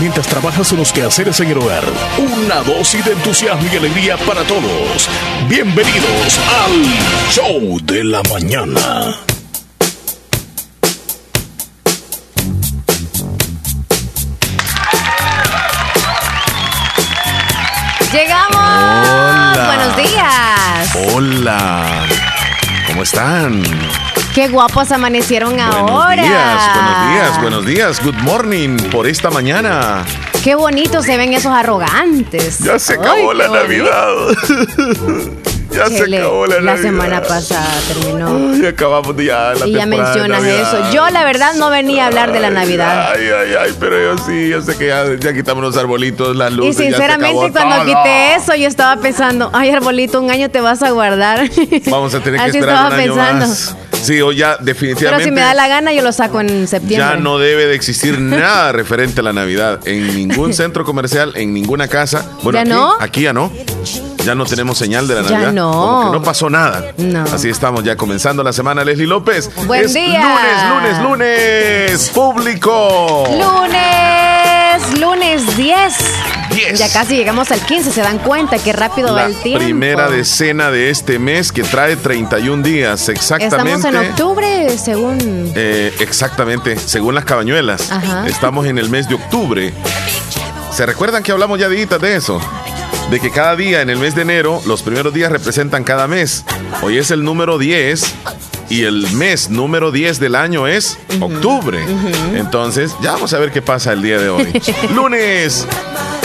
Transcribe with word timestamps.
mientras 0.00 0.26
trabajas 0.26 0.72
en 0.72 0.78
los 0.78 0.92
quehaceres 0.92 1.38
en 1.40 1.50
el 1.50 1.58
hogar. 1.58 1.84
Una 2.18 2.56
dosis 2.62 3.04
de 3.04 3.12
entusiasmo 3.12 3.68
y 3.70 3.76
alegría 3.76 4.16
para 4.16 4.42
todos. 4.44 5.08
Bienvenidos 5.48 6.40
al 6.64 7.30
Show 7.30 7.78
de 7.82 8.04
la 8.04 8.22
Mañana. 8.22 9.16
Llegamos. 18.12 19.66
Buenos 19.66 19.96
días. 19.96 21.14
Hola. 21.14 22.06
¿Cómo 22.86 23.02
están? 23.02 23.62
Qué 24.34 24.46
guapos 24.48 24.92
amanecieron 24.92 25.58
ahora. 25.58 26.22
Buenos 26.22 26.28
días, 26.28 26.72
buenos 26.74 27.10
días, 27.12 27.40
buenos 27.40 27.66
días. 27.66 28.04
Good 28.04 28.22
morning 28.22 28.76
por 28.90 29.08
esta 29.08 29.28
mañana. 29.28 30.04
Qué 30.44 30.54
bonitos 30.54 31.04
se 31.04 31.16
ven 31.16 31.32
esos 31.32 31.52
arrogantes. 31.52 32.60
Ya 32.60 32.78
se 32.78 32.94
acabó 32.94 33.32
la 33.32 33.48
Navidad. 33.48 34.08
Ya 35.72 35.86
se 35.86 36.02
acabó 36.16 36.48
la, 36.48 36.60
la 36.60 36.76
semana 36.76 37.22
pasada 37.22 37.70
terminó. 37.86 38.56
Y 38.56 38.66
acabamos 38.66 39.14
ya 39.16 39.54
la 39.54 39.68
Y 39.68 39.72
ya 39.72 39.86
mencionas 39.86 40.42
eso. 40.42 40.90
Yo 40.92 41.08
la 41.10 41.24
verdad 41.24 41.54
no 41.54 41.70
venía 41.70 42.04
a 42.04 42.06
hablar 42.08 42.32
de 42.32 42.40
la 42.40 42.50
Navidad. 42.50 43.12
Ay, 43.14 43.26
ay, 43.26 43.54
ay, 43.54 43.76
pero 43.78 43.96
yo 44.00 44.18
sí, 44.18 44.48
yo 44.48 44.60
sé 44.62 44.76
que 44.76 44.88
ya, 44.88 45.04
ya 45.14 45.32
quitamos 45.32 45.62
los 45.62 45.76
arbolitos, 45.76 46.34
las 46.34 46.52
luces. 46.52 46.80
Y 46.80 46.82
sinceramente 46.86 47.52
cuando 47.52 47.84
quité 47.84 48.34
eso 48.34 48.56
yo 48.56 48.66
estaba 48.66 49.00
pensando, 49.00 49.50
ay 49.52 49.70
arbolito, 49.70 50.20
un 50.20 50.30
año 50.32 50.50
te 50.50 50.60
vas 50.60 50.82
a 50.82 50.90
guardar. 50.90 51.48
Vamos 51.88 52.14
a 52.14 52.20
tener 52.20 52.40
que 52.50 52.58
esperar 52.58 52.86
un 52.88 52.92
año 52.92 53.14
pensando. 53.14 53.46
más. 53.46 53.76
Sí, 54.02 54.20
o 54.22 54.32
ya 54.32 54.56
definitivamente. 54.58 55.24
Pero 55.24 55.24
si 55.24 55.30
me 55.30 55.40
da 55.42 55.54
la 55.54 55.68
gana, 55.68 55.92
yo 55.92 56.02
lo 56.02 56.12
saco 56.12 56.40
en 56.40 56.66
septiembre. 56.66 57.06
Ya 57.10 57.16
no 57.16 57.38
debe 57.38 57.66
de 57.66 57.74
existir 57.74 58.18
nada 58.18 58.72
referente 58.72 59.20
a 59.20 59.22
la 59.22 59.32
Navidad 59.32 59.80
en 59.86 60.14
ningún 60.16 60.54
centro 60.54 60.84
comercial, 60.84 61.32
en 61.36 61.52
ninguna 61.52 61.86
casa. 61.88 62.24
Bueno, 62.42 62.56
¿Ya 62.58 62.62
aquí, 62.62 62.70
no? 62.70 62.92
aquí 62.98 63.20
ya 63.22 63.32
no. 63.32 63.52
Ya 64.24 64.34
no 64.34 64.44
tenemos 64.44 64.76
señal 64.78 65.06
de 65.08 65.14
la 65.16 65.22
Ya 65.22 65.30
Navidad. 65.30 65.52
no. 65.52 65.70
Como 65.72 66.12
que 66.12 66.18
no 66.18 66.22
pasó 66.24 66.50
nada. 66.50 66.92
No. 66.98 67.22
Así 67.24 67.48
estamos 67.48 67.84
ya 67.84 67.96
comenzando 67.96 68.42
la 68.42 68.52
semana, 68.52 68.84
Leslie 68.84 69.06
López. 69.06 69.50
Buen 69.66 69.84
es 69.84 69.94
día. 69.94 70.20
Lunes, 70.70 70.98
lunes, 70.98 71.02
lunes. 71.02 72.10
Público. 72.10 73.24
Lunes, 73.30 74.98
lunes 75.00 75.56
10. 75.56 75.94
10. 76.50 76.78
Ya 76.78 76.92
casi 76.92 77.16
llegamos 77.16 77.50
al 77.50 77.60
15, 77.60 77.90
se 77.92 78.00
dan 78.00 78.18
cuenta 78.18 78.58
qué 78.58 78.72
rápido 78.72 79.14
va 79.14 79.26
el 79.26 79.34
tiempo. 79.36 79.64
primera 79.64 80.08
decena 80.10 80.70
de 80.70 80.90
este 80.90 81.18
mes 81.18 81.52
que 81.52 81.62
trae 81.62 81.96
31 81.96 82.62
días 82.62 83.08
exactamente. 83.08 83.72
Estamos 83.72 83.84
en 83.84 84.10
octubre, 84.10 84.78
según. 84.78 85.52
Eh, 85.54 85.94
exactamente, 86.00 86.76
según 86.76 87.14
las 87.14 87.24
cabañuelas. 87.24 87.90
Ajá. 87.90 88.26
Estamos 88.26 88.66
en 88.66 88.78
el 88.78 88.90
mes 88.90 89.08
de 89.08 89.14
octubre. 89.14 89.72
¿Se 90.72 90.86
recuerdan 90.86 91.22
que 91.22 91.32
hablamos 91.32 91.58
ya 91.58 91.68
de 91.68 91.86
de 91.86 92.16
eso? 92.16 92.40
De 93.10 93.18
que 93.18 93.30
cada 93.30 93.56
día 93.56 93.82
en 93.82 93.90
el 93.90 93.98
mes 93.98 94.14
de 94.14 94.22
enero, 94.22 94.62
los 94.66 94.82
primeros 94.82 95.12
días 95.12 95.32
representan 95.32 95.82
cada 95.82 96.06
mes. 96.06 96.44
Hoy 96.82 96.98
es 96.98 97.10
el 97.10 97.24
número 97.24 97.58
10 97.58 98.14
y 98.68 98.84
el 98.84 99.10
mes 99.14 99.50
número 99.50 99.90
10 99.90 100.20
del 100.20 100.36
año 100.36 100.68
es 100.68 100.96
octubre. 101.20 101.84
Entonces, 102.34 102.94
ya 103.02 103.12
vamos 103.12 103.32
a 103.34 103.38
ver 103.38 103.50
qué 103.50 103.62
pasa 103.62 103.92
el 103.92 104.02
día 104.02 104.18
de 104.18 104.28
hoy. 104.28 104.62
lunes. 104.94 105.66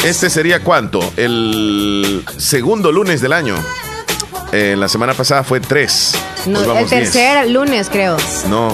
Este 0.06 0.30
sería 0.30 0.60
cuánto? 0.60 1.00
El 1.18 2.24
segundo 2.38 2.92
lunes 2.92 3.22
del 3.22 3.34
año. 3.34 3.56
Eh, 4.52 4.76
la 4.78 4.88
semana 4.88 5.16
pasada 5.16 5.44
fue 5.44 5.60
3. 5.60 6.12
No, 6.46 6.78
el 6.78 6.86
tercer 6.86 7.50
lunes, 7.50 7.90
creo. 7.90 8.16
No, 8.48 8.72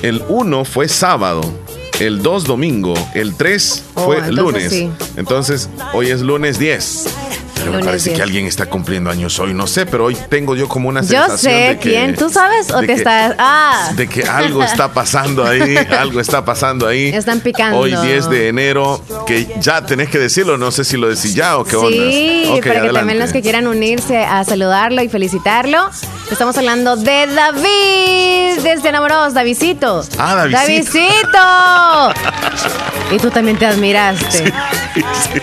el 0.00 0.24
1 0.28 0.64
fue 0.64 0.88
sábado, 0.88 1.42
el 2.06 2.22
2 2.22 2.44
domingo, 2.44 2.94
el 3.14 3.34
3 3.34 3.84
Oh, 3.94 4.04
fue 4.04 4.16
entonces 4.18 4.34
lunes. 4.36 4.70
sí. 4.72 4.90
Entonces, 5.16 5.68
hoy 5.92 6.10
es 6.10 6.20
lunes 6.20 6.58
10. 6.58 7.04
Pero 7.54 7.70
me 7.76 7.84
parece 7.84 8.08
10. 8.10 8.16
que 8.16 8.22
alguien 8.24 8.46
está 8.46 8.66
cumpliendo 8.66 9.08
años 9.08 9.38
hoy, 9.38 9.54
no 9.54 9.68
sé, 9.68 9.86
pero 9.86 10.06
hoy 10.06 10.16
tengo 10.28 10.56
yo 10.56 10.66
como 10.66 10.88
una 10.88 11.00
Yo 11.02 11.06
sensación 11.08 11.38
sé 11.38 11.50
de 11.68 11.78
que, 11.78 11.90
quién. 11.90 12.16
¿Tú 12.16 12.28
sabes 12.28 12.68
o 12.72 12.80
te 12.80 12.86
que- 12.88 12.92
estás.? 12.94 13.36
Ah. 13.38 13.92
De 13.94 14.08
que 14.08 14.24
algo 14.24 14.64
está 14.64 14.92
pasando 14.92 15.44
ahí, 15.46 15.76
algo 15.98 16.18
está 16.18 16.44
pasando 16.44 16.88
ahí. 16.88 17.10
Están 17.14 17.38
picando. 17.38 17.78
Hoy 17.78 17.94
10 17.94 18.28
de 18.30 18.48
enero, 18.48 19.00
que 19.28 19.46
ya 19.60 19.86
tenés 19.86 20.08
que 20.08 20.18
decirlo, 20.18 20.58
no 20.58 20.72
sé 20.72 20.82
si 20.84 20.96
lo 20.96 21.08
decís 21.08 21.34
ya 21.36 21.56
o 21.56 21.62
qué 21.64 21.76
onda. 21.76 21.90
Sí, 21.90 22.46
Ok, 22.48 22.66
para 22.66 22.82
que 22.82 22.88
también 22.92 23.18
los 23.20 23.32
que 23.32 23.42
quieran 23.42 23.68
unirse 23.68 24.24
a 24.24 24.42
saludarlo 24.44 25.00
y 25.02 25.08
felicitarlo. 25.08 25.88
Estamos 26.32 26.56
hablando 26.58 26.96
de 26.96 27.26
David, 27.28 28.62
desde 28.64 28.88
enamorados, 28.88 29.34
Davidcito. 29.34 30.02
Ah, 30.18 30.34
Davidcito. 30.34 30.98
Davidcito. 30.98 31.38
Y 33.10 33.18
tú 33.18 33.30
también 33.30 33.56
te 33.58 33.66
admiraste. 33.66 34.52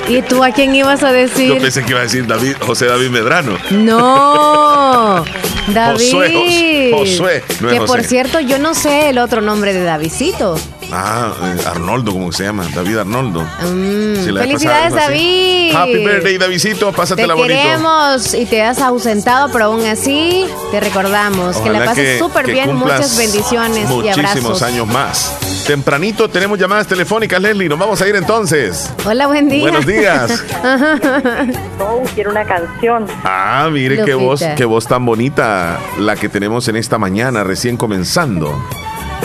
¿Y 0.07 0.21
tú 0.21 0.43
a 0.43 0.51
quién 0.51 0.73
ibas 0.75 1.03
a 1.03 1.11
decir? 1.11 1.49
Yo 1.53 1.57
pensé 1.59 1.83
que 1.83 1.91
iba 1.91 1.99
a 1.99 2.03
decir 2.03 2.25
David, 2.27 2.55
José 2.59 2.85
David 2.85 3.09
Medrano. 3.09 3.57
No, 3.71 5.23
David. 5.67 6.11
Josué, 6.11 6.91
Jos- 6.91 6.99
Josué, 7.09 7.43
no 7.61 7.69
que 7.69 7.81
por 7.81 8.03
cierto, 8.03 8.39
yo 8.39 8.57
no 8.59 8.73
sé 8.73 9.09
el 9.09 9.17
otro 9.19 9.41
nombre 9.41 9.73
de 9.73 9.83
Davidcito. 9.83 10.57
Ah, 10.91 11.31
eh, 11.43 11.61
Arnoldo, 11.67 12.11
¿cómo 12.13 12.31
se 12.31 12.43
llama? 12.45 12.67
David 12.73 12.97
Arnoldo. 12.97 13.41
Mm, 13.43 14.15
Sí, 14.15 14.31
felicidades, 14.33 14.93
pasada. 14.93 15.07
David. 15.09 15.75
Happy 15.75 15.97
birthday, 15.97 16.37
Davidcito. 16.37 16.89
Te 16.91 16.97
Pásatela 16.97 17.33
bonito. 17.35 17.59
queremos 17.61 18.33
y 18.33 18.45
te 18.45 18.63
has 18.63 18.79
ausentado, 18.81 19.49
pero 19.51 19.65
aún 19.65 19.85
así 19.85 20.45
te 20.71 20.79
recordamos. 20.79 21.57
que 21.57 21.69
la 21.69 21.85
pases 21.85 22.19
súper 22.19 22.47
bien, 22.51 22.75
muchas 22.75 23.17
bendiciones 23.17 23.89
y 23.89 23.93
Muchísimos 23.93 24.35
abrazos. 24.35 24.61
años 24.63 24.87
más. 24.87 25.37
Tempranito 25.67 26.27
tenemos 26.29 26.57
llamadas 26.57 26.87
telefónicas, 26.87 27.39
Leslie. 27.39 27.69
Nos 27.69 27.77
vamos 27.77 28.01
a 28.01 28.07
ir 28.07 28.15
entonces. 28.15 28.91
Hola, 29.05 29.27
buen 29.27 29.47
día. 29.49 29.61
Buenos 29.61 29.85
días. 29.85 30.43
Oh, 31.81 32.03
quiero 32.13 32.31
una 32.31 32.43
canción. 32.45 33.05
Ah, 33.23 33.69
mire 33.71 34.03
qué 34.03 34.13
voz, 34.13 34.43
qué 34.55 34.65
voz 34.65 34.85
tan 34.87 35.05
bonita 35.05 35.79
la 35.97 36.15
que 36.15 36.27
tenemos 36.29 36.67
en 36.67 36.75
esta 36.75 36.97
mañana, 36.97 37.43
recién 37.43 37.77
comenzando. 37.77 38.53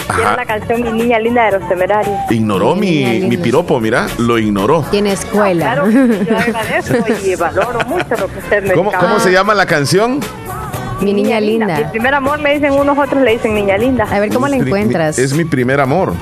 Ajá. 0.08 0.36
la 0.36 0.44
canción 0.44 0.82
Mi 0.82 0.92
Niña 0.92 1.18
Linda 1.18 1.44
de 1.50 1.58
los 1.58 1.68
Temerarios. 1.68 2.16
Ignoró 2.30 2.74
Mi 2.76 3.04
mi, 3.04 3.20
mi 3.28 3.36
piropo, 3.36 3.80
mira, 3.80 4.06
lo 4.18 4.38
ignoró. 4.38 4.84
Tiene 4.90 5.12
escuela. 5.12 5.72
Claro, 5.74 5.90
yo 5.90 6.36
agradezco 6.38 6.96
y 7.24 7.34
valoro 7.36 7.80
mucho 7.86 8.06
lo 8.18 8.28
que 8.28 8.38
usted 8.38 8.62
me 8.64 8.74
¿Cómo, 8.74 8.92
cómo 8.92 9.18
se 9.20 9.32
llama 9.32 9.54
la 9.54 9.66
canción? 9.66 10.20
Mi 11.00 11.12
niña 11.12 11.40
Mi 11.40 11.46
linda. 11.46 11.90
primer 11.90 12.14
amor 12.14 12.38
le 12.40 12.54
dicen 12.54 12.72
unos, 12.72 12.96
otros 12.96 13.20
le 13.22 13.32
dicen 13.32 13.54
Niña 13.54 13.76
Linda. 13.76 14.04
A 14.10 14.20
ver 14.20 14.32
cómo 14.32 14.46
la 14.46 14.56
Mi- 14.56 14.62
mi- 14.62 14.68
encuentras. 14.68 15.18
Es 15.18 15.34
mi 15.34 15.44
primer 15.44 15.80
amor. 15.80 16.12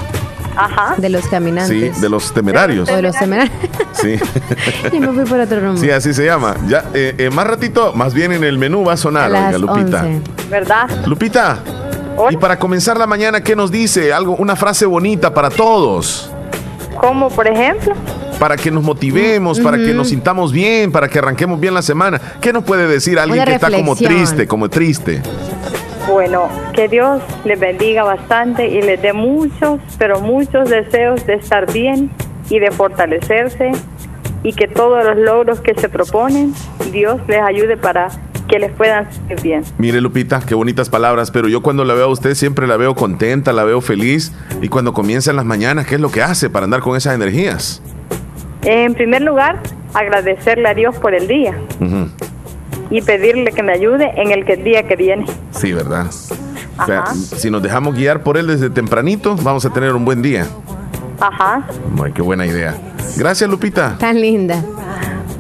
Ajá. 0.56 0.94
De 0.98 1.08
los 1.08 1.22
Sí, 1.24 1.30
caminantes. 1.30 2.00
de 2.00 2.08
los 2.08 2.32
temerarios. 2.34 2.88
O 2.88 2.96
de 2.96 3.02
los 3.02 3.16
temerarios. 3.16 3.54
Sí. 3.92 4.16
Yo 4.92 5.00
me 5.00 5.08
fui 5.12 5.24
por 5.24 5.40
otro 5.40 5.60
rumbo. 5.60 5.80
Sí, 5.80 5.90
así 5.90 6.12
se 6.14 6.24
llama. 6.24 6.56
Ya, 6.68 6.84
eh, 6.94 7.14
eh, 7.18 7.30
más 7.30 7.46
ratito, 7.46 7.92
más 7.94 8.12
bien 8.14 8.32
en 8.32 8.44
el 8.44 8.58
menú 8.58 8.84
va 8.84 8.92
a 8.92 8.94
A 8.94 8.98
sonar, 8.98 9.30
las 9.30 9.54
oiga, 9.54 9.58
Lupita. 9.58 10.02
11. 10.04 10.20
¿Verdad? 10.50 10.90
Lupita, 11.06 11.58
Hola. 12.16 12.32
y 12.32 12.36
para 12.36 12.58
comenzar 12.58 12.98
la 12.98 13.06
mañana, 13.06 13.40
¿qué 13.40 13.56
nos 13.56 13.70
dice? 13.70 14.12
Algo, 14.12 14.36
una 14.36 14.56
frase 14.56 14.86
bonita 14.86 15.32
para 15.32 15.50
todos. 15.50 16.30
Como 16.96 17.28
por 17.30 17.46
ejemplo, 17.46 17.94
Para 18.38 18.56
que 18.56 18.70
nos 18.70 18.82
motivemos, 18.82 19.60
para 19.60 19.76
que 19.78 19.94
nos 19.94 20.08
sintamos 20.08 20.52
bien, 20.52 20.90
para 20.90 21.08
que 21.08 21.18
arranquemos 21.18 21.58
bien 21.60 21.74
la 21.74 21.82
semana. 21.82 22.20
¿Qué 22.40 22.52
nos 22.52 22.64
puede 22.64 22.86
decir 22.88 23.18
alguien 23.18 23.38
Una 23.40 23.46
que 23.46 23.54
está 23.54 23.70
como 23.70 23.92
reflexión. 23.94 24.12
triste, 24.18 24.46
como 24.48 24.68
triste? 24.68 25.22
bueno, 26.08 26.48
que 26.72 26.88
Dios 26.88 27.22
les 27.44 27.58
bendiga 27.60 28.02
bastante 28.02 28.66
y 28.68 28.82
les 28.82 29.00
dé 29.00 29.12
muchos, 29.12 29.78
pero 29.98 30.20
muchos 30.20 30.68
deseos 30.68 31.24
de 31.26 31.34
estar 31.34 31.72
bien 31.72 32.10
y 32.50 32.58
de 32.58 32.72
fortalecerse 32.72 33.70
y 34.42 34.52
que 34.52 34.66
todos 34.66 35.04
los 35.04 35.16
logros 35.16 35.60
que 35.60 35.74
se 35.74 35.88
proponen, 35.88 36.52
Dios 36.90 37.20
les 37.28 37.40
ayude 37.40 37.76
para 37.76 38.08
que 38.48 38.58
les 38.58 38.70
puedan 38.72 39.06
ser 39.28 39.40
bien. 39.40 39.62
Mire, 39.78 40.00
Lupita, 40.00 40.40
qué 40.40 40.54
bonitas 40.54 40.88
palabras, 40.90 41.30
pero 41.30 41.48
yo 41.48 41.62
cuando 41.62 41.84
la 41.84 41.94
veo 41.94 42.04
a 42.04 42.08
usted 42.08 42.34
siempre 42.34 42.66
la 42.66 42.76
veo 42.76 42.94
contenta, 42.94 43.52
la 43.52 43.64
veo 43.64 43.80
feliz. 43.80 44.32
Y 44.60 44.68
cuando 44.68 44.92
comienzan 44.92 45.36
las 45.36 45.44
mañanas, 45.44 45.86
¿qué 45.86 45.94
es 45.96 46.00
lo 46.00 46.10
que 46.10 46.22
hace 46.22 46.50
para 46.50 46.64
andar 46.64 46.80
con 46.80 46.96
esas 46.96 47.14
energías? 47.14 47.82
En 48.64 48.94
primer 48.94 49.22
lugar, 49.22 49.60
agradecerle 49.94 50.68
a 50.68 50.74
Dios 50.74 50.96
por 50.98 51.14
el 51.14 51.26
día 51.26 51.54
Ujú. 51.80 52.08
y 52.90 53.02
pedirle 53.02 53.50
que 53.52 53.62
me 53.62 53.72
ayude 53.72 54.10
en 54.20 54.30
el 54.30 54.44
que 54.44 54.56
día 54.56 54.84
que 54.86 54.96
viene. 54.96 55.26
Sí, 55.50 55.72
¿verdad? 55.72 56.06
O 56.78 56.86
sea, 56.86 57.00
Ajá. 57.00 57.14
si 57.14 57.50
nos 57.50 57.62
dejamos 57.62 57.94
guiar 57.94 58.22
por 58.22 58.36
él 58.38 58.46
desde 58.46 58.70
tempranito, 58.70 59.36
vamos 59.42 59.64
a 59.66 59.70
tener 59.70 59.92
un 59.94 60.04
buen 60.04 60.22
día. 60.22 60.46
Ajá. 61.20 61.66
Ay, 62.02 62.12
qué 62.12 62.22
buena 62.22 62.46
idea. 62.46 62.74
Gracias, 63.16 63.48
Lupita. 63.48 63.96
Tan 63.98 64.20
linda. 64.20 64.62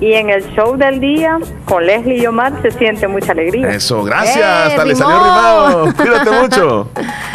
Y 0.02 0.14
en 0.14 0.30
el 0.30 0.42
show 0.56 0.76
del 0.76 0.98
día, 0.98 1.38
con 1.64 1.86
Leslie 1.86 2.18
y 2.22 2.26
Omar, 2.26 2.52
se 2.60 2.72
siente 2.72 3.06
mucha 3.06 3.30
alegría. 3.30 3.68
Eso, 3.70 4.02
gracias. 4.02 4.36
¡Eh, 4.36 4.42
hasta 4.42 4.84
le 4.84 4.94
rimó! 4.94 5.06
salió 5.08 5.18
rimado. 5.22 5.94
Cuídate 5.96 6.30
mucho. 6.42 6.88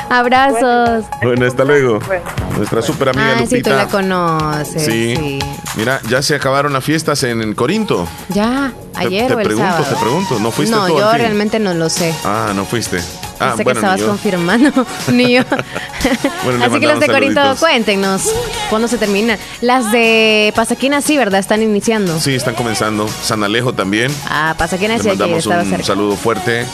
Abrazos. 0.09 1.05
Bueno, 1.23 1.45
hasta 1.45 1.63
luego. 1.63 1.99
Bueno. 2.05 2.23
Nuestra 2.57 2.81
super 2.81 3.09
amiga 3.09 3.35
Ay, 3.37 3.47
si 3.47 3.61
tú 3.61 3.69
Lupita. 3.69 3.75
la 3.75 3.87
conoces. 3.87 4.83
Sí. 4.83 5.15
Sí. 5.15 5.39
Mira, 5.75 6.01
ya 6.09 6.21
se 6.21 6.35
acabaron 6.35 6.73
las 6.73 6.83
fiestas 6.83 7.23
en, 7.23 7.53
Corinto. 7.53 8.05
Ya, 8.29 8.71
Te- 8.93 8.99
ayer 9.05 9.27
te 9.27 9.35
o 9.35 9.39
el 9.39 9.45
pregunto, 9.45 9.71
sábado. 9.71 9.95
te 9.95 10.01
pregunto, 10.01 10.39
¿no 10.39 10.51
fuiste 10.51 10.75
No, 10.75 10.87
tú 10.87 10.97
yo 10.97 11.09
fin? 11.11 11.19
realmente 11.19 11.59
no 11.59 11.73
lo 11.73 11.89
sé. 11.89 12.13
Ah, 12.25 12.51
no 12.55 12.65
fuiste. 12.65 12.97
Ah, 13.39 13.53
sé 13.55 13.63
bueno, 13.63 13.79
que 13.81 13.85
estabas 13.85 14.01
confirmando, 14.01 14.71
ni 15.11 15.33
yo. 15.33 15.43
Bueno, 16.43 16.63
Así 16.65 16.79
que 16.79 16.87
los 16.87 16.99
de 16.99 17.07
Corinto, 17.07 17.41
cuéntenos 17.59 18.23
cuándo 18.69 18.87
se 18.87 18.97
termina. 18.97 19.37
Las 19.61 19.91
de 19.91 20.53
Pasaquina 20.55 21.01
sí, 21.01 21.17
¿verdad? 21.17 21.39
Están 21.39 21.61
iniciando. 21.61 22.19
Sí, 22.19 22.35
están 22.35 22.55
comenzando. 22.55 23.07
San 23.07 23.43
Alejo 23.43 23.73
también. 23.73 24.11
Ah, 24.29 24.55
Pasaquina 24.57 24.97
sí, 24.99 25.07
mandamos 25.07 25.45
un 25.45 25.65
cerca. 25.65 25.83
saludo 25.83 26.15
fuerte. 26.15 26.65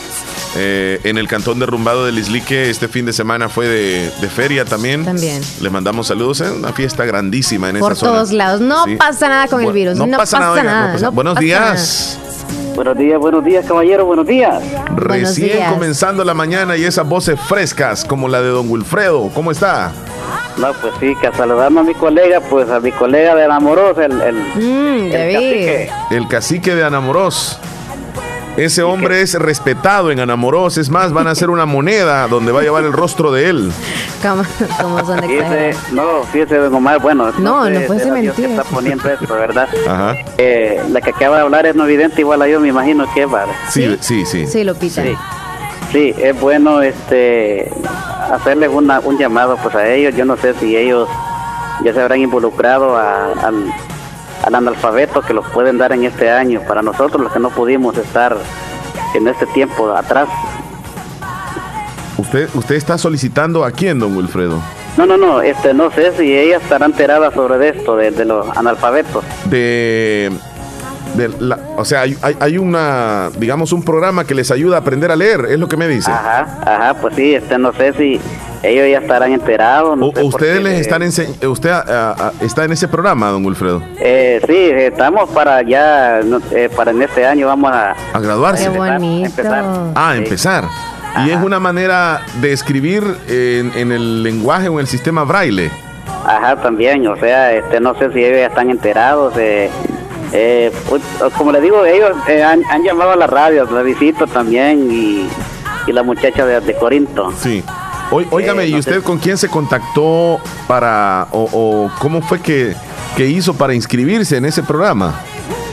Eh, 0.55 0.99
en 1.03 1.17
el 1.17 1.27
cantón 1.27 1.57
derrumbado 1.59 2.05
del 2.05 2.19
Islique, 2.19 2.69
este 2.69 2.87
fin 2.87 3.05
de 3.07 3.13
semana 3.13 3.49
fue 3.49 3.67
de, 3.67 4.11
de 4.21 4.29
feria 4.29 4.65
también. 4.65 5.03
También. 5.03 5.41
Les 5.61 5.71
mandamos 5.71 6.07
saludos. 6.07 6.41
Es 6.41 6.51
una 6.51 6.73
fiesta 6.73 7.05
grandísima 7.05 7.69
en 7.69 7.79
Por 7.79 7.93
esta 7.93 8.05
zona. 8.05 8.17
todos 8.19 8.31
lados. 8.31 8.61
No 8.61 8.85
Sí. 8.85 8.95
pasa 8.95 9.29
nada 9.29 9.47
con 9.47 9.63
el 9.63 9.71
virus. 9.73 9.97
No, 9.97 10.05
pasa 10.17 10.39
nada. 10.39 10.51
oiga, 10.51 10.63
no 10.63 10.69
nada, 10.69 10.93
pasa- 10.93 11.05
no 11.05 11.11
Buenos 11.11 11.33
pasa 11.33 11.43
días. 11.43 12.17
Buenos 12.75 12.97
días, 12.97 13.19
buenos 13.19 13.43
días, 13.45 13.65
caballero, 13.65 14.05
buenos 14.05 14.25
días. 14.25 14.63
Recién 14.95 15.57
días. 15.57 15.71
comenzando 15.71 16.23
la 16.23 16.33
mañana 16.33 16.75
y 16.75 16.83
esas 16.83 17.07
voces 17.07 17.39
frescas 17.39 18.03
como 18.03 18.27
la 18.27 18.41
de 18.41 18.49
don 18.49 18.69
Wilfredo. 18.69 19.29
¿Cómo 19.33 19.51
está? 19.51 19.91
No, 20.57 20.71
pues 20.81 20.93
sí, 20.99 21.13
que 21.21 21.31
saludamos 21.35 21.81
a 21.83 21.87
mi 21.87 21.93
colega, 21.93 22.39
pues 22.41 22.69
a 22.69 22.79
mi 22.79 22.91
colega 22.91 23.35
de 23.35 23.45
enamoros, 23.45 23.97
el, 23.97 24.19
el, 24.21 24.35
Mm, 24.55 25.11
el 25.11 25.33
cacique. 25.33 25.91
El 26.11 26.27
cacique 26.27 26.75
de 26.75 26.83
Anamorós. 26.83 27.59
Ese 28.55 28.83
hombre 28.83 29.21
es 29.21 29.33
respetado 29.33 30.11
en 30.11 30.19
Anamorós. 30.19 30.77
Es 30.77 30.89
más, 30.89 31.11
van 31.11 31.27
a 31.27 31.31
hacer 31.31 31.49
una 31.49 31.65
moneda 31.65 32.27
donde 32.27 32.51
va 32.51 32.59
a 32.59 32.63
llevar 32.63 32.83
el 32.83 32.93
rostro 32.93 33.31
de 33.31 33.49
él. 33.49 33.71
¿Cómo, 34.21 34.43
cómo 34.79 35.03
son 35.05 35.21
de 35.21 35.27
Fíjese, 35.27 35.75
no, 35.91 36.23
fíjese, 36.31 36.57
don 36.57 36.75
Omar, 36.75 36.99
bueno, 37.01 37.31
No, 37.39 37.67
no 37.67 37.79
sé, 37.79 37.85
puede 37.87 37.99
ser 38.01 38.11
mentira. 38.13 38.49
está 38.49 38.63
poniendo 38.65 39.09
esto, 39.09 39.33
¿verdad? 39.33 39.67
Ajá. 39.87 40.15
Eh, 40.37 40.81
la 40.91 41.01
que 41.01 41.09
acaba 41.09 41.37
de 41.37 41.41
hablar 41.43 41.65
es 41.65 41.75
no 41.75 41.85
evidente, 41.85 42.21
igual 42.21 42.43
a 42.43 42.47
yo 42.47 42.59
me 42.59 42.67
imagino 42.67 43.11
que 43.13 43.23
es. 43.23 43.29
Sí, 43.69 43.97
sí, 44.01 44.23
sí. 44.25 44.45
Sí, 44.45 44.63
Lupita. 44.63 45.01
Sí, 45.01 45.15
sí, 45.91 46.13
es 46.17 46.39
bueno 46.39 46.81
este 46.83 47.71
hacerles 48.31 48.69
una, 48.71 48.99
un 48.99 49.17
llamado 49.17 49.57
pues 49.63 49.73
a 49.73 49.87
ellos. 49.87 50.15
Yo 50.15 50.25
no 50.25 50.37
sé 50.37 50.53
si 50.59 50.77
ellos 50.77 51.09
ya 51.83 51.91
se 51.91 51.99
habrán 52.01 52.19
involucrado 52.19 52.95
a- 52.95 53.33
al, 53.33 53.65
al 54.43 54.55
analfabeto 54.55 55.21
que 55.21 55.33
los 55.33 55.45
pueden 55.47 55.77
dar 55.77 55.91
en 55.91 56.03
este 56.03 56.29
año. 56.29 56.61
Para 56.67 56.81
nosotros 56.81 57.21
los 57.21 57.31
que 57.31 57.39
no 57.39 57.49
pudimos 57.49 57.97
estar 57.97 58.37
en 59.15 59.27
este 59.27 59.45
tiempo 59.47 59.91
atrás. 59.91 60.29
¿Usted, 62.17 62.49
¿Usted 62.53 62.75
está 62.75 62.97
solicitando 62.97 63.63
a 63.63 63.71
quién, 63.71 63.99
don 63.99 64.15
Wilfredo? 64.15 64.61
No, 64.97 65.05
no, 65.07 65.17
no, 65.17 65.41
este, 65.41 65.73
no 65.73 65.89
sé 65.89 66.15
si 66.15 66.37
ellas 66.37 66.61
estarán 66.61 66.91
enteradas 66.91 67.33
sobre 67.33 67.69
esto, 67.69 67.95
de, 67.95 68.11
de 68.11 68.25
los 68.25 68.47
analfabetos. 68.55 69.23
De. 69.45 70.31
De 71.15 71.29
la- 71.39 71.59
o 71.77 71.85
sea, 71.85 72.01
hay, 72.39 72.57
una, 72.57 73.29
digamos, 73.37 73.71
un 73.73 73.83
programa 73.83 74.25
que 74.25 74.33
les 74.35 74.49
ayuda 74.51 74.77
a 74.77 74.79
aprender 74.79 75.11
a 75.11 75.15
leer, 75.15 75.45
es 75.49 75.59
lo 75.59 75.67
que 75.67 75.77
me 75.77 75.87
dice. 75.87 76.11
Ajá, 76.11 76.47
ajá, 76.65 76.93
pues 77.01 77.15
sí, 77.15 77.35
este, 77.35 77.57
no 77.57 77.71
sé 77.73 77.93
si 77.93 78.19
ellos 78.63 78.87
ya 78.89 78.99
estarán 78.99 79.31
enterados. 79.33 79.97
No 79.97 80.07
O, 80.07 80.25
ustedes 80.25 80.61
les 80.63 80.79
están 80.79 81.03
enseñando. 81.03 81.51
¿Usted 81.51 81.69
ah, 81.69 82.15
ah, 82.17 82.31
está 82.41 82.63
en 82.65 82.71
ese 82.71 82.87
programa, 82.87 83.29
don 83.29 83.45
Wilfredo? 83.45 83.81
Eh, 83.99 84.41
sí, 84.47 84.55
estamos 84.55 85.29
para 85.29 85.61
ya, 85.61 86.19
eh, 86.51 86.69
para 86.75 86.91
en 86.91 87.01
este 87.01 87.25
año 87.25 87.47
vamos 87.47 87.71
a... 87.71 87.93
A 88.13 88.19
graduarse. 88.19 88.63
Qué 88.63 88.69
empezar, 88.69 88.99
bonito. 88.99 89.25
empezar. 89.27 89.63
Ah, 89.95 90.11
Sí. 90.13 90.23
empezar. 90.23 90.65
Y 91.25 91.29
es 91.29 91.37
una 91.37 91.59
manera 91.59 92.21
de 92.41 92.53
escribir 92.53 93.03
en, 93.27 93.71
en 93.75 93.91
el 93.91 94.23
lenguaje 94.23 94.67
o 94.67 94.73
en 94.73 94.79
el 94.79 94.87
sistema 94.87 95.23
braille. 95.23 95.69
Ajá, 96.25 96.55
también, 96.55 97.05
o 97.05 97.15
sea, 97.17 97.53
este, 97.53 97.79
no 97.79 97.93
sé 97.99 98.11
si 98.13 98.23
ellos 98.23 98.39
ya 98.39 98.47
están 98.47 98.69
enterados. 98.71 99.33
Eh, 99.37 99.69
eh, 100.33 100.71
pues, 100.89 101.01
como 101.37 101.51
le 101.51 101.61
digo, 101.61 101.85
ellos 101.85 102.11
eh, 102.27 102.43
han, 102.43 102.61
han 102.69 102.83
llamado 102.83 103.11
a 103.11 103.15
la 103.15 103.27
radio, 103.27 103.65
la 103.71 103.81
visito 103.83 104.25
también 104.27 104.89
y, 104.91 105.27
y 105.87 105.91
la 105.91 106.03
muchacha 106.03 106.45
de, 106.45 106.59
de 106.59 106.73
Corinto. 106.75 107.31
Sí. 107.39 107.63
Óigame, 108.11 108.63
Eh, 108.63 108.67
¿y 108.67 108.71
no 108.73 108.79
usted 108.79 108.95
sé. 108.97 109.01
con 109.01 109.17
quién 109.17 109.37
se 109.37 109.47
contactó 109.49 110.39
para, 110.67 111.27
o, 111.31 111.47
o 111.51 111.91
cómo 111.99 112.21
fue 112.21 112.39
que, 112.41 112.75
que 113.15 113.25
hizo 113.27 113.53
para 113.55 113.73
inscribirse 113.73 114.37
en 114.37 114.45
ese 114.45 114.61
programa? 114.63 115.13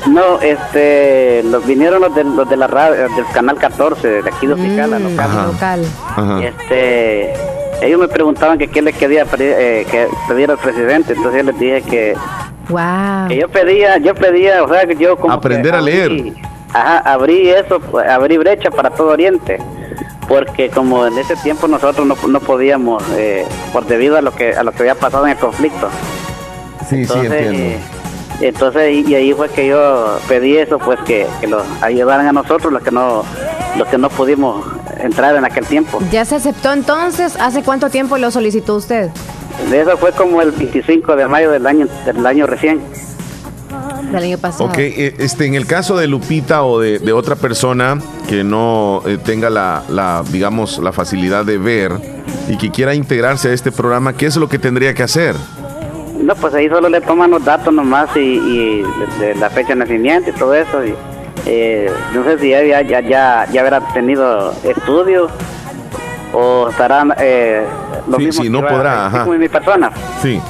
No, 0.08 0.40
este, 0.40 1.42
los 1.44 1.66
vinieron 1.66 2.00
los 2.00 2.14
de, 2.14 2.24
los 2.24 2.48
de 2.48 2.56
la 2.56 2.66
radio, 2.66 3.02
del 3.14 3.26
canal 3.34 3.56
14, 3.58 4.22
de 4.22 4.30
aquí 4.30 4.46
de 4.46 4.54
Ocicala, 4.54 4.98
Mm, 4.98 5.02
local. 5.02 5.20
Ajá. 5.30 5.46
local. 5.46 5.84
Ajá. 6.16 6.40
Este, 6.42 7.32
ellos 7.82 8.00
me 8.00 8.08
preguntaban 8.08 8.56
que 8.58 8.68
qué 8.68 8.80
les 8.80 8.96
quería 8.96 9.26
pedir, 9.26 9.54
eh, 9.58 9.86
que 9.90 10.08
pedir 10.28 10.50
al 10.50 10.56
presidente, 10.58 11.12
entonces 11.12 11.42
yo 11.44 11.50
les 11.50 11.58
dije 11.60 11.82
que 11.82 12.14
Wow. 12.70 13.28
Que 13.28 13.36
yo 13.36 13.48
pedía, 13.48 13.98
yo 13.98 14.14
pedía, 14.14 14.62
o 14.62 14.68
sea, 14.68 14.86
que 14.86 14.96
yo 14.96 15.16
como 15.16 15.32
Aprender 15.34 15.72
que 15.72 15.78
a 15.78 15.80
leer. 15.80 16.10
abrí- 16.10 16.34
Ajá, 16.72 16.98
abrí 16.98 17.50
eso, 17.50 17.80
abrí 18.08 18.38
brecha 18.38 18.70
para 18.70 18.90
todo 18.90 19.08
Oriente, 19.08 19.58
porque 20.28 20.70
como 20.70 21.04
en 21.06 21.18
ese 21.18 21.34
tiempo 21.36 21.66
nosotros 21.66 22.06
no, 22.06 22.14
no 22.28 22.40
podíamos, 22.40 23.02
eh, 23.16 23.44
por 23.72 23.86
debido 23.86 24.16
a 24.16 24.22
lo 24.22 24.30
que 24.32 24.54
a 24.54 24.62
lo 24.62 24.70
que 24.70 24.78
había 24.82 24.94
pasado 24.94 25.24
en 25.26 25.32
el 25.32 25.38
conflicto. 25.38 25.88
Sí, 26.88 27.04
sí, 27.04 27.12
Entonces, 27.12 27.32
entiendo. 27.32 27.58
eh, 27.58 27.78
entonces 28.42 28.92
y, 28.94 29.10
y 29.10 29.14
ahí 29.16 29.32
fue 29.34 29.48
que 29.48 29.66
yo 29.66 30.18
pedí 30.28 30.56
eso, 30.58 30.78
pues 30.78 30.98
que, 31.00 31.26
que 31.40 31.46
lo 31.48 31.62
ayudaran 31.82 32.26
a 32.28 32.32
nosotros 32.32 32.72
los 32.72 32.82
que 32.82 32.90
no 32.92 33.24
los 33.76 33.86
que 33.88 33.98
no 33.98 34.08
pudimos 34.08 34.64
entrar 35.00 35.34
en 35.36 35.44
aquel 35.44 35.64
tiempo. 35.66 35.98
¿Ya 36.12 36.24
se 36.24 36.36
aceptó 36.36 36.72
entonces? 36.72 37.36
¿Hace 37.40 37.62
cuánto 37.62 37.90
tiempo 37.90 38.16
lo 38.18 38.30
solicitó 38.30 38.76
usted? 38.76 39.10
Eso 39.72 39.96
fue 39.96 40.12
como 40.12 40.42
el 40.42 40.50
25 40.52 41.16
de 41.16 41.28
mayo 41.28 41.50
del 41.50 41.66
año 41.66 41.86
del 42.04 42.26
año 42.26 42.46
recién. 42.46 42.80
Del 44.12 44.24
año 44.24 44.38
pasado. 44.38 44.68
Ok, 44.68 44.78
eh, 44.78 45.14
este, 45.18 45.46
en 45.46 45.54
el 45.54 45.66
caso 45.66 45.96
de 45.96 46.08
Lupita 46.08 46.64
o 46.64 46.80
de, 46.80 46.98
de 46.98 47.12
otra 47.12 47.36
persona 47.36 47.98
que 48.28 48.42
no 48.42 49.02
eh, 49.06 49.18
tenga 49.24 49.50
la, 49.50 49.84
la, 49.88 50.24
digamos, 50.32 50.78
la 50.78 50.92
facilidad 50.92 51.44
de 51.44 51.58
ver 51.58 51.92
y 52.48 52.56
que 52.58 52.70
quiera 52.70 52.94
integrarse 52.94 53.48
a 53.50 53.52
este 53.52 53.70
programa, 53.70 54.16
¿qué 54.16 54.26
es 54.26 54.36
lo 54.36 54.48
que 54.48 54.58
tendría 54.58 54.94
que 54.94 55.04
hacer? 55.04 55.36
No, 56.20 56.34
pues 56.34 56.52
ahí 56.54 56.68
solo 56.68 56.88
le 56.88 57.00
toman 57.00 57.30
los 57.30 57.44
datos 57.44 57.72
nomás 57.72 58.10
y, 58.16 58.20
y 58.20 58.82
de, 59.20 59.26
de 59.26 59.34
la 59.36 59.48
fecha 59.48 59.70
de 59.70 59.76
nacimiento 59.76 60.30
y 60.30 60.32
todo 60.32 60.54
eso. 60.54 60.84
Y, 60.84 60.94
eh, 61.46 61.90
no 62.14 62.24
sé 62.24 62.38
si 62.38 62.50
ya, 62.50 62.62
ya, 62.62 62.82
ya, 62.82 63.00
ya, 63.00 63.46
ya 63.50 63.60
habrá 63.60 63.80
tenido 63.94 64.52
estudios 64.64 65.30
o 66.32 66.68
estarán 66.70 67.12
eh, 67.18 67.64
lo 68.08 68.16
Sí, 68.18 68.24
mismo 68.26 68.42
sí, 68.42 68.48
que 68.48 68.50
no 68.50 68.60
yo, 68.62 68.68
podrá, 68.68 69.06
ajá. 69.06 69.24
como 69.24 69.38
mi 69.38 69.48
persona. 69.48 69.90
Sí. 70.22 70.40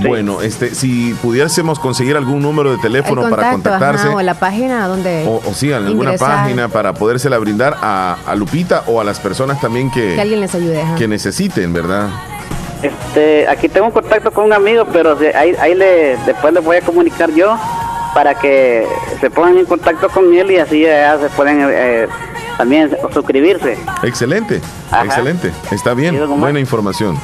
Sí. 0.00 0.08
Bueno, 0.08 0.40
este, 0.40 0.74
si 0.74 1.12
pudiésemos 1.20 1.78
conseguir 1.78 2.16
algún 2.16 2.40
número 2.40 2.70
de 2.70 2.76
El 2.76 2.80
teléfono 2.80 3.28
para 3.28 3.50
contactarse. 3.52 4.06
ajá, 4.08 4.16
o 4.16 4.22
la 4.22 4.32
página 4.32 4.86
donde 4.88 5.26
O, 5.28 5.42
o 5.46 5.52
sí, 5.52 5.70
en 5.70 5.84
alguna 5.84 6.14
página 6.14 6.68
para 6.68 6.94
podérsela 6.94 7.36
brindar 7.36 7.76
a, 7.82 8.16
a 8.26 8.34
Lupita 8.34 8.84
o 8.86 9.02
a 9.02 9.04
las 9.04 9.20
personas 9.20 9.60
también 9.60 9.90
que, 9.90 10.14
que 10.14 10.20
alguien 10.22 10.40
les 10.40 10.54
ayude. 10.54 10.80
ajá. 10.80 10.94
que 10.94 11.06
necesiten, 11.06 11.74
¿verdad? 11.74 12.08
Este, 12.82 13.46
aquí 13.48 13.68
tengo 13.68 13.86
un 13.88 13.92
contacto 13.92 14.30
con 14.32 14.44
un 14.46 14.52
amigo, 14.54 14.86
pero 14.92 15.18
se- 15.18 15.36
ahí, 15.36 15.54
ahí 15.60 15.74
le, 15.74 16.16
después 16.24 16.54
les 16.54 16.64
voy 16.64 16.78
a 16.78 16.80
comunicar 16.80 17.30
yo 17.32 17.56
para 18.14 18.34
que 18.34 18.86
se 19.20 19.30
pongan 19.30 19.58
en 19.58 19.66
contacto 19.66 20.08
con 20.08 20.32
él 20.34 20.50
y 20.50 20.56
así 20.56 20.80
ya 20.80 21.18
se 21.18 21.28
pueden 21.30 21.66
eh, 21.70 22.08
también 22.56 22.90
suscribirse. 23.12 23.78
Excelente, 24.02 24.60
Ajá. 24.90 25.04
excelente. 25.04 25.50
Está 25.70 25.94
bien, 25.94 26.18
buena 26.40 26.60
información. 26.60 27.18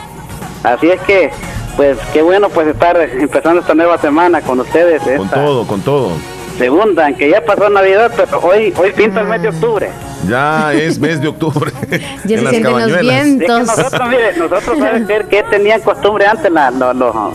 Así 0.64 0.88
es 0.90 1.00
que, 1.02 1.30
pues 1.76 1.96
qué 2.12 2.22
bueno 2.22 2.48
pues 2.48 2.66
estar 2.68 2.96
empezando 3.00 3.60
esta 3.60 3.74
nueva 3.74 3.98
semana 3.98 4.40
con 4.40 4.58
ustedes. 4.60 5.02
Con 5.02 5.26
esta 5.26 5.36
todo, 5.44 5.66
con 5.66 5.80
todo. 5.82 6.12
Segunda, 6.58 7.06
aunque 7.06 7.30
ya 7.30 7.40
pasó 7.44 7.68
Navidad, 7.70 8.10
pero 8.16 8.40
hoy 8.40 8.74
hoy 8.76 8.90
pinta 8.92 9.20
el 9.20 9.28
mes 9.28 9.40
de 9.42 9.48
octubre. 9.50 9.88
Ya 10.28 10.72
es 10.72 10.98
mes 10.98 11.20
de 11.20 11.28
octubre. 11.28 11.70
Ya 12.24 12.34
en 12.34 12.38
se 12.38 12.42
las 12.42 12.50
sienten 12.50 12.62
los 12.62 12.72
cabañuelas. 12.72 13.14
Es 13.16 13.22
que 13.22 13.36
vientos. 13.36 13.66
nosotros, 13.76 14.08
mire, 14.08 14.36
nosotros 14.36 14.78
sabemos 14.78 15.08
que, 15.08 15.24
que 15.28 15.42
tenían 15.44 15.80
costumbre 15.82 16.26
antes 16.26 16.50
la- 16.50 16.72
lo- 16.72 16.92
lo- 16.92 17.32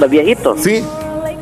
los 0.00 0.10
viejitos. 0.10 0.60
Sí, 0.60 0.84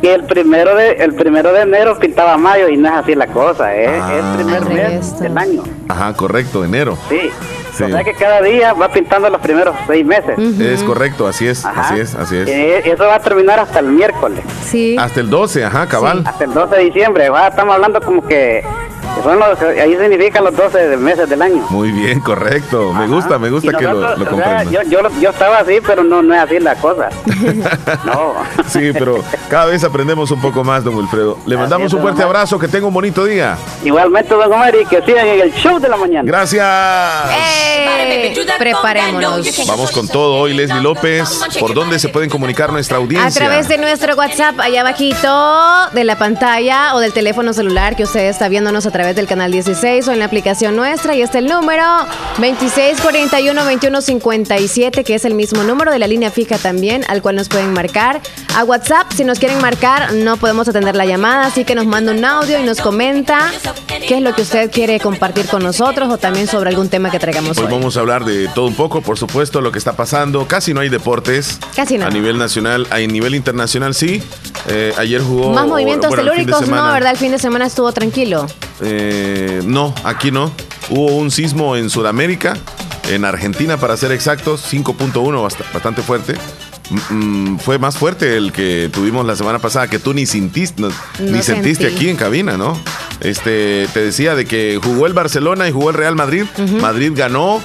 Que 0.03 0.13
el 0.15 0.25
primero 0.25 0.75
de 0.75 0.93
el 0.95 1.15
primero 1.15 1.53
de 1.53 1.63
enero 1.63 1.99
pintaba 1.99 2.37
mayo 2.37 2.69
y 2.69 2.77
no 2.77 2.89
es 2.89 2.95
así 2.95 3.15
la 3.15 3.29
cosa, 3.29 3.75
¿eh? 3.75 3.87
Ah. 3.89 4.13
es 4.13 4.25
el 4.25 4.45
primer 4.45 4.65
mes 4.75 5.21
del 5.21 5.39
año. 5.39 5.63
ajá, 5.89 6.13
correcto, 6.15 6.65
enero. 6.65 6.99
Sí. 7.09 7.31
Sí. 7.73 7.85
O 7.85 7.89
sea 7.89 8.05
que 8.05 8.13
cada 8.13 8.43
día 8.43 8.75
va 8.75 8.91
pintando 8.91 9.31
los 9.31 9.41
primeros 9.41 9.75
seis 9.87 10.05
meses. 10.05 10.39
Es 10.61 10.83
correcto, 10.83 11.27
así 11.27 11.47
es, 11.49 11.65
Ajá. 11.65 11.81
así 11.81 12.01
es, 12.01 12.15
así 12.15 12.37
es. 12.37 12.47
Eh, 12.49 12.83
eso 12.85 13.07
va 13.07 13.15
a 13.15 13.21
terminar 13.21 13.59
hasta 13.61 13.79
el 13.79 13.87
miércoles. 13.87 14.45
Sí. 14.67 14.95
Hasta 14.99 15.21
el 15.21 15.31
12, 15.31 15.65
ajá, 15.65 15.87
cabal. 15.87 16.23
Hasta 16.27 16.45
el 16.45 16.53
12 16.53 16.77
de 16.77 16.83
diciembre. 16.85 17.31
Va, 17.31 17.49
estamos 17.49 17.75
hablando 17.75 18.03
como 18.03 18.27
que 18.27 18.63
son 19.23 19.39
los, 19.39 19.61
ahí 19.61 19.97
significan 19.97 20.45
los 20.45 20.57
12 20.57 20.79
de- 20.89 20.97
meses 20.97 21.29
del 21.29 21.43
año. 21.43 21.65
Muy 21.71 21.91
bien, 21.93 22.21
correcto. 22.21 22.93
Me 22.93 23.05
Ajá. 23.05 23.15
gusta, 23.15 23.39
me 23.39 23.51
gusta 23.51 23.73
que 23.77 23.85
lo, 23.85 23.93
lo 23.95 24.13
o 24.13 24.17
sea, 24.17 24.27
comprendan. 24.27 24.71
yo, 24.71 24.83
yo, 24.83 25.01
yo 25.21 25.31
estaba 25.31 25.59
así, 25.59 25.79
pero 25.87 26.03
no, 26.05 26.23
no 26.23 26.35
es 26.35 26.41
así 26.41 26.59
la 26.61 26.75
cosa. 26.77 27.09
no. 28.05 28.35
Sí, 28.69 28.91
pero 28.93 29.23
cada 29.49 29.67
vez 29.67 29.85
aprendemos 29.85 30.31
un 30.31 30.41
poco 30.41 30.65
más, 30.65 30.85
don 30.85 30.95
Wilfredo. 30.95 31.39
Le 31.47 31.57
mandamos 31.57 31.87
es, 31.89 31.93
un 31.95 32.01
fuerte 32.01 32.23
abrazo, 32.23 32.59
que 32.59 32.69
tenga 32.69 32.87
un 32.87 32.95
bonito 32.95 33.25
día. 33.25 33.57
Igualmente, 33.85 34.35
don 34.35 34.53
Omar, 34.53 34.75
y 34.75 34.85
que 34.87 35.03
sigan 35.03 35.27
en 35.27 35.41
el 35.41 35.53
show 35.55 35.79
de 35.79 35.89
la 35.89 35.97
mañana. 35.97 36.23
Gracias. 36.25 36.67
¡Eh! 37.31 38.35
Preparémonos. 38.59 39.67
Vamos 39.67 39.91
con 39.91 40.09
todo 40.09 40.35
hoy, 40.37 40.55
Leslie 40.55 40.81
López. 40.81 41.41
¿Por 41.59 41.75
dónde 41.75 41.99
se 41.99 42.09
pueden 42.09 42.31
comunicar 42.31 42.73
nuestra 42.73 42.97
A 42.97 43.01
audiencia? 43.01 43.41
través 43.47 43.69
de 43.69 43.79
nuestro 43.79 44.15
WhatsApp, 44.15 44.59
allá 44.61 44.81
abajito 44.83 45.89
de 45.93 46.05
la 46.05 46.17
pantalla 46.17 46.95
o 46.95 47.01
del 47.01 47.13
teléfono 47.13 47.53
celular 47.53 47.97
que 47.97 48.05
usted 48.05 48.29
está 48.29 48.49
viéndonos 48.49 48.87
a 48.87 48.91
través 48.91 49.12
del 49.15 49.27
canal 49.27 49.51
16 49.53 50.09
o 50.09 50.13
en 50.13 50.19
la 50.19 50.27
aplicación 50.27 50.77
nuestra. 50.77 51.15
Y 51.15 51.23
este 51.23 51.39
es 51.39 51.45
el 51.45 51.51
número 51.51 51.83
2641-2157, 52.39 55.05
que 55.05 55.15
es 55.15 55.25
el 55.25 55.33
mismo 55.35 55.63
número 55.65 55.91
de 55.91 55.99
la 55.99 56.07
línea 56.07 56.31
fija 56.31 56.59
también, 56.59 57.03
al 57.09 57.23
cual 57.23 57.37
nos 57.37 57.49
pueden 57.49 57.73
marcar. 57.73 58.21
A 58.55 58.65
WhatsApp, 58.65 59.11
si 59.17 59.25
nos 59.25 59.39
quieren 59.39 59.63
marcar, 59.63 60.13
no 60.13 60.37
podemos 60.37 60.69
atender 60.69 60.95
la 60.95 61.07
llamada, 61.07 61.47
así 61.47 61.65
que 61.65 61.75
nos 61.75 61.87
manda 61.87 62.13
un 62.13 62.23
audio 62.23 62.61
y 62.61 62.63
nos 62.65 62.83
comenta 62.83 63.51
qué 64.07 64.17
es 64.17 64.23
lo 64.23 64.35
que 64.35 64.43
usted 64.43 64.71
quiere 64.71 65.01
compartir 65.01 65.47
con 65.47 65.63
nosotros 65.63 66.13
o 66.13 66.19
también 66.19 66.47
sobre 66.47 66.69
algún 66.69 66.91
tema 66.91 67.11
que 67.11 67.19
traigamos 67.19 67.57
Hoy 67.57 67.65
hoy. 67.65 67.73
vamos 67.73 67.97
a 67.97 68.01
hablar 68.01 68.27
de 68.27 68.49
todo 68.49 68.67
un 68.67 68.75
poco, 68.75 69.01
por 69.01 69.17
supuesto, 69.19 69.63
lo 69.63 69.73
que 69.73 69.79
está 69.79 69.95
pasando. 69.97 70.47
Casi 70.47 70.75
no 70.75 70.81
hay 70.81 70.91
deportes. 70.91 71.59
Casi 71.75 71.97
no. 71.97 72.05
A 72.05 72.11
nivel 72.11 72.37
nacional, 72.37 72.87
a 72.91 72.99
nivel 72.99 73.35
internacional 73.35 73.95
sí. 73.95 74.23
Eh, 74.69 74.93
ayer 74.99 75.23
jugó. 75.23 75.51
Más 75.55 75.67
movimientos 75.67 76.11
bueno, 76.11 76.23
telúricos, 76.31 76.69
no. 76.69 76.93
¿verdad? 76.93 77.13
El 77.13 77.17
fin 77.17 77.33
de 77.33 77.39
semana 77.39 77.65
estuvo 77.67 77.91
tranquilo. 77.93 78.47
Eh, 78.83 79.63
no, 79.65 79.95
aquí 80.05 80.31
no. 80.31 80.53
Hubo 80.91 81.07
un 81.17 81.31
sismo 81.31 81.75
en 81.75 81.89
Sudamérica, 81.89 82.59
en 83.11 83.25
Argentina 83.25 83.79
para 83.79 83.97
ser 83.97 84.13
exactos, 84.13 84.63
5.1, 84.71 85.13
bast- 85.43 85.73
bastante 85.73 86.03
fuerte. 86.03 86.35
Mm, 87.11 87.53
mm, 87.55 87.59
fue 87.59 87.79
más 87.79 87.97
fuerte 87.97 88.37
el 88.37 88.53
que 88.53 88.91
tuvimos 88.93 89.25
la 89.27 89.35
semana 89.37 89.59
pasada, 89.59 89.89
que 89.89 89.99
tú 89.99 90.13
ni 90.15 90.27
sentiste, 90.27 90.83
no- 90.83 90.89
No 90.89 90.95
ni 91.19 91.43
sentiste 91.43 91.85
sentí. 91.85 91.97
aquí 91.97 92.09
en 92.11 92.17
cabina, 92.17 92.57
¿no? 92.57 92.79
Este, 93.21 93.89
te 93.93 94.01
decía 94.05 94.35
de 94.35 94.45
que 94.47 94.79
jugó 94.83 95.07
el 95.07 95.13
Barcelona 95.13 95.69
y 95.69 95.73
jugó 95.73 95.91
el 95.91 95.97
Real 95.97 96.17
Madrid. 96.17 96.45
Madrid 96.81 97.13
ganó, 97.15 97.61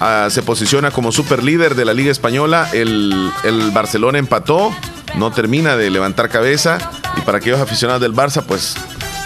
ah, 0.00 0.28
se 0.30 0.42
posiciona 0.42 0.90
como 0.90 1.12
super 1.12 1.42
líder 1.44 1.74
de 1.74 1.84
la 1.84 1.92
Liga 1.94 2.10
Española. 2.10 2.68
El, 2.72 3.30
el 3.44 3.70
Barcelona 3.72 4.18
empató, 4.18 4.74
no 5.16 5.30
termina 5.32 5.76
de 5.76 5.90
levantar 5.90 6.28
cabeza. 6.30 6.78
Y 7.18 7.20
para 7.22 7.38
aquellos 7.38 7.60
aficionados 7.60 8.00
del 8.00 8.14
Barça, 8.14 8.42
pues 8.42 8.74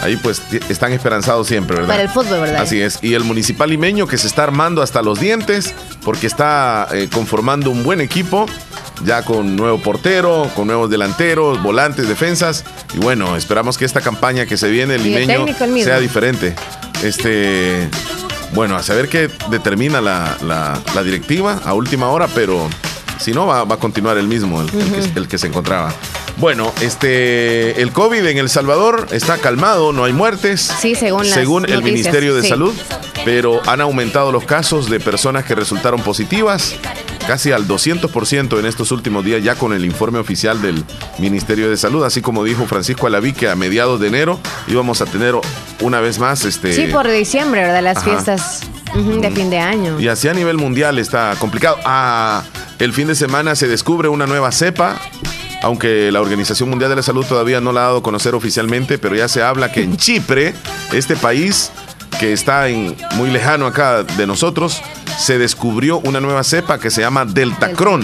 ahí 0.01 0.17
pues 0.17 0.41
están 0.69 0.91
esperanzados 0.91 1.47
siempre, 1.47 1.77
¿verdad? 1.77 1.89
Para 1.89 2.03
el 2.03 2.09
fútbol, 2.09 2.41
¿verdad? 2.41 2.61
Así 2.61 2.81
es. 2.81 2.99
Y 3.01 3.13
el 3.13 3.23
municipal 3.23 3.69
limeño 3.69 4.07
que 4.07 4.17
se 4.17 4.27
está 4.27 4.43
armando 4.43 4.81
hasta 4.81 5.01
los 5.01 5.19
dientes 5.21 5.73
porque 6.03 6.27
está 6.27 6.87
eh, 6.91 7.07
conformando 7.11 7.71
un 7.71 7.83
buen 7.83 8.01
equipo, 8.01 8.45
ya 9.05 9.23
con 9.23 9.55
nuevo 9.55 9.77
portero, 9.79 10.49
con 10.55 10.67
nuevos 10.67 10.89
delanteros, 10.89 11.61
volantes, 11.61 12.07
defensas. 12.07 12.63
Y 12.95 12.99
bueno, 12.99 13.35
esperamos 13.35 13.77
que 13.77 13.85
esta 13.85 14.01
campaña 14.01 14.45
que 14.45 14.57
se 14.57 14.69
viene, 14.69 14.95
el 14.95 15.01
limeño, 15.03 15.33
el 15.47 15.55
sea 15.85 15.99
diferente. 15.99 16.55
Este. 17.03 17.87
Bueno, 18.53 18.75
a 18.77 18.83
saber 18.83 19.09
qué 19.09 19.29
determina 19.49 19.99
la, 20.01 20.37
la- 20.41 20.79
la 20.95 21.03
directiva 21.03 21.59
a 21.65 21.73
última 21.73 22.07
hora, 22.09 22.27
pero 22.33 22.69
si 23.19 23.33
no, 23.33 23.45
va, 23.45 23.65
va 23.65 23.75
a 23.75 23.79
continuar 23.79 24.17
el 24.17 24.27
mismo, 24.27 24.61
el, 24.61 24.69
el 24.69 24.91
que, 25.13 25.19
el 25.19 25.27
que 25.27 25.37
se 25.37 25.47
encontraba. 25.47 25.93
Bueno, 26.37 26.71
este, 26.81 27.81
el 27.81 27.91
COVID 27.91 28.23
en 28.27 28.37
El 28.37 28.47
Salvador 28.49 29.07
está 29.11 29.37
calmado, 29.39 29.91
no 29.91 30.03
hay 30.03 30.13
muertes. 30.13 30.61
Sí, 30.79 30.93
según 30.93 31.25
las 31.25 31.33
Según 31.33 31.65
el 31.65 31.71
noticias, 31.71 31.91
Ministerio 31.93 32.35
de 32.35 32.43
sí. 32.43 32.49
Salud, 32.49 32.75
pero 33.25 33.59
han 33.67 33.81
aumentado 33.81 34.31
los 34.31 34.43
casos 34.45 34.87
de 34.89 34.99
personas 34.99 35.45
que 35.45 35.55
resultaron 35.55 35.99
positivas 36.01 36.75
casi 37.25 37.51
al 37.51 37.67
200% 37.67 38.59
en 38.59 38.65
estos 38.67 38.91
últimos 38.91 39.25
días 39.25 39.43
ya 39.43 39.55
con 39.55 39.73
el 39.73 39.83
informe 39.83 40.19
oficial 40.19 40.61
del 40.61 40.83
Ministerio 41.17 41.69
de 41.69 41.75
Salud, 41.75 42.03
así 42.05 42.21
como 42.21 42.43
dijo 42.43 42.65
Francisco 42.67 43.07
Alaví 43.07 43.33
que 43.33 43.49
a 43.49 43.55
mediados 43.55 43.99
de 43.99 44.07
enero 44.07 44.39
íbamos 44.67 45.01
a 45.01 45.05
tener 45.07 45.33
una 45.81 45.99
vez 45.99 46.19
más 46.19 46.45
este 46.45 46.71
Sí, 46.71 46.85
por 46.91 47.09
diciembre, 47.11 47.61
¿verdad? 47.61 47.81
Las 47.83 47.97
Ajá. 47.97 48.05
fiestas 48.11 48.61
de 48.95 49.31
fin 49.31 49.49
de 49.49 49.57
año. 49.59 49.99
y 49.99 50.07
así 50.07 50.27
a 50.29 50.33
nivel 50.33 50.57
mundial 50.57 50.99
está 50.99 51.35
complicado. 51.39 51.77
Ah, 51.83 52.43
el 52.79 52.93
fin 52.93 53.07
de 53.07 53.15
semana 53.15 53.55
se 53.55 53.67
descubre 53.67 54.07
una 54.07 54.25
nueva 54.27 54.51
cepa, 54.53 55.01
aunque 55.67 56.13
la 56.13 56.21
Organización 56.21 56.69
Mundial 56.69 56.89
de 56.89 56.95
la 56.95 57.03
Salud 57.03 57.25
todavía 57.25 57.59
no 57.59 57.73
la 57.73 57.81
ha 57.81 57.83
dado 57.87 57.97
a 57.97 58.01
conocer 58.03 58.33
oficialmente, 58.35 58.97
pero 58.97 59.15
ya 59.15 59.27
se 59.27 59.43
habla 59.43 59.69
que 59.69 59.83
en 59.83 59.97
Chipre, 59.97 60.55
este 60.93 61.17
país 61.17 61.73
que 62.21 62.31
está 62.31 62.69
en, 62.69 62.95
muy 63.15 63.29
lejano 63.31 63.65
acá 63.67 64.03
de 64.03 64.25
nosotros, 64.25 64.81
se 65.19 65.37
descubrió 65.37 65.99
una 65.99 66.21
nueva 66.21 66.45
cepa 66.45 66.79
que 66.79 66.89
se 66.89 67.01
llama 67.01 67.25
Deltacron. 67.25 68.01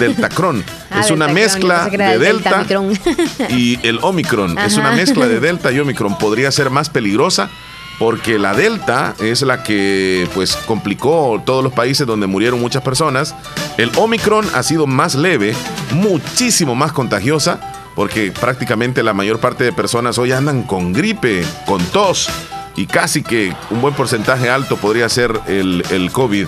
Deltacron. 0.00 0.64
Ah, 0.90 1.00
es 1.00 1.10
una 1.10 1.28
mezcla 1.28 1.84
de 1.84 2.14
el 2.14 2.18
Delta 2.18 2.64
y 3.50 3.78
el 3.86 3.98
Omicron. 4.00 4.56
Es 4.58 4.78
una 4.78 4.90
mezcla 4.92 5.28
de 5.28 5.38
Delta 5.40 5.70
y 5.70 5.78
Omicron. 5.78 6.16
Podría 6.16 6.50
ser 6.50 6.70
más 6.70 6.88
peligrosa 6.88 7.50
porque 7.98 8.38
la 8.38 8.54
Delta 8.54 9.14
es 9.20 9.42
la 9.42 9.62
que 9.62 10.26
pues 10.32 10.56
complicó 10.56 11.42
todos 11.44 11.62
los 11.62 11.74
países 11.74 12.06
donde 12.06 12.26
murieron 12.26 12.58
muchas 12.58 12.82
personas. 12.82 13.34
El 13.78 13.90
Omicron 13.96 14.46
ha 14.54 14.62
sido 14.62 14.86
más 14.86 15.14
leve, 15.14 15.54
muchísimo 15.92 16.74
más 16.74 16.92
contagiosa 16.92 17.60
porque 17.94 18.30
prácticamente 18.32 19.02
la 19.02 19.14
mayor 19.14 19.38
parte 19.40 19.64
de 19.64 19.72
personas 19.72 20.18
hoy 20.18 20.32
andan 20.32 20.62
con 20.64 20.92
gripe, 20.92 21.44
con 21.66 21.82
tos 21.86 22.28
y 22.76 22.86
casi 22.86 23.22
que 23.22 23.54
un 23.70 23.80
buen 23.80 23.94
porcentaje 23.94 24.50
alto 24.50 24.76
podría 24.76 25.08
ser 25.08 25.40
el, 25.46 25.82
el 25.90 26.12
COVID. 26.12 26.46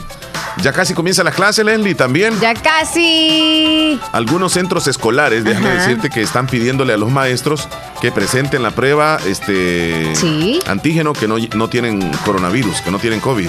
Ya 0.62 0.72
casi 0.72 0.92
comienza 0.94 1.22
la 1.24 1.30
clase, 1.30 1.62
Leslie, 1.64 1.94
también. 1.94 2.38
Ya 2.40 2.54
casi. 2.54 3.98
Algunos 4.12 4.52
centros 4.52 4.86
escolares, 4.88 5.44
déjame 5.44 5.68
Ajá. 5.70 5.78
decirte 5.82 6.10
que 6.10 6.22
están 6.22 6.46
pidiéndole 6.48 6.92
a 6.92 6.96
los 6.96 7.10
maestros 7.10 7.68
que 8.00 8.10
presenten 8.12 8.62
la 8.62 8.72
prueba 8.72 9.18
este 9.26 10.14
Sí. 10.16 10.58
antígeno 10.66 11.12
que 11.12 11.26
no, 11.28 11.36
no 11.54 11.68
tienen 11.68 12.10
coronavirus, 12.24 12.80
que 12.82 12.90
no 12.90 12.98
tienen 12.98 13.20
COVID. 13.20 13.48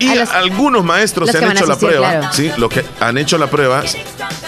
Y 0.00 0.14
los- 0.14 0.30
algunos 0.30 0.82
maestros 0.84 1.30
se 1.30 1.38
han 1.38 1.52
hecho 1.56 1.66
la 1.66 1.76
prueba, 1.76 2.10
claro. 2.10 2.28
sí, 2.32 2.50
los 2.56 2.70
que 2.70 2.84
han 3.00 3.16
hecho 3.18 3.38
la 3.38 3.46
prueba 3.48 3.82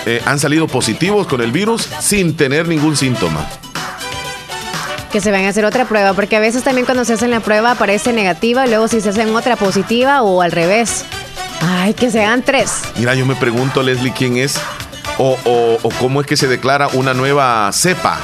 eh, 0.06 0.20
han 0.26 0.38
salido 0.40 0.66
positivos 0.66 1.26
con 1.26 1.40
el 1.40 1.52
virus 1.52 1.88
sin 2.00 2.36
tener 2.36 2.66
ningún 2.66 2.96
síntoma. 2.96 3.46
Que 5.12 5.20
se 5.20 5.30
van 5.30 5.44
a 5.44 5.50
hacer 5.50 5.64
otra 5.66 5.84
prueba, 5.84 6.14
porque 6.14 6.36
a 6.36 6.40
veces 6.40 6.62
también 6.64 6.86
cuando 6.86 7.04
se 7.04 7.12
hacen 7.12 7.30
la 7.30 7.40
prueba 7.40 7.72
aparece 7.72 8.12
negativa, 8.14 8.66
luego 8.66 8.88
si 8.88 9.00
se 9.02 9.10
hacen 9.10 9.34
otra 9.36 9.56
positiva 9.56 10.22
o 10.22 10.40
al 10.40 10.52
revés. 10.52 11.04
Ay, 11.60 11.92
que 11.94 12.10
se 12.10 12.24
hagan 12.24 12.42
tres. 12.42 12.72
Mira, 12.96 13.14
yo 13.14 13.26
me 13.26 13.36
pregunto, 13.36 13.82
Leslie, 13.82 14.12
quién 14.16 14.38
es 14.38 14.56
o, 15.18 15.36
o- 15.44 15.78
o 15.82 15.88
cómo 16.00 16.22
es 16.22 16.26
que 16.26 16.36
se 16.36 16.48
declara 16.48 16.88
una 16.94 17.12
nueva 17.12 17.70
cepa. 17.72 18.18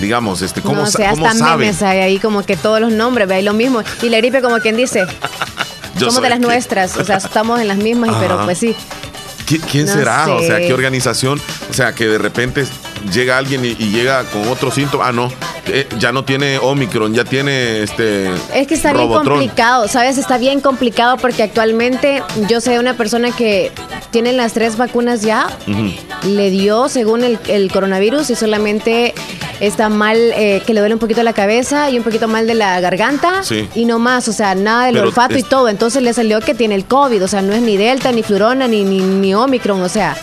Digamos, 0.00 0.42
este, 0.42 0.60
¿cómo, 0.60 0.80
no 0.82 0.86
sa- 0.86 0.98
sé, 0.98 1.06
cómo 1.10 1.24
hasta 1.26 1.38
saben? 1.38 1.60
memes 1.68 1.80
hay 1.82 2.00
ahí 2.00 2.18
como 2.18 2.42
que 2.44 2.56
todos 2.56 2.80
los 2.80 2.90
nombres, 2.92 3.28
ve 3.28 3.36
ahí 3.36 3.44
lo 3.44 3.52
mismo. 3.54 3.80
Y 4.02 4.08
la 4.08 4.16
gripe 4.18 4.42
como 4.42 4.58
quien 4.58 4.76
dice, 4.76 5.06
Yo 5.98 6.06
somos 6.06 6.22
de 6.22 6.30
las 6.30 6.40
nuestras, 6.40 6.96
o 6.96 7.04
sea, 7.04 7.16
estamos 7.18 7.60
en 7.60 7.68
las 7.68 7.76
mismas, 7.78 8.10
y 8.10 8.14
pero 8.20 8.34
Ajá. 8.34 8.44
pues 8.44 8.58
sí. 8.58 8.74
¿Qui- 9.48 9.60
¿Quién 9.70 9.86
No 9.86 9.92
será? 9.92 10.26
O 10.34 10.40
sea. 10.40 10.58
¿qué 10.58 10.72
organización? 10.72 11.40
O 11.70 11.74
sea, 11.74 11.94
que 11.94 12.06
de 12.06 12.16
repente 12.18 12.64
llega 13.12 13.36
alguien 13.36 13.64
y, 13.64 13.68
y 13.78 13.90
llega 13.90 14.24
con 14.24 14.48
otro 14.48 14.70
síntoma. 14.70 15.08
Ah, 15.08 15.12
no, 15.12 15.30
eh, 15.66 15.86
ya 15.98 16.12
no 16.12 16.24
tiene 16.24 16.58
Omicron, 16.58 17.12
ya 17.12 17.24
tiene 17.24 17.82
este. 17.82 18.30
Es 18.54 18.66
que 18.66 18.74
está 18.74 18.92
bien 18.94 19.08
complicado, 19.08 19.86
¿sabes? 19.88 20.16
Está 20.16 20.38
bien 20.38 20.60
complicado 20.60 21.18
porque 21.18 21.42
actualmente 21.42 22.22
yo 22.48 22.60
sé 22.62 22.70
de 22.72 22.78
una 22.78 22.94
persona 22.94 23.32
que 23.32 23.70
tiene 24.10 24.32
las 24.32 24.54
tres 24.54 24.78
vacunas 24.78 25.20
ya, 25.20 25.46
le 26.24 26.50
dio 26.50 26.88
según 26.88 27.22
el, 27.24 27.38
el 27.48 27.70
coronavirus 27.70 28.30
y 28.30 28.36
solamente 28.36 29.12
está 29.60 29.88
mal, 29.88 30.16
eh, 30.18 30.62
que 30.66 30.74
le 30.74 30.80
duele 30.80 30.94
un 30.94 31.00
poquito 31.00 31.22
la 31.22 31.32
cabeza 31.32 31.90
y 31.90 31.98
un 31.98 32.04
poquito 32.04 32.28
mal 32.28 32.46
de 32.46 32.54
la 32.54 32.80
garganta 32.80 33.42
Sí. 33.42 33.68
y 33.74 33.84
no 33.84 33.98
más, 33.98 34.28
o 34.28 34.32
sea, 34.32 34.54
nada 34.54 34.86
del 34.86 34.94
Pero 34.94 35.06
olfato 35.08 35.38
y 35.38 35.42
todo. 35.42 35.68
Entonces 35.68 36.02
le 36.02 36.12
salió 36.12 36.40
que 36.40 36.54
tiene 36.54 36.74
el 36.74 36.84
COVID, 36.84 37.22
o 37.24 37.28
sea, 37.28 37.42
no 37.42 37.52
es 37.52 37.62
ni 37.62 37.76
Delta, 37.76 38.12
ni 38.12 38.22
Flurona, 38.22 38.68
ni, 38.68 38.84
ni, 38.84 38.98
ni 38.98 39.34
Omicron, 39.34 39.80
o 39.82 39.88
sea. 39.88 40.16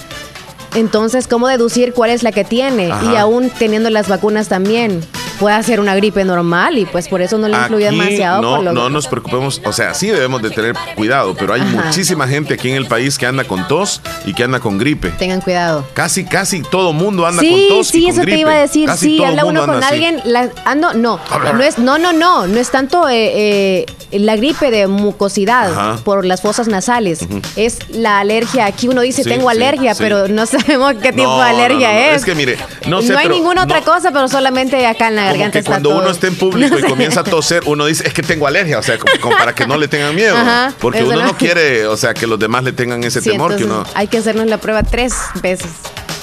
Entonces, 0.76 1.28
¿cómo 1.28 1.48
deducir 1.50 1.94
cuál 1.94 2.12
es 2.12 2.24
la 2.24 2.32
que 2.32 2.44
tiene? 2.46 2.92
Ajá. 2.92 3.12
Y 3.14 3.16
aún 3.18 3.50
teniendo 3.50 3.90
las 3.90 4.08
vacunas 4.08 4.48
también. 4.48 5.02
Puede 5.42 5.62
ser 5.64 5.80
una 5.80 5.96
gripe 5.96 6.24
normal 6.24 6.78
y 6.78 6.86
pues 6.86 7.08
por 7.08 7.20
eso 7.22 7.38
no 7.40 7.48
le 7.48 7.58
influye 7.58 7.88
Aquí 7.88 7.98
demasiado. 7.98 8.42
no, 8.44 8.56
por 8.58 8.64
lo 8.66 8.74
no 8.74 8.90
nos 8.90 9.08
preocupemos, 9.08 9.60
o 9.66 9.74
sea, 9.74 9.94
sí 9.96 10.08
debemos 10.08 10.42
de 10.44 10.52
tener 10.52 10.76
cuidado, 10.96 11.34
pero 11.36 11.54
hay 11.56 11.62
Ajá. 11.62 11.86
muchísima 11.86 12.28
gente 12.28 12.54
aquí 12.54 12.70
en 12.70 12.76
el 12.76 12.86
país 12.86 13.18
que 13.18 13.26
anda 13.26 13.44
con 13.44 13.68
tos 13.68 14.02
y 14.26 14.34
que 14.36 14.44
anda 14.44 14.60
con 14.60 14.78
gripe. 14.78 15.10
Tengan 15.18 15.42
cuidado. 15.42 15.84
Casi, 15.96 16.26
casi 16.26 16.62
todo 16.62 16.94
mundo 16.94 17.26
anda 17.26 17.42
sí, 17.42 17.50
con 17.50 17.78
tos 17.80 17.88
sí, 17.88 18.02
con 18.04 18.12
eso 18.12 18.22
gripe. 18.22 18.36
te 18.36 18.42
iba 18.42 18.52
a 18.52 18.60
decir. 18.60 18.86
Casi 18.86 19.18
sí, 19.18 19.24
habla 19.24 19.46
uno 19.46 19.66
con 19.66 19.84
alguien. 19.84 20.22
La, 20.26 20.50
ando, 20.64 20.94
no, 20.94 21.20
no 21.54 21.64
es, 21.64 21.80
no, 21.80 21.98
no, 21.98 22.14
no, 22.14 22.46
no 22.46 22.60
es 22.60 22.70
tanto 22.70 23.10
eh, 23.10 23.86
eh, 24.12 24.20
la 24.20 24.36
gripe 24.36 24.70
de 24.70 24.86
mucosidad 24.88 25.72
Ajá. 25.72 25.98
por 26.04 26.24
las 26.24 26.42
fosas 26.42 26.68
nasales. 26.68 27.22
Es 27.56 27.80
la 27.90 28.20
alergia. 28.20 28.68
Aquí 28.68 28.88
uno 28.88 29.02
dice 29.02 29.24
Sí, 29.24 29.30
tengo 29.30 29.50
sí, 29.50 29.58
alergia, 29.58 29.96
sí. 29.96 30.04
pero 30.04 30.28
no 30.28 30.46
sabemos 30.46 30.94
qué 31.02 31.12
tipo 31.12 31.24
No, 31.24 31.42
de 31.44 31.52
no, 31.52 31.58
alergia 31.58 31.88
no, 31.88 31.94
no. 31.94 32.00
es. 32.12 32.16
Es 32.18 32.26
que 32.26 32.36
mire, 32.36 32.58
no 32.88 33.02
sé, 33.02 33.14
hay 33.16 33.24
pero 33.24 33.36
ninguna 33.36 33.64
otra 33.64 33.80
no- 33.80 33.86
cosa, 33.86 34.12
pero 34.12 34.28
solamente 34.28 34.86
acá 34.86 35.08
en 35.08 35.16
la 35.16 35.31
Como 35.32 35.40
garganta 35.40 35.60
que 35.60 35.66
cuando 35.66 35.90
todo. 35.90 36.00
uno 36.00 36.10
está 36.12 36.28
en 36.28 36.36
público 36.38 36.70
No 36.74 36.80
y 36.80 36.82
sé. 36.82 36.88
comienza 36.88 37.20
a 37.22 37.24
toser, 37.24 37.64
uno 37.66 37.86
dice, 37.86 38.08
es 38.08 38.14
que 38.14 38.22
tengo 38.24 38.48
alergia, 38.48 38.80
o 38.80 38.84
sea, 38.84 38.98
como, 38.98 39.14
como 39.22 39.38
para 39.38 39.54
que 39.56 39.66
no 39.68 39.78
le 39.78 39.88
tengan 39.88 40.14
miedo. 40.16 40.36
Ajá, 40.38 40.74
porque 40.80 41.04
uno 41.04 41.16
no. 41.18 41.26
no 41.28 41.38
quiere, 41.38 41.88
o 41.88 41.98
sea, 41.98 42.14
que 42.14 42.28
los 42.28 42.40
demás 42.40 42.64
le 42.64 42.74
tengan 42.74 43.04
ese 43.04 43.22
Sí, 43.22 43.30
temor 43.32 43.56
que 43.56 43.66
uno... 43.66 43.84
Hay 43.96 44.08
que 44.08 44.18
hacernos 44.18 44.48
la 44.48 44.58
prueba 44.58 44.84
tres 44.84 45.14
veces. 45.42 45.70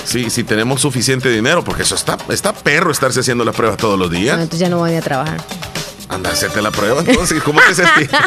Sí, 0.05 0.31
si 0.31 0.43
tenemos 0.45 0.81
suficiente 0.81 1.29
dinero, 1.31 1.63
porque 1.65 1.83
eso 1.83 1.95
está, 1.95 2.17
está 2.31 2.53
perro 2.55 2.91
estarse 2.91 3.21
haciendo 3.21 3.45
las 3.45 3.55
pruebas 3.55 3.77
todos 3.77 3.99
los 3.99 4.11
No, 4.11 4.19
días. 4.19 4.35
entonces 4.37 4.61
ya 4.61 4.69
no 4.71 4.79
voy 4.79 4.95
a 4.95 5.03
trabajar. 5.03 5.39
Anda, 6.09 6.31
hacerte 6.31 6.63
la 6.63 6.71
prueba, 6.71 7.03
entonces, 7.07 7.43
¿cómo 7.43 7.61
te 7.61 7.75
sentís? 7.75 8.09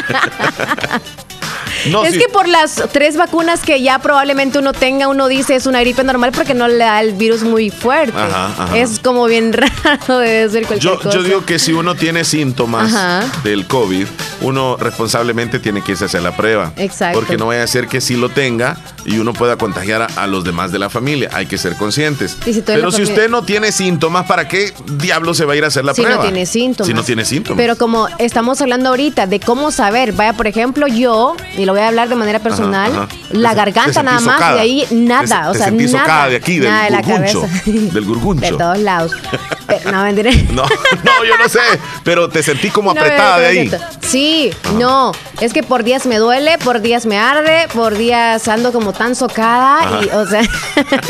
No, 1.90 2.04
es 2.04 2.12
sí. 2.14 2.18
que 2.18 2.28
por 2.28 2.48
las 2.48 2.82
tres 2.92 3.16
vacunas 3.16 3.60
que 3.60 3.80
ya 3.82 3.98
probablemente 3.98 4.58
uno 4.58 4.72
tenga, 4.72 5.08
uno 5.08 5.28
dice 5.28 5.54
es 5.56 5.66
una 5.66 5.80
gripe 5.80 6.04
normal 6.04 6.32
porque 6.32 6.54
no 6.54 6.68
le 6.68 6.76
da 6.78 7.00
el 7.00 7.12
virus 7.12 7.42
muy 7.42 7.70
fuerte. 7.70 8.16
Ajá, 8.18 8.46
ajá. 8.64 8.78
Es 8.78 8.98
como 9.00 9.26
bien 9.26 9.52
raro 9.82 10.18
de 10.18 10.48
ser 10.50 10.66
cualquier 10.66 10.78
Yo, 10.92 10.96
cosa. 10.98 11.10
yo 11.10 11.22
digo 11.22 11.44
que 11.44 11.58
si 11.58 11.72
uno 11.72 11.94
tiene 11.94 12.24
síntomas 12.24 12.92
Ajá. 12.94 13.24
del 13.42 13.66
COVID, 13.66 14.06
uno 14.42 14.76
responsablemente 14.78 15.58
tiene 15.58 15.82
que 15.82 15.92
irse 15.92 16.04
a 16.04 16.06
hacer 16.06 16.22
la 16.22 16.36
prueba. 16.36 16.72
Exacto. 16.76 17.18
Porque 17.18 17.36
no 17.36 17.46
vaya 17.46 17.62
a 17.62 17.66
ser 17.66 17.88
que 17.88 18.00
sí 18.00 18.16
lo 18.16 18.28
tenga 18.28 18.76
y 19.04 19.18
uno 19.18 19.32
pueda 19.32 19.56
contagiar 19.56 20.02
a, 20.02 20.06
a 20.06 20.26
los 20.26 20.44
demás 20.44 20.72
de 20.72 20.78
la 20.78 20.88
familia. 20.90 21.30
Hay 21.32 21.46
que 21.46 21.58
ser 21.58 21.76
conscientes. 21.76 22.36
Si 22.44 22.60
Pero 22.62 22.90
si 22.90 22.98
familia- 22.98 23.14
usted 23.14 23.30
no 23.30 23.42
tiene 23.44 23.72
síntomas, 23.72 24.26
¿para 24.26 24.46
qué 24.48 24.72
diablo 24.98 25.34
se 25.34 25.44
va 25.44 25.54
a 25.54 25.56
ir 25.56 25.64
a 25.64 25.68
hacer 25.68 25.84
la 25.84 25.94
si 25.94 26.02
prueba? 26.02 26.18
no 26.22 26.28
tiene 26.30 26.46
síntomas. 26.46 26.86
Si 26.88 26.94
no 26.94 27.02
tiene 27.02 27.24
síntomas. 27.24 27.56
Pero 27.56 27.76
como 27.76 28.08
estamos 28.18 28.60
hablando 28.60 28.90
ahorita 28.90 29.26
de 29.26 29.40
cómo 29.40 29.70
saber, 29.70 30.12
vaya, 30.12 30.32
por 30.34 30.46
ejemplo, 30.46 30.86
yo, 30.86 31.36
y 31.56 31.64
lo 31.64 31.71
voy 31.72 31.80
a 31.80 31.88
hablar 31.88 32.08
de 32.08 32.14
manera 32.14 32.38
personal, 32.38 32.92
ajá. 32.92 33.08
la 33.30 33.50
Te- 33.50 33.56
garganta 33.56 34.02
nada 34.02 34.20
más, 34.20 34.34
socada. 34.34 34.54
de 34.54 34.60
ahí 34.60 34.86
nada, 34.90 35.42
Te- 35.44 35.48
o 35.48 35.54
sea, 35.54 35.70
nada. 35.70 36.28
de 36.28 36.36
aquí, 36.36 36.58
del 36.58 36.70
nada 36.70 36.84
de 36.84 36.90
la 36.90 37.02
gurguncho, 37.02 37.40
cabeza. 37.42 37.62
del 37.94 38.04
gurguncho. 38.04 38.40
De 38.44 38.52
todos 38.52 38.78
lados. 38.78 39.12
No, 39.90 40.02
mentira. 40.02 40.30
No, 40.50 40.64
no, 40.64 41.24
yo 41.26 41.38
no 41.38 41.48
sé. 41.48 41.60
Pero 42.04 42.28
te 42.28 42.42
sentí 42.42 42.68
como 42.68 42.90
apretada 42.90 43.38
de 43.38 43.64
no 43.64 43.74
ahí. 43.74 43.80
Sí, 44.02 44.50
no. 44.76 45.12
Es 45.40 45.54
que 45.54 45.62
por 45.62 45.82
días 45.82 46.04
me 46.04 46.18
duele, 46.18 46.58
por 46.58 46.82
días 46.82 47.06
me 47.06 47.18
arde, 47.18 47.68
por 47.72 47.96
días 47.96 48.46
ando 48.48 48.70
como 48.70 48.92
tan 48.92 49.14
socada 49.14 50.02
y, 50.02 50.08
o 50.10 50.26
sea, 50.26 50.42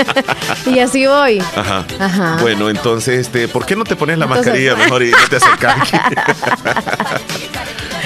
y 0.66 0.78
así 0.78 1.07
voy. 1.07 1.40
Ajá. 1.57 1.85
Ajá. 1.99 2.37
Bueno, 2.40 2.71
entonces, 2.71 3.19
este, 3.26 3.49
¿por 3.49 3.66
qué 3.66 3.75
no 3.75 3.83
te 3.83 3.97
pones 3.97 4.16
la 4.19 4.26
Entonces- 4.26 4.47
mascarilla 4.47 4.76
mejor 4.76 5.02
y 5.02 5.11
no 5.11 5.16
te 5.28 5.37
acercas 5.37 5.76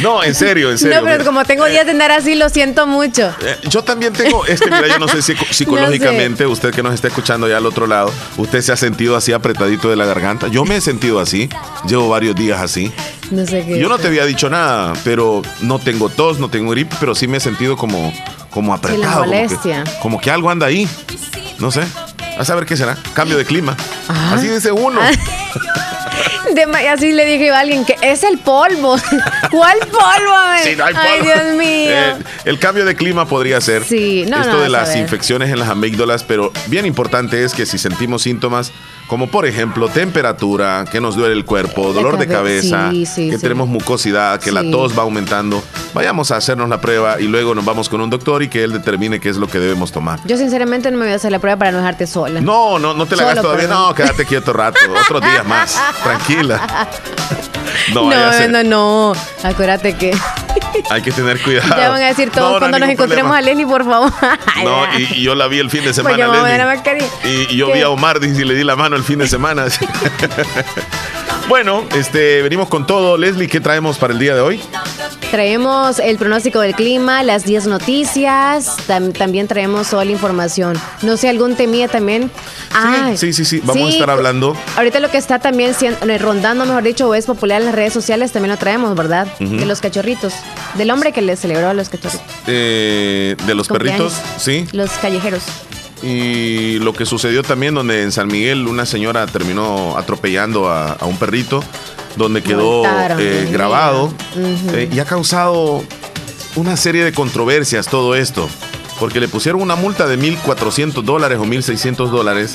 no, 0.02 0.22
en 0.22 0.34
serio, 0.34 0.70
en 0.70 0.76
serio. 0.78 0.96
no, 0.98 1.04
pero 1.04 1.14
mira. 1.18 1.25
como 1.25 1.44
tengo 1.46 1.64
días 1.66 1.86
de 1.86 1.92
andar 1.92 2.10
así, 2.12 2.34
lo 2.34 2.45
siento 2.48 2.86
mucho. 2.86 3.34
Eh, 3.42 3.58
yo 3.68 3.82
también 3.82 4.12
tengo, 4.12 4.44
es 4.46 4.60
que 4.60 4.66
mira, 4.70 4.86
yo 4.88 4.98
no 4.98 5.08
sé 5.08 5.22
si 5.22 5.34
psicológicamente, 5.50 6.46
usted 6.46 6.72
que 6.74 6.82
nos 6.82 6.94
está 6.94 7.08
escuchando 7.08 7.46
allá 7.46 7.58
al 7.58 7.66
otro 7.66 7.86
lado, 7.86 8.12
usted 8.36 8.60
se 8.62 8.72
ha 8.72 8.76
sentido 8.76 9.16
así 9.16 9.32
apretadito 9.32 9.88
de 9.90 9.96
la 9.96 10.04
garganta. 10.06 10.48
Yo 10.48 10.64
me 10.64 10.76
he 10.76 10.80
sentido 10.80 11.20
así, 11.20 11.48
llevo 11.86 12.08
varios 12.08 12.34
días 12.36 12.60
así. 12.60 12.92
No 13.30 13.44
sé 13.46 13.64
qué. 13.66 13.78
Yo 13.78 13.88
no 13.88 13.98
te 13.98 14.06
había 14.06 14.24
dicho 14.24 14.48
nada, 14.50 14.92
pero 15.04 15.42
no 15.60 15.78
tengo 15.78 16.08
tos, 16.08 16.38
no 16.38 16.48
tengo 16.48 16.70
gripe, 16.70 16.94
pero 17.00 17.14
sí 17.14 17.26
me 17.28 17.38
he 17.38 17.40
sentido 17.40 17.76
como, 17.76 18.12
como 18.50 18.72
apretado. 18.74 19.20
como 19.20 19.32
que- 19.32 19.36
molestia. 19.42 19.84
Como 20.00 20.20
que, 20.20 20.30
algo 20.30 20.50
anda 20.50 20.66
ahí. 20.66 20.88
No 21.58 21.70
sé. 21.70 21.82
A 22.38 22.44
saber 22.44 22.66
qué 22.66 22.76
será. 22.76 22.96
Cambio 23.14 23.38
de 23.38 23.44
clima. 23.44 23.76
Ah. 24.08 24.34
Así 24.34 24.46
dice 24.48 24.70
uno. 24.70 25.00
Ma- 26.64 26.78
así 26.92 27.12
le 27.12 27.26
dije 27.26 27.50
a 27.50 27.58
alguien 27.60 27.84
que 27.84 27.96
es 28.00 28.22
el 28.22 28.38
polvo. 28.38 28.96
¿Cuál 29.50 29.78
polvo? 29.80 30.34
Sí, 30.62 30.75
no 30.76 30.84
hay 30.86 30.94
Ay, 30.96 31.18
polvo. 31.20 31.25
Dios 31.34 31.54
mío. 31.56 31.90
Eh, 31.90 32.14
el 32.46 32.58
cambio 32.58 32.84
de 32.86 32.94
clima 32.96 33.26
podría 33.28 33.60
ser 33.60 33.84
Sí, 33.84 34.25
no, 34.28 34.40
esto 34.40 34.54
no, 34.54 34.60
de 34.62 34.68
las 34.70 34.96
infecciones 34.96 35.50
en 35.50 35.58
las 35.58 35.68
amígdalas, 35.68 36.25
pero 36.25 36.52
bien 36.68 36.86
importante 36.86 37.44
es 37.44 37.52
que 37.52 37.66
si 37.66 37.76
sentimos 37.78 38.22
síntomas 38.22 38.72
como 39.06 39.28
por 39.28 39.46
ejemplo 39.46 39.88
temperatura, 39.88 40.84
que 40.90 41.00
nos 41.00 41.14
duele 41.16 41.34
el 41.34 41.44
cuerpo, 41.44 41.92
dolor 41.92 42.18
de 42.18 42.26
cabe- 42.26 42.60
cabeza, 42.60 42.90
sí, 42.90 43.06
sí, 43.06 43.30
que 43.30 43.36
sí. 43.36 43.42
tenemos 43.42 43.68
mucosidad, 43.68 44.40
que 44.40 44.50
la 44.52 44.62
tos 44.70 44.98
va 44.98 45.02
aumentando, 45.02 45.62
vayamos 45.94 46.30
a 46.30 46.36
hacernos 46.36 46.68
la 46.68 46.80
prueba 46.80 47.20
y 47.20 47.25
luego 47.28 47.54
nos 47.54 47.64
vamos 47.64 47.88
con 47.88 48.00
un 48.00 48.10
doctor 48.10 48.42
y 48.42 48.48
que 48.48 48.64
él 48.64 48.72
determine 48.72 49.20
qué 49.20 49.28
es 49.28 49.36
lo 49.36 49.46
que 49.46 49.58
debemos 49.60 49.92
tomar. 49.92 50.18
Yo 50.25 50.36
sinceramente 50.36 50.90
no 50.90 50.98
me 50.98 51.04
voy 51.04 51.12
a 51.12 51.16
hacer 51.16 51.30
la 51.32 51.38
prueba 51.38 51.56
para 51.58 51.72
no 51.72 51.78
dejarte 51.78 52.06
sola. 52.06 52.40
No, 52.40 52.78
no, 52.78 52.94
no 52.94 53.06
te 53.06 53.16
la 53.16 53.22
hagas 53.22 53.40
todavía. 53.42 53.68
No, 53.68 53.94
quédate 53.94 54.25
quieto 54.25 54.52
rato. 54.52 54.78
Otros 55.04 55.22
días 55.22 55.46
más. 55.46 55.80
Tranquila. 56.02 56.88
No, 57.95 58.11
no, 58.11 58.49
no, 58.49 58.62
no. 58.64 59.12
Acuérdate 59.42 59.95
que 59.97 60.12
hay 60.90 61.02
que 61.02 61.12
tener 61.12 61.40
cuidado. 61.42 61.68
ya 61.76 61.88
van 61.90 62.02
a 62.02 62.06
decir 62.06 62.30
todos 62.30 62.40
No, 62.40 62.50
no 62.50 62.54
hay 62.54 62.59
cuando 62.61 62.78
nos 62.78 62.88
encontremos 62.88 63.33
problema. 63.33 63.38
a 63.38 63.42
Leslie, 63.42 63.66
por 63.66 63.85
favor. 63.85 64.12
No, 64.64 64.99
y, 64.99 65.02
y 65.14 65.23
yo 65.23 65.35
la 65.35 65.47
vi 65.49 65.59
el 65.59 65.71
fin 65.71 65.85
de 65.85 65.92
semana. 65.95 66.16
Pues 66.16 66.26
yo 66.26 66.33
a. 66.33 67.04
Y, 67.25 67.54
y 67.54 67.56
yo 67.56 67.68
¿Qué? 67.68 67.75
vi 67.75 67.83
a 67.83 67.90
Omar 67.90 68.21
y 68.23 68.45
le 68.45 68.54
di 68.54 68.64
la 68.64 68.76
mano 68.76 68.97
el 68.97 69.02
fin 69.04 69.18
de 69.18 69.28
semana. 69.28 69.66
bueno, 71.49 71.85
este, 71.95 72.42
venimos 72.42 72.68
con 72.68 72.87
todo. 72.87 73.16
Leslie, 73.16 73.49
¿qué 73.49 73.61
traemos 73.61 73.99
para 73.99 74.12
el 74.12 74.18
día 74.18 74.35
de 74.35 74.40
hoy? 74.40 74.61
Traemos 75.30 75.99
el 75.99 76.16
pronóstico 76.18 76.61
del 76.61 76.75
clima, 76.75 77.23
las 77.23 77.45
10 77.45 77.66
noticias, 77.66 78.76
tam- 78.88 79.12
también 79.12 79.49
traemos 79.49 79.90
toda 79.90 80.04
la 80.04 80.12
información. 80.12 80.80
No 81.02 81.16
sé, 81.16 81.28
algún 81.28 81.56
temía 81.56 81.88
también. 81.88 82.30
Ah, 82.73 83.12
sí, 83.16 83.33
sí, 83.33 83.45
sí. 83.45 83.61
Vamos 83.64 83.88
a 83.90 83.92
estar 83.92 84.09
hablando. 84.11 84.56
Ahorita 84.76 85.00
lo 85.00 85.11
que 85.11 85.18
está 85.18 85.38
también 85.38 85.75
eh, 85.80 86.18
rondando, 86.18 86.64
mejor 86.64 86.85
dicho, 86.85 87.09
o 87.09 87.14
es 87.14 87.26
popular 87.26 87.61
en 87.61 87.66
las 87.66 87.75
redes 87.75 87.92
sociales, 87.92 88.33
también 88.33 88.52
lo 88.52 88.56
traemos, 88.59 88.95
¿verdad? 88.97 89.26
De 89.40 89.66
los 89.66 89.80
cachorritos. 89.80 90.32
Del 90.75 90.91
hombre 90.91 91.12
que 91.12 91.21
le 91.23 91.36
celebró 91.36 91.69
a 91.69 91.75
los 91.75 91.89
cachorritos. 91.89 92.23
eh, 92.47 93.36
de 93.47 93.54
los 93.54 93.69
Cumpleaños. 93.69 94.12
perritos, 94.15 94.43
sí. 94.43 94.67
Los 94.73 94.91
callejeros. 94.93 95.43
Y 96.02 96.78
lo 96.80 96.93
que 96.93 97.04
sucedió 97.06 97.43
también, 97.43 97.75
donde 97.75 98.02
en 98.02 98.12
San 98.12 98.28
Miguel 98.28 98.67
una 98.69 98.86
señora 98.86 99.26
terminó 99.26 99.97
atropellando 99.99 100.69
a, 100.71 100.93
a 100.93 101.04
un 101.06 101.17
perrito, 101.19 101.65
donde 102.16 102.42
quedó 102.42 102.82
eh, 103.18 103.48
grabado. 103.52 104.12
eh, 104.72 104.88
y 104.92 104.98
ha 104.98 105.04
causado 105.04 105.82
una 106.56 106.76
serie 106.76 107.04
de 107.04 107.12
controversias 107.12 107.86
todo 107.86 108.14
esto. 108.14 108.48
Porque 108.98 109.20
le 109.20 109.28
pusieron 109.28 109.60
una 109.60 109.76
multa 109.76 110.06
de 110.06 110.18
1.400 110.18 111.02
dólares 111.02 111.38
o 111.38 111.44
1.600 111.44 112.08
dólares. 112.08 112.54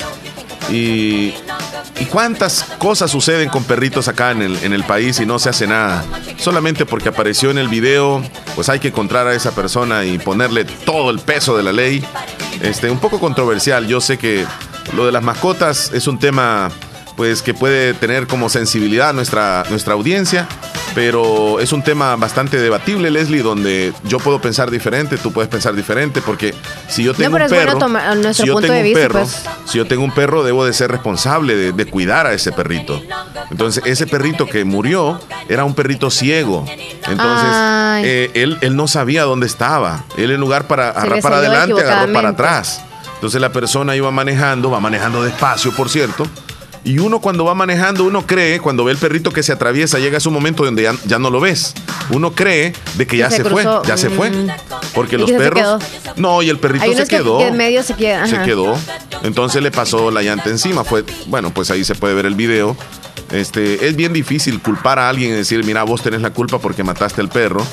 Y, 0.70 1.34
y 2.00 2.04
cuántas 2.10 2.64
cosas 2.78 3.10
suceden 3.10 3.48
con 3.48 3.62
perritos 3.64 4.08
acá 4.08 4.30
en 4.32 4.42
el, 4.42 4.56
en 4.64 4.72
el 4.72 4.82
país 4.84 5.20
y 5.20 5.26
no 5.26 5.38
se 5.38 5.50
hace 5.50 5.66
nada. 5.68 6.04
Solamente 6.38 6.84
porque 6.86 7.10
apareció 7.10 7.50
en 7.50 7.58
el 7.58 7.68
video, 7.68 8.22
pues 8.56 8.68
hay 8.68 8.80
que 8.80 8.88
encontrar 8.88 9.26
a 9.28 9.34
esa 9.34 9.52
persona 9.52 10.04
y 10.04 10.18
ponerle 10.18 10.64
todo 10.64 11.10
el 11.10 11.20
peso 11.20 11.56
de 11.56 11.62
la 11.62 11.72
ley. 11.72 12.04
Este, 12.60 12.90
un 12.90 12.98
poco 12.98 13.20
controversial. 13.20 13.86
Yo 13.86 14.00
sé 14.00 14.18
que 14.18 14.44
lo 14.96 15.06
de 15.06 15.12
las 15.12 15.22
mascotas 15.22 15.92
es 15.92 16.06
un 16.08 16.18
tema 16.18 16.70
pues 17.22 17.40
que 17.40 17.54
puede 17.54 17.94
tener 17.94 18.26
como 18.26 18.48
sensibilidad 18.48 19.14
nuestra, 19.14 19.62
nuestra 19.70 19.94
audiencia, 19.94 20.48
pero 20.92 21.60
es 21.60 21.72
un 21.72 21.80
tema 21.80 22.16
bastante 22.16 22.58
debatible, 22.58 23.12
Leslie, 23.12 23.42
donde 23.44 23.92
yo 24.02 24.18
puedo 24.18 24.40
pensar 24.40 24.72
diferente, 24.72 25.18
tú 25.18 25.32
puedes 25.32 25.48
pensar 25.48 25.76
diferente, 25.76 26.20
porque 26.20 26.52
si 26.88 27.04
yo 27.04 27.14
tengo 27.14 27.36
un 27.36 27.42
bueno 27.48 27.48
perro, 27.48 28.34
si 28.34 28.44
yo 28.44 28.56
tengo 28.56 28.74
un 28.74 28.82
vista, 28.82 29.00
perro, 29.02 29.20
pues. 29.20 29.44
si 29.66 29.78
yo 29.78 29.86
tengo 29.86 30.02
un 30.02 30.10
perro, 30.10 30.42
debo 30.42 30.64
de 30.64 30.72
ser 30.72 30.90
responsable 30.90 31.54
de, 31.54 31.70
de 31.70 31.86
cuidar 31.86 32.26
a 32.26 32.32
ese 32.32 32.50
perrito. 32.50 33.00
Entonces, 33.52 33.84
ese 33.86 34.08
perrito 34.08 34.46
que 34.46 34.64
murió 34.64 35.20
era 35.48 35.62
un 35.62 35.74
perrito 35.76 36.10
ciego. 36.10 36.66
Entonces, 37.06 37.50
eh, 38.04 38.32
él, 38.34 38.58
él 38.62 38.74
no 38.74 38.88
sabía 38.88 39.22
dónde 39.22 39.46
estaba. 39.46 40.06
Él 40.16 40.32
en 40.32 40.40
lugar 40.40 40.66
para 40.66 40.88
agarrar 40.88 41.20
para 41.20 41.36
adelante, 41.36 41.80
agarró 41.82 42.12
para 42.12 42.30
atrás. 42.30 42.82
Entonces 43.14 43.40
la 43.40 43.52
persona 43.52 43.94
iba 43.94 44.10
manejando, 44.10 44.72
va 44.72 44.80
manejando 44.80 45.22
despacio, 45.22 45.70
por 45.70 45.88
cierto. 45.88 46.26
Y 46.84 46.98
uno 46.98 47.20
cuando 47.20 47.44
va 47.44 47.54
manejando, 47.54 48.04
uno 48.04 48.26
cree, 48.26 48.58
cuando 48.58 48.84
ve 48.84 48.92
el 48.92 48.98
perrito 48.98 49.32
que 49.32 49.42
se 49.44 49.52
atraviesa, 49.52 49.98
llega 50.00 50.16
a 50.16 50.20
su 50.20 50.30
momento 50.32 50.64
donde 50.64 50.82
ya, 50.82 50.94
ya 51.06 51.18
no 51.18 51.30
lo 51.30 51.38
ves. 51.40 51.74
Uno 52.10 52.32
cree 52.32 52.72
de 52.94 53.06
que 53.06 53.16
ya 53.16 53.30
se 53.30 53.36
se, 53.36 53.42
fue, 53.44 53.62
cruzó. 53.62 53.82
ya 53.84 53.96
se 53.96 54.10
fue. 54.10 54.30
Mm. 54.30 54.48
Porque 54.92 55.14
¿Y 55.14 55.18
los 55.20 55.30
perros... 55.30 55.82
No, 56.16 56.42
y 56.42 56.50
el 56.50 56.58
perrito 56.58 56.84
Hay 56.84 56.94
se 56.94 57.06
quedó. 57.06 57.38
que 57.38 57.46
en 57.46 57.56
medio 57.56 57.82
se 57.84 57.94
queda, 57.94 58.26
Se 58.26 58.42
quedó. 58.42 58.76
Entonces 59.22 59.62
le 59.62 59.70
pasó 59.70 60.10
la 60.10 60.22
llanta 60.22 60.50
encima. 60.50 60.82
Fue, 60.82 61.04
bueno, 61.26 61.54
pues 61.54 61.70
ahí 61.70 61.84
se 61.84 61.94
puede 61.94 62.14
ver 62.14 62.26
el 62.26 62.34
video. 62.34 62.76
Este, 63.32 63.86
es 63.88 63.96
bien 63.96 64.12
difícil 64.12 64.60
culpar 64.60 64.98
a 64.98 65.08
alguien 65.08 65.30
y 65.30 65.34
decir, 65.34 65.64
mira, 65.64 65.82
vos 65.84 66.02
tenés 66.02 66.20
la 66.20 66.30
culpa 66.30 66.58
porque 66.58 66.84
mataste 66.84 67.20
al 67.20 67.28
perro. 67.28 67.66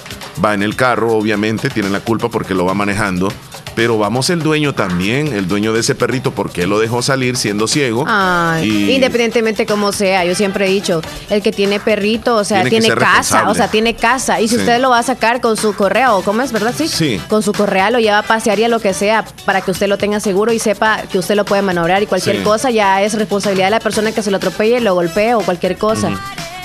Va 0.44 0.54
en 0.54 0.64
el 0.64 0.76
carro, 0.76 1.14
obviamente, 1.16 1.70
tiene 1.70 1.90
la 1.90 2.00
culpa 2.00 2.30
porque 2.30 2.54
lo 2.54 2.66
va 2.66 2.74
manejando. 2.74 3.32
Pero 3.76 3.98
vamos 3.98 4.30
el 4.30 4.42
dueño 4.42 4.74
también, 4.74 5.28
el 5.32 5.48
dueño 5.48 5.72
de 5.72 5.80
ese 5.82 5.96
perrito, 5.96 6.32
porque 6.32 6.68
lo 6.68 6.80
dejó 6.80 7.02
salir 7.02 7.38
siendo 7.38 7.66
ciego. 7.68 8.04
Ay, 8.08 8.68
Y- 8.70 8.92
independientemente 8.96 9.66
como 9.66 9.94
sea, 9.94 10.26
yo 10.26 10.36
siempre 10.36 10.68
he 10.68 10.70
dicho, 10.70 11.02
el 11.30 11.42
que 11.42 11.54
tiene 11.54 11.80
perrito, 11.80 12.36
o 12.36 12.44
sea, 12.44 12.64
Tiene 12.64 12.90
casa, 12.90 13.48
o 13.50 13.56
sea, 13.56 13.70
tiene 13.70 13.96
casa. 13.96 14.42
Y 14.42 14.48
si 14.50 14.56
Sí. 14.56 14.62
usted 14.62 14.82
lo 14.82 14.90
va 14.90 15.00
a 15.00 15.04
sacar 15.04 15.40
con 15.40 15.56
su 15.56 15.74
correa, 15.76 16.14
o 16.14 16.24
cómo 16.24 16.42
es, 16.42 16.52
¿verdad? 16.52 16.74
Sí. 16.78 16.88
Sí. 16.90 17.22
Con 17.30 17.42
su 17.42 17.54
correa 17.54 17.90
lo 17.90 18.00
lleva 18.00 18.20
a 18.20 18.24
pasear 18.24 18.60
y 18.60 18.66
a 18.66 18.68
lo 18.68 18.80
que 18.82 18.94
sea, 18.94 19.24
para 19.46 19.62
que 19.62 19.72
usted 19.72 19.88
lo 19.88 19.98
tenga 19.98 20.20
seguro 20.20 20.52
y 20.52 20.60
sepa 20.60 21.04
que 21.10 21.18
usted 21.18 21.36
lo 21.36 21.46
puede 21.46 21.62
maniobrar 21.62 22.04
y 22.04 22.06
cualquier 22.06 22.38
Sí. 22.38 22.44
cosa 22.44 22.72
ya 22.72 23.02
es 23.02 23.14
responsabilidad 23.14 23.68
de 23.68 23.72
la 23.72 23.80
persona 23.80 24.12
que 24.12 24.22
se 24.22 24.30
lo 24.32 24.38
atropelle, 24.38 24.82
lo 24.82 24.94
golpee 24.94 25.36
o 25.36 25.42
cualquier 25.50 25.78
cosa. 25.80 26.12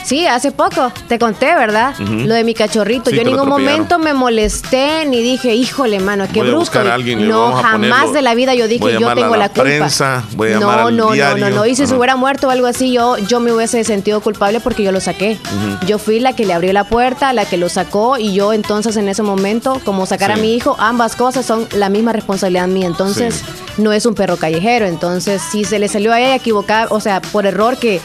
Sí, 0.05 0.27
hace 0.27 0.53
poco 0.53 0.93
te 1.09 1.19
conté, 1.19 1.47
¿verdad? 1.55 1.95
Lo 1.99 2.35
de 2.35 2.45
mi 2.45 2.53
cachorrito. 2.53 3.09
Sí, 3.09 3.17
yo 3.17 3.23
en 3.23 3.29
ningún 3.29 3.49
momento 3.49 3.99
me 3.99 4.13
molesté 4.13 5.07
ni 5.07 5.23
dije, 5.23 5.55
híjole, 5.55 5.99
mano, 5.99 6.27
qué 6.31 6.41
Voy 6.41 6.49
a 6.49 6.51
brusco. 6.51 6.59
buscar 6.79 6.89
a 6.89 6.93
alguien 6.95 7.27
no, 7.27 7.41
vamos 7.41 7.61
a 7.61 7.69
jamás 7.69 7.89
ponerlo. 7.89 8.13
de 8.13 8.21
la 8.23 8.35
vida 8.35 8.55
yo 8.55 8.69
dije, 8.69 8.85
a 8.97 8.99
yo 8.99 9.09
a 9.09 9.15
tengo 9.15 9.35
la 9.37 9.49
culpa. 9.49 10.23
voy 10.37 10.53
a 10.53 10.59
no, 10.61 10.71
al 10.71 10.95
no, 10.95 11.07
no, 11.07 11.13
diario. 11.13 11.49
no, 11.49 11.57
no. 11.57 11.65
Y 11.65 11.75
si 11.75 11.87
se 11.87 11.95
hubiera 11.97 12.17
muerto 12.17 12.49
o 12.49 12.51
algo 12.51 12.67
así, 12.67 12.93
yo, 12.93 13.17
yo 13.17 13.41
me 13.41 13.51
hubiese 13.51 13.83
sentido 13.83 14.21
culpable 14.21 14.61
porque 14.61 14.83
yo 14.83 14.93
lo 14.93 15.01
saqué. 15.01 15.39
Yo 15.87 15.99
fui 15.99 16.21
la 16.21 16.35
que 16.35 16.45
le 16.45 16.53
abrió 16.53 16.75
la 16.75 16.85
puerta, 16.85 17.33
la 17.33 17.47
que 17.47 17.57
lo 17.57 17.71
sacó 17.71 18.19
y 18.19 18.35
yo 18.35 18.53
entonces 18.53 18.99
en 18.99 19.09
ese 19.09 19.23
momento, 19.23 19.81
como 19.87 20.05
sacar 20.05 20.31
a 20.33 20.37
mi 20.37 20.55
hijo, 20.55 20.77
ambas 20.79 21.17
cosas 21.17 21.47
son 21.47 21.67
la 21.73 21.89
misma 21.89 22.13
responsabilidad 22.13 22.69
mía. 22.69 22.89
Entonces, 22.89 23.43
no 23.79 23.91
es 23.95 24.05
un 24.05 24.15
perro 24.15 24.37
callejero. 24.37 24.85
Entonces, 24.85 25.41
si 25.51 25.65
se 25.65 25.79
le 25.79 25.89
salió 25.89 26.13
a 26.13 26.21
ella 26.21 26.35
equivocada, 26.35 26.89
o 26.91 27.01
sea, 27.01 27.23
por 27.23 27.47
error 27.47 27.79
que 27.79 28.03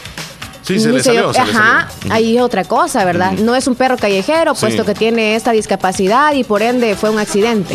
Sí, 0.78 0.80
se 0.80 0.92
le 0.92 1.02
le 1.02 1.18
Ajá, 1.20 1.88
salió. 1.90 2.14
ahí 2.14 2.36
es 2.36 2.42
otra 2.42 2.64
cosa, 2.64 3.04
¿verdad? 3.04 3.32
No 3.32 3.54
es 3.54 3.66
un 3.66 3.74
perro 3.74 3.96
callejero, 3.96 4.54
Sí. 4.54 4.60
puesto 4.60 4.84
que 4.84 4.94
tiene 4.94 5.34
esta 5.36 5.52
discapacidad 5.52 6.32
y 6.34 6.44
por 6.44 6.62
ende 6.62 6.94
fue 6.96 7.10
un 7.10 7.18
accidente. 7.18 7.74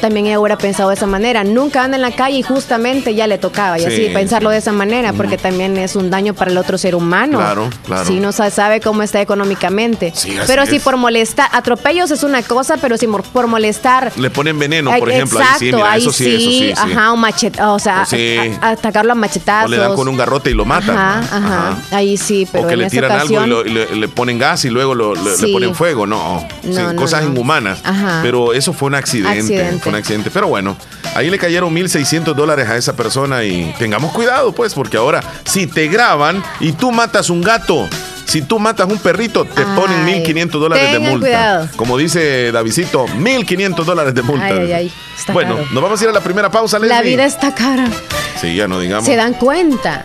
También 0.00 0.26
ella 0.26 0.38
hubiera 0.40 0.56
pensado 0.58 0.88
de 0.90 0.94
esa 0.96 1.06
manera. 1.06 1.44
Nunca 1.44 1.82
anda 1.84 1.96
en 1.96 2.02
la 2.02 2.12
calle 2.12 2.38
y 2.38 2.42
justamente 2.42 3.14
ya 3.14 3.26
le 3.26 3.38
tocaba. 3.38 3.78
Y 3.78 3.82
Sí. 3.82 3.86
así 3.86 4.08
pensarlo 4.12 4.50
de 4.50 4.58
esa 4.58 4.72
manera, 4.72 5.12
porque 5.12 5.36
también 5.38 5.76
es 5.76 5.96
un 5.96 6.10
daño 6.10 6.34
para 6.34 6.50
el 6.50 6.58
otro 6.58 6.78
ser 6.78 6.94
humano. 6.94 7.38
Claro, 7.38 7.68
claro. 7.86 8.04
Si 8.06 8.20
no 8.20 8.32
sa- 8.32 8.50
sabe 8.50 8.80
cómo 8.80 9.02
está 9.02 9.20
económicamente. 9.20 10.12
Sí, 10.14 10.36
pero 10.46 10.66
si 10.66 10.76
es. 10.76 10.82
por 10.82 10.96
molestar, 10.96 11.48
atropellos 11.52 12.10
es 12.10 12.22
una 12.22 12.42
cosa, 12.42 12.76
pero 12.76 12.96
si 12.96 13.06
por 13.06 13.46
molestar. 13.46 14.12
Le 14.16 14.30
ponen 14.30 14.58
veneno, 14.58 14.90
por 14.98 15.10
ejemplo. 15.10 15.40
Exacto, 15.40 15.64
ahí 15.64 15.70
sí, 15.70 15.74
mira, 15.76 15.92
ahí 15.92 16.00
eso 16.02 16.12
sí, 16.12 16.34
eso 16.34 16.50
sí. 16.50 16.92
Ajá, 16.94 17.12
un 17.12 17.20
machete, 17.20 17.62
o 17.62 17.78
sea, 17.78 18.02
a- 18.02 18.66
a- 18.66 18.70
atacarlo 18.70 19.12
a 19.12 19.14
machetazos. 19.14 19.66
O 19.70 19.74
le 19.74 19.78
dan 19.78 19.94
con 19.94 20.08
un 20.08 20.16
garrote 20.16 20.50
y 20.50 20.54
lo 20.54 20.64
matan. 20.64 20.96
Ajá, 20.96 21.18
ajá, 21.36 21.78
Ahí 21.90 22.16
sí, 22.16 22.46
pero 22.50 22.64
o 22.64 22.66
que 22.68 22.74
en 22.74 22.80
le 22.80 22.90
tiran 22.90 23.10
ocasión, 23.12 23.44
algo 23.44 23.64
y, 23.64 23.70
lo- 23.70 23.84
y 23.84 23.88
le, 23.88 23.96
le 23.96 24.08
ponen 24.08 24.38
gas 24.38 24.64
y 24.64 24.70
luego 24.70 24.94
lo- 24.94 25.14
le- 25.14 25.52
ponen 25.52 25.74
fuego. 25.74 26.06
No, 26.06 26.46
Sí, 26.62 26.68
No, 26.70 26.92
no, 26.92 27.00
cosas 27.00 27.22
no. 27.24 27.30
inhumanas. 27.30 27.80
Ajá. 27.84 28.20
Pero 28.22 28.52
eso 28.52 28.72
fue 28.72 28.88
un 28.88 28.94
accidente, 28.94 29.38
Accidente. 29.40 29.80
Fue 29.88 29.94
un 29.94 30.00
accidente. 30.00 30.30
Pero 30.30 30.48
bueno, 30.48 30.76
ahí 31.14 31.30
le 31.30 31.38
cayeron 31.38 31.74
1.600 31.74 32.34
dólares 32.34 32.68
a 32.68 32.76
esa 32.76 32.94
persona 32.94 33.42
y 33.44 33.74
tengamos 33.78 34.12
cuidado, 34.12 34.52
pues, 34.52 34.74
porque 34.74 34.98
ahora 34.98 35.22
si 35.44 35.66
te 35.66 35.88
graban 35.88 36.44
y 36.60 36.72
tú 36.72 36.92
matas 36.92 37.30
un 37.30 37.40
gato. 37.40 37.88
Si 38.28 38.42
tú 38.42 38.58
matas 38.58 38.86
un 38.86 38.98
perrito, 38.98 39.46
te 39.46 39.62
Ay, 39.62 39.66
ponen 39.74 40.06
1.500 40.22 40.48
dólares 40.50 40.92
de 40.92 40.98
multa. 40.98 41.18
cuidado. 41.26 41.68
Como 41.76 41.96
dice 41.96 42.52
Davidito, 42.52 43.06
1.500 43.06 43.84
dólares 43.84 44.14
de 44.14 44.20
multa. 44.22 44.44
Ay, 44.46 44.70
ay, 44.72 44.92
bueno, 45.32 45.56
caro. 45.56 45.66
nos 45.72 45.82
vamos 45.82 46.00
a 46.00 46.04
ir 46.04 46.10
a 46.10 46.12
la 46.12 46.20
primera 46.20 46.50
pausa, 46.50 46.78
la 46.78 46.86
Leslie. 46.86 47.12
vida 47.12 47.24
está 47.24 47.54
cara. 47.54 47.88
Sí, 48.38 48.54
ya 48.54 48.68
no 48.68 48.78
digamos. 48.78 49.04
Se 49.06 49.16
dan 49.16 49.32
cuenta 49.34 50.04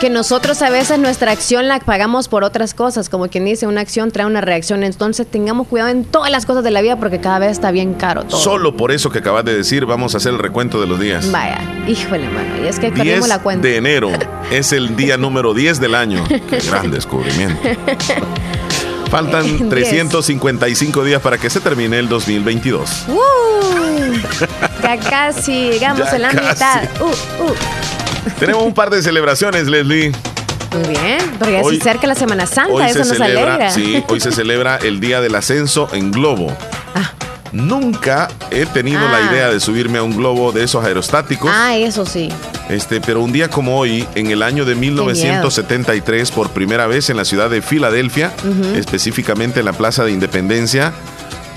que 0.00 0.10
nosotros 0.10 0.60
a 0.60 0.68
veces 0.68 0.98
nuestra 0.98 1.30
acción 1.32 1.66
la 1.66 1.78
pagamos 1.80 2.28
por 2.28 2.44
otras 2.44 2.74
cosas, 2.74 3.08
como 3.08 3.28
quien 3.28 3.46
dice, 3.46 3.66
una 3.66 3.80
acción 3.80 4.10
trae 4.10 4.26
una 4.26 4.42
reacción. 4.42 4.82
Entonces 4.82 5.26
tengamos 5.26 5.66
cuidado 5.68 5.88
en 5.90 6.04
todas 6.04 6.30
las 6.30 6.44
cosas 6.44 6.62
de 6.64 6.70
la 6.72 6.82
vida 6.82 6.96
porque 6.96 7.20
cada 7.20 7.38
vez 7.38 7.52
está 7.52 7.70
bien 7.70 7.94
caro 7.94 8.24
todo. 8.24 8.38
Solo 8.38 8.76
por 8.76 8.92
eso 8.92 9.08
que 9.10 9.20
acabas 9.20 9.44
de 9.46 9.56
decir, 9.56 9.86
vamos 9.86 10.14
a 10.14 10.18
hacer 10.18 10.32
el 10.34 10.40
recuento 10.40 10.78
de 10.80 10.88
los 10.88 11.00
días. 11.00 11.30
Vaya, 11.32 11.58
híjole, 11.86 12.28
mano. 12.28 12.62
Y 12.62 12.66
es 12.66 12.78
que 12.78 12.90
10 12.90 12.98
perdimos 12.98 13.28
la 13.28 13.38
cuenta. 13.38 13.66
de 13.66 13.76
enero 13.76 14.10
es 14.50 14.72
el 14.72 14.94
día 14.94 15.16
número 15.16 15.54
10 15.54 15.80
del 15.80 15.94
año. 15.94 16.22
Qué 16.28 16.58
gran 16.66 16.90
descubrimiento. 16.90 17.43
Faltan 19.10 19.44
10. 19.58 19.68
355 19.70 21.04
días 21.04 21.20
para 21.22 21.38
que 21.38 21.48
se 21.50 21.60
termine 21.60 21.98
el 21.98 22.08
2022. 22.08 23.04
¡Uh! 23.08 23.20
Ya 24.82 24.98
casi 24.98 25.70
llegamos 25.70 26.00
Ya 26.10 26.16
a 26.16 26.18
la 26.18 26.30
casi. 26.30 26.48
mitad. 26.48 26.82
Uh, 27.00 27.04
uh. 27.44 27.54
Tenemos 28.40 28.62
un 28.64 28.74
par 28.74 28.90
de 28.90 29.02
celebraciones, 29.02 29.66
Leslie. 29.68 30.12
Muy 30.72 30.88
bien, 30.88 31.18
porque 31.38 31.60
Hoy- 31.62 31.76
se 31.76 31.82
acerca 31.88 32.08
la 32.08 32.16
Semana 32.16 32.46
Santa, 32.46 32.72
Hoy 32.72 32.82
eso 32.82 33.04
se 33.04 33.10
nos 33.10 33.18
celebra, 33.18 33.54
alegra. 33.54 33.70
sí, 33.70 34.02
hoy 34.08 34.18
se 34.20 34.32
celebra 34.32 34.76
el 34.82 34.98
Día 34.98 35.20
del 35.20 35.36
Ascenso 35.36 35.88
en 35.92 36.10
globo. 36.10 36.48
Nunca 37.54 38.28
he 38.50 38.66
tenido 38.66 39.00
la 39.00 39.18
Ah. 39.18 39.30
idea 39.32 39.48
de 39.48 39.60
subirme 39.60 39.98
a 39.98 40.02
un 40.02 40.16
globo 40.16 40.50
de 40.52 40.64
esos 40.64 40.84
aerostáticos. 40.84 41.50
Ah, 41.52 41.76
eso 41.76 42.04
sí. 42.04 42.28
Este, 42.68 43.00
pero 43.00 43.22
un 43.22 43.32
día 43.32 43.48
como 43.48 43.78
hoy, 43.78 44.04
en 44.16 44.30
el 44.32 44.42
año 44.42 44.64
de 44.64 44.74
1973, 44.74 46.30
por 46.32 46.50
primera 46.50 46.86
vez 46.86 47.08
en 47.10 47.16
la 47.16 47.24
ciudad 47.24 47.48
de 47.48 47.62
Filadelfia, 47.62 48.32
específicamente 48.74 49.60
en 49.60 49.66
la 49.66 49.72
Plaza 49.72 50.04
de 50.04 50.10
Independencia, 50.12 50.92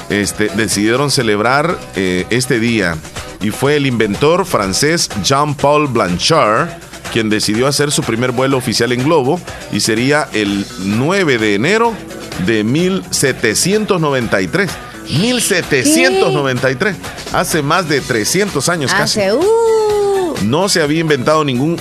este, 0.10 0.50
decidieron 0.56 1.10
celebrar 1.12 1.78
eh, 1.96 2.26
este 2.30 2.60
día. 2.60 2.96
Y 3.42 3.50
fue 3.52 3.76
el 3.76 3.86
inventor 3.88 4.46
francés 4.46 5.10
Jean-Paul 5.24 5.88
Blanchard 5.88 6.70
quien 7.14 7.30
decidió 7.30 7.68
hacer 7.68 7.90
su 7.92 8.04
primer 8.04 8.32
vuelo 8.34 8.58
oficial 8.58 8.92
en 8.92 9.02
globo 9.04 9.40
y 9.72 9.80
sería 9.80 10.28
el 10.34 10.66
9 10.80 11.38
de 11.38 11.56
enero 11.56 11.94
de 12.46 12.66
1793. 12.66 14.70
1793. 15.10 16.96
Hace 17.34 17.62
más 17.62 17.88
de 17.90 18.02
300 18.02 18.70
años 18.70 18.92
casi. 18.94 19.20
Uh, 19.32 20.34
No 20.44 20.70
se 20.70 20.82
había 20.82 21.00
inventado 21.00 21.44
ningún 21.44 21.80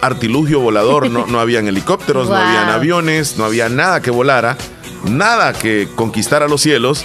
artilugio 0.00 0.60
volador, 0.60 1.10
no, 1.10 1.26
no 1.26 1.40
habían 1.40 1.66
helicópteros, 1.66 2.28
no 2.28 2.36
habían 2.36 2.68
aviones, 2.70 3.36
no 3.36 3.44
había 3.44 3.68
nada 3.68 4.00
que 4.00 4.10
volara, 4.12 4.56
nada 5.04 5.52
que 5.52 5.88
conquistara 5.96 6.46
los 6.46 6.60
cielos 6.62 7.04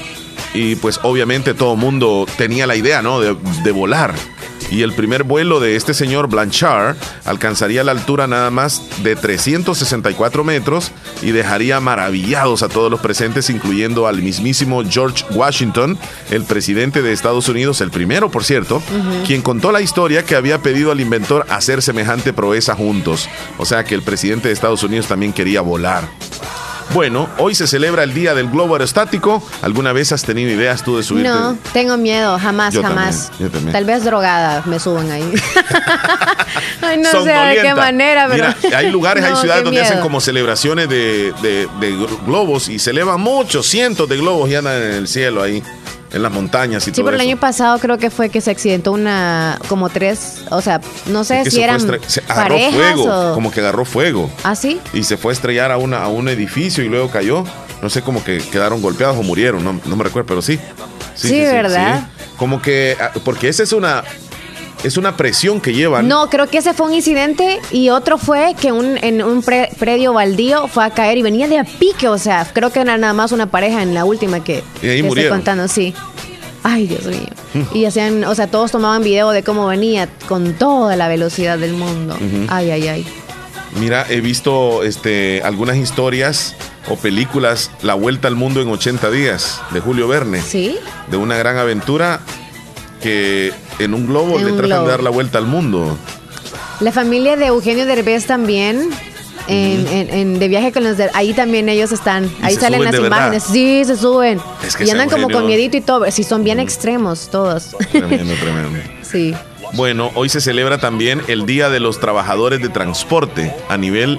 y 0.54 0.76
pues 0.76 1.00
obviamente 1.02 1.54
todo 1.56 1.74
el 1.74 1.80
mundo 1.80 2.28
tenía 2.38 2.68
la 2.68 2.76
idea, 2.76 3.02
¿no? 3.02 3.20
De, 3.20 3.36
de 3.64 3.72
volar. 3.72 4.14
Y 4.74 4.82
el 4.82 4.94
primer 4.94 5.22
vuelo 5.22 5.60
de 5.60 5.76
este 5.76 5.94
señor 5.94 6.28
Blanchard 6.30 6.96
alcanzaría 7.26 7.84
la 7.84 7.92
altura 7.92 8.26
nada 8.26 8.50
más 8.50 8.82
de 9.04 9.16
364 9.16 10.44
metros 10.44 10.92
y 11.22 11.30
dejaría 11.30 11.80
maravillados 11.80 12.64
a 12.64 12.70
todos 12.70 12.90
los 12.90 13.00
presentes, 13.00 13.52
incluyendo 13.52 14.08
al 14.08 14.24
mismísimo 14.24 14.82
George 14.84 15.26
Washington, 15.30 15.96
el 16.32 16.44
presidente 16.46 17.04
de 17.04 17.14
Estados 17.14 17.48
Unidos, 17.50 17.82
el 17.82 17.92
primero, 17.92 18.32
por 18.32 18.44
cierto, 18.44 18.82
quien 19.28 19.44
contó 19.44 19.72
la 19.72 19.82
historia 19.82 20.26
que 20.26 20.36
había 20.36 20.58
pedido 20.64 20.92
al 20.92 21.02
inventor 21.02 21.46
hacer 21.50 21.84
semejante 21.84 22.34
proeza 22.34 22.74
juntos. 22.74 23.30
O 23.60 23.66
sea 23.66 23.84
que 23.84 23.94
el 23.94 24.02
presidente 24.02 24.48
de 24.48 24.56
Estados 24.56 24.82
Unidos 24.82 25.06
también 25.06 25.34
quería 25.34 25.62
volar. 25.62 26.10
Bueno, 26.92 27.28
hoy 27.40 27.56
se 27.56 27.66
celebra 27.68 28.04
el 28.04 28.14
Día 28.14 28.36
del 28.36 28.50
Globo 28.50 28.76
Aerostático. 28.76 29.42
¿Alguna 29.62 29.94
vez 29.94 30.12
has 30.12 30.24
tenido 30.24 30.52
ideas 30.52 30.84
tú 30.84 30.98
de 30.98 31.04
subirte? 31.04 31.30
no, 31.30 31.58
tengo 31.74 31.98
miedo, 31.98 32.38
jamás, 32.38 32.74
Yo 32.74 32.84
jamás. 32.84 33.30
también, 33.30 33.50
yo 33.50 33.52
también. 33.52 33.74
Tal 33.74 33.86
vez 33.86 34.04
drogada 34.04 34.62
me 34.66 34.80
suban 34.80 35.10
ahí. 35.12 35.24
Ay, 36.82 36.98
no 36.98 37.10
sé 37.24 37.30
de 37.32 37.62
qué 37.62 37.74
manera, 37.76 38.28
pero. 38.30 38.54
Mira, 38.64 38.78
hay 38.78 38.92
lugares, 38.92 39.24
hay 39.24 39.36
ciudades 39.42 39.64
donde 39.64 39.82
hacen 39.82 40.02
como 40.02 40.22
celebraciones 40.22 40.88
de, 40.90 41.34
de- 41.42 41.68
de 41.80 42.08
globos 42.26 42.70
y 42.70 42.78
se 42.80 42.92
elevan 42.92 43.20
muchos, 43.22 43.66
cientos 43.68 44.08
de 44.08 44.18
globos 44.18 44.50
y 44.50 44.56
andan 44.56 44.82
en 44.82 44.92
el 44.92 45.08
cielo 45.08 45.42
ahí, 45.42 45.64
en 46.14 46.24
las 46.24 46.32
montañas 46.32 46.84
y 46.84 46.86
Sí, 46.86 46.92
todo 46.92 47.06
pero 47.06 47.16
el 47.16 47.22
eso. 47.22 47.30
año 47.30 47.40
pasado 47.40 47.80
creo 47.80 47.98
que 47.98 48.10
fue 48.10 48.30
que 48.30 48.40
se 48.42 48.52
accidentó 48.52 48.92
una, 48.92 49.60
como 49.68 49.90
tres, 49.90 50.44
o 50.50 50.62
sea, 50.62 50.80
no 51.08 51.24
sé 51.24 51.40
Es 51.40 51.44
que 51.46 51.52
si 51.52 51.62
eran 51.62 51.80
se 52.08 52.22
agarró 52.28 52.56
parejas 52.56 52.94
fuego, 52.94 53.32
o... 53.32 53.34
como 53.34 53.52
que 53.52 53.60
agarró 53.60 53.84
fuego. 53.86 54.30
¿Ah, 54.44 54.56
sí? 54.56 54.80
y 54.94 55.04
se 55.04 55.18
fue 55.18 55.32
a 55.32 55.34
estrellar 55.34 55.72
a, 55.72 55.78
una, 55.78 56.04
a 56.04 56.08
un 56.08 56.30
edificio 56.30 56.84
y 56.84 56.90
luego 56.90 57.10
cayó. 57.10 57.44
No 57.82 57.90
sé, 57.90 58.02
como 58.02 58.24
que 58.24 58.38
quedaron 58.38 58.82
golpeados 58.82 59.18
o 59.18 59.24
murieron, 59.24 59.62
no, 59.64 59.78
no 59.84 59.96
me 59.98 60.04
recuerdo, 60.06 60.26
pero 60.28 60.42
sí. 60.42 60.58
Sí, 61.16 61.40
¿verdad? 61.42 62.08
Como 62.38 62.62
que, 62.62 62.96
ah, 63.00 63.12
porque 63.26 63.50
esa 63.50 63.64
es 63.64 63.74
una, 63.74 64.04
es 64.84 64.98
una 64.98 65.16
presión 65.18 65.62
que 65.62 65.74
llevan. 65.74 66.08
No, 66.08 66.30
creo 66.30 66.48
que 66.48 66.58
ese 66.60 66.74
fue 66.74 66.88
un 66.88 66.94
incidente 66.94 67.60
y 67.72 67.90
otro 67.90 68.18
fue 68.18 68.56
que 68.60 68.72
un, 68.72 68.98
en 69.02 69.24
un 69.24 69.42
pre- 69.42 69.70
predio 69.80 70.14
baldío 70.14 70.68
fue 70.68 70.84
a 70.86 70.90
caer 70.92 71.18
y 71.18 71.22
venía 71.22 71.48
de 71.48 71.58
a 71.60 71.64
pique, 71.64 72.08
o 72.08 72.18
sea, 72.18 72.48
creo 72.54 72.72
que 72.72 72.80
era 72.82 72.98
nada 72.98 73.14
más 73.14 73.32
una 73.32 73.48
pareja 73.48 73.82
en 73.82 73.94
la 73.94 74.06
última 74.06 74.44
que, 74.44 74.64
Y 74.82 74.88
ahí 74.88 75.02
que 75.02 75.08
estoy 75.08 75.30
contando, 75.30 75.68
sí. 75.68 75.94
Ay, 76.66 76.88
Dios 76.88 77.06
mío. 77.06 77.66
Y 77.74 77.86
hacían, 77.86 78.24
o 78.24 78.34
sea, 78.36 78.48
todos 78.48 78.72
tomaban 78.72 79.04
video 79.04 79.32
de 79.32 79.44
cómo 79.44 79.68
venía 79.68 80.08
con 80.30 80.54
toda 80.54 80.96
la 80.96 81.08
velocidad 81.10 81.58
del 81.58 81.74
mundo. 81.74 82.18
Ay, 82.48 82.72
ay, 82.72 82.88
ay. 82.88 83.06
Mira, 83.80 84.06
he 84.10 84.22
visto 84.22 84.84
este, 84.84 85.42
algunas 85.44 85.76
historias 85.78 86.56
o 86.90 86.96
películas, 86.96 87.70
La 87.82 87.96
Vuelta 87.96 88.28
al 88.28 88.36
Mundo 88.36 88.62
en 88.62 88.70
80 88.70 89.10
días, 89.12 89.60
de 89.72 89.80
Julio 89.82 90.08
Verne. 90.08 90.42
¿Sí? 90.42 90.78
De 91.12 91.18
una 91.18 91.36
gran 91.38 91.58
aventura 91.58 92.22
que 93.02 93.52
en 93.80 93.94
un 93.94 94.08
globo 94.08 94.38
En 94.40 94.46
le 94.46 94.52
un 94.52 94.58
tratan 94.58 94.70
globo. 94.78 94.84
de 94.86 94.92
dar 94.92 95.04
la 95.04 95.10
vuelta 95.10 95.38
al 95.38 95.46
mundo. 95.46 95.98
La 96.80 96.92
familia 96.92 97.36
de 97.36 97.48
Eugenio 97.48 97.86
Derbez 97.86 98.26
también. 98.26 98.90
En, 99.48 99.86
en- 99.88 100.10
en 100.10 100.40
de 100.40 100.48
viaje 100.48 100.72
con 100.72 100.86
los 100.86 100.96
de, 100.96 101.10
ahí 101.14 101.34
también 101.34 101.68
ellos 101.68 101.92
están 101.92 102.32
ahí 102.42 102.56
salen 102.56 102.82
las 102.82 102.94
verdad? 102.94 103.08
imágenes 103.08 103.44
sí 103.44 103.84
se 103.84 103.98
suben 103.98 104.40
Es 104.66 104.78
que 104.78 104.86
y 104.86 104.90
andan 104.90 105.10
como 105.10 105.30
con 105.30 105.46
miedito 105.48 105.76
y 105.76 105.82
todo 105.82 106.10
sí 106.12 106.24
son 106.24 106.46
bien 106.46 106.62
extremos 106.62 107.28
todos 107.30 107.76
Tremendo, 107.92 108.36
tremendo. 108.36 108.80
sí 109.02 109.36
Bueno, 109.74 110.12
hoy 110.16 110.30
se 110.30 110.40
celebra 110.40 110.78
también 110.78 111.22
el 111.28 111.46
Día 111.46 111.70
de 111.70 111.82
los 111.82 112.00
Trabajadores 112.00 112.62
de 112.62 112.70
Transporte 112.70 113.54
a 113.68 113.76
nivel 113.76 114.18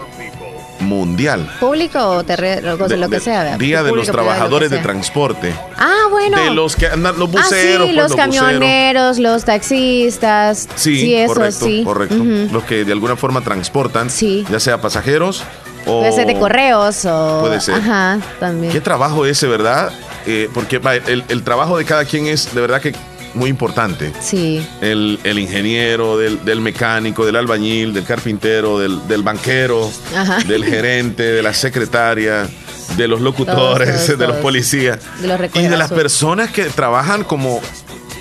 mundial. 0.80 1.48
público 1.60 1.98
o 1.98 2.24
terreno 2.24 2.74
o 2.74 2.88
De- 2.88 2.96
lo 2.96 3.08
que 3.08 3.20
sea. 3.20 3.56
Día 3.56 3.82
de 3.82 3.92
los 3.92 4.06
lo 4.06 4.12
Trabajadores 4.12 4.70
de. 4.70 4.78
Transporte. 4.78 5.54
ah 5.78 6.08
bueno 6.10 6.38
De 6.42 6.50
los 6.50 6.76
que 6.76 6.87
andan, 6.87 7.18
los 7.18 7.28
ah 7.28 7.32
buceros. 7.32 7.48
sí 7.60 7.78
pues, 7.84 7.94
los 7.96 8.12
buceros. 8.12 8.16
camioneros 8.16 9.18
los 9.18 9.44
taxistas 9.44 10.68
Sí, 10.74 11.14
eso 11.14 11.34
correcto, 11.34 11.64
sí 11.64 11.82
correcto. 11.84 12.16
Los 12.52 12.64
que 12.64 12.84
de 12.84 12.92
alguna 12.92 13.16
forma 13.16 13.40
transportan, 13.40 14.10
Sí. 14.10 14.44
ya 14.50 14.60
sea 14.60 14.80
pasajeros 14.80 15.42
o... 15.87 16.00
puede 16.00 16.12
ser 16.12 16.26
de 16.26 16.38
correos 16.38 17.04
o 17.04 17.40
Puede 17.42 17.60
ser. 17.60 17.74
ajá 17.76 18.18
también 18.40 18.72
¿Qué 18.72 18.80
trabajo 18.80 19.26
ese, 19.26 19.46
verdad? 19.46 19.92
Eh, 20.26 20.48
porque 20.54 20.80
el 21.28 21.42
trabajo 21.42 21.76
de 21.78 21.84
cada 21.84 22.04
quien 22.04 22.26
es 22.26 22.54
de 22.54 22.60
verdad 22.60 22.80
que 22.80 22.94
muy 23.34 23.50
importante. 23.50 24.12
sí 24.20 24.66
El, 24.80 25.18
el 25.24 25.38
ingeniero, 25.38 26.16
del, 26.18 26.44
del 26.44 26.60
mecánico, 26.60 27.26
del 27.26 27.36
albañil, 27.36 27.92
del 27.92 28.04
carpintero, 28.04 28.78
del, 28.78 29.06
del 29.08 29.22
banquero, 29.22 29.90
Ajá. 30.16 30.38
del 30.46 30.64
gerente, 30.64 31.22
de 31.22 31.42
la 31.42 31.52
secretaria, 31.54 32.48
de 32.96 33.08
los 33.08 33.20
locutores, 33.20 33.88
Todos, 33.88 34.06
todos, 34.06 34.18
de 34.18 34.26
los 34.28 34.36
policías 34.36 34.98
De 35.20 35.26
los 35.28 35.40
y 35.56 35.62
de 35.62 35.76
las 35.76 35.90
personas 35.92 36.50
que 36.50 36.64
trabajan 36.64 37.24
como 37.24 37.60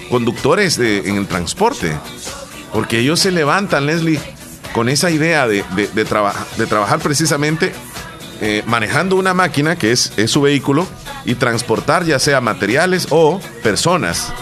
conductores 0.10 0.78
de- 0.78 1.00
en 1.10 1.18
el 1.18 1.28
transporte. 1.28 1.92
Porque 2.72 3.00
ellos 3.00 3.20
se 3.20 3.32
levantan, 3.32 3.86
Leslie, 3.86 4.20
con 4.74 4.90
esa 4.90 5.12
idea 5.12 5.48
de, 5.48 5.64
de- 5.76 5.88
de 5.88 6.06
traba- 6.06 6.34
de 6.58 6.66
trabajar 6.66 7.00
precisamente 7.00 7.72
eh, 8.42 8.64
manejando 8.66 9.16
una 9.16 9.34
máquina 9.34 9.76
que 9.76 9.92
es, 9.92 10.12
es 10.18 10.32
su 10.32 10.42
vehículo 10.42 10.88
y 11.26 11.36
transportar 11.36 12.04
ya 12.06 12.20
sea 12.20 12.42
materiales 12.42 13.08
o 13.12 13.40
personas. 13.62 14.34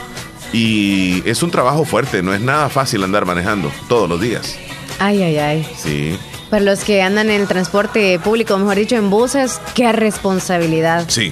Y 0.54 1.24
es 1.30 1.44
un 1.44 1.52
trabajo 1.52 1.86
fuerte, 1.86 2.22
no 2.22 2.34
es 2.34 2.42
nada 2.42 2.70
fácil 2.70 3.04
andar 3.04 3.26
manejando 3.26 3.72
todos 3.88 4.10
los 4.10 4.20
días. 4.20 4.58
Ay, 5.00 5.24
ay, 5.24 5.38
ay. 5.38 5.70
Sí. 5.78 6.18
Para 6.50 6.64
los 6.64 6.84
que 6.84 7.02
andan 7.02 7.30
en 7.30 7.42
el 7.42 7.48
transporte 7.48 8.20
público, 8.20 8.58
mejor 8.58 8.76
dicho, 8.76 8.96
en 8.96 9.10
buses, 9.10 9.62
qué 9.74 9.92
responsabilidad. 9.94 11.06
Sí. 11.08 11.32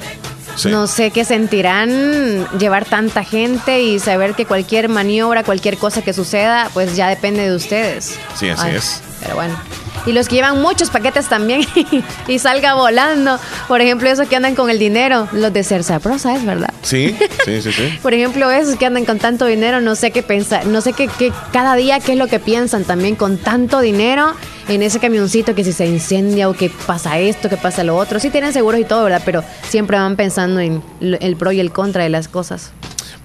sí. 0.56 0.70
No 0.70 0.88
sé 0.88 1.12
qué 1.12 1.26
sentirán 1.26 2.48
llevar 2.58 2.86
tanta 2.86 3.24
gente 3.24 3.82
y 3.82 4.00
saber 4.00 4.34
que 4.34 4.46
cualquier 4.46 4.88
maniobra, 4.88 5.44
cualquier 5.44 5.78
cosa 5.78 6.02
que 6.02 6.14
suceda, 6.14 6.70
pues 6.74 6.96
ya 6.96 7.10
depende 7.10 7.50
de 7.50 7.56
ustedes. 7.56 8.18
Sí, 8.36 8.50
así 8.50 8.68
Ay, 8.68 8.76
es. 8.78 9.02
Pero 9.22 9.36
bueno. 9.36 9.60
Y 10.06 10.14
los 10.14 10.28
que 10.28 10.36
llevan 10.36 10.62
muchos 10.62 10.90
paquetes 10.90 11.28
también 11.28 11.62
y 12.28 12.40
salga 12.40 12.74
volando. 12.74 13.38
Por 13.68 13.82
ejemplo, 13.82 14.10
esos 14.10 14.28
que 14.28 14.36
andan 14.36 14.56
con 14.56 14.70
el 14.70 14.80
dinero, 14.80 15.28
los 15.34 15.52
de 15.54 15.64
ser 15.64 15.84
sabrosa, 15.84 16.36
es 16.36 16.46
verdad. 16.46 16.74
Sí, 16.82 17.16
sí, 17.46 17.62
sí, 17.62 17.72
sí. 17.72 18.00
Por 18.02 18.14
ejemplo, 18.14 18.50
esos 18.50 18.76
que 18.78 18.86
andan 18.86 19.06
con 19.06 19.20
tanto 19.20 19.46
dinero, 19.46 19.82
no 19.82 19.96
sé 19.96 20.12
qué 20.12 20.24
pensar, 20.24 20.66
no 20.66 20.82
sé 20.82 20.94
qué, 20.94 21.08
qué- 21.20 21.34
cada 21.52 21.76
día 21.76 22.00
qué 22.00 22.14
es 22.14 22.18
lo 22.18 22.28
que 22.28 22.40
piensan 22.40 22.84
también 22.86 23.16
con 23.16 23.38
tanto 23.38 23.82
dinero 23.82 24.34
en 24.68 24.82
ese 24.84 25.00
camioncito 25.00 25.54
que 25.56 25.64
si 25.64 25.74
se 25.74 25.86
incendia 25.88 26.48
o 26.50 26.54
que 26.54 26.70
pasa 26.88 27.18
esto, 27.20 27.50
que 27.50 27.58
pasa 27.58 27.84
lo 27.84 27.96
otro. 27.98 28.20
Sí 28.20 28.30
tienen 28.30 28.54
seguros 28.54 28.80
y 28.80 28.86
todo, 28.86 29.04
¿verdad? 29.04 29.22
Pero 29.26 29.44
siempre 29.68 29.98
van 29.98 30.16
pensando 30.16 30.60
en 30.60 30.82
el 31.02 31.36
pro 31.36 31.52
y 31.52 31.60
el 31.60 31.72
contra 31.72 32.04
de 32.04 32.10
las 32.10 32.28
cosas. 32.28 32.72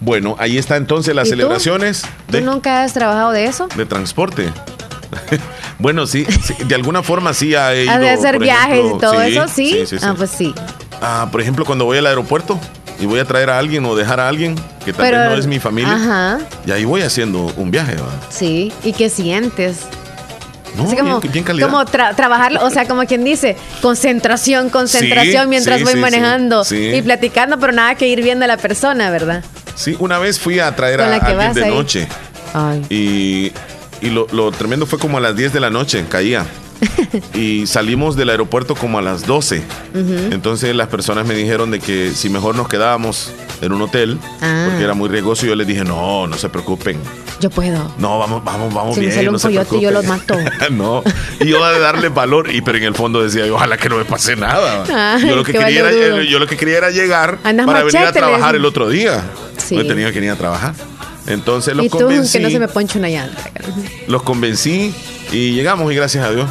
Bueno, 0.01 0.37
ahí 0.39 0.59
está 0.59 0.77
entonces 0.77 1.15
las 1.15 1.29
¿Y 1.29 1.31
tú? 1.31 1.37
celebraciones 1.37 2.03
¿Tú 2.27 2.33
de, 2.33 2.41
nunca 2.43 2.83
has 2.83 2.93
trabajado 2.93 3.31
de 3.31 3.45
eso? 3.47 3.69
de 3.77 3.87
transporte. 3.87 4.51
bueno, 5.79 6.07
sí, 6.07 6.24
sí, 6.42 6.55
de 6.64 6.74
alguna 6.74 7.03
forma 7.03 7.33
sí 7.35 7.55
ha 7.55 7.74
ido. 7.81 7.90
Has 7.92 8.00
de 8.00 8.11
hacer 8.11 8.38
viajes 8.38 8.79
ejemplo, 8.79 8.96
y 8.96 9.00
todo 9.00 9.22
eso, 9.22 9.48
¿sí? 9.48 9.70
Sí, 9.70 9.87
sí, 9.87 9.98
sí. 9.98 10.05
Ah, 10.07 10.14
pues 10.16 10.31
sí. 10.31 10.55
Ah, 11.00 11.29
por 11.31 11.40
ejemplo, 11.40 11.64
cuando 11.64 11.85
voy 11.85 11.98
al 11.98 12.07
aeropuerto 12.07 12.59
y 13.00 13.07
voy 13.07 13.18
a 13.20 13.24
traer 13.24 13.50
a 13.50 13.59
alguien 13.59 13.85
o 13.87 13.94
dejar 13.96 14.20
a 14.20 14.29
alguien 14.29 14.55
que 14.85 14.92
tal 14.92 15.07
Pero, 15.07 15.18
vez 15.18 15.29
no 15.31 15.35
es 15.37 15.46
mi 15.46 15.59
familia, 15.59 15.94
Ajá, 15.94 16.38
y 16.66 16.70
ahí 16.70 16.85
voy 16.85 17.03
haciendo 17.03 17.53
un 17.57 17.70
viaje. 17.70 17.96
¿va? 17.96 18.09
sí. 18.31 18.72
¿Y 18.85 18.92
qué 18.92 19.11
sientes? 19.11 19.81
No, 20.77 20.85
Así 20.85 20.96
como, 20.96 21.20
bien, 21.20 21.33
bien 21.33 21.44
calidad. 21.44 21.68
como 21.68 21.85
tra- 21.85 22.16
trabajar, 22.16 22.59
o 22.61 22.68
sea, 22.68 22.87
como 22.88 23.05
quien 23.05 23.22
dice, 23.22 23.57
concentración, 23.81 24.70
concentración 24.70 25.44
Sí, 25.44 25.48
mientras 25.48 25.79
sí, 25.79 25.85
voy 25.85 25.92
sí, 25.92 25.98
manejando 26.00 26.64
y 26.70 27.00
platicando, 27.03 27.59
pero 27.61 27.72
nada 27.72 27.94
que 27.94 28.09
ir 28.09 28.20
viendo 28.22 28.44
a 28.44 28.48
la 28.48 28.57
persona, 28.57 29.09
¿verdad? 29.11 29.44
Sí, 29.77 29.94
una 30.00 30.18
vez 30.18 30.40
fui 30.40 30.59
a 30.59 30.74
traer 30.74 30.98
Con 30.98 31.09
a 31.12 31.14
alguien 31.16 31.53
de 31.55 31.66
noche 31.68 32.09
Ay. 32.55 32.83
y, 32.90 33.53
y 34.05 34.11
lo, 34.11 34.27
lo 34.33 34.53
tremendo 34.53 34.87
fue 34.87 34.99
como 34.99 35.19
a 35.19 35.21
las 35.21 35.35
10 35.37 35.53
de 35.53 35.61
la 35.61 35.71
noche, 35.71 36.05
caía. 36.09 36.47
y 37.35 37.67
salimos 37.67 38.17
del 38.17 38.29
aeropuerto 38.31 38.75
como 38.75 38.99
a 38.99 39.03
las 39.03 39.27
12. 39.27 39.62
Entonces 40.33 40.75
las 40.75 40.88
personas 40.88 41.27
me 41.27 41.35
dijeron 41.35 41.71
de 41.71 41.81
que 41.81 42.11
si 42.11 42.29
mejor 42.29 42.57
nos 42.57 42.69
quedábamos 42.69 43.33
en 43.62 43.73
un 43.73 43.81
hotel, 43.83 44.19
Ah. 44.43 44.67
porque 44.69 44.85
era 44.85 44.93
muy 44.95 45.09
riesgoso, 45.09 45.47
y 45.47 45.49
yo 45.51 45.55
les 45.55 45.67
dije, 45.67 45.85
no, 45.85 46.27
no 46.27 46.37
se 46.37 46.49
preocupen. 46.49 46.99
Yo 47.40 47.49
puedo. 47.51 47.93
No, 47.99 48.19
vamos, 48.19 48.45
vamos, 48.45 48.75
vamos 48.75 48.95
Si 48.95 49.01
me 49.01 49.07
bien. 49.07 49.17
sale 49.17 49.29
un 49.29 49.35
no 49.35 49.40
coyote, 49.40 49.81
yo 49.81 49.90
lo 49.90 50.03
preocupen". 50.03 50.45
mato. 50.45 50.71
no. 50.73 51.03
Y 51.40 51.47
yo 51.49 51.67
de 51.73 51.79
darle 51.79 52.09
valor, 52.09 52.51
y 52.53 52.61
pero 52.61 52.79
en 52.79 52.85
el 52.85 52.95
fondo 52.95 53.23
decía, 53.23 53.45
ojalá 53.53 53.77
que 53.79 53.88
no 53.88 53.97
me 53.97 54.05
pase 54.05 54.37
nada. 54.37 55.19
Yo, 55.19 55.37
lo 55.37 55.45
que 55.45 55.53
quería 55.53 55.69
era, 55.81 55.85
valerudo. 55.90 56.23
yo 56.23 56.38
lo 56.38 56.47
que 56.47 56.57
quería 56.57 56.79
era 56.79 56.90
llegar 56.90 57.38
Andas 57.45 57.67
para 57.67 57.83
venir 57.85 58.03
a 58.03 58.12
trabajar 58.12 58.57
el 58.57 58.64
otro 58.64 58.88
día. 58.88 59.23
Sí. 59.57 59.77
No 59.77 59.87
tenía 59.87 60.09
que 60.12 60.14
venir 60.19 60.33
a 60.33 60.37
trabajar. 60.37 60.75
Entonces 61.27 61.75
los 61.75 61.87
y 61.87 61.89
tú, 61.89 61.99
convencí. 61.99 62.39
que 62.39 62.45
no 62.45 62.51
se 62.51 62.59
me 62.59 62.69
ponche 62.69 62.99
una 62.99 63.09
llanta. 63.09 63.51
Los 64.07 64.23
convencí 64.23 64.95
y 65.33 65.53
llegamos 65.53 65.91
y 65.93 65.97
gracias 65.97 66.25
a 66.25 66.31
Dios. 66.31 66.51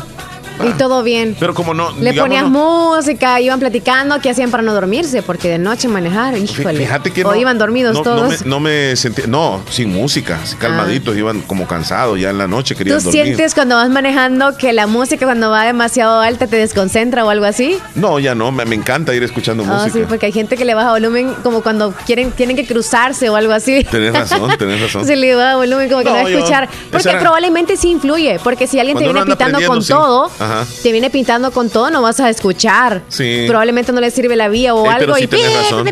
Y 0.63 0.71
todo 0.73 1.03
bien. 1.03 1.35
Pero 1.39 1.53
como 1.53 1.73
no. 1.73 1.91
Le 1.93 2.11
digamos, 2.11 2.19
ponías 2.29 2.43
no- 2.49 2.95
música, 2.95 3.39
iban 3.41 3.59
platicando, 3.59 4.19
¿qué 4.21 4.29
hacían 4.29 4.51
para 4.51 4.63
no 4.63 4.73
dormirse? 4.73 5.21
Porque 5.23 5.49
de 5.49 5.57
noche 5.57 5.87
manejar, 5.87 6.37
híjole. 6.37 6.79
Fíjate 6.79 7.11
que 7.11 7.23
o 7.25 7.31
no. 7.31 7.35
iban 7.35 7.57
dormidos 7.57 7.93
no, 7.95 8.01
todos. 8.01 8.21
No 8.21 8.29
me, 8.29 8.37
no 8.45 8.59
me 8.59 8.95
sentí. 8.95 9.23
No, 9.27 9.61
sin 9.69 9.93
música, 9.93 10.39
calmaditos, 10.59 11.15
iban 11.17 11.41
como 11.41 11.67
cansados 11.67 12.19
ya 12.19 12.29
en 12.29 12.37
la 12.37 12.47
noche, 12.47 12.75
querían 12.75 12.97
¿Tú 12.99 13.05
dormir. 13.05 13.23
sientes 13.25 13.53
cuando 13.55 13.75
vas 13.75 13.89
manejando 13.89 14.55
que 14.57 14.73
la 14.73 14.87
música 14.87 15.25
cuando 15.25 15.49
va 15.49 15.63
demasiado 15.65 16.21
alta 16.21 16.47
te 16.47 16.55
desconcentra 16.57 17.25
o 17.25 17.29
algo 17.29 17.45
así? 17.45 17.77
No, 17.95 18.19
ya 18.19 18.35
no, 18.35 18.51
me, 18.51 18.65
me 18.65 18.75
encanta 18.75 19.13
ir 19.13 19.23
escuchando 19.23 19.63
Ah, 19.67 19.73
música. 19.83 19.91
sí, 19.99 20.05
porque 20.07 20.27
hay 20.27 20.31
gente 20.31 20.55
que 20.57 20.65
le 20.65 20.73
baja 20.75 20.91
volumen 20.91 21.33
como 21.43 21.61
cuando 21.61 21.93
quieren 22.05 22.31
tienen 22.31 22.55
que 22.55 22.65
cruzarse 22.65 23.29
o 23.29 23.35
algo 23.35 23.53
así. 23.53 23.83
Tenés 23.89 24.13
razón, 24.13 24.51
tenés 24.57 24.81
razón. 24.81 25.05
Se 25.05 25.15
le 25.15 25.35
baja 25.35 25.55
volumen 25.55 25.89
como 25.89 25.99
que 26.03 26.09
no, 26.09 26.15
va 26.15 26.19
a 26.21 26.29
escuchar. 26.29 26.69
Porque 26.91 27.09
era- 27.09 27.19
probablemente 27.19 27.77
sí 27.77 27.89
influye. 27.89 28.39
Porque 28.43 28.67
si 28.67 28.79
alguien 28.79 28.97
te 28.97 29.03
viene 29.05 29.23
pintando 29.25 29.59
con 29.65 29.83
todo, 29.85 30.31
Ajá. 30.43 30.65
te 30.81 30.91
viene 30.91 31.09
pintando 31.09 31.51
con 31.51 31.69
todo, 31.69 31.89
no 31.89 32.01
vas 32.01 32.19
a 32.19 32.29
escuchar. 32.29 33.01
Sí. 33.07 33.45
Probablemente 33.47 33.91
no 33.91 34.01
le 34.01 34.11
sirve 34.11 34.35
la 34.35 34.47
vía 34.49 34.73
o 34.75 34.83
Ey, 34.85 34.91
algo. 34.91 34.99
pero 34.99 35.15
sí 35.15 35.23
y 35.23 35.27
tenés 35.27 35.53
razón. 35.55 35.87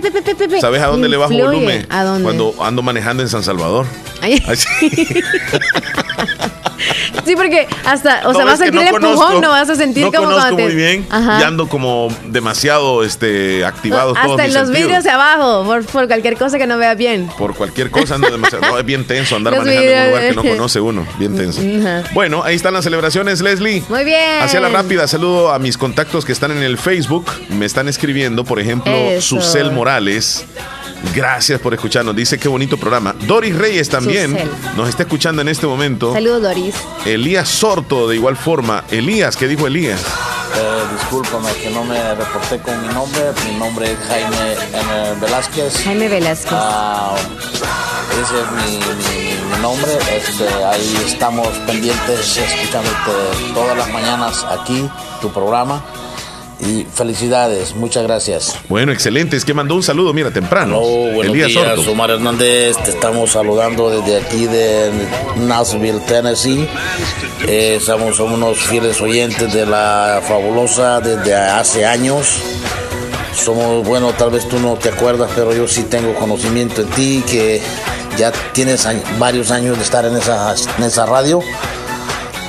¿Sabes 0.60 0.82
a 0.82 0.88
dónde 0.88 1.10
le 1.10 1.18
bajo 1.18 1.34
volumen? 1.34 1.86
¿A 1.90 2.04
dónde? 2.04 2.24
Cuando 2.24 2.56
ando 2.62 2.82
manejando 2.82 3.24
en 3.24 3.30
San 3.30 3.44
Salvador. 3.44 3.86
Ay. 4.22 4.42
Ay, 4.48 4.56
sí. 4.56 4.90
Sí, 7.26 7.36
porque 7.36 7.68
hasta, 7.86 8.28
o 8.28 8.34
sea, 8.34 8.42
No, 8.44 8.46
vas 8.46 8.56
es 8.56 8.62
a 8.62 8.64
sentir 8.66 8.82
el 8.82 8.88
empujón, 8.88 9.16
conozco, 9.16 9.42
no 9.42 9.50
vas 9.50 9.70
a 9.70 9.76
sentir 9.76 10.06
no 10.06 10.12
como 10.12 10.24
conozco 10.26 10.42
cuando 10.42 10.58
te. 10.58 10.64
muy 10.64 10.76
bien 10.76 11.08
Ajá. 11.10 11.40
y 11.40 11.44
ando 11.44 11.68
como 11.68 12.08
demasiado 12.28 13.04
este, 13.04 13.64
activados 13.66 14.14
todos 14.14 14.32
Hasta 14.40 14.44
mis 14.44 14.56
en 14.56 14.60
los 14.60 14.68
sentidos. 14.68 14.88
vidrios 14.88 15.04
de 15.04 15.10
abajo, 15.12 15.64
por, 15.66 15.86
por 15.86 16.08
cualquier 16.08 16.38
cosa 16.38 16.58
que 16.58 16.68
no 16.68 16.78
vea 16.78 16.94
bien. 16.96 17.28
Por 17.38 17.56
cualquier 17.56 17.92
cosa 17.92 18.16
ando 18.16 18.30
demasiado. 18.30 18.66
No, 18.66 18.78
es 18.78 18.86
bien 18.86 19.06
tenso 19.06 19.36
andar 19.36 19.54
Los 19.56 19.66
manejando 19.66 19.92
en 19.92 20.00
un 20.00 20.06
lugar 20.08 20.22
que 20.24 20.30
videos. 20.32 20.46
no 20.46 20.52
conoce 20.52 20.80
uno. 20.82 21.06
Bien 21.20 21.36
tenso. 21.36 21.62
Ajá. 21.82 22.04
Bueno, 22.14 22.44
ahí 22.44 22.56
están 22.56 22.74
las 22.74 22.84
celebraciones, 22.84 23.42
Leslie. 23.42 23.84
Muy 23.90 24.04
bien. 24.04 24.42
Hacia 24.42 24.60
la 24.60 24.70
rápida, 24.70 25.08
saludo 25.08 25.52
a 25.52 25.60
mis 25.60 25.78
contactos 25.78 26.26
que 26.26 26.32
están 26.32 26.52
en 26.52 26.64
el 26.64 26.78
Facebook. 26.78 27.26
Me 27.50 27.66
están 27.66 27.88
escribiendo, 27.88 28.44
por 28.44 28.60
ejemplo, 28.60 28.94
Eso. 28.94 29.42
Susel 29.42 29.72
Morales. 29.72 30.46
Gracias 31.16 31.60
por 31.60 31.74
escucharnos. 31.74 32.16
Dice 32.16 32.38
qué 32.38 32.48
bonito 32.48 32.78
programa. 32.78 33.14
Doris 33.28 33.56
Reyes 33.56 33.90
también 33.90 34.32
Susel. 34.32 34.50
nos 34.78 34.88
está 34.90 35.04
escuchando 35.04 35.42
en 35.42 35.48
este 35.50 35.68
momento. 35.68 36.14
Saludos, 36.14 36.42
Doris. 36.44 36.76
Elías 37.06 37.50
Sorto, 37.50 38.08
de 38.08 38.16
igual 38.16 38.38
forma. 38.38 38.84
Elías, 38.92 39.36
¿qué 39.36 39.48
dijo 39.48 39.68
Elías? 39.68 40.00
Eh, 40.00 40.84
discúlpame 40.94 41.52
que 41.62 41.70
no 41.70 41.84
me 41.84 42.14
reporté 42.16 42.60
con 42.60 42.82
mi 42.88 42.94
nombre. 42.94 43.22
Mi 43.50 43.56
nombre 43.58 43.92
es 43.92 43.98
Jaime 44.08 44.54
M. 44.74 45.20
Velázquez. 45.22 45.84
Jaime 45.84 46.08
Velasquez. 46.10 46.52
Ah, 46.54 47.16
ese 48.22 48.42
es 48.42 48.52
mi, 48.52 48.78
mi- 48.78 49.56
mi 49.56 49.62
nombre. 49.62 49.92
Este, 50.16 50.48
ahí 50.66 51.04
estamos 51.08 51.48
pendientes 51.66 52.38
escuchándote 52.38 53.54
todas 53.54 53.78
las 53.78 53.90
mañanas 53.90 54.46
aquí, 54.46 54.88
tu 55.22 55.32
programa. 55.32 55.82
Y 56.62 56.86
felicidades, 56.94 57.76
muchas 57.76 58.04
gracias. 58.04 58.56
Bueno, 58.70 58.92
excelente. 58.92 59.36
Es 59.36 59.46
que 59.46 59.54
mandó 59.54 59.76
un 59.76 59.82
saludo, 59.82 60.14
mira, 60.14 60.32
temprano. 60.32 60.78
Hola, 60.78 61.16
buenos 61.16 61.34
Elías 61.34 61.48
días, 61.48 61.76
Sorto. 61.76 61.92
Omar 61.92 62.12
Hernández. 62.12 62.78
Te 62.84 62.92
estamos 62.92 63.32
saludando 63.32 63.90
desde 63.90 64.18
aquí 64.18 64.46
de 64.46 64.92
Nashville, 65.38 66.00
Tennessee. 66.02 66.68
Eh, 67.48 67.80
somos, 67.84 68.16
somos 68.16 68.34
unos 68.34 68.60
fieles 68.60 69.02
oyentes 69.02 69.52
de 69.52 69.66
la 69.66 70.22
fabulosa 70.28 71.02
desde 71.02 71.34
hace 71.34 71.84
años. 71.84 72.28
Somos, 73.34 73.88
bueno, 73.88 74.14
tal 74.14 74.30
vez 74.30 74.48
tú 74.48 74.60
no 74.60 74.76
te 74.76 74.90
acuerdas, 74.90 75.32
pero 75.34 75.56
yo 75.56 75.68
sí 75.68 75.84
tengo 75.84 76.14
conocimiento 76.14 76.84
de 76.84 76.94
ti, 76.94 77.24
que 77.28 77.62
ya 78.18 78.32
tienes 78.54 78.88
varios 79.18 79.50
años 79.50 79.78
de 79.78 79.84
estar 79.84 80.06
en 80.06 80.16
esa, 80.16 80.54
en 80.78 80.84
esa 80.84 81.08
radio. 81.08 81.40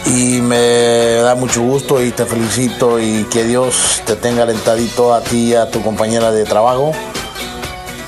Y 0.07 0.41
me 0.41 1.15
da 1.23 1.35
mucho 1.35 1.63
gusto 1.63 2.03
y 2.05 2.11
te 2.11 2.27
felicito 2.27 3.01
y 3.01 3.25
que 3.31 3.45
Dios 3.45 4.03
te 4.05 4.17
tenga 4.17 4.43
alentadito 4.43 5.15
a 5.15 5.23
ti 5.23 5.51
y 5.51 5.55
a 5.55 5.71
tu 5.71 5.81
compañera 5.83 6.31
de 6.33 6.45
trabajo. 6.45 6.93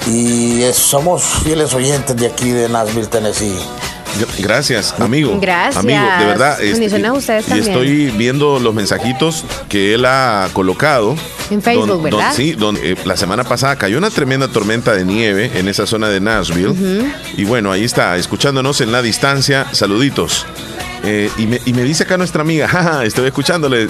Y 0.06 0.62
es- 0.62 0.76
somos 0.76 1.22
fieles 1.44 1.72
oyentes 1.72 2.14
de 2.16 2.26
aquí 2.26 2.50
de 2.50 2.68
Nashville, 2.68 3.06
Tennessee. 3.06 3.56
Gracias, 4.38 4.94
amigo. 5.00 5.38
Gracias. 5.40 5.76
Amigo, 5.76 5.98
de 6.20 6.24
verdad. 6.26 6.60
este, 6.62 7.06
a 7.06 7.12
ustedes 7.12 7.48
y 7.48 7.58
estoy 7.58 8.10
viendo 8.10 8.60
los 8.60 8.72
mensajitos 8.72 9.44
que 9.68 9.94
él 9.94 10.04
ha 10.04 10.48
colocado. 10.52 11.16
En 11.50 11.60
Facebook, 11.62 11.86
Don- 11.88 12.02
don- 12.02 12.02
¿verdad? 12.18 12.32
sí, 12.34 12.52
donde 12.52 12.92
eh, 12.92 12.96
la 13.04 13.16
semana 13.16 13.42
pasada 13.44 13.76
cayó 13.76 13.98
una 13.98 14.10
tremenda 14.10 14.46
tormenta 14.48 14.92
de 14.92 15.04
nieve 15.04 15.50
en 15.54 15.68
esa 15.68 15.84
zona 15.86 16.08
de 16.08 16.20
Nashville. 16.20 16.74
Y 17.36 17.44
bueno, 17.44 17.72
ahí 17.72 17.82
está, 17.84 18.16
escuchándonos 18.16 18.80
en 18.82 18.92
la 18.92 19.02
distancia. 19.02 19.66
Saluditos. 19.72 20.46
Eh, 21.04 21.30
y, 21.38 21.46
me, 21.46 21.60
y 21.64 21.72
me 21.72 21.82
dice 21.82 22.04
acá 22.04 22.16
nuestra 22.16 22.42
amiga, 22.42 22.66
jaja, 22.74 23.04
estoy 23.04 23.26
escuchándole. 23.26 23.88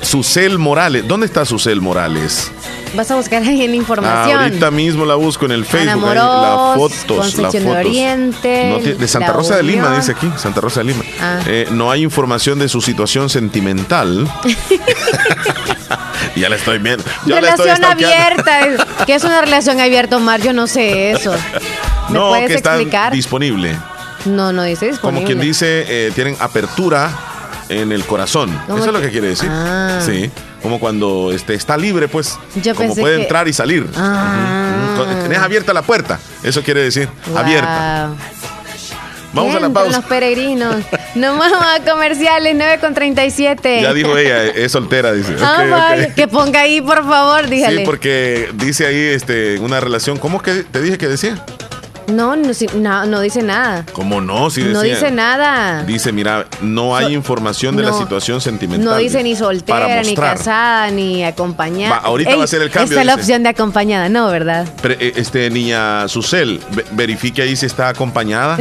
Susel 0.00 0.58
Morales. 0.58 1.06
¿Dónde 1.08 1.26
está 1.26 1.44
Susel 1.44 1.80
Morales? 1.80 2.50
Vas 2.94 3.10
a 3.10 3.16
buscar 3.16 3.42
ahí 3.42 3.62
en 3.64 3.74
información. 3.74 4.40
Ahorita 4.40 4.70
mismo 4.70 5.04
la 5.04 5.16
busco 5.16 5.44
en 5.44 5.50
el 5.50 5.64
Facebook. 5.66 6.00
Moros, 6.00 6.14
la 6.16 6.72
fotos, 6.76 7.06
la 7.08 7.48
Concepción 7.48 7.52
de 7.52 7.60
fotos. 7.68 7.86
Oriente, 7.86 8.70
No 8.70 8.98
de 8.98 9.08
Santa 9.08 9.32
Rosa 9.32 9.56
de 9.56 9.64
Lima, 9.64 9.94
dice 9.96 10.12
aquí. 10.12 10.30
Santa 10.36 10.60
Rosa 10.60 10.80
de 10.80 10.84
Lima. 10.86 11.02
Ah. 11.20 11.40
Eh, 11.46 11.66
no 11.72 11.90
hay 11.90 12.02
información 12.04 12.58
de 12.60 12.68
su 12.68 12.80
situación 12.80 13.28
sentimental. 13.28 14.26
ya 16.36 16.48
la 16.48 16.56
estoy 16.56 16.78
viendo. 16.78 17.04
La 17.26 17.40
estoy 17.40 17.66
relación 17.66 17.76
stalkeando. 17.76 18.50
abierta. 18.50 18.86
¿Qué 19.06 19.14
es 19.16 19.24
una 19.24 19.40
relación 19.40 19.80
abierta, 19.80 20.16
Omar? 20.16 20.40
Yo 20.40 20.52
no 20.52 20.66
sé 20.66 21.10
eso. 21.10 21.32
¿Me 22.08 22.14
No, 22.14 22.28
puedes 22.30 22.46
que 22.48 22.54
está 22.54 22.74
explicar? 22.76 23.12
disponible. 23.12 23.76
No, 24.24 24.52
no 24.52 24.62
dice 24.64 24.86
disponible. 24.86 25.20
Como 25.20 25.26
quien 25.26 25.40
dice, 25.40 25.84
eh, 25.88 26.12
tienen 26.14 26.36
apertura 26.40 27.10
en 27.68 27.92
el 27.92 28.04
corazón. 28.04 28.50
¿Cómo 28.66 28.78
Eso 28.78 28.86
es 28.88 28.92
lo 28.92 29.00
que- 29.00 29.10
quiere 29.10 29.28
decir. 29.28 29.48
Ah. 29.50 30.00
Sí. 30.04 30.30
como 30.62 30.80
cuando 30.80 31.30
este, 31.32 31.54
está 31.54 31.76
libre, 31.76 32.08
pues. 32.08 32.36
Yo 32.62 32.74
como 32.74 32.94
puede 32.96 33.16
que- 33.16 33.22
entrar 33.22 33.46
y 33.46 33.52
salir. 33.52 33.88
Ah. 33.96 34.96
Tenés 35.22 35.38
abierta 35.38 35.72
la 35.72 35.82
puerta. 35.82 36.18
Eso 36.42 36.62
quiere 36.64 36.82
decir 36.82 37.08
Wow. 37.28 37.38
abierta. 37.38 38.10
Vamos 39.32 39.54
a 39.54 39.60
la 39.60 39.68
pausa. 39.68 39.98
los 39.98 40.04
peregrinos. 40.06 40.74
No 41.14 41.36
vamos 41.36 41.52
a 41.52 41.84
comerciales, 41.88 42.54
9 42.56 42.78
con 42.80 42.94
37. 42.94 43.82
Ya 43.82 43.92
dijo 43.92 44.16
ella, 44.16 44.46
es 44.46 44.72
soltera, 44.72 45.12
dice. 45.12 45.36
Ah, 45.40 45.94
que 46.16 46.26
ponga 46.26 46.60
ahí, 46.62 46.80
por 46.80 47.04
favor, 47.06 47.46
dígale. 47.48 47.78
Sí, 47.78 47.82
porque 47.84 48.48
dice 48.54 48.86
ahí 48.86 48.96
este, 48.98 49.58
una 49.60 49.78
relación. 49.80 50.16
¿Cómo 50.18 50.42
que 50.42 50.64
te 50.64 50.80
dije 50.80 50.98
que 50.98 51.06
decía? 51.08 51.44
No, 52.08 52.36
no, 52.36 52.48
no, 52.76 53.06
no 53.06 53.20
dice 53.20 53.42
nada. 53.42 53.84
¿Cómo 53.92 54.20
no? 54.20 54.48
Sí 54.50 54.62
no 54.64 54.80
dice 54.80 55.10
nada. 55.10 55.82
Dice, 55.84 56.10
mira, 56.12 56.46
no 56.62 56.96
hay 56.96 57.06
So- 57.06 57.10
información 57.12 57.76
de 57.76 57.82
la 57.82 57.92
situación 57.92 58.40
sentimental. 58.40 58.84
No 58.86 58.96
dice 58.96 59.22
ni 59.22 59.36
soltera, 59.36 60.02
ni 60.02 60.14
casada, 60.14 60.90
ni 60.90 61.22
acompañada. 61.24 61.96
Va, 61.96 62.06
ahorita 62.06 62.34
va 62.36 62.44
a 62.44 62.46
ser 62.46 62.62
el 62.62 62.70
cambio, 62.70 62.90
Esta 62.98 63.00
es 63.02 63.06
la 63.06 63.14
opción 63.14 63.42
de 63.42 63.50
acompañada, 63.50 64.08
no, 64.08 64.28
¿verdad? 64.30 64.66
Eh, 64.84 65.12
este, 65.16 65.50
niña 65.50 66.08
Susel, 66.08 66.60
ve- 66.74 66.84
verifique 66.92 67.42
ahí 67.42 67.54
si 67.56 67.66
está 67.66 67.88
acompañada. 67.90 68.56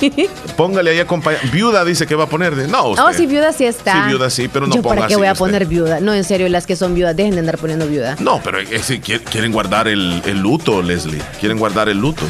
Póngale 0.56 0.90
ahí 0.90 1.00
acompañada. 1.00 1.42
Viuda 1.52 1.84
dice 1.84 2.06
que 2.06 2.14
va 2.14 2.24
a 2.24 2.28
poner. 2.28 2.54
de- 2.54 2.68
No, 2.68 2.88
usted. 2.90 3.04
Oh, 3.04 3.12
sí, 3.12 3.26
viuda 3.26 3.52
sí 3.52 3.64
está. 3.64 4.04
Sí, 4.04 4.08
viuda 4.10 4.28
sí, 4.30 4.48
pero 4.52 4.66
no 4.66 4.74
Yo, 4.74 4.82
ponga 4.82 4.96
¿para 4.96 5.08
qué 5.08 5.14
así 5.14 5.18
voy 5.18 5.28
a 5.28 5.32
usted. 5.32 5.38
poner 5.44 5.66
viuda? 5.66 6.00
No, 6.00 6.12
en 6.14 6.24
serio, 6.24 6.48
las 6.48 6.66
que 6.66 6.76
son 6.76 6.94
viudas, 6.94 7.16
dejen 7.16 7.32
de 7.34 7.40
andar 7.40 7.58
poniendo 7.58 7.86
viuda. 7.86 8.16
No, 8.20 8.40
pero 8.44 8.58
es 8.60 8.86
quieren 9.02 9.24
quieren 9.30 9.52
guardar 9.52 9.88
el, 9.88 10.22
el 10.26 10.38
luto, 10.40 10.82
Leslie. 10.82 11.22
Quieren 11.40 11.58
guardar 11.58 11.88
el 11.88 11.98
luto. 11.98 12.22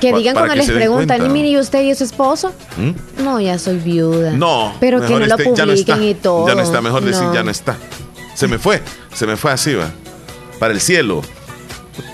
Que 0.00 0.12
digan 0.12 0.34
cuando 0.34 0.54
les 0.54 0.70
preguntan. 0.70 1.24
¿y 1.24 1.28
mire, 1.28 1.48
¿y 1.48 1.58
usted 1.58 1.82
y 1.82 1.94
su 1.94 2.04
esposo? 2.04 2.52
¿Mm? 2.76 3.22
No, 3.22 3.40
ya 3.40 3.58
soy 3.58 3.76
viuda. 3.78 4.32
No. 4.32 4.74
Pero 4.80 5.00
que 5.00 5.12
no 5.12 5.18
lo 5.20 5.24
este, 5.26 5.44
no 5.44 5.50
publiquen 5.50 5.74
está. 5.74 6.04
y 6.04 6.14
todo. 6.14 6.48
Ya 6.48 6.54
no 6.54 6.62
está, 6.62 6.80
mejor 6.80 7.04
decir 7.04 7.26
ya 7.32 7.42
no 7.42 7.50
está. 7.50 7.76
Se 8.34 8.48
me 8.48 8.58
fue, 8.58 8.80
se 9.14 9.26
me 9.26 9.36
fue 9.36 9.52
así, 9.52 9.74
va. 9.74 9.90
Para 10.58 10.72
el 10.72 10.80
cielo. 10.80 11.22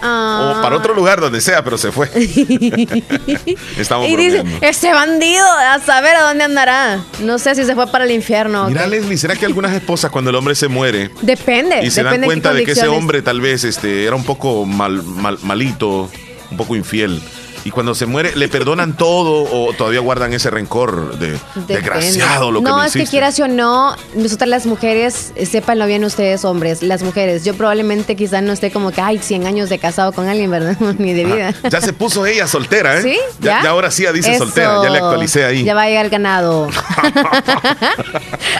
Ah. 0.02 0.56
O 0.58 0.62
para 0.62 0.76
otro 0.76 0.94
lugar 0.94 1.20
donde 1.20 1.40
sea, 1.40 1.62
pero 1.62 1.78
se 1.78 1.92
fue. 1.92 2.10
Estamos 3.78 4.08
Y 4.08 4.16
dice, 4.16 4.44
ese 4.60 4.92
bandido, 4.92 5.44
a 5.48 5.78
saber 5.80 6.16
a 6.16 6.22
dónde 6.28 6.44
andará. 6.44 7.04
No 7.20 7.38
sé 7.38 7.54
si 7.54 7.64
se 7.64 7.74
fue 7.74 7.86
para 7.86 8.04
el 8.04 8.10
infierno. 8.10 8.68
Mira, 8.68 8.84
qué. 8.84 8.90
Leslie, 8.90 9.16
¿será 9.18 9.36
que 9.36 9.46
algunas 9.46 9.72
esposas 9.72 10.10
cuando 10.10 10.30
el 10.30 10.36
hombre 10.36 10.54
se 10.54 10.68
muere 10.68 11.10
Depende. 11.22 11.84
y 11.84 11.90
se 11.90 12.02
dan 12.02 12.22
cuenta 12.22 12.50
qué 12.52 12.58
de 12.58 12.64
que 12.64 12.72
ese 12.72 12.88
hombre 12.88 13.22
tal 13.22 13.40
vez 13.40 13.64
este, 13.64 14.04
era 14.04 14.16
un 14.16 14.24
poco 14.24 14.64
mal, 14.64 15.02
mal- 15.02 15.38
malito, 15.42 16.10
un 16.50 16.56
poco 16.56 16.74
infiel? 16.76 17.20
Y 17.66 17.70
cuando 17.72 17.96
se 17.96 18.06
muere, 18.06 18.36
¿le 18.36 18.46
perdonan 18.46 18.96
todo 18.96 19.42
o 19.52 19.72
todavía 19.72 19.98
guardan 19.98 20.32
ese 20.32 20.50
rencor 20.50 21.18
de 21.18 21.32
Depende. 21.32 21.74
desgraciado 21.74 22.52
lo 22.52 22.60
que 22.60 22.64
No, 22.68 22.78
me 22.78 22.86
es 22.86 22.92
que 22.92 23.00
hiciste? 23.00 23.10
quieras 23.10 23.40
o 23.40 23.48
no, 23.48 23.96
nosotras 24.14 24.48
las 24.48 24.66
mujeres, 24.66 25.32
eh, 25.34 25.46
sépanlo 25.46 25.84
bien 25.86 26.04
ustedes 26.04 26.44
hombres, 26.44 26.84
las 26.84 27.02
mujeres, 27.02 27.44
yo 27.44 27.54
probablemente 27.54 28.14
quizás 28.14 28.40
no 28.44 28.52
esté 28.52 28.70
como 28.70 28.92
que, 28.92 29.00
ay, 29.00 29.18
100 29.18 29.46
años 29.48 29.68
de 29.68 29.80
casado 29.80 30.12
con 30.12 30.28
alguien, 30.28 30.48
¿verdad? 30.48 30.76
Ni 30.98 31.12
de 31.12 31.24
vida. 31.24 31.48
Ajá. 31.48 31.68
Ya 31.68 31.80
se 31.80 31.92
puso 31.92 32.24
ella 32.24 32.46
soltera, 32.46 32.98
¿eh? 33.00 33.02
¿Sí? 33.02 33.18
Ya, 33.40 33.64
ya 33.64 33.70
ahora 33.70 33.90
sí 33.90 34.04
ya 34.04 34.12
dice 34.12 34.30
Eso. 34.36 34.44
soltera, 34.44 34.80
ya 34.84 34.88
le 34.90 34.98
actualicé 34.98 35.44
ahí. 35.44 35.64
Ya 35.64 35.74
va 35.74 35.82
a 35.82 35.88
llegar 35.88 36.08
ganado. 36.08 36.68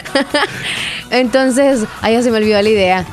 Entonces, 1.09 1.81
ahí 2.01 2.13
ya 2.13 2.21
se 2.21 2.31
me 2.31 2.37
olvidó 2.37 2.61
la 2.61 2.69
idea. 2.69 3.05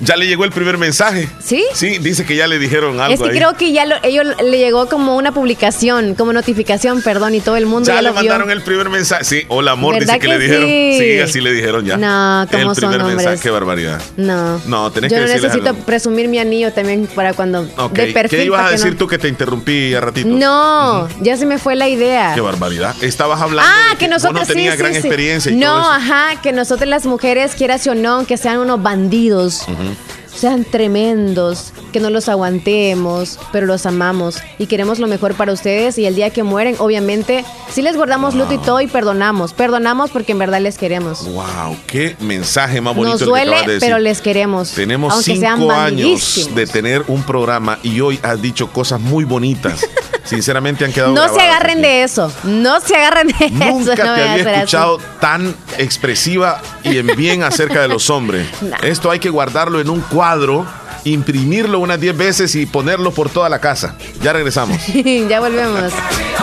Ya 0.00 0.16
le 0.16 0.26
llegó 0.26 0.44
el 0.44 0.50
primer 0.52 0.78
mensaje. 0.78 1.28
¿Sí? 1.42 1.64
Sí, 1.74 1.98
dice 1.98 2.24
que 2.24 2.36
ya 2.36 2.46
le 2.46 2.58
dijeron 2.58 3.00
algo 3.00 3.14
Es 3.14 3.20
que 3.20 3.28
ahí. 3.30 3.36
creo 3.36 3.54
que 3.54 3.72
ya 3.72 3.84
lo, 3.86 3.96
ellos 4.02 4.26
le 4.44 4.58
llegó 4.58 4.88
como 4.88 5.16
una 5.16 5.32
publicación, 5.32 6.14
como 6.14 6.32
notificación, 6.32 7.02
perdón, 7.02 7.34
y 7.34 7.40
todo 7.40 7.56
el 7.56 7.66
mundo 7.66 7.86
ya, 7.88 7.94
Ya 7.96 8.02
le 8.02 8.08
lo 8.08 8.12
vio. 8.14 8.22
mandaron 8.22 8.50
el 8.50 8.62
primer 8.62 8.88
mensaje. 8.90 9.24
Sí, 9.24 9.42
hola 9.48 9.72
amor, 9.72 9.94
¿Verdad 9.94 10.14
dice 10.14 10.18
que, 10.20 10.28
le 10.28 10.38
que 10.38 10.42
dijeron. 10.44 10.68
sí? 10.68 10.98
Sí, 10.98 11.18
así 11.20 11.40
le 11.40 11.52
dijeron 11.52 11.84
ya. 11.84 11.96
No, 11.96 12.46
¿cómo 12.50 12.70
El 12.72 12.76
son 12.76 12.90
primer 12.90 12.98
mensaje, 13.06 13.26
hombres? 13.26 13.40
qué 13.40 13.50
barbaridad. 13.50 14.02
No. 14.16 14.60
No, 14.66 14.90
tenés 14.92 15.10
Yo 15.10 15.18
que 15.18 15.24
no 15.26 15.28
necesito 15.32 15.68
algo. 15.70 15.82
presumir 15.84 16.28
mi 16.28 16.38
anillo 16.38 16.72
también 16.72 17.06
para 17.14 17.32
cuando 17.32 17.64
de 17.64 18.06
perfil. 18.12 18.38
¿Qué 18.38 18.44
ibas 18.44 18.62
a 18.62 18.66
que 18.66 18.72
decir 18.72 18.92
no- 18.92 18.98
tú 18.98 19.06
que 19.06 19.18
te 19.18 19.28
interrumpí 19.28 19.94
a 19.94 20.00
ratito? 20.00 20.28
No, 20.28 21.08
ya 21.20 21.36
se 21.36 21.46
me 21.46 21.58
fue 21.58 21.74
la 21.74 21.88
idea. 21.88 22.32
Qué 22.34 22.40
barbaridad. 22.40 22.94
Estabas 23.02 23.40
hablando 23.40 23.70
Ah, 23.72 23.92
de 23.92 23.98
que 23.98 24.06
vos 24.06 24.14
nosotros 24.22 24.40
no 24.40 24.46
tenías 24.46 24.74
sí, 24.74 24.78
gran 24.78 24.94
experiencia 24.94 25.52
y 25.52 25.56
No, 25.56 25.66
todo 25.66 25.80
eso. 25.82 25.90
ajá, 25.92 26.40
que 26.42 26.52
nosotros 26.52 26.88
las 26.88 27.06
mujeres, 27.06 27.52
quieras 27.54 27.86
o 27.86 27.94
no, 27.94 28.26
que 28.26 28.36
sean 28.36 28.58
unos 28.58 28.82
bandidos. 28.82 29.64
Mm-hmm. 29.86 30.15
Sean 30.36 30.64
tremendos, 30.64 31.72
que 31.92 32.00
no 32.00 32.10
los 32.10 32.28
aguantemos, 32.28 33.38
pero 33.52 33.66
los 33.66 33.86
amamos 33.86 34.36
y 34.58 34.66
queremos 34.66 34.98
lo 34.98 35.06
mejor 35.06 35.34
para 35.34 35.52
ustedes. 35.52 35.96
Y 35.98 36.06
el 36.06 36.14
día 36.14 36.30
que 36.30 36.42
mueren, 36.42 36.76
obviamente, 36.78 37.44
sí 37.72 37.80
les 37.82 37.96
guardamos 37.96 38.34
luto 38.34 38.52
y 38.52 38.58
todo 38.58 38.80
y 38.80 38.86
perdonamos. 38.86 39.52
Perdonamos 39.54 40.10
porque 40.10 40.32
en 40.32 40.38
verdad 40.38 40.60
les 40.60 40.76
queremos. 40.78 41.24
Wow, 41.26 41.76
qué 41.86 42.16
mensaje 42.20 42.80
más 42.80 42.94
bonito 42.94 43.12
Nos 43.12 43.20
el 43.22 43.26
que 43.26 43.30
duele, 43.30 43.50
acabas 43.52 43.66
de 43.66 43.72
decir. 43.74 43.88
pero 43.88 43.98
les 43.98 44.20
queremos. 44.20 44.70
Tenemos 44.72 45.12
aunque 45.14 45.36
sean 45.36 45.58
cinco 45.58 45.72
años 45.72 46.50
de 46.54 46.66
tener 46.66 47.04
un 47.08 47.22
programa 47.22 47.78
y 47.82 48.00
hoy 48.00 48.18
has 48.22 48.40
dicho 48.42 48.70
cosas 48.70 49.00
muy 49.00 49.24
bonitas. 49.24 49.80
Sinceramente 50.24 50.84
han 50.84 50.92
quedado 50.92 51.14
No 51.14 51.32
se 51.32 51.40
agarren 51.40 51.78
aquí. 51.78 51.86
de 51.86 52.02
eso. 52.02 52.32
No 52.42 52.80
se 52.80 52.96
agarren 52.96 53.28
de 53.28 53.48
Nunca 53.50 53.68
eso. 53.68 53.94
te 53.94 54.02
no 54.02 54.10
había 54.10 54.32
hacer 54.34 54.48
así. 54.48 54.56
escuchado 54.56 54.98
tan 55.20 55.54
expresiva 55.78 56.60
y 56.82 56.98
en 56.98 57.06
bien 57.16 57.44
acerca 57.44 57.80
de 57.80 57.88
los 57.88 58.10
hombres. 58.10 58.46
Nah. 58.66 58.78
Esto 58.82 59.10
hay 59.12 59.20
que 59.20 59.30
guardarlo 59.30 59.80
en 59.80 59.88
un 59.88 60.00
cuadro, 60.26 60.66
imprimirlo 61.04 61.78
unas 61.78 62.00
10 62.00 62.16
veces 62.16 62.54
y 62.56 62.66
ponerlo 62.66 63.12
por 63.12 63.30
toda 63.30 63.48
la 63.48 63.60
casa. 63.60 63.94
Ya 64.20 64.32
regresamos. 64.32 64.76
ya 65.28 65.38
volvemos. 65.38 65.92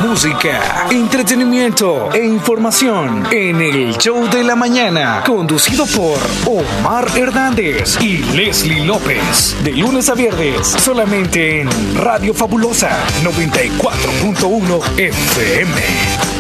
Música, 0.01 0.87
entretenimiento 0.89 2.09
e 2.13 2.25
información 2.25 3.27
en 3.29 3.59
el 3.59 3.97
show 3.97 4.29
de 4.29 4.45
la 4.45 4.55
mañana, 4.55 5.21
conducido 5.25 5.85
por 5.87 6.17
Omar 6.45 7.07
Hernández 7.13 8.01
y 8.01 8.19
Leslie 8.19 8.85
López. 8.85 9.53
De 9.65 9.73
lunes 9.73 10.07
a 10.07 10.13
viernes, 10.13 10.65
solamente 10.65 11.59
en 11.59 11.69
Radio 11.97 12.33
Fabulosa 12.33 12.89
94.1 13.21 14.97
FM. 14.97 16.32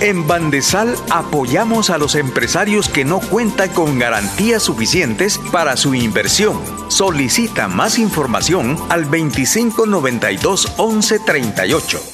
En 0.00 0.26
Bandesal 0.26 0.96
apoyamos 1.10 1.90
a 1.90 1.98
los 1.98 2.14
empresarios 2.14 2.88
que 2.88 3.04
no 3.04 3.20
cuentan 3.20 3.70
con 3.70 3.98
garantías 3.98 4.62
suficientes 4.62 5.38
para 5.52 5.76
su 5.76 5.94
inversión. 5.94 6.60
Solicita 6.88 7.68
más 7.68 7.98
información 7.98 8.76
al 8.90 9.04
2592 9.04 10.74
1138. 10.78 12.13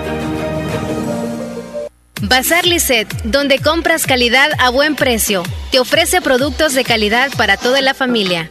Bazar 2.23 2.67
Lisset, 2.67 3.09
donde 3.23 3.61
compras 3.61 4.05
calidad 4.05 4.51
a 4.59 4.71
buen 4.71 4.97
precio. 4.97 5.45
Te 5.71 5.79
ofrece 5.79 6.21
productos 6.21 6.75
de 6.75 6.83
calidad 6.83 7.31
para 7.37 7.57
toda 7.57 7.81
la 7.81 7.95
familia. 7.95 8.51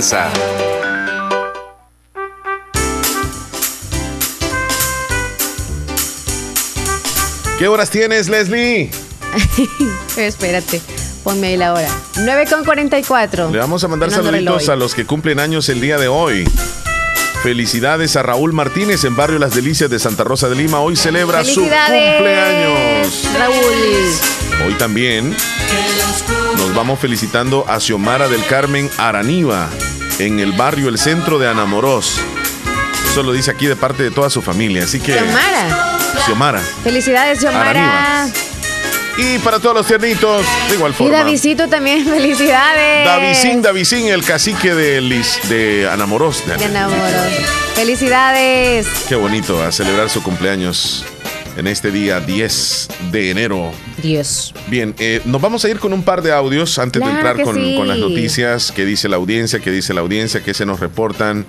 ¿Qué 7.59 7.67
horas 7.67 7.91
tienes, 7.91 8.27
Leslie? 8.27 8.89
Espérate, 10.17 10.81
ponme 11.23 11.47
ahí 11.47 11.57
la 11.57 11.73
hora. 11.73 11.87
9 12.17 12.45
con 12.49 12.65
44. 12.65 13.51
Le 13.51 13.59
vamos 13.59 13.83
a 13.83 13.87
mandar 13.87 14.09
saluditos 14.09 14.69
a 14.69 14.75
los 14.75 14.95
que 14.95 15.05
cumplen 15.05 15.39
años 15.39 15.69
el 15.69 15.79
día 15.79 15.99
de 15.99 16.07
hoy. 16.07 16.49
Felicidades 17.43 18.15
a 18.15 18.23
Raúl 18.23 18.53
Martínez 18.53 19.03
en 19.03 19.15
Barrio 19.15 19.37
Las 19.37 19.53
Delicias 19.53 19.91
de 19.91 19.99
Santa 19.99 20.23
Rosa 20.23 20.49
de 20.49 20.55
Lima. 20.55 20.79
Hoy 20.79 20.95
celebra 20.95 21.43
su 21.43 21.61
cumpleaños. 21.61 23.23
Raúl. 23.37 24.65
Hoy 24.65 24.73
también 24.79 25.35
nos 26.57 26.73
vamos 26.73 26.99
felicitando 26.99 27.65
a 27.67 27.79
Xiomara 27.79 28.27
del 28.27 28.45
Carmen 28.45 28.89
Araniva 28.97 29.69
en 30.19 30.39
el 30.39 30.51
barrio 30.51 30.89
El 30.89 30.97
Centro 30.97 31.39
de 31.39 31.47
Anamorós. 31.47 32.19
Eso 33.09 33.23
lo 33.23 33.33
dice 33.33 33.51
aquí 33.51 33.65
de 33.65 33.75
parte 33.75 34.03
de 34.03 34.11
toda 34.11 34.29
su 34.29 34.41
familia. 34.41 34.83
Así 34.83 34.99
que. 34.99 35.13
Xiomara. 35.13 35.97
Xiomara. 36.25 36.61
Felicidades, 36.83 37.39
Xiomara. 37.39 38.29
Y 39.17 39.39
para 39.39 39.59
todos 39.59 39.75
los 39.75 39.87
tiernitos, 39.87 40.45
de 40.69 40.75
igual 40.75 40.93
forma. 40.93 41.13
Y 41.13 41.17
Davidito 41.17 41.67
también, 41.67 42.05
felicidades. 42.09 43.05
Davidín, 43.05 43.61
Davidín, 43.61 44.07
el 44.07 44.23
cacique 44.23 44.73
de, 44.73 45.01
Lis, 45.01 45.39
de 45.49 45.89
Anamorós. 45.91 46.45
De 46.45 46.53
Anamorós. 46.65 47.33
Felicidades. 47.75 48.87
Qué 49.09 49.15
bonito 49.15 49.61
a 49.61 49.71
celebrar 49.71 50.09
su 50.09 50.23
cumpleaños 50.23 51.05
en 51.61 51.67
este 51.67 51.91
día 51.91 52.19
10 52.19 52.87
de 53.11 53.29
enero. 53.29 53.71
10. 54.01 54.53
Bien, 54.67 54.95
eh, 54.97 55.21
nos 55.25 55.39
vamos 55.39 55.63
a 55.63 55.69
ir 55.69 55.77
con 55.77 55.93
un 55.93 56.01
par 56.01 56.23
de 56.23 56.31
audios 56.31 56.79
antes 56.79 57.03
de 57.03 57.07
entrar 57.07 57.39
con, 57.43 57.75
con, 57.75 57.87
las 57.87 57.99
noticias. 57.99 58.71
¿Qué 58.71 58.83
dice 58.83 59.07
la 59.07 59.17
audiencia? 59.17 59.59
¿Qué 59.59 59.69
dice 59.69 59.93
la 59.93 60.01
audiencia? 60.01 60.41
¿Qué 60.41 60.55
se 60.55 60.65
nos 60.65 60.79
reportan? 60.79 61.45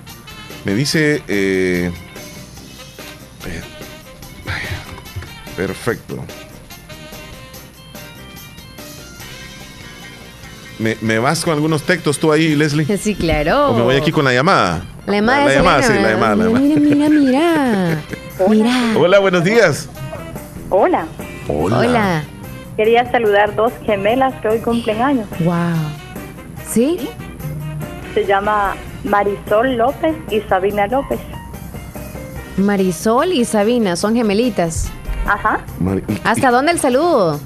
Me 0.65 0.75
dice... 0.75 1.23
Eh, 1.27 1.91
perfecto. 5.57 6.23
¿Me, 10.77 10.95
¿Me, 11.01 11.17
vas 11.17 11.43
con 11.43 11.53
algunos 11.53 11.81
textos 11.81 12.19
tú 12.19 12.31
ahí, 12.31 12.55
Leslie? 12.55 12.85
Sí, 12.97 13.15
claro. 13.15 13.69
¿O 13.69 13.77
me 13.77 13.81
voy 13.81 13.95
aquí 13.95 14.11
con 14.11 14.25
la 14.25 14.33
llamada? 14.33 14.85
La 15.07 15.13
llamada, 15.13 15.45
la, 15.45 15.53
llamada, 15.55 15.81
sí, 15.81 15.93
la 15.93 16.11
llamada. 16.11 16.35
Mira, 16.35 16.79
mira, 16.79 17.09
mira. 17.09 18.03
mira. 18.47 18.93
Hola, 18.95 19.17
buenos 19.17 19.43
días. 19.43 19.89
Hola. 20.69 21.05
Hola. 21.47 21.77
Hola. 21.77 22.23
Quería 22.77 23.09
saludar 23.11 23.55
dos 23.55 23.71
gemelas 23.85 24.33
que 24.41 24.47
hoy 24.47 24.59
cumplen 24.59 25.01
años. 25.01 25.27
Wow. 25.41 25.53
¿Sí? 26.67 27.09
Se 28.13 28.25
llama 28.25 28.75
Marisol 29.03 29.75
López 29.77 30.15
y 30.31 30.39
Sabina 30.41 30.87
López. 30.87 31.19
Marisol 32.57 33.31
y 33.33 33.45
Sabina 33.45 33.95
son 33.95 34.15
gemelitas. 34.15 34.91
Ajá. 35.27 35.59
¿Hasta 36.23 36.51
dónde 36.51 36.71
el 36.71 36.79
saludo? 36.79 37.39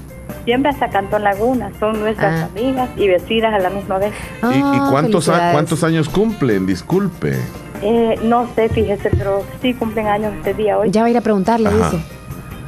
Siempre 0.44 0.70
hasta 0.70 0.88
Cantón 0.88 1.24
Laguna. 1.24 1.70
Son 1.78 2.00
nuestras 2.00 2.42
Ah. 2.44 2.48
amigas 2.50 2.88
y 2.96 3.08
vecinas 3.08 3.52
a 3.54 3.58
la 3.58 3.70
misma 3.70 3.98
vez. 3.98 4.12
¿Y, 4.42 4.46
y 4.56 4.62
Ah, 4.64 4.88
cuántos, 4.90 5.28
a- 5.28 5.32
felicidades. 5.32 5.52
cuántos 5.54 5.84
años 5.84 6.08
cumplen? 6.08 6.66
Disculpe. 6.66 7.36
Eh, 7.82 8.18
no 8.22 8.48
sé, 8.54 8.68
fíjese, 8.70 9.10
pero 9.10 9.44
sí 9.62 9.74
cumplen 9.74 10.06
años 10.08 10.32
este 10.36 10.54
día 10.54 10.78
hoy. 10.78 10.90
Ya 10.90 11.02
va 11.02 11.06
a 11.06 11.10
ir 11.10 11.18
a 11.18 11.20
preguntarle, 11.20 11.68
Ajá. 11.68 11.90
dice. 11.90 12.02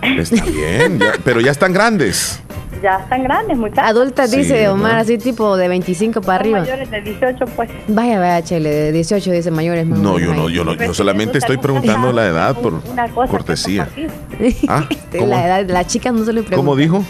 Está 0.02 0.44
bien, 0.44 0.98
ya- 0.98 1.12
pero 1.24 1.40
ya 1.40 1.50
están 1.50 1.72
grandes. 1.72 2.40
Ya 2.82 2.96
están 2.96 3.22
grandes, 3.24 3.58
muchachos. 3.58 3.84
Adultas, 3.90 4.30
Sí, 4.30 4.38
dice 4.38 4.68
Omar, 4.68 4.94
¿no? 4.94 5.00
así 5.00 5.18
tipo 5.18 5.54
de 5.58 5.68
25 5.68 6.22
para 6.22 6.36
arriba. 6.40 6.60
mayores 6.60 6.90
de 6.90 7.02
18, 7.02 7.44
pues. 7.54 7.68
Vaya, 7.88 8.18
vaya, 8.18 8.42
chele, 8.42 8.70
de 8.70 8.92
18 8.92 9.30
dice 9.32 9.50
mayores. 9.50 9.86
más 9.86 9.98
No, 9.98 10.18
yo 10.18 10.32
no, 10.32 10.48
yo 10.48 10.64
no, 10.64 10.72
yo 10.74 10.94
solamente 10.94 11.36
estoy 11.38 11.58
preguntando 11.58 12.10
la 12.12 12.26
edad 12.26 12.56
por 12.56 12.74
Una 12.90 13.08
cosa 13.08 13.26
que 13.26 13.30
cortesía. 13.30 13.88
Ah, 14.68 14.88
¿cómo, 15.12 15.26
la 15.26 15.46
edad 15.46 15.66
las 15.68 15.86
chicas 15.88 16.14
no 16.14 16.24
se 16.24 16.32
le 16.32 16.40
pregunta. 16.42 16.56
cómo 16.56 16.74
dijo? 16.76 17.04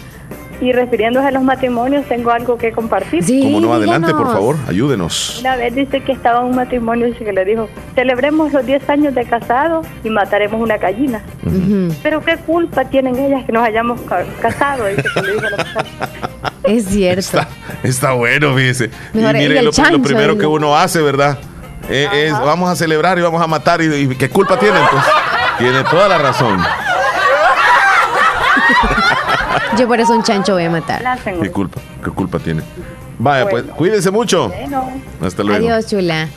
Y 0.61 0.71
refiriéndose 0.73 1.27
a 1.27 1.31
los 1.31 1.41
matrimonios, 1.43 2.05
tengo 2.05 2.29
algo 2.31 2.55
que 2.57 2.71
compartir. 2.71 3.23
Sí, 3.23 3.41
¿Cómo 3.41 3.59
no? 3.59 3.73
Adelante, 3.73 4.09
por 4.11 4.17
díganos. 4.19 4.33
favor, 4.33 4.55
ayúdenos. 4.69 5.39
Una 5.39 5.55
vez 5.55 5.73
dice 5.73 6.01
que 6.01 6.11
estaba 6.11 6.41
en 6.41 6.45
un 6.45 6.55
matrimonio 6.55 7.07
y 7.07 7.13
que 7.13 7.33
le 7.33 7.43
dijo, 7.45 7.67
celebremos 7.95 8.53
los 8.53 8.63
10 8.63 8.87
años 8.89 9.15
de 9.15 9.25
casado 9.25 9.81
y 10.03 10.11
mataremos 10.11 10.61
una 10.61 10.77
gallina. 10.77 11.23
Ujú. 11.43 11.91
Pero 12.03 12.23
qué 12.23 12.37
culpa 12.37 12.85
tienen 12.85 13.17
ellas 13.17 13.43
que 13.43 13.51
nos 13.51 13.63
hayamos 13.67 13.99
ca- 14.01 14.23
casado, 14.39 14.85
dice 14.85 15.03
que 15.15 15.21
le 15.23 15.33
dijo 15.33 15.45
la 15.49 15.57
muchacha. 15.57 15.83
Es 16.63 16.85
cierto. 16.85 17.19
Está, 17.19 17.47
está 17.81 18.11
bueno, 18.13 18.53
fíjese. 18.55 18.91
Y 19.15 19.17
Mejor, 19.17 19.35
y 19.35 19.39
mire, 19.39 19.49
el 19.57 19.65
lo, 19.65 19.71
lo 19.71 19.71
chancho, 19.71 19.99
primero 19.99 20.33
dile. 20.33 20.41
que 20.41 20.45
uno 20.45 20.77
hace, 20.77 21.01
¿verdad? 21.01 21.39
Eh, 21.89 22.07
es, 22.27 22.33
vamos 22.33 22.69
a 22.69 22.75
celebrar 22.75 23.17
y 23.17 23.21
vamos 23.21 23.41
a 23.41 23.47
matar. 23.47 23.81
¿Y, 23.81 23.91
y 23.95 24.07
qué 24.15 24.29
culpa 24.29 24.59
tienen? 24.59 24.83
Pues 24.91 25.03
tiene 25.57 25.83
toda 25.85 26.07
la 26.07 26.19
razón. 26.19 26.59
Yo 29.77 29.87
por 29.87 29.99
eso 29.99 30.13
un 30.13 30.23
chancho 30.23 30.53
voy 30.53 30.63
a 30.63 30.69
matar. 30.69 31.19
¿Qué 31.23 31.51
culpa? 31.51 31.79
¿Qué 32.03 32.09
culpa 32.11 32.39
tiene? 32.39 32.63
Vaya, 33.19 33.49
pues, 33.49 33.63
cuídense 33.65 34.09
mucho. 34.11 34.49
Bueno, 34.49 34.91
Hasta 35.21 35.43
luego. 35.43 35.65
Adiós, 35.65 35.87
chula. 35.87 36.27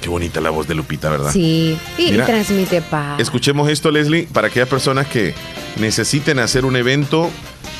Qué 0.00 0.08
bonita 0.08 0.40
la 0.40 0.50
voz 0.50 0.68
de 0.68 0.74
Lupita, 0.74 1.10
¿verdad? 1.10 1.30
Sí. 1.32 1.78
Y, 1.98 2.12
transmite 2.18 2.82
paz. 2.82 3.20
Escuchemos 3.20 3.68
esto, 3.68 3.90
Leslie, 3.90 4.28
para 4.32 4.48
aquellas 4.48 4.68
personas 4.68 5.06
que 5.06 5.34
necesiten 5.78 6.38
hacer 6.38 6.64
un 6.64 6.76
evento, 6.76 7.30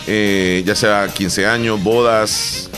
eh, 0.06 0.62
ya 0.66 0.74
sea 0.74 1.08
15 1.08 1.46
años, 1.46 1.82
bodas, 1.82 2.70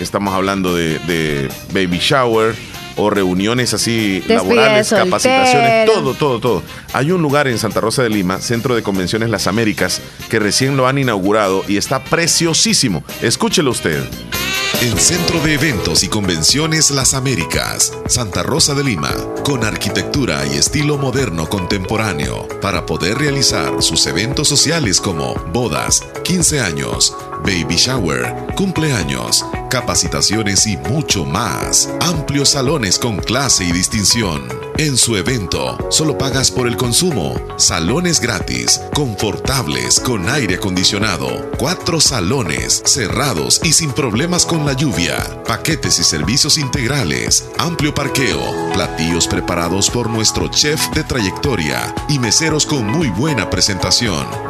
estamos 0.00 0.34
hablando 0.34 0.74
de, 0.74 0.98
de 1.00 1.48
baby 1.72 1.98
shower, 1.98 2.54
o 2.96 3.10
reuniones 3.10 3.74
así 3.74 4.22
laborales, 4.26 4.90
capacitaciones, 4.90 5.86
todo, 5.86 6.14
todo, 6.14 6.40
todo. 6.40 6.62
Hay 6.92 7.10
un 7.10 7.22
lugar 7.22 7.48
en 7.48 7.58
Santa 7.58 7.80
Rosa 7.80 8.02
de 8.02 8.10
Lima, 8.10 8.40
Centro 8.40 8.74
de 8.74 8.82
Convenciones 8.82 9.30
Las 9.30 9.46
Américas, 9.46 10.00
que 10.28 10.38
recién 10.38 10.76
lo 10.76 10.86
han 10.86 10.98
inaugurado 10.98 11.64
y 11.68 11.76
está 11.76 12.04
preciosísimo. 12.04 13.04
Escúchelo 13.22 13.70
usted. 13.70 14.02
En 14.80 14.98
Centro 14.98 15.40
de 15.40 15.54
Eventos 15.54 16.02
y 16.02 16.08
Convenciones 16.08 16.90
Las 16.90 17.14
Américas, 17.14 17.92
Santa 18.06 18.42
Rosa 18.42 18.74
de 18.74 18.84
Lima, 18.84 19.14
con 19.44 19.64
arquitectura 19.64 20.44
y 20.46 20.58
estilo 20.58 20.98
moderno 20.98 21.48
contemporáneo, 21.48 22.46
para 22.60 22.84
poder 22.84 23.16
realizar 23.18 23.82
sus 23.82 24.06
eventos 24.06 24.48
sociales 24.48 25.00
como 25.00 25.36
bodas, 25.52 26.02
15 26.24 26.60
años, 26.60 27.16
baby 27.44 27.76
shower, 27.76 28.34
cumpleaños, 28.56 29.46
capacitaciones 29.68 30.66
y 30.66 30.76
mucho 30.76 31.24
más. 31.24 31.88
Amplios 32.00 32.50
salones 32.50 32.98
con 32.98 33.16
clase 33.18 33.64
y 33.64 33.72
distinción. 33.72 34.48
En 34.76 34.96
su 34.96 35.16
evento, 35.16 35.78
solo 35.90 36.18
pagas 36.18 36.50
por 36.50 36.66
el 36.66 36.76
consumo. 36.76 37.40
Salones 37.56 38.20
gratis, 38.20 38.80
confortables, 38.92 40.00
con 40.00 40.28
aire 40.28 40.56
acondicionado. 40.56 41.48
Cuatro 41.58 42.00
salones, 42.00 42.82
cerrados 42.84 43.60
y 43.62 43.72
sin 43.72 43.92
problemas 43.92 44.44
con 44.44 44.66
la 44.66 44.72
lluvia. 44.72 45.42
Paquetes 45.46 45.98
y 46.00 46.04
servicios 46.04 46.58
integrales. 46.58 47.48
Amplio 47.58 47.94
parqueo. 47.94 48.40
Platillos 48.72 49.28
preparados 49.28 49.90
por 49.90 50.10
nuestro 50.10 50.48
chef 50.48 50.88
de 50.90 51.04
trayectoria. 51.04 51.94
Y 52.08 52.18
meseros 52.18 52.66
con 52.66 52.84
muy 52.84 53.08
buena 53.10 53.50
presentación. 53.50 54.26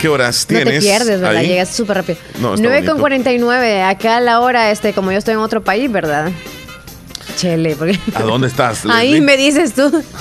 ¿qué 0.00 0.08
horas 0.08 0.46
No 0.48 0.56
tienes? 0.56 0.80
te 0.84 0.88
pierdes, 0.90 1.20
¿verdad? 1.20 1.36
ahí? 1.36 1.48
Llegas 1.48 1.68
súper 1.74 1.98
rápido. 1.98 2.18
No, 2.40 2.54
está 2.54 2.62
9 2.62 2.76
bonito. 2.76 2.92
con 2.92 3.00
49. 3.00 3.82
Acá 3.82 4.16
a 4.16 4.20
la 4.20 4.40
hora, 4.40 4.70
este, 4.70 4.92
como 4.92 5.12
yo 5.12 5.18
estoy 5.18 5.34
en 5.34 5.40
otro 5.40 5.62
país, 5.62 5.90
¿verdad? 5.90 6.30
Chele, 7.36 7.76
porque. 7.76 7.98
¿A 8.14 8.22
dónde 8.22 8.48
estás? 8.48 8.84
Ahí 8.90 9.20
me 9.20 9.36
dices 9.36 9.74
tú. 9.74 10.02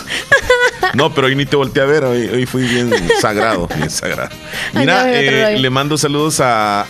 No, 0.93 1.13
pero 1.13 1.27
hoy 1.27 1.35
ni 1.35 1.45
te 1.45 1.55
volteé 1.55 1.81
a 1.81 1.85
ver, 1.87 2.03
hoy, 2.05 2.27
hoy 2.27 2.45
fui 2.45 2.63
bien 2.63 2.89
sagrado, 3.19 3.67
bien 3.75 3.89
sagrado. 3.89 4.29
Mira, 4.73 5.01
Ay, 5.01 5.09
no, 5.09 5.13
eh, 5.13 5.57
le 5.57 5.69
mando 5.69 5.97
saludos 5.97 6.39
a, 6.41 6.85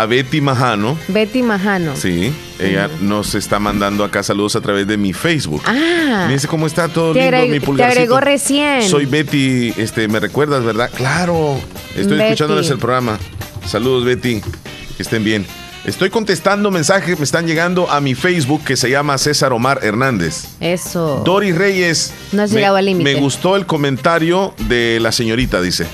a 0.00 0.06
Betty 0.06 0.40
Majano. 0.40 0.96
Betty 1.08 1.42
Majano. 1.42 1.96
Sí, 1.96 2.32
ella 2.60 2.88
nos 3.00 3.34
está 3.34 3.58
mandando 3.58 4.04
acá 4.04 4.22
saludos 4.22 4.54
a 4.56 4.60
través 4.60 4.86
de 4.86 4.96
mi 4.96 5.12
Facebook. 5.12 5.62
Ah. 5.66 6.24
Me 6.28 6.34
dice 6.34 6.46
cómo 6.46 6.66
está 6.66 6.88
todo 6.88 7.12
Te, 7.12 7.30
lindo 7.30 7.46
mi 7.46 7.58
te 7.60 7.66
pulgarcito. 7.66 8.00
agregó 8.00 8.20
recién. 8.20 8.82
Soy 8.88 9.06
Betty, 9.06 9.74
este, 9.76 10.06
me 10.08 10.20
recuerdas, 10.20 10.62
¿verdad? 10.64 10.90
Claro. 10.94 11.60
Estoy 11.96 12.16
Betty. 12.16 12.22
escuchándoles 12.22 12.70
el 12.70 12.78
programa. 12.78 13.18
Saludos, 13.66 14.04
Betty. 14.04 14.40
Que 14.96 15.02
estén 15.02 15.24
bien. 15.24 15.44
Estoy 15.84 16.10
contestando 16.10 16.70
mensajes 16.70 17.14
que 17.14 17.16
me 17.16 17.24
están 17.24 17.46
llegando 17.46 17.90
a 17.90 18.00
mi 18.00 18.14
Facebook 18.14 18.62
que 18.64 18.76
se 18.76 18.90
llama 18.90 19.16
César 19.18 19.52
Omar 19.52 19.80
Hernández. 19.82 20.44
Eso. 20.60 21.22
Doris 21.24 21.56
Reyes. 21.56 22.12
No 22.32 22.42
has 22.42 22.50
me- 22.50 22.56
llegado 22.56 22.76
al 22.76 22.84
límite. 22.84 23.14
Me 23.14 23.18
gustó 23.20 23.56
el 23.56 23.64
comentario 23.66 24.54
de 24.68 24.98
la 25.00 25.10
señorita, 25.12 25.60
dice. 25.62 25.86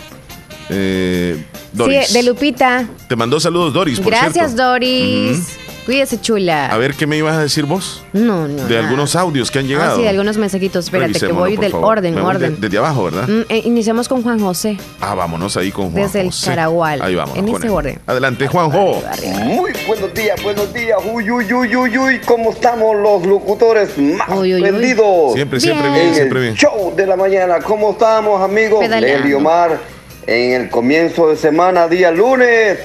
Eh, 0.70 1.42
Doris. 1.74 2.06
Sí, 2.08 2.14
de 2.14 2.22
Lupita. 2.22 2.86
Te 3.08 3.16
mandó 3.16 3.38
saludos, 3.40 3.72
Doris. 3.74 4.00
Por 4.00 4.10
Gracias, 4.12 4.32
cierto. 4.52 4.62
Doris. 4.62 5.58
Cuídese, 5.84 6.18
chula. 6.18 6.68
A 6.68 6.78
ver, 6.78 6.94
¿qué 6.94 7.06
me 7.06 7.18
ibas 7.18 7.36
a 7.36 7.40
decir 7.42 7.66
vos? 7.66 8.02
No, 8.14 8.48
no. 8.48 8.64
De 8.64 8.74
nada. 8.76 8.86
algunos 8.88 9.14
audios 9.16 9.50
que 9.50 9.58
han 9.58 9.66
Ah, 9.66 9.68
llegado. 9.68 9.96
sí, 9.96 10.02
de 10.04 10.08
algunos 10.08 10.38
mensajitos. 10.38 10.86
Espérate, 10.86 11.20
que 11.20 11.26
voy 11.30 11.58
del 11.58 11.72
favor. 11.72 11.98
orden, 11.98 12.16
orden. 12.18 12.54
de- 12.54 12.60
desde 12.62 12.78
abajo, 12.78 13.04
¿verdad? 13.04 13.28
Mm, 13.28 13.42
eh, 13.50 13.62
iniciamos 13.66 14.08
con 14.08 14.22
Juan 14.22 14.40
José. 14.40 14.78
Ah, 15.02 15.14
vámonos 15.14 15.58
ahí 15.58 15.70
con 15.70 15.90
Juan 15.90 16.04
Desde 16.04 16.22
el 16.22 16.28
José. 16.28 16.46
Caragual. 16.46 17.02
Ahí 17.02 17.14
vamos. 17.14 17.36
En 17.36 17.46
ese 17.50 17.66
él. 17.66 17.72
orden. 17.72 17.98
Adelante, 18.06 18.46
Juanjo. 18.48 19.02
Muy 19.44 19.72
buenos 19.86 20.14
días, 20.14 20.42
buenos 20.42 20.72
días. 20.72 20.98
Uy, 21.12 21.30
uy, 21.30 21.52
uy, 21.52 21.76
uy, 21.76 21.98
uy. 21.98 22.20
¿Cómo 22.24 22.52
estamos 22.52 22.96
los 22.96 23.26
locutores 23.26 23.98
más 23.98 24.26
prendidos? 24.26 25.34
Siempre, 25.34 25.60
siempre 25.60 25.90
bien, 25.90 26.06
En 26.08 26.14
siempre 26.14 26.38
el 26.38 26.44
bien. 26.46 26.56
Show 26.56 26.94
de 26.96 27.06
la 27.06 27.16
mañana. 27.16 27.58
¿Cómo 27.60 27.90
estamos, 27.90 28.40
amigos? 28.40 28.80
Pedaleando. 28.80 29.22
Leli 29.24 29.34
Omar. 29.34 29.78
En 30.26 30.52
el 30.62 30.70
comienzo 30.70 31.28
de 31.28 31.36
semana, 31.36 31.88
día 31.88 32.10
lunes. 32.10 32.78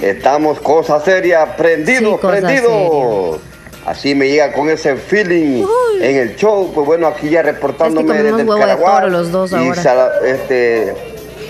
Estamos 0.00 0.58
cosa 0.58 1.00
seria, 1.00 1.56
prendidos, 1.56 2.14
Sí, 2.14 2.18
cosa 2.20 2.40
prendidos. 2.40 3.40
Así 3.86 4.14
me 4.14 4.28
llega 4.28 4.52
con 4.52 4.68
ese 4.70 4.96
feeling 4.96 5.64
en 6.00 6.16
el 6.16 6.36
show. 6.36 6.72
Pues 6.74 6.86
bueno, 6.86 7.06
aquí 7.06 7.30
ya 7.30 7.42
reportándome 7.42 8.14
desde 8.14 8.40
el 8.42 8.46
de 8.46 9.10
los 9.10 9.30
dos 9.30 9.52
y 9.52 9.70
este, 10.26 10.94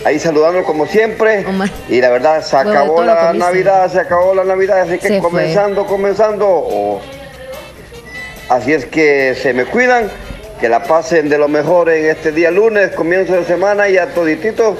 ahí 0.05 0.19
saludando 0.19 0.65
como 0.65 0.87
siempre. 0.87 1.45
Y 1.89 2.01
la 2.01 2.11
verdad, 2.11 2.43
se 2.43 2.57
acabó 2.57 3.03
la. 3.03 3.33
Navidad, 3.33 3.91
se 3.91 4.01
acabó 4.01 4.35
la 4.35 4.45
Navidad, 4.45 4.81
así 4.83 4.99
que 4.99 5.09
Se 5.09 5.21
fue. 5.21 5.31
comenzando, 5.31 5.87
comenzando. 5.87 6.47
oh. 6.49 7.01
Así 8.49 8.73
es 8.75 8.85
que 8.85 9.35
se 9.35 9.55
me 9.55 9.65
cuidan, 9.65 10.11
que 10.63 10.69
la 10.69 10.85
pasen 10.85 11.29
de 11.29 11.39
lo 11.39 11.49
mejor 11.49 11.91
en 11.91 12.07
este 12.07 12.31
día 12.31 12.49
lunes, 12.53 12.93
comienzo 12.93 13.33
de 13.33 13.45
semana 13.45 13.89
y 13.89 13.99
a 13.99 14.15
todititos, 14.15 14.79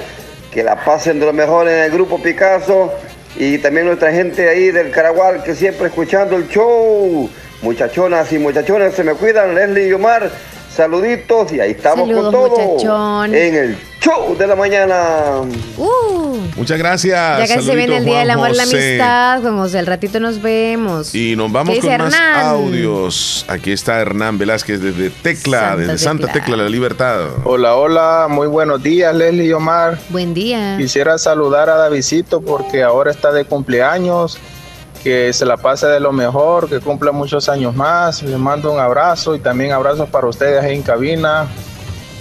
que 0.49 0.63
la 0.63 0.81
pasen 0.81 1.19
de 1.19 1.25
lo 1.25 1.33
mejor 1.33 1.67
en 1.67 1.77
el 1.77 1.91
grupo 1.91 2.23
Picasso 2.23 2.93
y 3.35 3.57
también 3.57 3.87
nuestra 3.87 4.13
gente 4.13 4.47
ahí 4.47 4.71
del 4.71 4.91
Caragual 4.91 5.43
que 5.43 5.53
siempre 5.53 5.87
escuchando 5.87 6.37
el 6.37 6.47
show. 6.47 7.29
Muchachonas 7.61 8.31
y 8.31 8.39
muchachones, 8.39 8.93
se 8.93 9.03
me 9.03 9.13
cuidan, 9.15 9.55
Leslie 9.55 9.89
y 9.89 9.91
Omar. 9.91 10.31
Saluditos 10.73 11.51
y 11.51 11.59
ahí 11.59 11.71
estamos 11.71 12.07
Saludos, 12.07 12.23
con 12.23 12.31
todo 12.31 12.59
muchachón. 12.59 13.35
en 13.35 13.55
el 13.55 13.77
show 14.03 14.35
de 14.37 14.45
la 14.47 14.55
mañana. 14.55 15.41
Uh, 15.77 16.37
Muchas 16.57 16.77
gracias. 16.77 17.39
ya 17.39 17.55
casi 17.55 17.65
se 17.67 17.75
viene 17.75 17.97
el 17.97 18.05
Día 18.05 18.19
del 18.19 18.31
Amor 18.31 18.49
y 18.51 18.55
la. 18.55 18.63
Amistad. 18.63 19.41
Juan 19.41 19.57
José, 19.57 19.79
al 19.79 19.85
ratito 19.85 20.19
nos 20.19 20.41
vemos. 20.41 21.15
Y 21.15 21.35
nos 21.35 21.51
vamos 21.51 21.73
¿Qué 21.75 21.79
con 21.81 21.89
dice 21.89 21.97
más 22.03 22.13
Hernán? 22.13 22.45
audios. 22.47 23.45
Aquí 23.47 23.71
está 23.71 23.99
Hernán 24.01 24.37
Velázquez 24.37 24.81
desde 24.81 25.09
Tecla, 25.09 25.59
Santa 25.59 25.75
desde 25.77 25.97
Santa 25.97 26.27
Tecla. 26.31 26.57
La 26.57 26.69
Libertad. 26.69 27.21
Hola, 27.45 27.75
hola, 27.75 28.27
muy 28.29 28.47
buenos 28.47 28.83
días, 28.83 29.15
Leslie 29.15 29.45
y 29.45 29.53
Omar. 29.53 29.97
Buen 30.09 30.33
día. 30.33 30.75
Quisiera 30.77 31.17
saludar 31.17 31.69
a 31.69 31.75
Davidito 31.75 32.41
porque 32.41 32.83
ahora 32.83 33.11
está 33.11 33.31
de 33.31 33.45
cumpleaños, 33.45 34.37
que 35.03 35.31
se 35.33 35.45
la 35.45 35.57
pase 35.57 35.87
de 35.87 35.99
lo 35.99 36.11
mejor, 36.11 36.69
que 36.69 36.79
cumpla 36.79 37.11
muchos 37.11 37.47
años 37.49 37.75
más. 37.75 38.21
Le 38.21 38.37
mando 38.37 38.71
un 38.71 38.79
abrazo 38.79 39.33
y 39.35 39.39
también 39.39 39.71
abrazos 39.71 40.09
para 40.09 40.27
ustedes 40.27 40.61
ahí 40.63 40.75
en 40.75 40.81
cabina. 40.83 41.47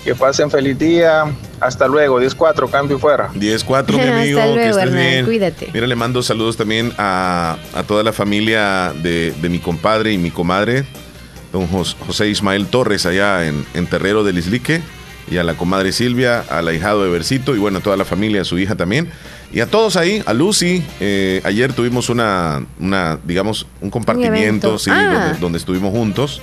Que 0.05 0.15
pasen 0.15 0.51
feliz 0.51 0.79
día. 0.79 1.25
Hasta 1.63 1.87
luego, 1.87 2.21
10-4, 2.21 2.71
cambio 2.71 2.97
y 2.97 3.01
fuera. 3.01 3.31
10-4, 3.33 3.93
mi 3.93 4.01
Hasta 4.01 4.19
amigo. 4.19 4.41
luego, 4.41 4.55
que 4.57 4.69
estés 4.69 4.83
Hernán, 4.85 4.97
bien. 5.11 5.25
cuídate. 5.25 5.71
Mira, 5.73 5.87
le 5.87 5.95
mando 5.97 6.23
saludos 6.23 6.57
también 6.57 6.93
a, 6.99 7.57
a 7.75 7.83
toda 7.85 8.03
la 8.03 8.13
familia 8.13 8.93
de, 9.03 9.33
de 9.41 9.49
mi 9.49 9.59
compadre 9.59 10.13
y 10.13 10.19
mi 10.19 10.31
comadre, 10.31 10.85
don 11.53 11.67
Jos- 11.69 11.97
José 12.07 12.29
Ismael 12.29 12.67
Torres, 12.67 13.07
allá 13.07 13.47
en, 13.47 13.65
en 13.75 13.87
Terrero 13.87 14.25
del 14.25 14.39
Islique, 14.39 14.83
y 15.31 15.37
a 15.39 15.45
la 15.45 15.55
comadre 15.55 15.93
Silvia, 15.93 16.41
al 16.51 16.67
ahijado 16.69 17.05
de 17.05 17.11
Versito, 17.11 17.55
y 17.55 17.59
bueno, 17.59 17.79
a 17.79 17.81
toda 17.81 17.97
la 17.97 18.05
familia, 18.05 18.43
a 18.43 18.45
su 18.45 18.59
hija 18.59 18.75
también. 18.75 19.09
Y 19.53 19.61
a 19.61 19.67
todos 19.67 19.97
ahí, 19.97 20.23
a 20.27 20.33
Lucy, 20.35 20.83
eh, 20.99 21.41
ayer 21.45 21.73
tuvimos 21.75 22.09
una, 22.09 22.65
una, 22.81 23.19
digamos, 23.25 23.67
un 23.81 23.91
compartimiento, 23.91 24.79
sí, 24.79 24.91
Ah. 24.93 25.25
donde, 25.29 25.39
donde 25.41 25.59
estuvimos 25.59 25.93
juntos. 25.93 26.41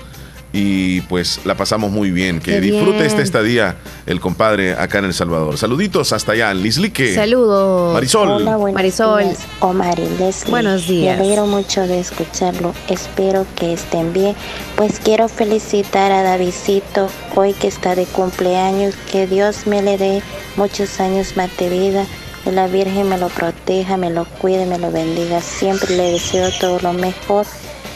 Y 0.52 1.02
pues 1.02 1.42
la 1.46 1.56
pasamos 1.56 1.92
muy 1.92 2.10
bien. 2.10 2.40
Que 2.40 2.54
Qué 2.54 2.62
disfrute 2.62 2.94
bien. 2.94 3.06
este 3.06 3.22
estadía 3.22 3.76
el 4.08 4.20
compadre 4.20 4.74
acá 4.74 4.98
en 4.98 5.06
El 5.06 5.14
Salvador. 5.14 5.58
Saluditos 5.60 6.12
hasta 6.12 6.32
allá 6.32 6.50
en 6.50 6.64
Lislique. 6.64 7.14
Saludos. 7.14 7.94
Marisol. 7.94 8.30
Hola, 8.30 8.56
buenos 8.58 8.76
Marisol. 8.76 9.24
días, 9.26 9.40
Omar 9.60 10.00
y 10.00 10.10
Leslie. 10.18 10.50
Buenos 10.50 10.88
días. 10.88 11.18
Me 11.20 11.24
alegro 11.26 11.46
mucho 11.46 11.82
de 11.82 12.00
escucharlo. 12.00 12.74
Espero 12.88 13.46
que 13.56 13.74
estén 13.74 14.12
bien. 14.12 14.36
Pues 14.76 15.00
quiero 15.00 15.30
felicitar 15.30 16.12
a 16.12 16.24
Davidito 16.24 17.10
hoy 17.36 17.54
que 17.54 17.68
está 17.68 17.94
de 17.94 18.06
cumpleaños. 18.06 18.96
Que 19.12 19.28
Dios 19.28 19.68
me 19.68 19.84
le 19.84 20.00
dé 20.00 20.24
muchos 20.56 21.00
años 21.00 21.38
más 21.38 21.56
de 21.58 21.70
vida. 21.70 22.06
Que 22.44 22.52
la 22.52 22.66
Virgen 22.66 23.08
me 23.10 23.20
lo 23.20 23.28
proteja, 23.28 23.98
me 23.98 24.10
lo 24.10 24.26
cuide, 24.26 24.66
me 24.66 24.80
lo 24.80 24.92
bendiga. 24.92 25.42
Siempre 25.42 25.96
le 25.96 26.14
deseo 26.14 26.50
todo 26.60 26.80
lo 26.80 26.94
mejor 26.94 27.46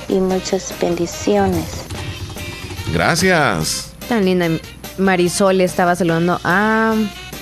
y 0.08 0.20
muchas 0.20 0.72
bendiciones. 0.80 1.66
Gracias. 2.94 3.92
Tan 4.08 4.24
linda. 4.26 4.48
Marisol 4.98 5.60
estaba 5.62 5.96
saludando 5.96 6.40
a, 6.44 6.94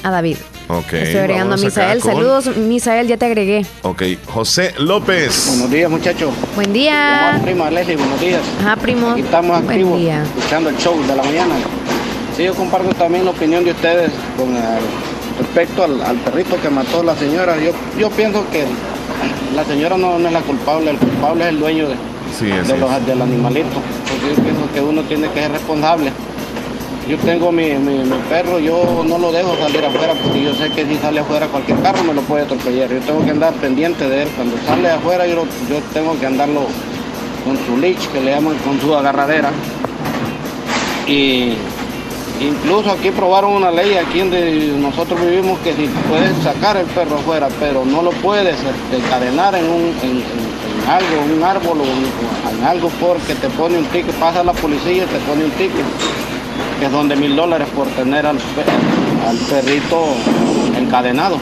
a 0.04 0.10
David. 0.12 0.38
Ok. 0.70 0.94
Estoy 0.94 1.18
agregando 1.20 1.56
a 1.56 1.58
Misael. 1.58 2.00
con- 2.00 2.14
Saludos, 2.14 2.56
Misael, 2.56 3.08
ya 3.08 3.18
te 3.18 3.26
agregué. 3.26 3.66
Ok, 3.82 4.04
José 4.28 4.74
López. 4.78 5.48
Buenos 5.50 5.70
días, 5.70 5.90
muchachos. 5.92 6.34
Buen 6.56 6.72
día. 6.72 7.38
Prima 7.44 7.70
Leslie, 7.70 7.98
buenos 7.98 8.22
días. 8.22 8.42
Ajá, 8.62 8.78
primo. 8.78 9.12
Aquí 9.12 9.22
estamos 9.22 9.52
Buen 9.64 9.70
activos, 9.70 10.00
día. 10.00 10.24
escuchando 10.24 10.70
el 10.70 10.78
show 10.78 10.96
de 11.06 11.16
la 11.16 11.24
mañana. 11.24 11.56
Sí, 12.38 12.44
yo 12.44 12.54
comparto 12.56 12.88
también 12.96 13.26
la 13.26 13.32
opinión 13.32 13.66
de 13.66 13.72
ustedes 13.72 14.12
con 14.38 14.56
el- 14.56 14.62
respecto 15.40 15.84
al, 15.84 16.02
al 16.02 16.16
perrito 16.18 16.62
que 16.62 16.70
mató 16.70 17.04
la 17.04 17.16
señora. 17.18 17.58
Yo, 17.58 17.72
yo 18.00 18.10
pienso 18.12 18.46
que 18.52 18.64
la 19.54 19.66
señora 19.66 19.98
no, 19.98 20.18
no 20.18 20.28
es 20.28 20.34
la 20.34 20.42
culpable, 20.42 20.92
el 20.92 20.98
culpable 20.98 21.44
es 21.44 21.50
el 21.50 21.60
dueño 21.60 21.90
de, 21.90 21.96
Sí, 22.40 22.46
de 22.46 22.78
los, 22.78 23.06
del 23.06 23.22
animalito. 23.22 23.82
Yo 24.36 24.44
pienso 24.44 24.62
que 24.74 24.82
uno 24.82 25.02
tiene 25.04 25.28
que 25.30 25.42
ser 25.42 25.52
responsable. 25.52 26.12
Yo 27.08 27.18
tengo 27.18 27.52
mi, 27.52 27.72
mi- 27.74 28.04
perro, 28.30 28.60
yo 28.60 29.04
no 29.06 29.18
lo 29.18 29.32
dejo 29.32 29.56
salir 29.58 29.84
afuera 29.84 30.14
porque 30.24 30.44
yo 30.44 30.54
sé 30.56 30.70
que 30.70 30.86
si 30.86 30.96
sale 30.98 31.20
afuera 31.20 31.48
cualquier 31.48 31.80
carro 31.82 32.04
me 32.04 32.14
lo 32.14 32.22
puede 32.22 32.44
atropellar. 32.44 32.90
Yo 32.90 33.00
tengo 33.00 33.24
que 33.26 33.32
andar 33.32 33.54
pendiente 33.56 34.08
de 34.08 34.24
él. 34.24 34.30
Cuando 34.36 34.56
sale 34.66 34.90
afuera 34.90 35.26
yo, 35.28 35.44
yo 35.70 35.80
tengo 35.94 36.18
que 36.20 36.26
andarlo 36.28 36.62
con 37.44 37.58
su 37.66 37.78
leash, 37.82 38.08
que 38.14 38.22
le 38.22 38.32
llaman 38.32 38.56
con 38.60 38.80
su 38.80 38.96
agarradera. 38.96 39.50
Y 41.08 41.54
incluso 42.42 42.92
aquí 42.92 43.12
probaron 43.12 43.54
una 43.54 43.72
ley 43.72 43.96
aquí 43.96 44.20
donde 44.20 44.74
nosotros 44.80 45.20
vivimos 45.22 45.60
que 45.60 45.74
si 45.74 45.88
puedes 46.10 46.36
sacar 46.44 46.78
el 46.78 46.86
perro 46.88 47.18
afuera, 47.18 47.48
pero 47.60 47.86
no 47.86 48.02
lo 48.02 48.12
puedes 48.12 48.58
encadenar 48.92 49.56
en, 49.56 49.66
un, 49.66 49.94
en, 50.02 50.24
algo, 50.90 51.36
un 51.36 51.44
árbol 51.44 51.82
o 51.82 51.84
en, 51.84 52.66
algo 52.66 52.90
porque 53.00 53.36
te 53.36 53.50
pone 53.50 53.78
un 53.78 53.86
ticket, 53.86 54.14
pasa 54.16 54.44
la 54.44 54.54
policía 54.54 55.04
y 55.04 55.08
te 55.08 55.20
pone 55.20 55.46
un 55.46 55.52
ticket, 55.52 55.86
que 56.80 56.86
es 56.86 56.92
donde 56.92 57.16
mil 57.16 57.36
dólares 57.36 57.68
por 57.76 57.88
tener 57.90 58.26
al, 58.26 58.38
al 59.28 59.38
perrito 59.38 60.06
encadenado. 60.78 61.38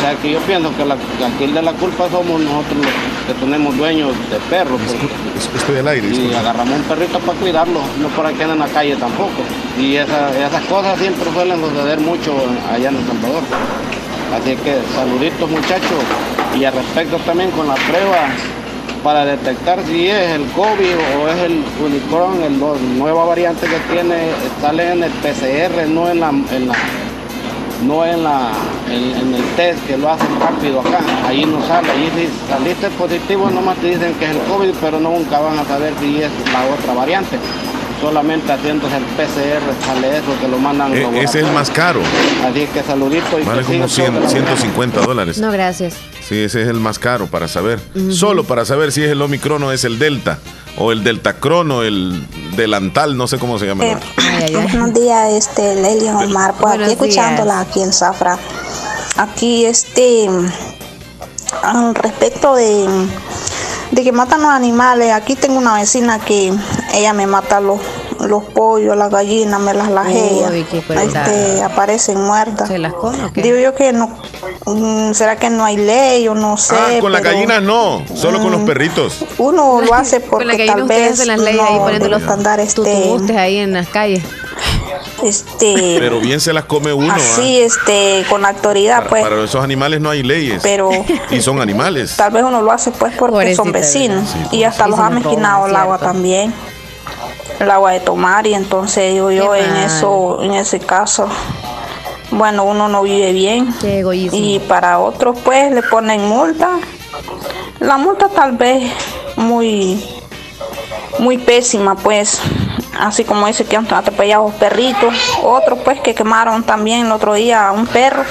O 0.00 0.02
sea 0.02 0.14
que 0.14 0.30
yo 0.32 0.38
pienso 0.40 0.74
que, 0.76 0.84
la, 0.86 0.96
que 0.96 1.24
aquí 1.24 1.44
el 1.44 1.52
de 1.52 1.60
la 1.60 1.72
culpa 1.74 2.08
somos 2.10 2.40
nosotros 2.40 2.78
los 2.78 3.26
que 3.26 3.34
tenemos 3.44 3.76
dueños 3.76 4.12
de 4.30 4.38
perros. 4.48 4.80
porque- 4.80 5.58
Estoy 5.58 5.76
al 5.78 5.88
aire. 5.88 6.06
y 6.06 6.10
disculpe. 6.10 6.36
agarramos 6.38 6.74
un 6.76 6.82
perrito 6.84 7.18
para 7.20 7.38
cuidarlo, 7.38 7.80
no 8.00 8.08
por 8.08 8.24
aquí 8.26 8.40
en 8.42 8.58
la 8.58 8.66
calle 8.68 8.96
tampoco. 8.96 9.42
Y 9.78 9.96
esa- 9.96 10.30
esas 10.46 10.64
cosas 10.64 10.98
siempre 10.98 11.30
suelen 11.32 11.60
suceder 11.60 12.00
mucho 12.00 12.32
allá 12.72 12.88
en 12.88 12.96
El 12.96 13.06
Salvador. 13.06 13.42
Así 14.34 14.56
que 14.56 14.78
saluditos 14.94 15.50
muchachos. 15.50 16.00
Y 16.58 16.64
al 16.64 16.72
respecto 16.72 17.16
también 17.18 17.50
con 17.50 17.68
la 17.68 17.74
prueba 17.74 18.28
para 19.04 19.24
detectar 19.26 19.82
si 19.86 20.08
es 20.08 20.30
el 20.30 20.44
COVID 20.52 20.94
o 21.18 21.28
es 21.28 21.38
el 21.42 21.62
Unicron, 21.84 22.42
el, 22.42 22.58
la 22.58 22.72
nueva 22.96 23.24
variante 23.26 23.66
que 23.66 23.76
tiene, 23.92 24.16
sale 24.62 24.92
en 24.92 25.02
el 25.04 25.10
PCR, 25.10 25.86
no 25.88 26.08
en 26.10 26.20
la, 26.20 26.28
en 26.30 26.68
la 26.68 26.74
no 27.86 28.04
en 28.04 28.22
la 28.22 28.52
en, 28.88 29.34
el 29.34 29.44
test 29.56 29.84
que 29.86 29.96
lo 29.96 30.10
hacen 30.10 30.28
rápido 30.40 30.80
acá, 30.80 31.00
ahí 31.26 31.44
no 31.44 31.64
sale, 31.66 31.90
ahí 31.90 32.10
si 32.16 32.48
saliste 32.48 32.90
positivo 32.90 33.50
nomás 33.50 33.76
te 33.78 33.88
dicen 33.88 34.14
que 34.14 34.26
es 34.26 34.30
el 34.32 34.42
COVID, 34.42 34.74
pero 34.80 35.00
nunca 35.00 35.40
van 35.40 35.58
a 35.58 35.64
saber 35.64 35.94
si 36.00 36.22
es 36.22 36.30
la 36.52 36.74
otra 36.74 36.94
variante. 36.94 37.38
Solamente 38.00 38.50
haciéndose 38.50 38.96
el 38.96 39.04
PCR 39.04 39.84
sale 39.84 40.16
eso, 40.16 40.26
que 40.40 40.48
lo 40.48 40.58
mandan 40.58 40.96
E- 40.96 41.04
al 41.04 41.16
ese 41.16 41.40
es 41.40 41.46
el 41.46 41.52
más 41.52 41.68
caro. 41.70 42.00
Así 42.48 42.66
que 42.72 42.82
saludito 42.82 43.38
y 43.38 43.42
Vale 43.42 43.60
que 43.60 43.66
como 43.66 43.84
el 43.84 43.90
show 43.90 44.04
de 44.06 44.10
100, 44.10 44.14
la 44.14 44.20
mañana. 44.20 44.28
150 44.56 45.00
dólares. 45.02 45.38
No, 45.38 45.52
gracias. 45.52 45.94
Sí, 46.26 46.38
ese 46.42 46.62
es 46.62 46.68
el 46.68 46.80
más 46.80 46.98
caro 46.98 47.26
para 47.26 47.46
saber. 47.46 47.78
Solo 48.10 48.44
para 48.44 48.64
saber 48.64 48.90
si 48.92 49.02
es 49.04 49.10
el 49.10 49.20
Omicron 49.20 49.62
o 49.64 49.72
es 49.72 49.84
el 49.84 49.98
Delta. 49.98 50.38
O 50.78 50.92
el 50.92 51.04
Deltacron 51.04 51.70
o 51.72 51.82
el 51.82 52.24
Delantal, 52.56 53.16
no 53.18 53.26
sé 53.26 53.38
cómo 53.38 53.58
se 53.58 53.66
llama. 53.66 53.84
el 53.84 53.96
otro. 53.96 54.08
Buenos 54.62 54.94
días, 54.94 55.32
este, 55.32 55.74
Lelian 55.74 56.16
Omar, 56.16 56.52
pues 56.52 56.76
Buenos 56.78 56.86
aquí 56.86 56.92
escuchándola 56.94 57.60
aquí 57.60 57.82
en 57.82 57.92
Zafra. 57.92 58.38
Aquí, 59.18 59.66
este, 59.66 60.26
al 61.62 61.94
respecto 61.94 62.54
de, 62.54 62.86
de 63.90 64.04
que 64.04 64.12
matan 64.12 64.40
los 64.42 64.50
animales, 64.50 65.12
aquí 65.12 65.34
tengo 65.34 65.58
una 65.58 65.74
vecina 65.74 66.18
que 66.20 66.52
ella 66.94 67.12
me 67.12 67.26
mata 67.26 67.60
los, 67.60 67.80
los 68.20 68.44
pollos, 68.44 68.96
las 68.96 69.10
gallinas, 69.10 69.60
me 69.60 69.74
las 69.74 69.90
lajea, 69.90 70.50
este, 70.54 71.62
aparecen 71.62 72.20
muertas. 72.20 72.68
¿Se 72.68 72.78
las 72.78 72.92
come 72.92 73.24
o 73.24 73.32
qué? 73.32 73.42
Digo 73.42 73.58
yo 73.58 73.74
que 73.74 73.92
no, 73.92 74.08
mm, 74.66 75.12
será 75.12 75.36
que 75.36 75.50
no 75.50 75.64
hay 75.64 75.76
ley 75.76 76.26
o 76.28 76.34
no 76.34 76.56
sé. 76.56 76.74
Ah, 76.76 76.98
con 77.00 77.12
las 77.12 77.22
gallinas 77.22 77.62
no, 77.62 78.02
solo 78.14 78.40
con 78.40 78.50
los 78.52 78.60
Mm. 78.60 78.66
perritos. 78.66 79.24
Uno 79.38 79.80
lo 79.80 79.94
hace 79.94 80.20
porque 80.20 80.66
tal 80.66 80.84
vez 80.84 81.24
las 81.26 81.38
leyes 81.38 81.60
ahí 81.62 81.74
no 81.74 81.80
poniendo 81.80 82.08
debe 82.08 82.20
los 82.20 82.28
andar 82.30 82.60
este, 82.60 83.38
ahí 83.38 83.58
en 83.58 83.72
las 83.72 83.88
calles. 83.88 84.22
este, 85.22 85.96
Pero 85.98 86.20
bien 86.20 86.40
se 86.40 86.52
las 86.52 86.64
come 86.64 86.92
uno. 86.92 87.12
así, 87.12 87.58
este, 87.60 88.24
con 88.28 88.44
autoridad, 88.44 88.98
ah. 88.98 89.00
Para, 89.00 89.10
pues. 89.10 89.22
para 89.22 89.44
esos 89.44 89.62
animales 89.62 90.00
no 90.00 90.10
hay 90.10 90.22
leyes. 90.22 90.60
Pero- 90.62 90.90
Y 91.30 91.40
son 91.40 91.60
animales. 91.60 92.16
Tal 92.16 92.30
vez 92.32 92.42
uno 92.42 92.62
lo 92.62 92.72
hace 92.72 92.90
pues 92.90 93.14
porque 93.18 93.54
son 93.54 93.72
vecinos 93.72 94.34
y 94.50 94.64
hasta 94.64 94.84
Sí, 94.84 94.90
los 94.90 94.98
ha 94.98 95.10
mezquinado 95.10 95.66
el 95.66 95.76
agua 95.76 95.98
también, 95.98 96.52
el 97.60 97.70
agua 97.70 97.92
de 97.92 98.00
tomar 98.00 98.46
y 98.46 98.54
entonces 98.54 99.12
digo 99.12 99.30
yo 99.30 99.54
en 99.54 99.76
eso, 99.76 100.42
en 100.42 100.54
ese 100.54 100.80
caso, 100.80 101.28
bueno 102.30 102.64
uno 102.64 102.88
no 102.88 103.02
vive 103.02 103.32
bien. 103.32 103.72
Qué 103.80 104.00
egoísmo. 104.00 104.38
y 104.38 104.58
para 104.60 104.98
otros 104.98 105.38
pues 105.44 105.70
le 105.72 105.82
ponen 105.82 106.26
multa, 106.26 106.78
la 107.78 107.98
multa 107.98 108.28
tal 108.28 108.52
vez 108.56 108.90
muy 109.36 110.02
muy 111.18 111.38
pésima 111.38 111.94
pues. 111.94 112.40
Así 112.98 113.24
como 113.24 113.46
dice 113.46 113.64
que 113.64 113.76
han 113.76 113.92
atropellado 113.94 114.48
perritos 114.58 115.14
otros 115.42 115.78
pues 115.84 116.00
que 116.00 116.14
quemaron 116.14 116.62
también 116.64 117.06
el 117.06 117.12
otro 117.12 117.34
día 117.34 117.68
a 117.68 117.72
un 117.72 117.86
perro. 117.86 118.24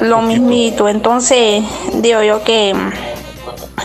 Lo 0.00 0.22
mismito. 0.22 0.88
Entonces 0.88 1.62
digo 1.94 2.22
yo 2.22 2.42
que 2.44 2.74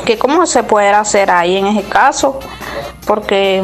que 0.05 0.17
cómo 0.17 0.45
se 0.45 0.63
puede 0.63 0.89
hacer 0.89 1.31
ahí 1.31 1.57
en 1.57 1.67
ese 1.67 1.83
caso 1.87 2.39
porque 3.05 3.61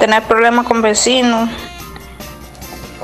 tener 0.00 0.22
problemas 0.24 0.66
con 0.66 0.82
vecinos 0.82 1.48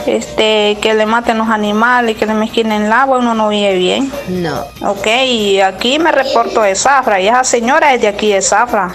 este 0.06 0.78
que 0.80 0.94
le 0.94 1.04
maten 1.04 1.36
los 1.38 1.48
animales 1.48 2.16
que 2.16 2.24
le 2.24 2.32
mezquinen 2.34 2.84
el 2.86 2.92
agua 2.92 3.18
uno 3.18 3.34
no 3.34 3.48
vive 3.48 3.74
bien 3.74 4.10
No. 4.28 4.64
Ok, 4.82 5.06
y 5.26 5.60
aquí 5.60 5.98
me 5.98 6.10
reporto 6.10 6.62
de 6.62 6.74
Zafra, 6.74 7.20
y 7.20 7.28
esa 7.28 7.44
señora 7.44 7.92
es 7.94 8.00
de 8.00 8.08
aquí 8.08 8.32
de 8.32 8.40
Zafra, 8.40 8.90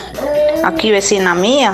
aquí 0.63 0.91
vecina 0.91 1.35
mía. 1.35 1.73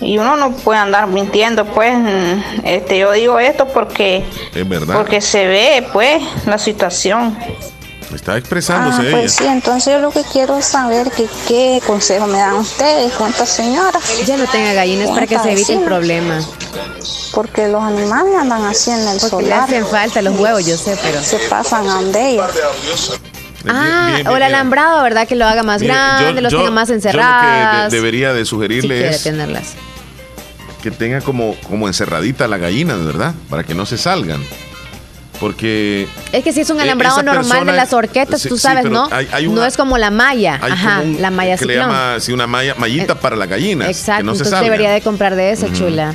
Y 0.00 0.16
uno 0.18 0.36
no 0.36 0.52
puede 0.52 0.78
andar 0.78 1.08
mintiendo, 1.08 1.64
pues, 1.64 1.92
mm, 1.98 2.64
este, 2.64 2.98
yo 2.98 3.10
digo 3.12 3.38
esto 3.40 3.66
porque, 3.66 4.24
Es 4.54 4.68
verdad. 4.68 4.94
porque 4.96 5.20
se 5.20 5.44
ve, 5.46 5.86
pues, 5.92 6.22
la 6.46 6.56
situación. 6.56 7.36
Está 8.14 8.32
Ah, 8.32 8.38
expresándose 8.38 9.02
ella. 9.02 9.18
pues 9.18 9.32
sí, 9.34 9.44
entonces 9.46 9.92
yo 9.92 9.98
lo 10.00 10.10
que 10.10 10.22
quiero 10.32 10.56
es 10.56 10.64
saber 10.64 11.10
que 11.10 11.26
qué 11.46 11.80
consejo 11.86 12.26
me 12.26 12.38
dan 12.38 12.54
ustedes 12.54 13.12
con 13.12 13.28
esta 13.30 13.44
señora. 13.44 13.98
Ya 14.26 14.36
no 14.38 14.46
tenga 14.46 14.72
gallinas 14.72 15.10
para 15.10 15.26
que 15.26 15.38
se 15.38 15.52
evite 15.52 15.74
el 15.74 15.80
problema. 15.84 16.40
Porque 17.34 17.68
los 17.68 17.82
animales 17.82 18.32
andan 18.40 18.64
así 18.64 18.90
en 18.90 19.00
el 19.06 19.18
Porque 19.20 19.44
le 19.44 19.50
solar. 19.50 19.60
hacen 19.64 19.86
falta 19.86 20.22
los 20.22 20.38
huevos, 20.38 20.64
yo 20.66 20.76
sé, 20.78 20.96
pero. 21.02 21.22
Se 21.22 21.38
pasan 21.50 21.86
a 21.88 21.94
donde 21.94 22.30
ellas. 22.30 22.50
Ah, 23.68 24.12
bien, 24.14 24.26
o 24.26 24.30
el 24.30 24.36
bien. 24.38 24.42
alambrado, 24.54 25.02
¿verdad? 25.02 25.26
Que 25.28 25.34
lo 25.34 25.44
haga 25.46 25.62
más 25.62 25.82
Mire, 25.82 25.92
grande, 25.92 26.34
yo- 26.36 26.40
los 26.40 26.52
yo- 26.52 26.58
tenga 26.60 26.70
más 26.70 26.88
yo 26.88 26.94
lo 26.94 27.00
que 27.00 27.08
encerradas. 27.08 27.90
de- 27.92 27.96
debería 27.98 28.32
de 28.32 28.44
si 28.44 28.50
sugerirle 28.50 28.96
quiere 29.00 29.14
es 29.16 29.22
tenerlas. 29.22 29.74
que 30.82 30.90
tenga 30.92 31.20
como, 31.20 31.56
como 31.68 31.88
encerradita 31.88 32.48
la 32.48 32.56
gallina, 32.56 32.94
¿verdad? 32.96 33.34
Para 33.50 33.64
que 33.64 33.74
no 33.74 33.84
se 33.84 33.98
salgan. 33.98 34.42
Porque 35.40 36.08
Es 36.32 36.42
que 36.44 36.52
si 36.52 36.60
es 36.60 36.70
un 36.70 36.78
Eh, 36.80 36.82
alambrado 36.82 37.22
normal 37.22 37.44
persona- 37.44 37.72
de 37.72 37.76
las 37.76 37.92
horquetas, 37.92 38.42
sí, 38.42 38.48
tú 38.48 38.56
sí, 38.56 38.62
sabes, 38.62 38.84
¿no? 38.90 39.08
hay- 39.10 39.28
hay 39.32 39.48
no 39.48 39.64
es 39.64 39.76
como 39.76 39.96
la 39.98 40.10
malla. 40.10 40.58
hay 40.60 40.72
Ajá, 40.72 40.98
como 40.98 41.12
un- 41.14 41.22
la 41.22 41.30
malla 41.30 41.56
que 41.56 41.64
le 41.66 41.76
llama 41.76 42.14
así 42.16 42.32
una 42.32 42.46
malla, 42.46 42.74
mallita 42.76 43.14
para 43.14 43.36
las 43.36 43.48
gallinas. 43.48 43.88
Exacto, 43.88 44.18
que 44.22 44.24
no 44.24 44.34
se 44.34 44.42
entonces 44.44 44.60
debería 44.64 44.90
de 44.90 45.00
comprar 45.00 45.36
de 45.36 45.52
esa, 45.52 45.72
chula. 45.72 46.14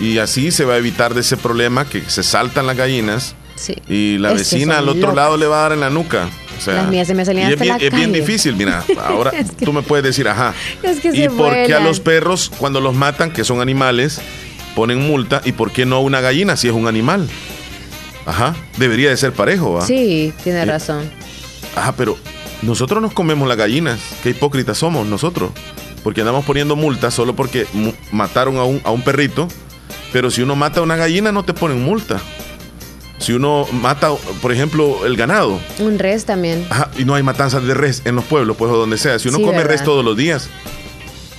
Y 0.00 0.18
así 0.18 0.50
se 0.50 0.64
va 0.64 0.74
a 0.74 0.76
evitar 0.78 1.14
de 1.14 1.20
ese 1.20 1.36
problema 1.36 1.84
que 1.86 2.02
se 2.08 2.22
saltan 2.22 2.66
las 2.66 2.76
gallinas 2.76 3.34
Sí. 3.56 3.74
y 3.88 4.18
la 4.18 4.32
Es 4.32 4.38
vecina 4.38 4.78
al 4.78 4.88
otro 4.88 5.00
locas. 5.02 5.16
lado 5.16 5.36
le 5.36 5.46
va 5.46 5.58
a 5.58 5.62
dar 5.62 5.72
en 5.72 5.80
la 5.80 5.90
nuca. 5.90 6.28
O 6.58 6.60
sea, 6.60 6.74
Las 6.74 6.88
mías 6.88 7.06
se 7.06 7.14
me 7.14 7.24
salían 7.26 7.50
y 7.50 7.52
es 7.54 7.60
bien, 7.60 7.68
la 7.78 7.84
es 7.84 7.90
bien 7.94 8.10
calle. 8.12 8.20
difícil, 8.20 8.56
mira. 8.56 8.82
Ahora 9.04 9.30
Es 9.30 9.50
que- 9.52 9.64
tú 9.66 9.72
me 9.74 9.82
puedes 9.82 10.02
decir, 10.04 10.26
ajá. 10.28 10.54
Es 10.82 11.00
que 11.00 11.08
¿Y 11.14 11.28
por 11.28 11.52
qué 11.52 11.74
a 11.74 11.80
los 11.80 12.00
perros, 12.00 12.50
cuando 12.58 12.80
los 12.80 12.94
matan, 12.94 13.30
que 13.30 13.44
son 13.44 13.60
animales, 13.60 14.20
ponen 14.74 15.06
multa? 15.06 15.42
¿Y 15.44 15.52
por 15.52 15.70
qué 15.72 15.84
no 15.84 15.96
a 15.96 16.00
una 16.00 16.20
gallina 16.22 16.56
si 16.56 16.68
es 16.68 16.74
un 16.74 16.86
animal? 16.88 17.28
Ajá, 18.26 18.54
debería 18.76 19.10
de 19.10 19.16
ser 19.16 19.32
parejo, 19.32 19.74
¿va? 19.74 19.86
Sí, 19.86 20.32
tiene 20.42 20.62
Eh, 20.62 20.66
razón. 20.66 21.08
Ajá, 21.76 21.92
pero 21.96 22.18
nosotros 22.62 23.00
nos 23.00 23.12
comemos 23.12 23.46
las 23.48 23.56
gallinas. 23.56 24.00
Qué 24.22 24.30
hipócritas 24.30 24.78
somos 24.78 25.06
nosotros. 25.06 25.50
Porque 26.02 26.20
andamos 26.20 26.44
poniendo 26.44 26.76
multas 26.76 27.14
solo 27.14 27.34
porque 27.36 27.66
mu- 27.72 27.92
mataron 28.12 28.56
a 28.58 28.64
un, 28.64 28.80
a 28.84 28.90
un 28.90 29.02
perrito. 29.02 29.48
Pero 30.12 30.30
si 30.30 30.42
uno 30.42 30.56
mata 30.56 30.80
a 30.80 30.82
una 30.82 30.96
gallina, 30.96 31.32
no 31.32 31.44
te 31.44 31.52
ponen 31.52 31.82
multa. 31.82 32.20
Si 33.18 33.32
uno 33.32 33.66
mata, 33.72 34.10
por 34.42 34.52
ejemplo, 34.52 35.04
el 35.06 35.16
ganado, 35.16 35.58
Un 35.78 35.98
res 35.98 36.24
también. 36.26 36.66
ajá, 36.70 36.90
y 36.98 37.04
no 37.04 37.14
hay 37.14 37.22
matanzas 37.22 37.62
de 37.64 37.74
res 37.74 38.02
en 38.04 38.14
los 38.14 38.24
pueblos, 38.24 38.56
pues 38.56 38.70
o 38.70 38.76
donde 38.76 38.98
sea. 38.98 39.18
Si 39.18 39.28
uno 39.28 39.38
Sí, 39.38 39.44
come 39.44 39.56
¿verdad? 39.58 39.70
res 39.72 39.84
todos 39.84 40.04
los 40.04 40.16
días, 40.16 40.48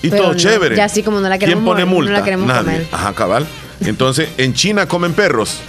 y 0.01 0.09
Pero 0.09 0.23
todo 0.23 0.33
no, 0.33 0.38
chévere. 0.39 0.75
ya 0.75 0.85
así 0.85 1.03
como 1.03 1.19
no 1.21 1.29
la 1.29 1.38
¿Quién 1.38 1.49
queremos 1.51 1.65
pone 1.65 1.85
mo- 1.85 1.91
no 1.91 1.97
multa? 1.97 2.11
la 2.13 2.23
queremos 2.23 2.47
Nadie. 2.47 2.63
comer. 2.63 2.88
Ajá, 2.91 3.13
cabal. 3.13 3.47
Entonces, 3.81 4.27
en 4.38 4.53
China 4.53 4.88
comen 4.88 5.13
perros. 5.13 5.59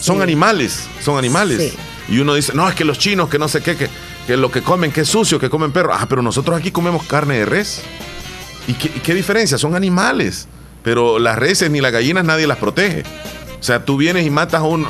Son 0.00 0.22
animales, 0.22 0.88
son 1.02 1.18
animales. 1.18 1.74
Y 2.08 2.18
uno 2.18 2.34
dice, 2.34 2.52
no, 2.54 2.68
es 2.68 2.74
que 2.74 2.84
los 2.84 2.98
chinos, 2.98 3.28
que 3.28 3.38
no 3.38 3.48
sé 3.48 3.62
qué, 3.62 3.76
que, 3.76 3.88
que 4.26 4.36
lo 4.36 4.50
que 4.50 4.62
comen, 4.62 4.90
que 4.90 5.02
es 5.02 5.08
sucio, 5.08 5.38
que 5.38 5.48
comen 5.50 5.70
perro. 5.72 5.92
Ah, 5.94 6.06
pero 6.08 6.22
nosotros 6.22 6.58
aquí 6.58 6.70
comemos 6.70 7.04
carne 7.06 7.38
de 7.38 7.46
res. 7.46 7.82
¿Y 8.66 8.74
qué, 8.74 9.14
diferencia? 9.14 9.58
Son 9.58 9.74
animales. 9.74 10.48
Pero 10.82 11.18
las 11.18 11.36
reses 11.38 11.70
ni 11.70 11.80
las 11.80 11.92
gallinas 11.92 12.24
nadie 12.24 12.46
las 12.46 12.58
protege. 12.58 13.02
O 13.58 13.62
sea, 13.62 13.84
tú 13.84 13.96
vienes 13.96 14.26
y 14.26 14.30
matas 14.30 14.60
a 14.60 14.64
un... 14.64 14.86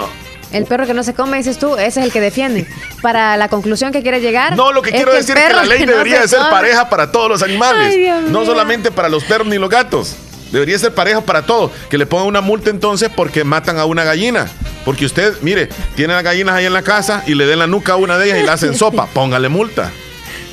El 0.53 0.65
perro 0.65 0.85
que 0.87 0.95
no 0.95 1.03
se 1.05 1.15
come, 1.15 1.37
dices 1.37 1.59
tú, 1.59 1.77
ese 1.77 2.01
es 2.01 2.07
el 2.07 2.13
que 2.13 2.21
defiende. 2.21 2.67
Para 3.03 3.37
la 3.37 3.49
conclusión 3.49 3.93
que 3.93 4.03
quiere 4.03 4.21
llegar. 4.21 4.57
No, 4.57 4.73
lo 4.73 4.83
que 4.83 4.91
quiero 4.91 5.13
decir 5.13 5.37
es 5.37 5.47
que 5.49 5.53
la 5.53 5.65
ley 5.65 5.79
que 5.81 5.87
no 5.87 5.93
debería 5.93 6.17
se 6.17 6.23
de 6.23 6.29
ser 6.29 6.39
come- 6.39 6.51
pareja 6.51 6.89
para 6.89 7.13
todos 7.13 7.29
los 7.29 7.43
animales. 7.43 7.95
Ay, 7.95 8.31
no 8.31 8.45
solamente 8.45 8.91
para 8.91 9.09
los 9.09 9.23
perros 9.25 9.47
ni 9.49 9.59
los 9.59 9.71
gatos. 9.71 10.17
Debería 10.53 10.79
ser 10.79 10.95
pareja 10.95 11.21
para 11.21 11.43
todos. 11.43 11.71
Que 11.89 11.99
le 11.99 12.07
pongan 12.07 12.27
una 12.27 12.41
multa 12.41 12.71
entonces 12.71 13.11
porque 13.15 13.45
matan 13.45 13.79
a 13.79 13.85
una 13.85 14.05
gallina. 14.05 14.47
Porque 14.85 15.07
usted, 15.07 15.35
mire, 15.43 15.69
tiene 15.95 16.15
las 16.15 16.23
gallinas 16.25 16.55
ahí 16.55 16.65
en 16.67 16.73
la 16.73 16.83
casa 16.83 17.23
y 17.27 17.35
le 17.35 17.47
den 17.47 17.59
la 17.59 17.67
nuca 17.67 17.93
a 17.93 17.97
una 17.97 18.19
de 18.19 18.27
ellas 18.27 18.39
y 18.43 18.47
la 18.47 18.55
hacen 18.55 18.75
sopa. 18.79 19.07
Póngale 19.07 19.49
multa. 19.49 19.91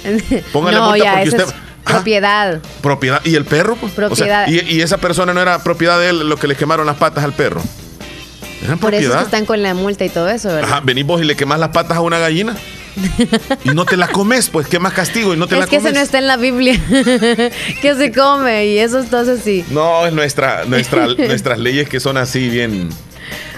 Póngale 0.53 0.77
no, 0.77 0.89
multa 0.89 1.03
ya, 1.03 1.11
porque 1.13 1.29
usted. 1.29 1.43
es 1.43 1.53
propiedad. 1.83 2.61
Propiedad. 2.81 3.21
¿Y 3.23 3.35
el 3.35 3.45
perro? 3.45 3.75
pues? 3.75 3.93
O 3.93 3.95
sea, 3.95 4.07
Propiedad. 4.07 4.47
y, 4.47 4.59
y 4.75 4.81
esa 4.81 4.97
persona 4.97 5.33
no 5.33 5.41
era 5.41 5.63
propiedad 5.63 5.99
de 5.99 6.09
él 6.09 6.27
lo 6.29 6.37
que 6.37 6.47
le 6.47 6.55
quemaron 6.55 6.85
las 6.85 6.97
patas 6.97 7.23
al 7.23 7.33
perro. 7.33 7.61
Era 8.63 8.75
Por 8.75 8.93
eso 8.95 9.11
es 9.11 9.17
que 9.17 9.23
están 9.23 9.45
con 9.45 9.61
la 9.61 9.73
multa 9.73 10.03
y 10.03 10.09
todo 10.09 10.27
eso, 10.29 10.49
¿verdad? 10.49 10.63
Ajá, 10.69 10.81
venís 10.83 11.05
vos 11.05 11.21
y 11.21 11.25
le 11.25 11.35
quemas 11.35 11.59
las 11.59 11.69
patas 11.69 11.95
a 11.97 12.01
una 12.01 12.17
gallina. 12.17 12.55
Y 13.63 13.69
no 13.69 13.85
te 13.85 13.97
la 13.97 14.07
comes, 14.07 14.49
pues 14.49 14.67
qué 14.67 14.79
más 14.79 14.93
castigo 14.93 15.33
y 15.33 15.37
no 15.37 15.47
te 15.47 15.55
es 15.55 15.59
la 15.59 15.67
que 15.67 15.77
comes. 15.77 15.91
ese 15.91 15.99
no 15.99 16.03
está 16.03 16.17
en 16.17 16.27
la 16.27 16.37
Biblia. 16.37 16.79
que 17.81 17.95
se 17.95 18.11
come 18.11 18.67
y 18.67 18.79
eso 18.79 18.99
entonces 18.99 19.41
sí. 19.43 19.65
No, 19.69 20.05
es 20.05 20.13
nuestra, 20.13 20.65
nuestra, 20.65 21.07
nuestras 21.07 21.59
leyes 21.59 21.89
que 21.89 21.99
son 21.99 22.17
así 22.17 22.49
bien. 22.49 22.89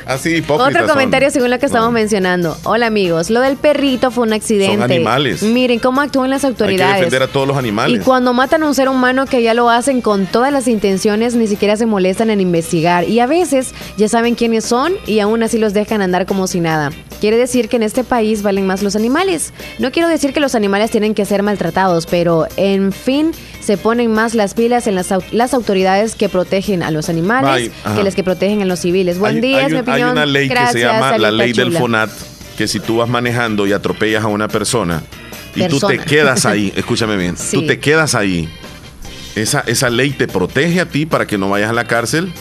Así 0.09 0.37
hipócritas. 0.37 0.69
Otro 0.69 0.87
son. 0.87 0.89
comentario 0.89 1.29
según 1.29 1.51
lo 1.51 1.59
que 1.59 1.67
estamos 1.67 1.91
mencionando. 1.91 2.57
Hola 2.63 2.87
amigos, 2.87 3.29
lo 3.29 3.41
del 3.41 3.57
perrito 3.57 4.09
fue 4.09 4.23
un 4.23 4.33
accidente. 4.33 4.73
Son 4.73 4.81
animales. 4.81 5.43
Miren 5.43 5.77
cómo 5.77 6.01
actúan 6.01 6.31
las 6.31 6.43
Hay 6.43 6.53
que 6.55 6.63
autoridades. 6.63 6.95
defender 6.95 7.21
a 7.21 7.27
todos 7.27 7.47
los 7.47 7.55
animales. 7.55 8.01
Y 8.01 8.03
cuando 8.03 8.33
matan 8.33 8.63
a 8.63 8.65
un 8.65 8.73
ser 8.73 8.89
humano 8.89 9.27
que 9.27 9.43
ya 9.43 9.53
lo 9.53 9.69
hacen 9.69 10.01
con 10.01 10.25
todas 10.25 10.51
las 10.51 10.67
intenciones, 10.67 11.35
ni 11.35 11.45
siquiera 11.45 11.77
se 11.77 11.85
molestan 11.85 12.31
en 12.31 12.41
investigar. 12.41 13.07
Y 13.07 13.19
a 13.19 13.27
veces 13.27 13.75
ya 13.97 14.09
saben 14.09 14.33
quiénes 14.33 14.65
son 14.65 14.93
y 15.05 15.19
aún 15.19 15.43
así 15.43 15.59
los 15.59 15.73
dejan 15.73 16.01
andar 16.01 16.25
como 16.25 16.47
si 16.47 16.59
nada. 16.59 16.91
Quiere 17.21 17.37
decir 17.37 17.69
que 17.69 17.75
en 17.75 17.83
este 17.83 18.03
país 18.03 18.41
valen 18.41 18.65
más 18.65 18.81
los 18.81 18.95
animales. 18.95 19.53
No 19.77 19.91
quiero 19.91 20.07
decir 20.07 20.33
que 20.33 20.39
los 20.39 20.55
animales 20.55 20.89
tienen 20.89 21.13
que 21.13 21.25
ser 21.25 21.43
maltratados, 21.43 22.07
pero 22.07 22.47
en 22.57 22.93
fin, 22.93 23.31
se 23.69 23.77
ponen 23.77 24.11
más 24.11 24.33
las 24.33 24.55
pilas 24.55 24.87
en 24.87 24.95
las, 24.95 25.09
las 25.31 25.53
autoridades 25.53 26.15
que 26.15 26.27
protegen 26.27 26.81
a 26.81 26.89
los 26.89 27.07
animales 27.07 27.69
que 27.95 28.03
las 28.03 28.15
que 28.15 28.23
protegen 28.23 28.63
a 28.63 28.65
los 28.65 28.79
civiles. 28.79 29.19
Buen 29.19 29.35
hay, 29.35 29.41
día, 29.41 29.57
hay 29.59 29.65
es 29.65 29.71
mi 29.73 29.77
un- 29.77 29.83
hay 29.89 29.91
opinión. 29.93 30.09
una 30.13 30.25
ley 30.25 30.49
que 30.49 30.67
se 30.71 30.79
llama 30.79 31.19
la 31.19 31.29
ley 31.29 31.53
del. 31.53 31.71
FONAT, 31.77 32.09
que 32.57 32.67
si 32.67 32.79
tú 32.79 32.97
vas 32.97 33.07
manejando 33.09 33.67
y 33.67 33.73
atropellas 33.73 34.23
a 34.23 34.27
una 34.27 34.47
persona 34.47 35.03
y 35.55 35.67
tú 35.67 35.79
te 35.79 35.99
quedas 35.99 36.47
ahí, 36.47 36.73
escúchame 36.75 37.15
bien, 37.15 37.37
Sí. 37.37 37.57
tú 37.57 37.67
te 37.67 37.79
quedas 37.79 38.15
ahí, 38.15 38.49
esa, 39.35 39.63
esa 39.67 39.91
ley 39.91 40.09
te 40.13 40.27
protege 40.27 40.81
a 40.81 40.87
ti 40.87 41.05
para 41.05 41.27
que 41.27 41.37
no 41.37 41.47
vayas 41.51 41.69
a 41.69 41.73
la 41.73 41.85
cárcel 41.85 42.33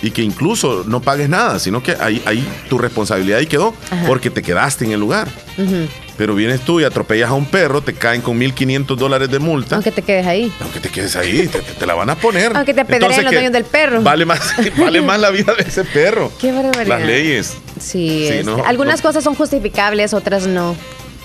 y 0.00 0.12
que 0.12 0.22
incluso 0.22 0.84
no 0.86 1.02
pagues 1.02 1.28
nada, 1.28 1.58
sino 1.58 1.82
que 1.82 1.94
ahí, 2.00 2.22
ahí 2.24 2.42
tu 2.70 2.78
responsabilidad 2.78 3.38
ahí 3.40 3.46
quedó 3.46 3.74
Ajá. 3.90 4.04
porque 4.06 4.30
te 4.30 4.40
quedaste 4.40 4.86
en 4.86 4.92
el 4.92 5.00
lugar. 5.00 5.28
Ujú. 5.58 5.86
Pero 6.20 6.34
vienes 6.34 6.60
tú 6.60 6.80
y 6.80 6.84
atropellas 6.84 7.30
a 7.30 7.32
un 7.32 7.46
perro, 7.46 7.80
te 7.80 7.94
caen 7.94 8.20
con 8.20 8.38
1.500 8.38 8.94
dólares 8.94 9.30
de 9.30 9.38
multa. 9.38 9.76
Aunque 9.76 9.90
te 9.90 10.02
quedes 10.02 10.26
ahí. 10.26 10.52
Aunque 10.60 10.78
te 10.78 10.90
quedes 10.90 11.16
ahí, 11.16 11.48
te, 11.78 11.86
la 11.86 11.94
van 11.94 12.10
a 12.10 12.14
poner. 12.14 12.54
Aunque 12.54 12.74
te 12.74 12.82
apedreen 12.82 13.24
los 13.24 13.32
dueños 13.32 13.52
del 13.54 13.64
perro. 13.64 14.02
Vale 14.02 14.26
más, 14.26 14.52
vale 14.78 15.00
más 15.00 15.18
la 15.18 15.30
vida 15.30 15.54
de 15.54 15.62
ese 15.62 15.82
perro. 15.82 16.30
Qué 16.38 16.52
barbaridad. 16.52 16.98
Las 16.98 17.06
leyes. 17.06 17.56
Sí, 17.80 18.26
Sí, 18.26 18.28
este, 18.28 18.44
no, 18.44 18.62
algunas 18.66 18.98
no. 18.98 19.08
cosas 19.08 19.24
son 19.24 19.34
justificables, 19.34 20.12
otras 20.12 20.46
no. 20.46 20.76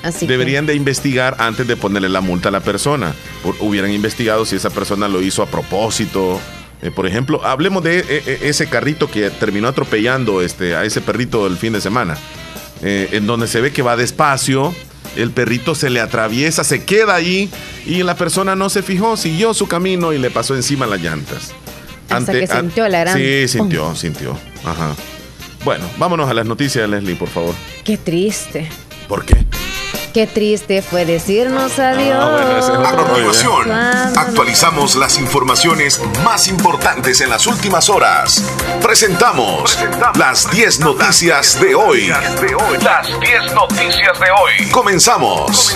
Así 0.01 0.27
que- 0.27 0.31
Deberían 0.31 0.65
de 0.65 0.75
investigar 0.75 1.35
antes 1.39 1.67
de 1.67 1.75
ponerle 1.75 2.07
la 2.07 2.21
multa 2.21 2.47
a 2.47 2.53
la 2.53 2.61
persona. 2.61 3.13
Hubieran 3.59 3.91
investigado 3.91 4.45
si 4.45 4.55
esa 4.55 4.69
persona 4.69 5.09
lo 5.09 5.21
hizo 5.21 5.43
a 5.43 5.47
propósito. 5.47 6.39
Eh, 6.81 6.89
por 6.89 7.05
ejemplo, 7.05 7.43
hablemos 7.43 7.83
de 7.83 7.99
eh, 7.99 8.05
eh, 8.09 8.39
ese 8.43 8.67
carrito 8.67 9.11
que 9.11 9.29
terminó 9.29 9.67
atropellando 9.67 10.41
este, 10.41 10.73
a 10.73 10.85
ese 10.85 11.01
perrito 11.01 11.47
el 11.47 11.57
fin 11.57 11.73
de 11.73 11.81
semana. 11.81 12.15
Eh, 12.81 13.09
en 13.13 13.25
donde 13.27 13.47
se 13.47 13.61
ve 13.61 13.71
que 13.71 13.81
va 13.81 13.95
despacio, 13.95 14.73
el 15.15 15.31
perrito 15.31 15.75
se 15.75 15.89
le 15.89 16.01
atraviesa, 16.01 16.63
se 16.63 16.83
queda 16.83 17.15
ahí 17.15 17.49
y 17.85 18.03
la 18.03 18.15
persona 18.15 18.55
no 18.55 18.69
se 18.69 18.81
fijó, 18.83 19.15
siguió 19.17 19.53
su 19.53 19.67
camino 19.67 20.11
y 20.13 20.17
le 20.19 20.29
pasó 20.29 20.55
encima 20.55 20.85
las 20.85 21.01
llantas. 21.01 21.53
Hasta 22.09 22.33
que 22.33 22.45
sintió 22.47 22.87
la 22.87 22.99
gran- 22.99 23.17
Sí, 23.17 23.47
sintió, 23.47 23.95
sintió. 23.95 24.37
Ajá. 24.63 24.93
Bueno, 25.63 25.85
vámonos 25.97 26.29
a 26.29 26.33
las 26.33 26.45
noticias, 26.45 26.87
Leslie, 26.87 27.15
por 27.15 27.29
favor. 27.29 27.55
Qué 27.83 27.97
triste. 27.97 28.69
¿Por 29.07 29.25
qué? 29.25 29.45
Qué 30.15 30.27
triste 30.27 30.81
fue 30.81 31.03
decirnos 31.03 31.77
adiós. 31.77 32.15
Ah, 32.17 32.29
bueno, 32.31 32.57
es 32.57 32.87
A 32.87 32.95
continuación, 32.95 33.63
Cuando- 33.65 34.19
actualizamos 34.21 34.95
las 34.95 35.19
informaciones 35.19 35.99
más 36.23 36.47
importantes 36.47 37.19
en 37.19 37.29
las 37.29 37.45
últimas 37.47 37.89
horas. 37.89 38.41
Presentamos 38.81 39.77
las 40.17 40.49
10 40.51 40.79
noticias 40.79 41.59
de 41.59 41.75
hoy. 41.75 42.07
Las 42.07 43.07
10 43.19 43.53
noticias 43.53 44.17
de 44.17 44.31
hoy. 44.31 44.69
Comenzamos. 44.71 45.75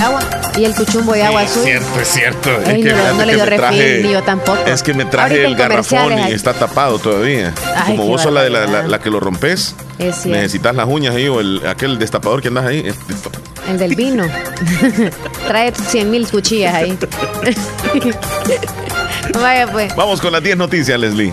Agua. 0.00 0.20
Y 0.56 0.64
el 0.64 0.74
cuchumbo 0.74 1.12
de 1.12 1.24
agua 1.24 1.42
azul. 1.42 1.62
cierto, 1.64 2.00
es 2.00 2.08
cierto. 2.08 2.50
Es 2.62 2.64
que 2.84 2.94
no, 3.16 3.24
le 3.24 3.34
dio 3.34 3.44
refil, 3.44 3.60
traje- 3.60 4.00
ni 4.02 4.12
yo 4.12 4.22
tampoco. 4.22 4.58
Es 4.64 4.82
que 4.82 4.94
me 4.94 5.04
traje 5.04 5.44
Ahorita 5.44 5.48
el 5.48 5.56
garrafón 5.56 6.18
y 6.28 6.32
está 6.32 6.54
tapado 6.54 6.98
todavía. 6.98 7.52
Ay, 7.76 7.96
Como 7.96 8.06
vos 8.08 8.22
sos 8.22 8.32
la, 8.32 8.42
de 8.42 8.50
la, 8.50 8.66
la- 8.86 8.98
que 9.00 9.10
lo 9.10 9.20
rompes, 9.20 9.74
Es 9.98 10.24
necesitas 10.26 10.74
las 10.74 10.86
uñas 10.88 11.14
ahí 11.16 11.28
o 11.28 11.40
el, 11.40 11.66
aquel 11.66 11.98
destapador 11.98 12.40
que 12.42 12.48
andas 12.48 12.66
ahí. 12.66 12.77
El 13.68 13.78
del 13.78 13.94
vino. 13.94 14.24
Trae 15.46 15.72
100 15.72 16.10
mil 16.10 16.26
cuchillas 16.28 16.74
ahí. 16.74 16.98
Vaya 19.34 19.70
pues. 19.70 19.94
Vamos 19.94 20.20
con 20.20 20.32
las 20.32 20.42
10 20.42 20.56
noticias, 20.56 20.98
Leslie. 20.98 21.32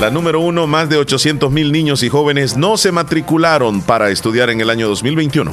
La 0.00 0.10
número 0.10 0.40
uno, 0.40 0.66
más 0.66 0.88
de 0.88 0.98
800 0.98 1.50
mil 1.50 1.72
niños 1.72 2.02
y 2.02 2.08
jóvenes 2.08 2.56
no 2.56 2.76
se 2.76 2.92
matricularon 2.92 3.80
para 3.80 4.10
estudiar 4.10 4.50
en 4.50 4.60
el 4.60 4.68
año 4.68 4.88
2021. 4.88 5.52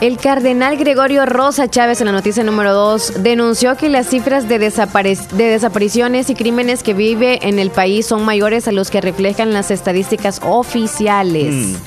El 0.00 0.16
cardenal 0.16 0.76
Gregorio 0.76 1.26
Rosa 1.26 1.68
Chávez 1.68 2.00
en 2.00 2.06
la 2.06 2.12
noticia 2.12 2.44
número 2.44 2.72
2 2.72 3.22
denunció 3.22 3.76
que 3.76 3.88
las 3.88 4.06
cifras 4.06 4.48
de, 4.48 4.60
desapariciones 4.60 6.30
y 6.30 6.36
crímenes 6.36 6.84
que 6.84 6.94
vive 6.94 7.40
en 7.42 7.58
el 7.58 7.70
país 7.70 8.06
son 8.06 8.24
mayores 8.24 8.68
a 8.68 8.72
los 8.72 8.90
que 8.90 9.00
reflejan 9.00 9.52
las 9.52 9.72
estadísticas 9.72 10.40
oficiales. 10.44 11.78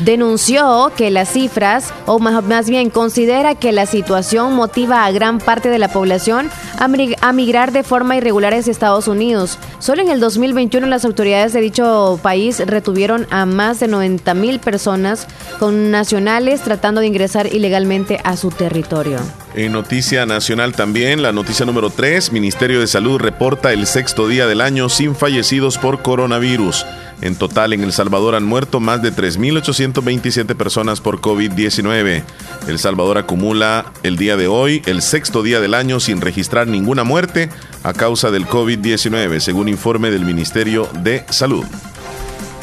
Denunció 0.00 0.92
que 0.96 1.10
las 1.10 1.28
cifras, 1.30 1.92
o 2.06 2.18
más, 2.18 2.42
más 2.44 2.68
bien 2.68 2.90
considera 2.90 3.54
que 3.54 3.72
la 3.72 3.86
situación 3.86 4.54
motiva 4.54 5.04
a 5.04 5.10
gran 5.12 5.38
parte 5.38 5.68
de 5.70 5.78
la 5.78 5.88
población 5.88 6.50
a, 6.78 6.88
mig- 6.88 7.16
a 7.20 7.32
migrar 7.32 7.72
de 7.72 7.82
forma 7.82 8.16
irregular 8.16 8.52
hacia 8.54 8.70
Estados 8.70 9.06
Unidos. 9.08 9.58
Solo 9.78 10.02
en 10.02 10.10
el 10.10 10.20
2021 10.20 10.86
las 10.88 11.04
autoridades 11.04 11.52
de 11.52 11.60
dicho 11.60 12.18
país 12.22 12.58
retuvieron 12.66 13.26
a 13.30 13.46
más 13.46 13.80
de 13.80 13.88
90 13.88 14.34
mil 14.34 14.58
personas 14.58 15.26
con 15.58 15.90
nacionales 15.90 16.62
tratando 16.62 17.00
de 17.00 17.06
ingresar 17.06 17.46
ilegalmente 17.54 18.20
a 18.24 18.36
su 18.36 18.50
territorio. 18.50 19.18
En 19.56 19.70
noticia 19.70 20.26
nacional 20.26 20.72
también, 20.74 21.22
la 21.22 21.30
noticia 21.30 21.64
número 21.64 21.88
3, 21.88 22.32
Ministerio 22.32 22.80
de 22.80 22.88
Salud 22.88 23.20
reporta 23.20 23.72
el 23.72 23.86
sexto 23.86 24.26
día 24.26 24.48
del 24.48 24.60
año 24.60 24.88
sin 24.88 25.14
fallecidos 25.14 25.78
por 25.78 26.02
coronavirus. 26.02 26.84
En 27.22 27.36
total, 27.36 27.72
en 27.72 27.84
El 27.84 27.92
Salvador 27.92 28.34
han 28.34 28.44
muerto 28.44 28.80
más 28.80 29.00
de 29.00 29.12
3.827 29.12 30.56
personas 30.56 31.00
por 31.00 31.20
COVID-19. 31.20 32.24
El 32.66 32.78
Salvador 32.80 33.16
acumula 33.16 33.92
el 34.02 34.16
día 34.16 34.36
de 34.36 34.48
hoy 34.48 34.82
el 34.86 35.02
sexto 35.02 35.44
día 35.44 35.60
del 35.60 35.74
año 35.74 36.00
sin 36.00 36.20
registrar 36.20 36.66
ninguna 36.66 37.04
muerte 37.04 37.48
a 37.84 37.92
causa 37.92 38.32
del 38.32 38.48
COVID-19, 38.48 39.38
según 39.38 39.68
informe 39.68 40.10
del 40.10 40.24
Ministerio 40.24 40.88
de 41.04 41.24
Salud. 41.30 41.64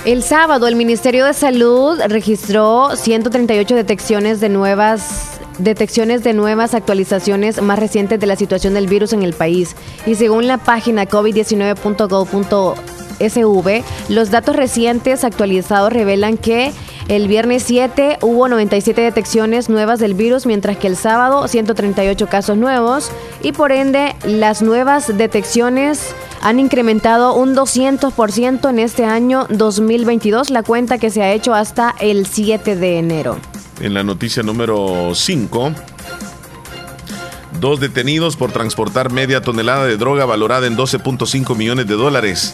El 0.04 0.24
sábado, 0.24 0.68
el 0.68 0.76
Ministerio 0.76 1.26
de 1.26 1.34
Salud 1.34 2.00
registró 2.08 2.98
138 2.98 3.76
detecciones 3.76 4.42
de 4.42 4.50
nuevas 4.50 5.41
detecciones 5.58 6.24
de 6.24 6.34
nuevas 6.34 6.74
actualizaciones 6.74 7.62
más 7.62 7.80
recientes 7.80 8.20
de 8.20 8.28
la 8.28 8.36
situación 8.36 8.74
del 8.74 8.88
virus 8.88 9.14
en 9.14 9.24
el 9.24 9.34
país. 9.34 9.76
Y 10.06 10.16
según 10.16 10.48
la 10.48 10.58
página 10.58 11.08
covid19.gov.sv, 11.08 13.84
los 14.10 14.32
datos 14.32 14.56
recientes 14.56 15.24
actualizados 15.24 15.94
revelan 15.94 16.38
que 16.38 16.72
el 17.08 17.28
viernes 17.28 17.64
7 17.64 18.20
hubo 18.22 18.48
97 18.48 19.02
detecciones 19.02 19.70
nuevas 19.70 20.00
del 20.00 20.14
virus, 20.14 20.46
mientras 20.46 20.78
que 20.78 20.88
el 20.88 20.96
sábado 20.96 21.48
138 21.48 22.28
casos 22.28 22.58
nuevos 22.58 23.12
y 23.42 23.52
por 23.52 23.72
ende 23.72 24.16
las 24.24 24.62
nuevas 24.62 25.18
detecciones 25.18 26.14
han 26.42 26.60
incrementado 26.60 27.36
un 27.36 27.56
200% 27.56 28.70
en 28.70 28.80
este 28.80 29.06
año 29.06 29.46
2022, 29.50 30.50
la 30.50 30.64
cuenta 30.64 30.98
que 30.98 31.10
se 31.10 31.22
ha 31.22 31.34
hecho 31.34 31.54
hasta 31.54 31.94
el 32.00 32.26
7 32.26 32.76
de 32.76 32.98
enero. 32.98 33.38
En 33.82 33.96
la 33.96 34.04
noticia 34.04 34.44
número 34.44 35.16
5, 35.16 35.72
dos 37.60 37.80
detenidos 37.80 38.38
por 38.38 38.52
transportar 38.52 39.12
media 39.12 39.42
tonelada 39.42 39.86
de 39.86 39.98
droga 39.98 40.26
valorada 40.26 40.68
en 40.68 40.78
12.5 40.78 41.56
millones 41.56 41.88
de 41.88 41.96
dólares. 41.96 42.54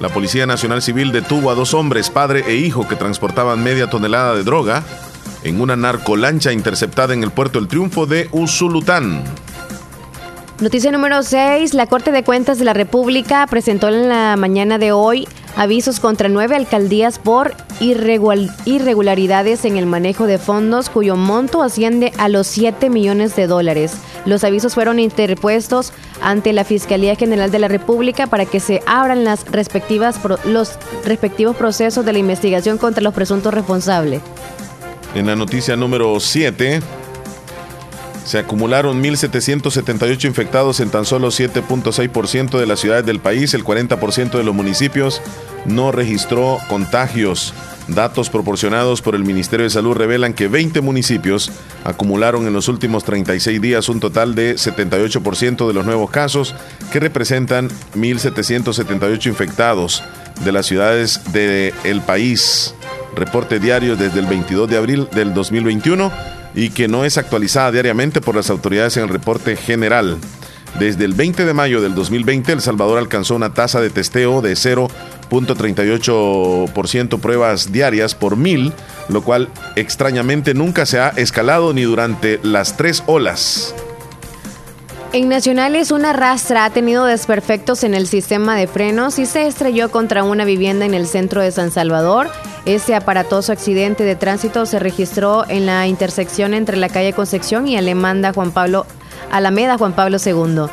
La 0.00 0.08
Policía 0.08 0.46
Nacional 0.46 0.80
Civil 0.80 1.10
detuvo 1.10 1.50
a 1.50 1.56
dos 1.56 1.74
hombres, 1.74 2.10
padre 2.10 2.44
e 2.46 2.54
hijo, 2.54 2.86
que 2.86 2.94
transportaban 2.94 3.64
media 3.64 3.90
tonelada 3.90 4.36
de 4.36 4.44
droga 4.44 4.84
en 5.42 5.60
una 5.60 5.74
narcolancha 5.74 6.52
interceptada 6.52 7.12
en 7.12 7.24
el 7.24 7.32
puerto 7.32 7.58
El 7.58 7.66
Triunfo 7.66 8.06
de 8.06 8.28
Usulután. 8.30 9.24
Noticia 10.60 10.92
número 10.92 11.24
6. 11.24 11.74
La 11.74 11.86
Corte 11.86 12.12
de 12.12 12.22
Cuentas 12.22 12.60
de 12.60 12.64
la 12.64 12.72
República 12.72 13.46
presentó 13.48 13.88
en 13.88 14.08
la 14.08 14.36
mañana 14.36 14.78
de 14.78 14.92
hoy 14.92 15.26
avisos 15.58 15.98
contra 15.98 16.28
nueve 16.28 16.54
alcaldías 16.54 17.18
por 17.18 17.52
irregularidades 17.80 19.64
en 19.64 19.76
el 19.76 19.86
manejo 19.86 20.26
de 20.26 20.38
fondos 20.38 20.88
cuyo 20.88 21.16
monto 21.16 21.62
asciende 21.62 22.12
a 22.16 22.28
los 22.28 22.46
7 22.46 22.88
millones 22.88 23.34
de 23.34 23.48
dólares. 23.48 23.92
Los 24.24 24.44
avisos 24.44 24.74
fueron 24.74 25.00
interpuestos 25.00 25.92
ante 26.22 26.52
la 26.52 26.64
Fiscalía 26.64 27.16
General 27.16 27.50
de 27.50 27.58
la 27.58 27.66
República 27.66 28.28
para 28.28 28.46
que 28.46 28.60
se 28.60 28.82
abran 28.86 29.24
las 29.24 29.50
respectivas, 29.50 30.20
los 30.44 30.78
respectivos 31.04 31.56
procesos 31.56 32.04
de 32.04 32.12
la 32.12 32.20
investigación 32.20 32.78
contra 32.78 33.02
los 33.02 33.12
presuntos 33.12 33.52
responsables. 33.52 34.22
En 35.16 35.26
la 35.26 35.34
noticia 35.34 35.74
número 35.74 36.20
7, 36.20 36.80
se 38.28 38.36
acumularon 38.36 39.02
1.778 39.02 40.26
infectados 40.26 40.80
en 40.80 40.90
tan 40.90 41.06
solo 41.06 41.28
7.6% 41.28 42.58
de 42.58 42.66
las 42.66 42.78
ciudades 42.78 43.06
del 43.06 43.20
país. 43.20 43.54
El 43.54 43.64
40% 43.64 44.32
de 44.32 44.44
los 44.44 44.54
municipios 44.54 45.22
no 45.64 45.92
registró 45.92 46.58
contagios. 46.68 47.54
Datos 47.86 48.28
proporcionados 48.28 49.00
por 49.00 49.14
el 49.14 49.24
Ministerio 49.24 49.64
de 49.64 49.70
Salud 49.70 49.94
revelan 49.94 50.34
que 50.34 50.46
20 50.46 50.82
municipios 50.82 51.50
acumularon 51.84 52.46
en 52.46 52.52
los 52.52 52.68
últimos 52.68 53.02
36 53.02 53.62
días 53.62 53.88
un 53.88 53.98
total 53.98 54.34
de 54.34 54.56
78% 54.56 55.66
de 55.66 55.72
los 55.72 55.86
nuevos 55.86 56.10
casos, 56.10 56.54
que 56.92 57.00
representan 57.00 57.70
1.778 57.94 59.26
infectados 59.26 60.04
de 60.44 60.52
las 60.52 60.66
ciudades 60.66 61.32
del 61.32 62.02
país. 62.02 62.74
Reporte 63.16 63.58
diario 63.58 63.96
desde 63.96 64.20
el 64.20 64.26
22 64.26 64.68
de 64.68 64.76
abril 64.76 65.08
del 65.14 65.32
2021 65.32 66.37
y 66.54 66.70
que 66.70 66.88
no 66.88 67.04
es 67.04 67.18
actualizada 67.18 67.72
diariamente 67.72 68.20
por 68.20 68.36
las 68.36 68.50
autoridades 68.50 68.96
en 68.96 69.02
el 69.04 69.08
reporte 69.08 69.56
general. 69.56 70.18
Desde 70.78 71.04
el 71.04 71.14
20 71.14 71.44
de 71.44 71.54
mayo 71.54 71.80
del 71.80 71.94
2020, 71.94 72.52
El 72.52 72.60
Salvador 72.60 72.98
alcanzó 72.98 73.34
una 73.34 73.54
tasa 73.54 73.80
de 73.80 73.90
testeo 73.90 74.42
de 74.42 74.52
0.38% 74.52 77.20
pruebas 77.20 77.72
diarias 77.72 78.14
por 78.14 78.36
mil, 78.36 78.72
lo 79.08 79.22
cual 79.22 79.48
extrañamente 79.74 80.54
nunca 80.54 80.86
se 80.86 81.00
ha 81.00 81.08
escalado 81.08 81.72
ni 81.72 81.82
durante 81.82 82.38
las 82.42 82.76
tres 82.76 83.02
olas. 83.06 83.74
En 85.10 85.30
Nacionales, 85.30 85.90
una 85.90 86.12
rastra 86.12 86.66
ha 86.66 86.70
tenido 86.70 87.06
desperfectos 87.06 87.82
en 87.82 87.94
el 87.94 88.06
sistema 88.06 88.56
de 88.56 88.66
frenos 88.66 89.18
y 89.18 89.24
se 89.24 89.46
estrelló 89.46 89.90
contra 89.90 90.22
una 90.22 90.44
vivienda 90.44 90.84
en 90.84 90.92
el 90.92 91.06
centro 91.06 91.40
de 91.40 91.50
San 91.50 91.70
Salvador. 91.70 92.28
Este 92.66 92.94
aparatoso 92.94 93.50
accidente 93.52 94.04
de 94.04 94.16
tránsito 94.16 94.66
se 94.66 94.78
registró 94.78 95.48
en 95.48 95.64
la 95.64 95.86
intersección 95.86 96.52
entre 96.52 96.76
la 96.76 96.90
calle 96.90 97.14
Concepción 97.14 97.66
y 97.66 97.78
Alemanda 97.78 98.34
Juan 98.34 98.50
Pablo 98.50 98.84
Alameda 99.30 99.78
Juan 99.78 99.94
Pablo 99.94 100.18
II. 100.24 100.66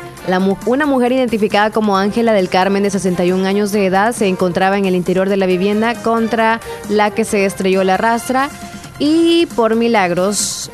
una 0.66 0.86
mujer 0.86 1.12
identificada 1.12 1.70
como 1.70 1.96
Ángela 1.96 2.34
del 2.34 2.50
Carmen 2.50 2.82
de 2.82 2.90
61 2.90 3.46
años 3.46 3.72
de 3.72 3.86
edad 3.86 4.12
se 4.12 4.26
encontraba 4.26 4.76
en 4.76 4.84
el 4.84 4.94
interior 4.94 5.30
de 5.30 5.38
la 5.38 5.46
vivienda 5.46 5.94
contra 6.02 6.60
la 6.90 7.10
que 7.10 7.24
se 7.24 7.46
estrelló 7.46 7.84
la 7.84 7.96
rastra 7.96 8.50
y 8.98 9.46
por 9.56 9.76
milagros, 9.76 10.70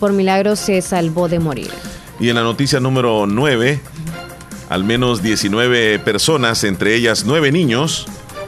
por 0.00 0.12
milagros 0.12 0.58
se 0.58 0.82
salvó 0.82 1.28
de 1.28 1.38
morir. 1.38 1.85
Y 2.18 2.30
en 2.30 2.36
la 2.36 2.42
noticia 2.42 2.80
número 2.80 3.26
9, 3.26 3.80
al 4.70 4.84
menos 4.84 5.22
19 5.22 5.98
personas, 5.98 6.64
entre 6.64 6.94
ellas 6.94 7.24
9 7.26 7.52
niños, 7.52 8.06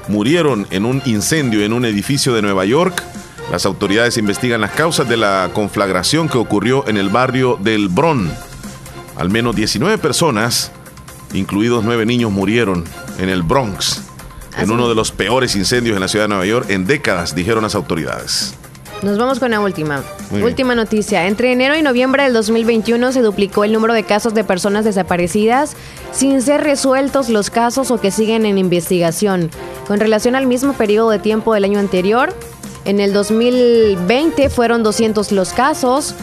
murieron 0.09 0.67
en 0.71 0.85
un 0.85 1.03
incendio 1.05 1.63
en 1.63 1.73
un 1.73 1.85
edificio 1.85 2.35
de 2.35 2.43
Nueva 2.43 2.65
York. 2.65 3.03
Las 3.51 3.67
autoridades 3.67 4.17
investigan 4.17 4.61
las 4.61 4.73
causas 4.73 5.09
de 5.09 5.17
la 5.17 5.51
conflagración 5.53 6.29
que 6.29 6.39
ocurrió 6.39 6.89
en 6.89 6.97
el 6.97 7.11
barrio 7.11 7.59
del 7.61 7.89
Bron. 7.89 8.33
Al 9.17 9.31
menos 9.31 9.55
19 9.55 9.99
personas, 9.99 10.73
incluidos 11.35 11.85
9 11.85 12.07
niños, 12.07 12.31
murieron 12.31 12.85
en 13.19 13.29
el 13.29 13.43
Bronx, 13.43 14.03
en 14.57 14.71
uno 14.71 14.89
de 14.89 14.95
los 14.95 15.13
peores 15.13 15.57
incendios 15.57 15.95
en 15.95 16.01
la 16.01 16.09
ciudad 16.09 16.25
de 16.25 16.29
Nueva 16.29 16.47
York 16.47 16.71
en 16.71 16.87
décadas, 16.87 17.35
dijeron 17.35 17.63
las 17.63 17.75
autoridades. 17.75 18.55
Nos 19.03 19.17
vamos 19.17 19.39
con 19.39 19.53
la 19.53 19.61
última. 19.61 20.03
última 20.43 20.75
noticia. 20.75 21.27
Entre 21.27 21.53
enero 21.53 21.77
y 21.77 21.83
noviembre 21.83 22.25
del 22.25 22.33
2021 22.33 23.13
se 23.13 23.23
duplicó 23.23 23.63
el 23.63 23.73
número 23.73 23.95
de 23.95 24.03
casos 24.03 24.35
de 24.35 24.43
personas 24.43 24.85
desaparecidas 24.85 25.77
sin 26.11 26.43
ser 26.43 26.63
resueltos 26.63 27.29
los 27.29 27.51
casos 27.51 27.93
o 27.93 28.01
que 28.01 28.11
siguen 28.11 28.45
en 28.45 28.59
investigación. 28.59 29.51
Con 29.87 30.01
relación 30.01 30.35
al 30.35 30.47
mismo 30.47 30.73
periodo 30.73 31.11
de 31.11 31.21
tiempo 31.21 31.55
del 31.55 31.65
año 31.65 31.79
anterior, 31.79 32.35
en 32.85 32.99
el 32.99 33.13
2020 33.13 34.51
fueron 34.51 34.83
200 34.83 35.31
los 35.31 35.53
casos. 35.53 36.15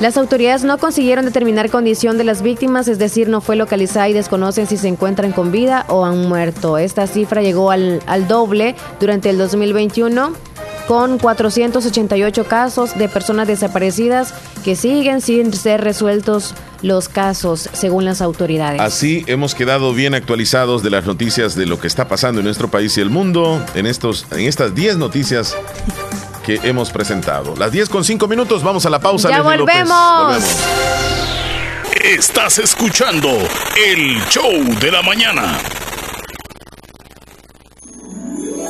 Las 0.00 0.16
autoridades 0.16 0.64
no 0.64 0.78
consiguieron 0.78 1.26
determinar 1.26 1.70
condición 1.70 2.16
de 2.16 2.24
las 2.24 2.40
víctimas, 2.42 2.88
es 2.88 2.98
decir, 2.98 3.28
no 3.28 3.42
fue 3.42 3.54
localizada 3.54 4.08
y 4.08 4.12
desconocen 4.12 4.66
si 4.66 4.76
se 4.76 4.88
encuentran 4.88 5.32
con 5.32 5.52
vida 5.52 5.84
o 5.88 6.04
han 6.04 6.26
muerto. 6.26 6.78
Esta 6.78 7.06
cifra 7.06 7.42
llegó 7.42 7.70
al, 7.70 8.00
al 8.06 8.26
doble 8.26 8.74
durante 8.98 9.28
el 9.30 9.38
2021 9.38 10.53
con 10.86 11.18
488 11.18 12.44
casos 12.44 12.96
de 12.96 13.08
personas 13.08 13.48
desaparecidas 13.48 14.34
que 14.64 14.76
siguen 14.76 15.20
sin 15.20 15.52
ser 15.52 15.82
resueltos 15.82 16.54
los 16.82 17.08
casos 17.08 17.68
según 17.72 18.04
las 18.04 18.20
autoridades. 18.20 18.80
Así 18.80 19.24
hemos 19.26 19.54
quedado 19.54 19.94
bien 19.94 20.14
actualizados 20.14 20.82
de 20.82 20.90
las 20.90 21.06
noticias 21.06 21.54
de 21.54 21.66
lo 21.66 21.80
que 21.80 21.86
está 21.86 22.08
pasando 22.08 22.40
en 22.40 22.44
nuestro 22.44 22.68
país 22.68 22.96
y 22.98 23.00
el 23.00 23.10
mundo 23.10 23.64
en, 23.74 23.86
estos, 23.86 24.26
en 24.30 24.40
estas 24.40 24.74
10 24.74 24.98
noticias 24.98 25.56
que 26.44 26.60
hemos 26.62 26.90
presentado. 26.90 27.54
Las 27.56 27.72
10 27.72 27.88
con 27.88 28.04
5 28.04 28.28
minutos, 28.28 28.62
vamos 28.62 28.84
a 28.84 28.90
la 28.90 29.00
pausa. 29.00 29.30
Ya 29.30 29.42
volvemos. 29.42 30.44
Estás 32.02 32.58
escuchando 32.58 33.30
el 33.76 34.22
show 34.28 34.52
de 34.78 34.90
la 34.90 35.00
mañana. 35.00 35.58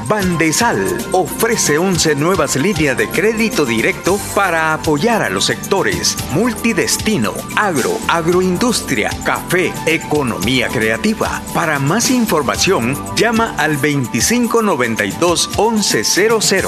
Bandesal 0.10 0.97
ofrece 1.12 1.78
11 1.78 2.16
nuevas 2.16 2.55
líneas 2.55 2.97
de 2.97 3.07
crédito 3.10 3.64
directo 3.64 4.20
para 4.34 4.74
apoyar 4.74 5.22
a 5.22 5.30
los 5.30 5.45
sectores 5.45 6.18
multidestino, 6.32 7.32
agro, 7.55 7.95
agroindustria, 8.07 9.12
café, 9.24 9.72
economía 9.86 10.68
creativa. 10.70 11.43
Para 11.53 11.78
más 11.78 12.10
información, 12.10 12.97
llama 13.16 13.53
al 13.60 13.74
2592 13.76 15.51
1100. 15.55 16.64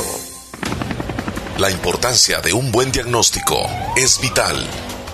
La 1.58 1.72
importancia 1.72 2.42
de 2.42 2.54
un 2.54 2.72
buen 2.72 2.92
diagnóstico 2.92 3.68
es 3.96 4.22
vital. 4.22 4.70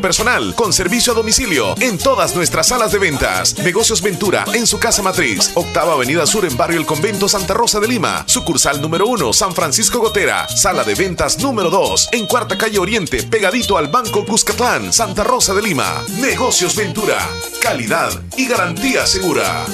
personal 0.00 0.54
con 0.54 0.72
servicio 0.72 1.12
a 1.12 1.16
domicilio 1.16 1.74
en 1.80 1.98
todas 1.98 2.34
nuestras 2.34 2.68
salas 2.68 2.92
de 2.92 2.98
ventas. 2.98 3.58
Negocios 3.58 4.02
Ventura 4.02 4.44
en 4.54 4.66
su 4.66 4.78
casa 4.78 5.02
matriz, 5.02 5.52
octava 5.54 5.94
avenida 5.94 6.26
sur 6.26 6.44
en 6.44 6.56
barrio 6.56 6.78
El 6.78 6.86
Convento 6.86 7.28
Santa 7.28 7.54
Rosa 7.54 7.80
de 7.80 7.88
Lima, 7.88 8.24
sucursal 8.26 8.80
número 8.80 9.06
1 9.06 9.32
San 9.32 9.54
Francisco 9.54 9.98
Gotera, 9.98 10.48
sala 10.48 10.84
de 10.84 10.94
ventas 10.94 11.38
número 11.38 11.70
2 11.70 12.10
en 12.12 12.26
cuarta 12.26 12.56
calle 12.58 12.78
Oriente, 12.78 13.22
pegadito 13.22 13.76
al 13.76 13.88
Banco 13.88 14.24
Cuscatlán, 14.24 14.92
Santa 14.92 15.24
Rosa 15.24 15.54
de 15.54 15.62
Lima. 15.62 16.02
Negocios 16.20 16.76
Ventura, 16.76 17.18
calidad 17.60 18.10
y 18.36 18.46
garantía 18.46 19.06
segura. 19.06 19.64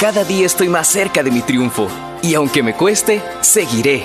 Cada 0.00 0.24
día 0.24 0.46
estoy 0.46 0.68
más 0.68 0.88
cerca 0.88 1.22
de 1.22 1.30
mi 1.30 1.42
triunfo 1.42 1.88
y 2.22 2.34
aunque 2.34 2.62
me 2.62 2.74
cueste, 2.74 3.22
seguiré, 3.40 4.04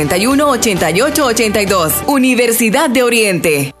8882 0.09 2.03
Universidad 2.07 2.89
de 2.89 3.03
Oriente. 3.03 3.80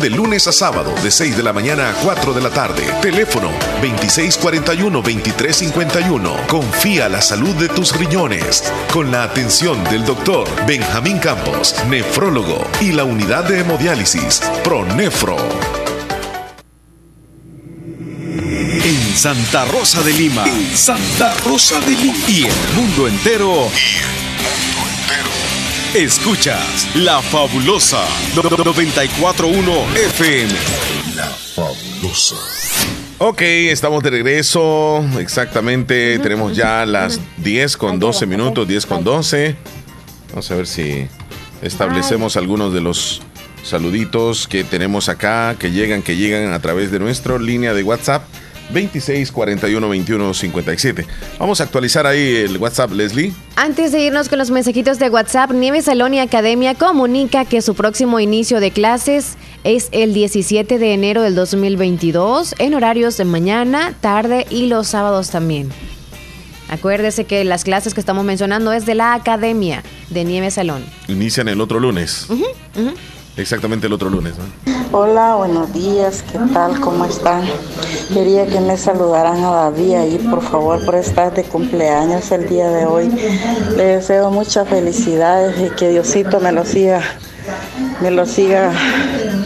de 0.00 0.10
lunes 0.10 0.46
a 0.46 0.52
sábado 0.52 0.94
de 1.02 1.10
6 1.10 1.36
de 1.36 1.42
la 1.42 1.52
mañana 1.52 1.90
a 1.90 1.94
4 1.94 2.32
de 2.32 2.40
la 2.40 2.50
tarde. 2.50 2.84
Teléfono 3.00 3.50
2641-2351. 3.82 6.46
Confía 6.46 7.08
la 7.08 7.20
salud 7.20 7.54
de 7.56 7.68
tus 7.68 7.96
riñones 7.96 8.62
con 8.92 9.10
la 9.10 9.22
atención 9.22 9.82
del 9.84 10.04
doctor 10.04 10.46
Benjamín 10.66 11.18
Campos, 11.18 11.74
nefrólogo 11.88 12.64
y 12.80 12.92
la 12.92 13.04
unidad 13.04 13.44
de 13.44 13.60
hemodiálisis 13.60 14.42
Pronefro. 14.62 15.36
En 18.84 19.16
Santa 19.16 19.64
Rosa 19.66 20.02
de 20.02 20.12
Lima. 20.12 20.44
En 20.46 20.76
Santa 20.76 21.32
Rosa 21.44 21.80
de 21.80 21.92
Lima. 21.92 22.28
Y 22.28 22.44
el 22.44 22.52
mundo 22.74 23.08
entero. 23.08 23.70
Escuchas 25.96 26.94
La 26.94 27.22
Fabulosa 27.22 28.04
941 28.34 29.72
FM. 29.94 30.52
La 31.16 31.24
Fabulosa. 31.24 32.36
Ok, 33.16 33.40
estamos 33.40 34.02
de 34.02 34.10
regreso. 34.10 35.02
Exactamente, 35.18 36.18
tenemos 36.18 36.54
ya 36.54 36.84
las 36.84 37.18
10 37.38 37.78
con 37.78 37.98
12 37.98 38.26
minutos, 38.26 38.68
10 38.68 38.84
con 38.84 39.04
12. 39.04 39.56
Vamos 40.28 40.50
a 40.50 40.54
ver 40.54 40.66
si 40.66 41.08
establecemos 41.62 42.36
algunos 42.36 42.74
de 42.74 42.82
los 42.82 43.22
saluditos 43.62 44.48
que 44.48 44.64
tenemos 44.64 45.08
acá, 45.08 45.56
que 45.58 45.70
llegan, 45.70 46.02
que 46.02 46.16
llegan 46.16 46.52
a 46.52 46.60
través 46.60 46.90
de 46.90 46.98
nuestra 46.98 47.38
línea 47.38 47.72
de 47.72 47.82
WhatsApp 47.82 48.22
26 48.70 49.32
41 49.32 49.88
21 49.88 50.34
57. 50.34 51.06
Vamos 51.38 51.60
a 51.60 51.64
actualizar 51.64 52.06
ahí 52.06 52.36
el 52.36 52.58
WhatsApp, 52.58 52.92
Leslie. 52.92 53.32
Antes 53.56 53.92
de 53.92 54.00
irnos 54.00 54.28
con 54.28 54.38
los 54.38 54.50
mensajitos 54.50 54.98
de 54.98 55.08
WhatsApp, 55.08 55.52
Nieves 55.52 55.86
Salón 55.86 56.14
y 56.14 56.20
Academia 56.20 56.74
comunica 56.74 57.44
que 57.44 57.62
su 57.62 57.74
próximo 57.74 58.20
inicio 58.20 58.60
de 58.60 58.70
clases 58.70 59.36
es 59.64 59.88
el 59.92 60.14
17 60.14 60.78
de 60.78 60.94
enero 60.94 61.22
del 61.22 61.34
2022 61.34 62.54
en 62.58 62.74
horarios 62.74 63.16
de 63.16 63.24
mañana, 63.24 63.94
tarde 64.00 64.46
y 64.50 64.66
los 64.66 64.88
sábados 64.88 65.30
también. 65.30 65.70
Acuérdese 66.68 67.24
que 67.24 67.44
las 67.44 67.64
clases 67.64 67.94
que 67.94 68.00
estamos 68.00 68.24
mencionando 68.24 68.72
es 68.72 68.86
de 68.86 68.94
la 68.94 69.14
Academia 69.14 69.84
de 70.10 70.24
Nieves 70.24 70.54
Salón. 70.54 70.84
Inician 71.08 71.48
el 71.48 71.60
otro 71.60 71.78
lunes. 71.78 72.26
Exactamente 73.36 73.86
el 73.86 73.92
otro 73.92 74.08
lunes. 74.08 74.34
Hola, 74.92 75.34
buenos 75.34 75.70
días, 75.74 76.22
¿qué 76.22 76.38
tal? 76.54 76.80
¿Cómo 76.80 77.04
están? 77.04 77.44
Quería 78.12 78.46
que 78.46 78.60
me 78.60 78.78
saludaran 78.78 79.44
a 79.44 79.50
David 79.50 79.94
ahí, 79.94 80.18
por 80.30 80.40
favor, 80.40 80.82
por 80.86 80.94
estar 80.94 81.34
de 81.34 81.42
cumpleaños 81.42 82.30
el 82.30 82.48
día 82.48 82.70
de 82.70 82.86
hoy. 82.86 83.10
Le 83.76 83.84
deseo 83.84 84.30
muchas 84.30 84.66
felicidades 84.68 85.54
y 85.60 85.74
que 85.74 85.90
Diosito 85.90 86.40
me 86.40 86.50
lo 86.50 86.64
siga, 86.64 87.02
me 88.00 88.10
lo 88.10 88.24
siga 88.24 88.72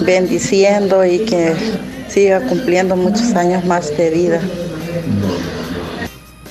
bendiciendo 0.02 1.04
y 1.04 1.24
que 1.24 1.56
siga 2.08 2.42
cumpliendo 2.42 2.94
muchos 2.94 3.34
años 3.34 3.64
más 3.64 3.96
de 3.96 4.10
vida. 4.10 4.40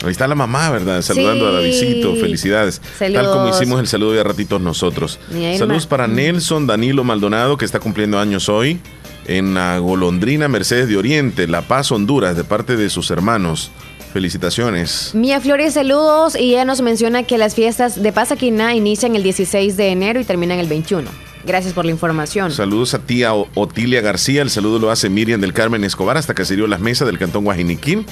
Ahí 0.03 0.11
está 0.11 0.27
la 0.27 0.35
mamá, 0.35 0.69
¿verdad? 0.69 1.01
Saludando 1.01 1.47
a 1.47 1.51
Davidito, 1.51 2.15
felicidades. 2.15 2.81
Tal 2.97 3.29
como 3.31 3.49
hicimos 3.49 3.79
el 3.79 3.87
saludo 3.87 4.13
de 4.13 4.21
a 4.21 4.23
ratitos 4.23 4.61
nosotros. 4.61 5.19
Saludos 5.57 5.87
para 5.87 6.07
Nelson 6.07 6.67
Danilo 6.67 7.03
Maldonado, 7.03 7.57
que 7.57 7.65
está 7.65 7.79
cumpliendo 7.79 8.19
años 8.19 8.49
hoy, 8.49 8.79
en 9.25 9.53
la 9.53 9.77
Golondrina 9.77 10.47
Mercedes 10.47 10.87
de 10.87 10.97
Oriente, 10.97 11.47
La 11.47 11.61
Paz, 11.61 11.91
Honduras, 11.91 12.35
de 12.35 12.43
parte 12.43 12.77
de 12.77 12.89
sus 12.89 13.11
hermanos. 13.11 13.71
Felicitaciones. 14.13 15.11
Mía 15.13 15.39
Flores, 15.39 15.75
saludos. 15.75 16.35
Y 16.35 16.53
ella 16.53 16.65
nos 16.65 16.81
menciona 16.81 17.21
que 17.23 17.37
las 17.37 17.53
fiestas 17.53 18.01
de 18.01 18.11
Pasaquina 18.11 18.73
inician 18.73 19.15
el 19.15 19.21
16 19.21 19.77
de 19.77 19.89
enero 19.89 20.19
y 20.19 20.23
terminan 20.23 20.57
el 20.57 20.67
21. 20.67 21.07
Gracias 21.45 21.73
por 21.73 21.85
la 21.85 21.91
información. 21.91 22.51
Saludos 22.51 22.95
a 22.95 22.99
tía 22.99 23.33
Otilia 23.33 24.01
García. 24.01 24.41
El 24.41 24.49
saludo 24.49 24.79
lo 24.79 24.89
hace 24.89 25.09
Miriam 25.09 25.39
del 25.39 25.53
Carmen 25.53 25.83
Escobar 25.83 26.17
hasta 26.17 26.33
que 26.33 26.43
se 26.43 26.55
dio 26.55 26.65
las 26.65 26.79
mesas 26.79 27.05
del 27.07 27.19
Cantón 27.19 27.43
Guajiniquín. 27.45 28.05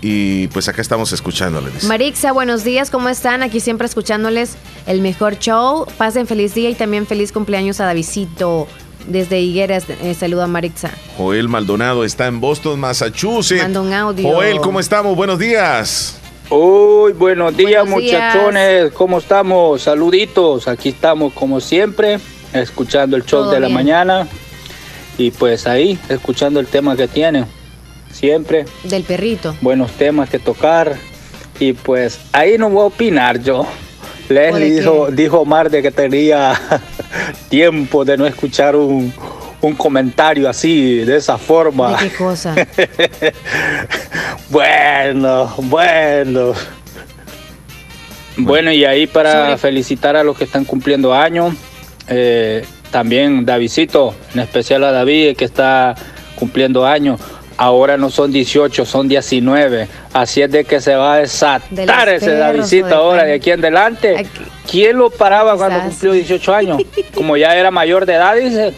Y 0.00 0.48
pues 0.48 0.68
acá 0.68 0.80
estamos 0.80 1.12
escuchándoles. 1.12 1.84
Marixa, 1.84 2.32
buenos 2.32 2.62
días, 2.62 2.90
¿cómo 2.90 3.08
están? 3.08 3.42
Aquí 3.42 3.60
siempre 3.60 3.86
escuchándoles 3.86 4.56
el 4.86 5.00
mejor 5.00 5.38
show. 5.38 5.86
Pasen 5.96 6.26
feliz 6.26 6.54
día 6.54 6.70
y 6.70 6.74
también 6.74 7.06
feliz 7.06 7.32
cumpleaños 7.32 7.80
a 7.80 7.86
Davidito. 7.86 8.68
Desde 9.06 9.40
Higueras, 9.40 9.84
eh, 9.88 10.14
saludo 10.14 10.42
a 10.42 10.46
Marixa. 10.46 10.90
Joel 11.16 11.48
Maldonado 11.48 12.04
está 12.04 12.26
en 12.26 12.40
Boston, 12.40 12.78
Massachusetts. 12.78 13.62
Manda 13.62 13.80
un 13.80 13.92
audio. 13.92 14.28
Joel, 14.28 14.60
¿cómo 14.60 14.80
estamos? 14.80 15.16
Buenos 15.16 15.38
días. 15.38 16.20
Uy, 16.50 17.12
buenos 17.12 17.54
días 17.56 17.86
muchachones, 17.86 18.92
¿cómo 18.92 19.18
estamos? 19.18 19.82
Saluditos, 19.82 20.66
aquí 20.66 20.88
estamos 20.90 21.34
como 21.34 21.60
siempre, 21.60 22.20
escuchando 22.54 23.18
el 23.18 23.24
show 23.26 23.50
de 23.50 23.60
la 23.60 23.68
mañana 23.68 24.26
y 25.18 25.30
pues 25.30 25.66
ahí, 25.66 25.98
escuchando 26.08 26.58
el 26.58 26.66
tema 26.66 26.96
que 26.96 27.06
tienen 27.06 27.44
siempre. 28.12 28.64
Del 28.84 29.04
perrito. 29.04 29.56
Buenos 29.60 29.92
temas 29.92 30.28
que 30.28 30.38
tocar. 30.38 30.96
Y 31.60 31.72
pues 31.72 32.20
ahí 32.32 32.56
no 32.58 32.70
voy 32.70 32.82
a 32.82 32.86
opinar 32.86 33.40
yo. 33.42 33.66
Leslie 34.28 34.80
dijo, 34.80 35.08
dijo 35.10 35.40
Omar 35.40 35.70
de 35.70 35.82
que 35.82 35.90
tenía 35.90 36.54
tiempo 37.48 38.04
de 38.04 38.16
no 38.16 38.26
escuchar 38.26 38.76
un, 38.76 39.12
comentario 39.76 40.48
así, 40.48 40.98
de 40.98 41.16
esa 41.16 41.38
forma. 41.38 41.96
qué 41.98 42.10
cosa? 42.10 42.54
bueno, 44.50 45.52
bueno. 45.62 46.52
Bueno, 48.36 48.70
y 48.70 48.84
ahí 48.84 49.08
para 49.08 49.58
felicitar 49.58 50.14
a 50.14 50.22
los 50.22 50.36
que 50.36 50.44
están 50.44 50.64
cumpliendo 50.64 51.12
años. 51.12 51.54
Eh, 52.06 52.64
también 52.90 53.44
Davidito, 53.44 54.14
en 54.32 54.40
especial 54.40 54.84
a 54.84 54.92
David 54.92 55.36
que 55.36 55.44
está 55.44 55.94
cumpliendo 56.36 56.86
años 56.86 57.20
ahora 57.58 57.98
no 57.98 58.08
son 58.08 58.32
18, 58.32 58.86
son 58.86 59.08
19. 59.08 59.88
Así 60.14 60.40
es 60.40 60.50
de 60.50 60.64
que 60.64 60.80
se 60.80 60.94
va 60.94 61.14
a 61.14 61.16
desatar 61.18 62.08
ese 62.08 62.34
Davidito 62.34 62.94
ahora 62.94 63.24
de 63.24 63.34
aquí 63.34 63.50
en 63.50 63.60
adelante. 63.60 64.26
¿Quién 64.70 64.96
lo 64.96 65.10
paraba 65.10 65.56
cuando 65.56 65.80
cumplió 65.80 66.12
18 66.12 66.54
años? 66.54 66.82
Como 67.14 67.36
ya 67.36 67.54
era 67.54 67.70
mayor 67.70 68.06
de 68.06 68.14
edad, 68.14 68.36
dice, 68.36 68.72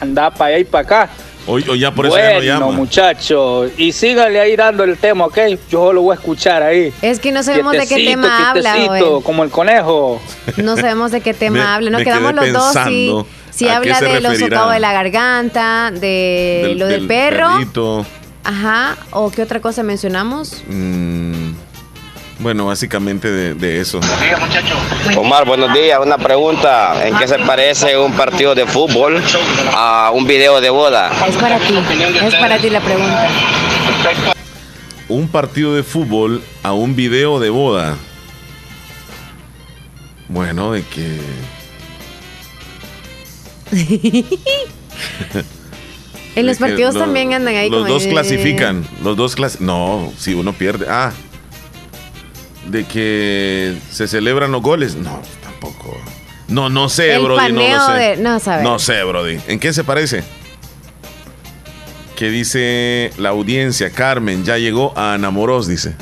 anda 0.00 0.30
para 0.30 0.54
allá 0.54 0.58
y 0.58 0.64
para 0.64 0.82
acá. 0.82 1.10
Hoy, 1.44 1.64
ya 1.78 1.90
por 1.90 2.06
eso 2.06 2.16
ya 2.16 2.34
no 2.34 2.40
llama. 2.40 2.70
muchachos. 2.70 3.72
Y 3.76 3.90
síganle 3.90 4.40
ahí 4.40 4.54
dando 4.54 4.84
el 4.84 4.96
tema, 4.96 5.26
¿ok? 5.26 5.38
Yo 5.68 5.92
lo 5.92 6.02
voy 6.02 6.12
a 6.12 6.18
escuchar 6.18 6.62
ahí. 6.62 6.92
Es 7.02 7.18
que 7.18 7.32
no 7.32 7.42
sabemos 7.42 7.72
de 7.72 7.86
qué 7.86 7.96
tema 7.96 8.50
habla. 8.50 8.76
Como 9.22 9.42
el 9.42 9.50
conejo. 9.50 10.20
No 10.56 10.76
sabemos 10.76 11.10
de 11.10 11.20
qué 11.20 11.34
tema 11.34 11.74
habla. 11.74 11.90
Nos 11.90 12.02
quedamos 12.02 12.34
los 12.34 12.52
dos 12.52 12.76
y... 12.88 13.12
Si 13.52 13.68
habla 13.68 14.00
de 14.00 14.20
los 14.20 14.38
socados 14.38 14.72
de 14.72 14.80
la 14.80 14.92
garganta, 14.92 15.90
de 15.92 16.74
lo 16.76 16.86
del, 16.86 17.06
perro. 17.06 17.50
Ajá, 18.44 18.96
¿o 19.10 19.30
qué 19.30 19.42
otra 19.42 19.60
cosa 19.60 19.82
mencionamos? 19.82 20.62
Mm, 20.66 21.52
bueno, 22.40 22.66
básicamente 22.66 23.30
de, 23.30 23.80
eso. 23.80 24.00
Omar, 25.16 25.46
buenos 25.46 25.72
días. 25.72 26.00
Una 26.02 26.18
pregunta. 26.18 27.06
¿En 27.06 27.16
qué 27.16 27.28
se 27.28 27.38
parece 27.38 27.96
un 27.96 28.12
partido 28.12 28.54
de 28.54 28.66
fútbol 28.66 29.22
a 29.72 30.10
un 30.12 30.26
video 30.26 30.60
de 30.60 30.70
boda? 30.70 31.12
Es 31.28 31.36
para 31.36 31.58
ti. 31.58 31.74
Es 32.24 32.34
para 32.34 32.58
ti 32.58 32.68
la 32.68 32.80
pregunta. 32.80 33.28
Un 35.08 35.28
partido 35.28 35.74
de 35.74 35.84
fútbol 35.84 36.42
a 36.64 36.72
un 36.72 36.96
video 36.96 37.38
de 37.38 37.50
boda. 37.50 37.96
Bueno, 40.28 40.72
de 40.72 40.82
que... 40.82 41.20
En 46.34 46.46
los 46.46 46.58
partidos 46.58 46.94
también 46.94 47.34
andan 47.34 47.54
ahí. 47.54 47.68
Los 47.68 47.86
dos 47.86 48.06
clasifican. 48.06 48.86
Los 49.02 49.16
dos 49.16 49.34
clasifican. 49.34 49.66
No, 49.66 50.12
si 50.16 50.34
uno 50.34 50.52
pierde. 50.52 50.86
Ah. 50.88 51.12
De 52.68 52.84
que 52.84 53.76
se 53.90 54.06
celebran 54.08 54.52
los 54.52 54.62
goles. 54.62 54.94
No, 54.94 55.20
tampoco. 55.42 55.96
No, 56.48 56.68
no 56.68 56.88
sé, 56.88 57.18
Brody. 57.18 57.52
No, 57.52 57.86
sé. 57.86 58.16
no, 58.16 58.62
no 58.62 58.78
sé, 58.78 59.02
Brody. 59.04 59.38
¿En 59.46 59.58
qué 59.58 59.72
se 59.72 59.84
parece? 59.84 60.22
¿Qué 62.16 62.30
dice 62.30 63.10
la 63.18 63.30
audiencia? 63.30 63.90
Carmen 63.90 64.44
ya 64.44 64.56
llegó 64.56 64.92
a 64.96 65.16
Enamoros, 65.16 65.66
dice. 65.66 65.96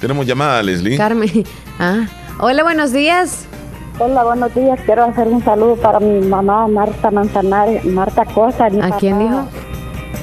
Tenemos 0.00 0.26
llamada, 0.26 0.62
Leslie. 0.62 0.96
Carmen. 0.96 1.44
Ah. 1.82 2.06
Hola, 2.38 2.62
buenos 2.62 2.92
días. 2.92 3.46
Hola, 4.02 4.24
buenos 4.24 4.54
días. 4.54 4.80
Quiero 4.86 5.04
hacer 5.04 5.28
un 5.28 5.44
saludo 5.44 5.76
para 5.76 6.00
mi 6.00 6.26
mamá 6.26 6.66
Marta 6.68 7.10
Manzanares, 7.10 7.84
Marta 7.84 8.22
Acosta. 8.22 8.64
¿A 8.64 8.96
quién 8.96 9.18
dijo? 9.18 9.42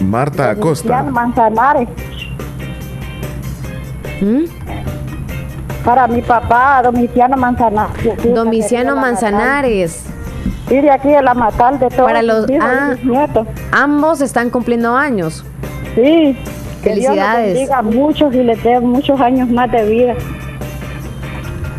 Marta 0.02 0.50
Acosta. 0.50 1.04
Manzanares. 1.04 1.88
¿Mm? 4.20 4.46
Para 5.86 6.08
mi 6.08 6.24
papá, 6.24 6.82
Domiciano 6.82 7.38
Manzanares. 7.38 8.34
Domiciano 8.34 8.96
Manzanares. 8.96 10.08
Y 10.72 10.82
de 10.82 10.90
aquí 10.90 11.10
de 11.10 11.22
la 11.22 11.36
Matal 11.36 11.78
de 11.78 11.90
todos 11.90 12.08
Para 12.08 12.24
los 12.24 12.48
ah, 12.60 12.96
nietos. 13.04 13.48
Ambos 13.72 14.22
están 14.22 14.50
cumpliendo 14.50 14.96
años. 14.96 15.46
Sí. 15.94 16.36
Felicidades. 16.82 17.54
Que 17.54 17.66
Dios 17.68 17.84
muchos 17.84 18.34
y 18.34 18.42
les 18.42 18.64
dé 18.64 18.80
muchos 18.80 19.22
años 19.22 19.48
más 19.50 19.72
de 19.72 19.86
vida. 19.86 20.16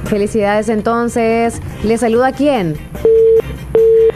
Felicidades 0.08 0.68
entonces. 0.68 1.60
¿Le 1.82 1.98
saluda 1.98 2.28
a 2.28 2.32
quién? 2.32 2.76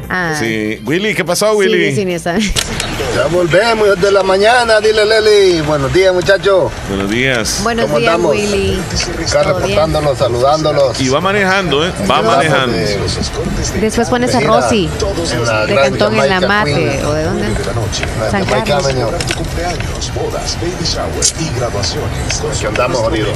Ah. 0.08 0.36
Sí, 0.38 0.80
Willy, 0.84 1.14
¿qué 1.14 1.24
pasó, 1.24 1.54
Willy? 1.56 1.94
Sí, 1.94 2.04
sí, 2.04 2.04
ya 3.16 3.26
volvemos 3.30 3.88
desde 3.96 4.12
la 4.12 4.22
mañana, 4.22 4.80
dile 4.80 5.04
Leli. 5.04 5.60
Buenos 5.62 5.92
días, 5.92 6.12
muchachos. 6.12 6.70
Buenos 6.88 7.10
días. 7.10 7.60
Buenos 7.62 7.86
¿Cómo 7.86 7.98
días, 7.98 8.12
estamos? 8.12 8.32
Willy. 8.32 8.78
Acá 9.26 9.42
reportándonos, 9.42 10.18
saludándolos. 10.18 11.00
Y 11.00 11.08
va 11.08 11.20
manejando, 11.20 11.86
¿eh? 11.86 11.92
Va 12.10 12.20
manejando. 12.22 12.76
Después 13.80 14.08
pones 14.10 14.34
a 14.34 14.40
Rosy, 14.40 14.88
de 15.66 15.74
Cantón 15.74 16.14
en 16.14 16.28
la 16.28 16.40
Mate. 16.40 17.04
¿O 17.04 17.12
de 17.12 17.24
dónde? 17.24 17.46
San 18.30 18.44
Carlos. 18.44 18.86
Aquí 22.50 22.66
andamos, 22.66 23.00
unidos. 23.08 23.30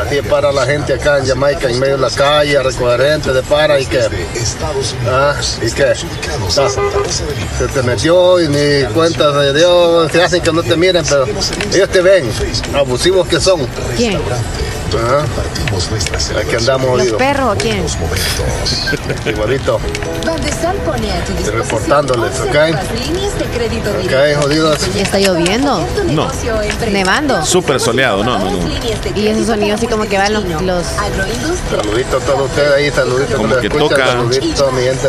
Aquí 0.00 0.22
para 0.28 0.52
la 0.52 0.64
gente 0.64 0.94
acá 0.94 1.18
en 1.18 1.26
Jamaica, 1.26 1.68
en 1.68 1.78
medio 1.80 1.96
de 1.96 2.02
la 2.02 2.10
calle, 2.10 2.56
a 2.56 2.62
recoger 2.62 3.00
gente 3.00 3.32
de 3.32 3.42
para 3.42 3.80
y 3.80 3.86
que. 3.86 4.00
Ah, 5.06 5.34
y 5.60 5.70
que. 5.70 5.84
Ah, 5.84 5.94
se 7.58 7.66
te 7.68 7.82
metió 7.82 8.40
y 8.40 8.48
ni 8.48 8.84
cuenta 8.94 9.32
de 9.32 9.52
Dios, 9.54 10.10
que 10.10 10.22
hacen 10.22 10.42
que 10.42 10.52
no 10.52 10.62
te 10.62 10.76
miren, 10.76 11.04
pero 11.08 11.26
ellos 11.72 11.88
te 11.88 12.00
ven, 12.00 12.30
abusivos 12.74 13.26
que 13.26 13.40
son. 13.40 13.66
Ah, 14.96 15.24
Aquí 16.40 16.54
andamos 16.56 16.98
¿Los 16.98 17.12
perros 17.18 17.54
o 17.54 17.58
quién? 17.58 17.84
Igualito. 19.26 19.80
Bandesal 20.26 20.76
pone 20.78 21.12
a 21.12 21.24
tu 21.24 21.32
disposición 21.32 21.58
Reportándoles, 21.62 22.40
11 22.40 22.42
¿ok? 22.48 22.54
nuevas 22.54 22.84
líneas 23.06 23.38
de 23.38 23.44
crédito 23.46 23.90
Ok, 23.90 23.96
directo. 24.02 24.40
jodidos. 24.42 24.94
¿Ya 24.94 25.02
está 25.02 25.18
lloviendo? 25.18 25.86
No. 26.10 26.30
Nevando. 26.90 27.44
Súper 27.44 27.80
soleado, 27.80 28.24
no, 28.24 28.38
no, 28.38 28.50
no. 28.50 28.58
Y 29.14 29.28
esos 29.28 29.46
sonidos 29.46 29.78
así 29.78 29.86
como 29.86 30.04
que 30.06 30.16
van 30.16 30.32
los... 30.32 30.44
los... 30.62 30.86
Saludito 30.86 32.16
a 32.16 32.20
todos 32.20 32.50
ustedes 32.50 32.72
ahí, 32.72 32.90
saludito 32.90 33.36
Como 33.36 33.56
que 33.56 33.66
escuchan, 33.66 33.88
toca. 33.88 34.06
saludito 34.06 34.68
a 34.68 34.72
mi 34.72 34.82
gente 34.82 35.08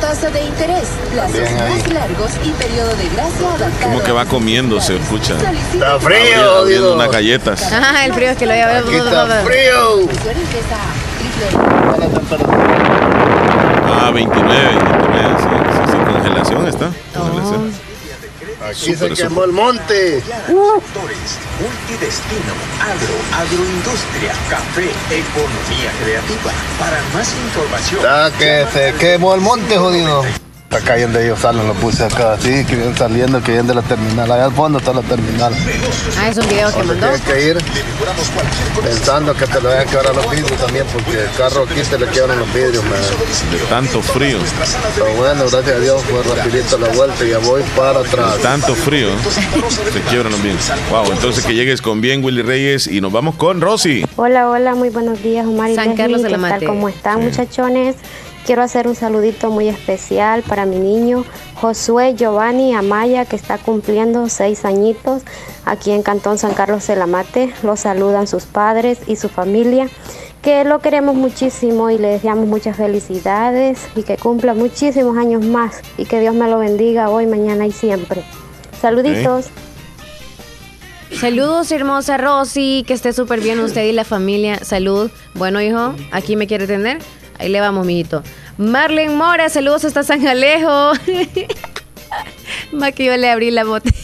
tasa 0.00 0.30
de 0.30 0.44
interés, 0.44 0.88
plazos 1.12 1.32
También 1.32 1.60
ahí. 1.60 1.72
más 1.82 1.92
largos 1.92 2.30
y 2.44 2.50
periodo 2.50 2.88
de 2.96 3.08
gracia 3.14 3.48
adaptado. 3.54 3.82
Como 3.92 4.02
que 4.02 4.12
va 4.12 4.24
comiendo, 4.26 4.80
se 4.80 4.96
escucha. 4.96 5.34
Está 5.72 5.98
frío, 6.00 6.50
jodido. 6.60 6.94
unas 6.94 7.10
galletas. 7.10 7.62
Ah, 7.72 8.04
el 8.06 8.12
frío 8.12 8.30
es 8.30 8.36
que 8.36 8.46
lo 8.46 8.52
había 8.52 8.66
Aquí 8.88 8.96
está 8.96 9.26
frío. 9.44 10.08
Ah, 14.00 14.10
29, 14.10 14.64
29, 14.64 15.36
sí, 15.38 15.46
sí, 15.72 15.92
sí, 15.92 15.98
congelación 16.10 16.68
está. 16.68 16.90
Congelación. 17.14 17.72
Aquí 18.66 18.94
se 18.94 19.10
quemó 19.10 19.44
el 19.44 19.52
monte. 19.52 20.22
Tractores, 20.22 21.38
multidestino, 21.60 22.54
agro, 22.80 23.14
agroindustria, 23.36 24.32
café, 24.48 24.90
economía 25.10 25.92
creativa. 26.02 26.52
Para 26.78 26.98
más 27.12 27.34
información. 27.34 28.02
Ya 28.02 28.30
que 28.38 28.66
se 28.72 28.94
quemó 28.94 29.34
el 29.34 29.42
monte, 29.42 29.76
jodido. 29.76 30.24
Está 30.70 30.84
cayendo 30.84 31.18
ellos 31.18 31.38
salen, 31.40 31.66
lo 31.66 31.72
puse 31.72 32.04
acá, 32.04 32.34
así, 32.34 32.62
que 32.66 32.76
vienen 32.76 32.94
saliendo, 32.94 33.40
que 33.42 33.52
vienen 33.52 33.68
de 33.68 33.74
la 33.74 33.80
terminal. 33.80 34.30
Allá 34.30 34.44
al 34.44 34.52
fondo 34.52 34.76
está 34.78 34.92
la 34.92 35.00
terminal. 35.00 35.50
Ah, 36.18 36.28
es 36.28 36.36
un 36.36 36.46
video 36.46 36.68
que 36.70 36.76
Donde 36.76 36.94
mandó. 36.94 37.06
tienes 37.06 37.22
que 37.22 37.42
ir 37.48 37.58
pensando 38.84 39.34
que 39.34 39.46
te 39.46 39.62
le 39.62 39.66
vayan 39.66 39.88
a 39.88 39.90
quebrar 39.90 40.14
los 40.14 40.30
vidrios 40.30 40.60
también, 40.60 40.84
porque 40.92 41.22
el 41.22 41.30
carro 41.38 41.62
aquí 41.64 41.80
te 41.80 41.98
le 41.98 42.06
quebran 42.08 42.38
los 42.38 42.52
vidrios, 42.52 42.84
man. 42.84 43.00
De 43.50 43.56
tanto 43.70 44.02
frío. 44.02 44.36
Pero 44.94 45.14
bueno, 45.14 45.44
gracias 45.50 45.74
a 45.74 45.80
Dios 45.80 46.02
fue 46.02 46.22
rapidito 46.36 46.76
la 46.76 46.88
vuelta 46.88 47.24
y 47.24 47.30
ya 47.30 47.38
voy 47.38 47.62
para 47.74 48.00
atrás. 48.00 48.36
De 48.36 48.42
tanto 48.42 48.74
frío. 48.74 49.08
Se 49.90 50.00
quiebran 50.10 50.32
los 50.32 50.42
bienes. 50.42 50.70
Wow, 50.90 51.10
entonces 51.12 51.46
que 51.46 51.54
llegues 51.54 51.80
con 51.80 52.02
bien, 52.02 52.22
Willy 52.22 52.42
Reyes, 52.42 52.88
y 52.88 53.00
nos 53.00 53.10
vamos 53.10 53.36
con 53.36 53.62
Rosy. 53.62 54.04
Hola, 54.16 54.50
hola, 54.50 54.74
muy 54.74 54.90
buenos 54.90 55.22
días, 55.22 55.46
Omar 55.46 55.70
y 55.70 55.76
San 55.76 55.86
Leslie, 55.88 55.96
Carlos 55.96 56.22
de 56.22 56.28
¿qué 56.28 56.36
la 56.36 56.48
tal? 56.50 56.64
¿Cómo 56.64 56.90
están, 56.90 57.22
muchachones? 57.22 57.96
Quiero 58.48 58.62
hacer 58.62 58.88
un 58.88 58.94
saludito 58.94 59.50
muy 59.50 59.68
especial 59.68 60.42
para 60.42 60.64
mi 60.64 60.76
niño 60.76 61.26
Josué 61.56 62.14
Giovanni 62.14 62.72
Amaya, 62.72 63.26
que 63.26 63.36
está 63.36 63.58
cumpliendo 63.58 64.30
seis 64.30 64.64
añitos 64.64 65.20
aquí 65.66 65.90
en 65.90 66.02
Cantón 66.02 66.38
San 66.38 66.54
Carlos 66.54 66.86
de 66.86 66.96
la 66.96 67.06
Mate. 67.06 67.52
Lo 67.62 67.76
saludan 67.76 68.26
sus 68.26 68.46
padres 68.46 69.00
y 69.06 69.16
su 69.16 69.28
familia, 69.28 69.90
que 70.40 70.64
lo 70.64 70.78
queremos 70.78 71.14
muchísimo 71.14 71.90
y 71.90 71.98
le 71.98 72.08
deseamos 72.08 72.46
muchas 72.46 72.78
felicidades 72.78 73.80
y 73.94 74.02
que 74.02 74.16
cumpla 74.16 74.54
muchísimos 74.54 75.18
años 75.18 75.44
más 75.44 75.82
y 75.98 76.06
que 76.06 76.18
Dios 76.18 76.34
me 76.34 76.48
lo 76.48 76.58
bendiga 76.58 77.10
hoy, 77.10 77.26
mañana 77.26 77.66
y 77.66 77.72
siempre. 77.72 78.24
Saluditos. 78.80 79.50
Saludos, 81.14 81.70
hermosa 81.70 82.16
Rosy, 82.16 82.82
que 82.86 82.94
esté 82.94 83.12
súper 83.12 83.40
bien 83.40 83.60
usted 83.60 83.84
y 83.84 83.92
la 83.92 84.04
familia. 84.04 84.64
Salud. 84.64 85.10
Bueno, 85.34 85.60
hijo, 85.60 85.94
aquí 86.12 86.34
me 86.34 86.46
quiere 86.46 86.66
tener. 86.66 86.98
Ahí 87.38 87.48
le 87.48 87.60
vamos, 87.60 87.86
mijito. 87.86 88.22
Marlene 88.56 89.14
Mora, 89.14 89.48
saludos 89.48 89.84
hasta 89.84 90.02
San 90.02 90.26
Alejo. 90.26 90.92
Más 92.72 92.92
que 92.92 93.04
yo 93.04 93.16
le 93.16 93.30
abrí 93.30 93.50
la 93.50 93.64
botella. 93.64 93.96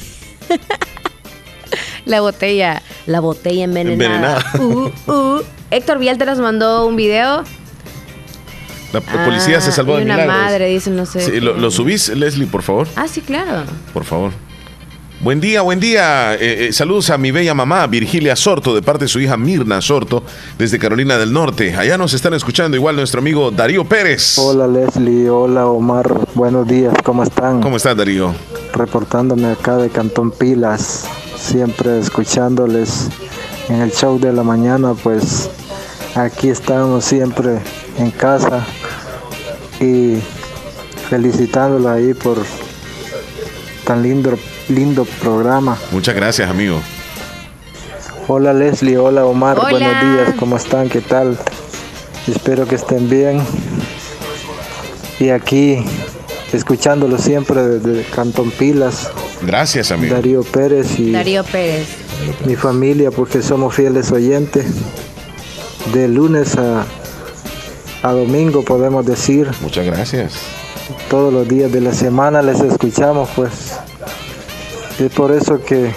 la 2.05 2.21
botella. 2.21 2.83
La 3.07 3.21
botella 3.21 3.65
envenenada. 3.65 4.41
Envenenada. 4.55 4.93
Uh, 5.07 5.11
uh. 5.11 5.43
Héctor 5.71 5.99
Vialta 5.99 6.25
nos 6.25 6.39
mandó 6.39 6.87
un 6.87 6.97
video. 6.97 7.45
La 8.93 9.01
policía 9.01 9.61
se 9.61 9.71
Ah, 9.71 9.73
salvó 9.73 9.97
de 9.97 10.05
una 10.05 10.15
milagros. 10.15 10.37
madre, 10.45 10.69
dice, 10.69 10.89
no 10.91 11.05
sé. 11.05 11.21
Sí, 11.21 11.41
lo, 11.41 11.55
lo 11.57 11.71
subís, 11.73 12.11
Leslie, 12.11 12.47
por 12.47 12.63
favor. 12.63 12.87
Ah, 12.95 13.09
sí, 13.09 13.21
claro. 13.21 13.65
Por 13.93 14.05
favor. 14.05 14.31
Buen 15.25 15.41
día, 15.41 15.63
buen 15.63 15.81
día. 15.81 16.35
Eh, 16.35 16.67
eh, 16.67 16.73
saludos 16.75 17.09
a 17.09 17.17
mi 17.17 17.31
bella 17.31 17.55
mamá, 17.55 17.87
Virgilia 17.87 18.37
Sorto, 18.37 18.75
de 18.75 18.83
parte 18.83 19.07
de 19.07 19.09
su 19.09 19.21
hija 19.21 19.39
Mirna 19.39 19.81
Sorto, 19.81 20.23
desde 20.59 20.79
Carolina 20.79 21.17
del 21.17 21.33
Norte. 21.33 21.75
Allá 21.75 21.97
nos 21.97 22.13
están 22.13 22.35
escuchando 22.35 22.77
igual 22.77 22.97
nuestro 22.97 23.21
amigo 23.21 23.51
Darío 23.51 23.87
Pérez. 23.87 24.37
Hola 24.37 24.67
Leslie, 24.67 25.31
hola 25.31 25.65
Omar, 25.65 26.29
buenos 26.35 26.69
días, 26.69 26.93
¿cómo 27.03 27.23
están? 27.23 27.63
¿Cómo 27.63 27.79
estás, 27.79 27.97
Darío? 27.97 28.35
Reportándome 28.75 29.47
acá 29.47 29.79
de 29.79 29.89
Cantón 29.89 30.31
Pilas, 30.31 31.07
siempre 31.39 32.01
escuchándoles 32.01 33.09
en 33.71 33.81
el 33.81 33.93
show 33.93 34.21
de 34.21 34.31
la 34.31 34.43
mañana, 34.43 34.93
pues 34.93 35.49
aquí 36.17 36.51
estamos 36.51 37.03
siempre 37.03 37.61
en 37.97 38.11
casa 38.11 38.67
y 39.81 40.19
felicitándola 41.09 41.95
ahí 41.95 42.13
por 42.13 42.37
tan 43.87 44.03
lindo, 44.03 44.37
lindo 44.69 45.05
programa. 45.21 45.77
Muchas 45.93 46.15
gracias, 46.15 46.49
amigo. 46.49 46.81
Hola 48.27 48.53
Leslie, 48.55 48.97
hola 48.97 49.27
Omar, 49.27 49.59
Hola. 49.59 49.71
buenos 49.71 49.91
días, 50.01 50.35
¿cómo 50.39 50.57
están? 50.57 50.89
¿Qué 50.89 51.01
tal? 51.03 51.37
Espero 52.27 52.67
que 52.67 52.75
estén 52.77 53.11
bien. 53.11 53.43
Y 55.21 55.29
aquí, 55.29 55.85
escuchándolo 56.53 57.19
siempre 57.19 57.63
desde 57.63 58.03
Cantón 58.11 58.51
Pilas, 58.51 59.11
Gracias, 59.43 59.91
amigo. 59.93 60.15
Darío 60.15 60.43
Pérez 60.43 60.99
y 60.99 61.13
Darío 61.13 61.45
Pérez. 61.45 61.87
mi 62.47 62.57
familia, 62.57 63.11
porque 63.11 63.43
somos 63.43 63.75
fieles 63.75 64.11
oyentes. 64.11 64.65
De 65.93 66.09
lunes 66.09 66.57
a, 66.57 66.87
a 68.03 68.13
domingo 68.13 68.63
podemos 68.65 69.05
decir. 69.05 69.51
Muchas 69.61 69.85
gracias. 69.85 70.33
Todos 71.11 71.31
los 71.31 71.47
días 71.47 71.71
de 71.71 71.83
la 71.83 71.93
semana 71.93 72.41
les 72.41 72.61
escuchamos, 72.61 73.29
pues. 73.37 73.51
Es 74.99 75.13
por 75.13 75.33
eso 75.33 75.61
que, 75.63 75.93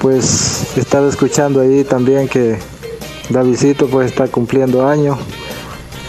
pues, 0.00 0.76
estaba 0.76 1.08
escuchando 1.08 1.60
ahí 1.60 1.82
también 1.82 2.28
que 2.28 2.58
Davidito 3.28 3.88
pues 3.88 4.06
está 4.06 4.28
cumpliendo 4.28 4.86
años. 4.86 5.18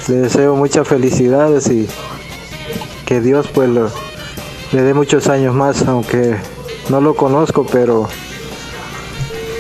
Le 0.08 0.16
deseo 0.16 0.56
muchas 0.56 0.88
felicidades 0.88 1.68
y 1.70 1.88
que 3.06 3.22
Dios 3.22 3.48
pues 3.54 3.70
le 4.72 4.82
dé 4.82 4.94
muchos 4.94 5.28
años 5.28 5.56
más, 5.56 5.82
aunque 5.88 6.36
no 6.90 7.02
lo 7.02 7.16
conozco, 7.16 7.66
pero 7.66 8.08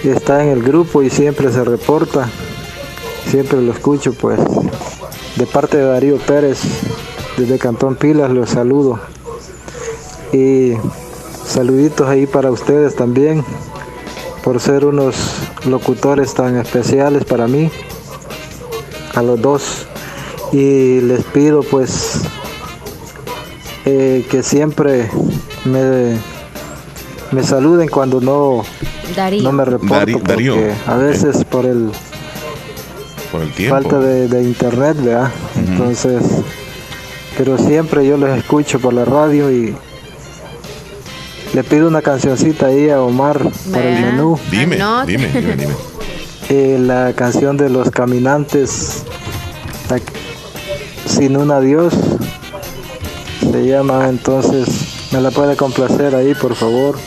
está 0.04 0.44
en 0.44 0.50
el 0.50 0.62
grupo 0.62 1.02
y 1.02 1.10
siempre 1.10 1.52
se 1.52 1.64
reporta, 1.64 2.30
siempre 3.30 3.62
lo 3.62 3.72
escucho 3.72 4.14
pues. 4.14 4.40
De 5.36 5.48
parte 5.48 5.78
de 5.78 5.86
Darío 5.86 6.18
Pérez, 6.18 6.60
desde 7.38 7.58
Cantón 7.58 7.96
Pilas, 7.96 8.30
los 8.30 8.52
saludo. 8.52 9.00
Y 10.32 10.74
saluditos 11.48 12.08
ahí 12.08 12.26
para 12.28 12.52
ustedes 12.52 12.96
también, 12.96 13.44
por 14.44 14.60
ser 14.60 14.86
unos 14.86 15.16
locutores 15.66 16.34
tan 16.34 16.58
especiales 16.58 17.24
para 17.26 17.48
mí, 17.48 17.70
a 19.16 19.22
los 19.22 19.42
dos. 19.42 19.88
Y 20.52 21.02
les 21.02 21.24
pido 21.26 21.62
pues 21.62 22.22
eh, 23.86 24.26
que 24.30 24.44
siempre 24.44 25.10
me, 25.66 26.18
me 27.32 27.44
saluden 27.44 27.90
cuando 27.90 28.22
no, 28.22 28.64
Darío. 29.16 29.44
no 29.44 29.52
me 29.52 29.66
reporto, 29.66 30.20
Darío. 30.24 30.56
porque 30.56 30.74
a 30.86 30.96
veces 30.96 31.44
por 31.44 31.66
el 31.66 31.92
Por 33.32 33.42
el 33.42 33.52
tiempo. 33.54 33.76
falta 33.76 34.00
de, 34.00 34.28
de 34.30 34.44
internet, 34.44 34.96
¿verdad? 35.04 35.32
Entonces, 35.58 36.24
pero 37.38 37.58
siempre 37.58 38.06
yo 38.08 38.16
los 38.18 38.30
escucho 38.38 38.80
por 38.80 38.94
la 38.94 39.04
radio 39.04 39.52
y 39.52 39.76
le 41.58 41.64
pido 41.64 41.88
una 41.88 42.04
cancioncita 42.04 42.68
ahí 42.68 42.88
a 42.92 43.02
Omar 43.02 43.40
para 43.72 43.90
el 43.90 43.96
Vea. 44.04 44.12
menú. 44.12 44.38
Dime, 44.52 44.78
dime, 45.08 45.28
dime, 45.34 45.56
dime. 45.56 45.74
Eh, 46.50 46.78
la 46.80 47.12
canción 47.14 47.58
de 47.58 47.70
los 47.70 47.90
caminantes, 47.90 49.04
la- 49.90 50.00
sin 51.10 51.36
un 51.36 51.50
adiós, 51.52 51.94
se 53.52 53.66
llama, 53.66 54.08
entonces 54.08 54.68
me 55.12 55.20
la 55.20 55.32
puede 55.32 55.56
complacer 55.58 56.14
ahí, 56.16 56.36
por 56.36 56.54
favor. 56.56 56.98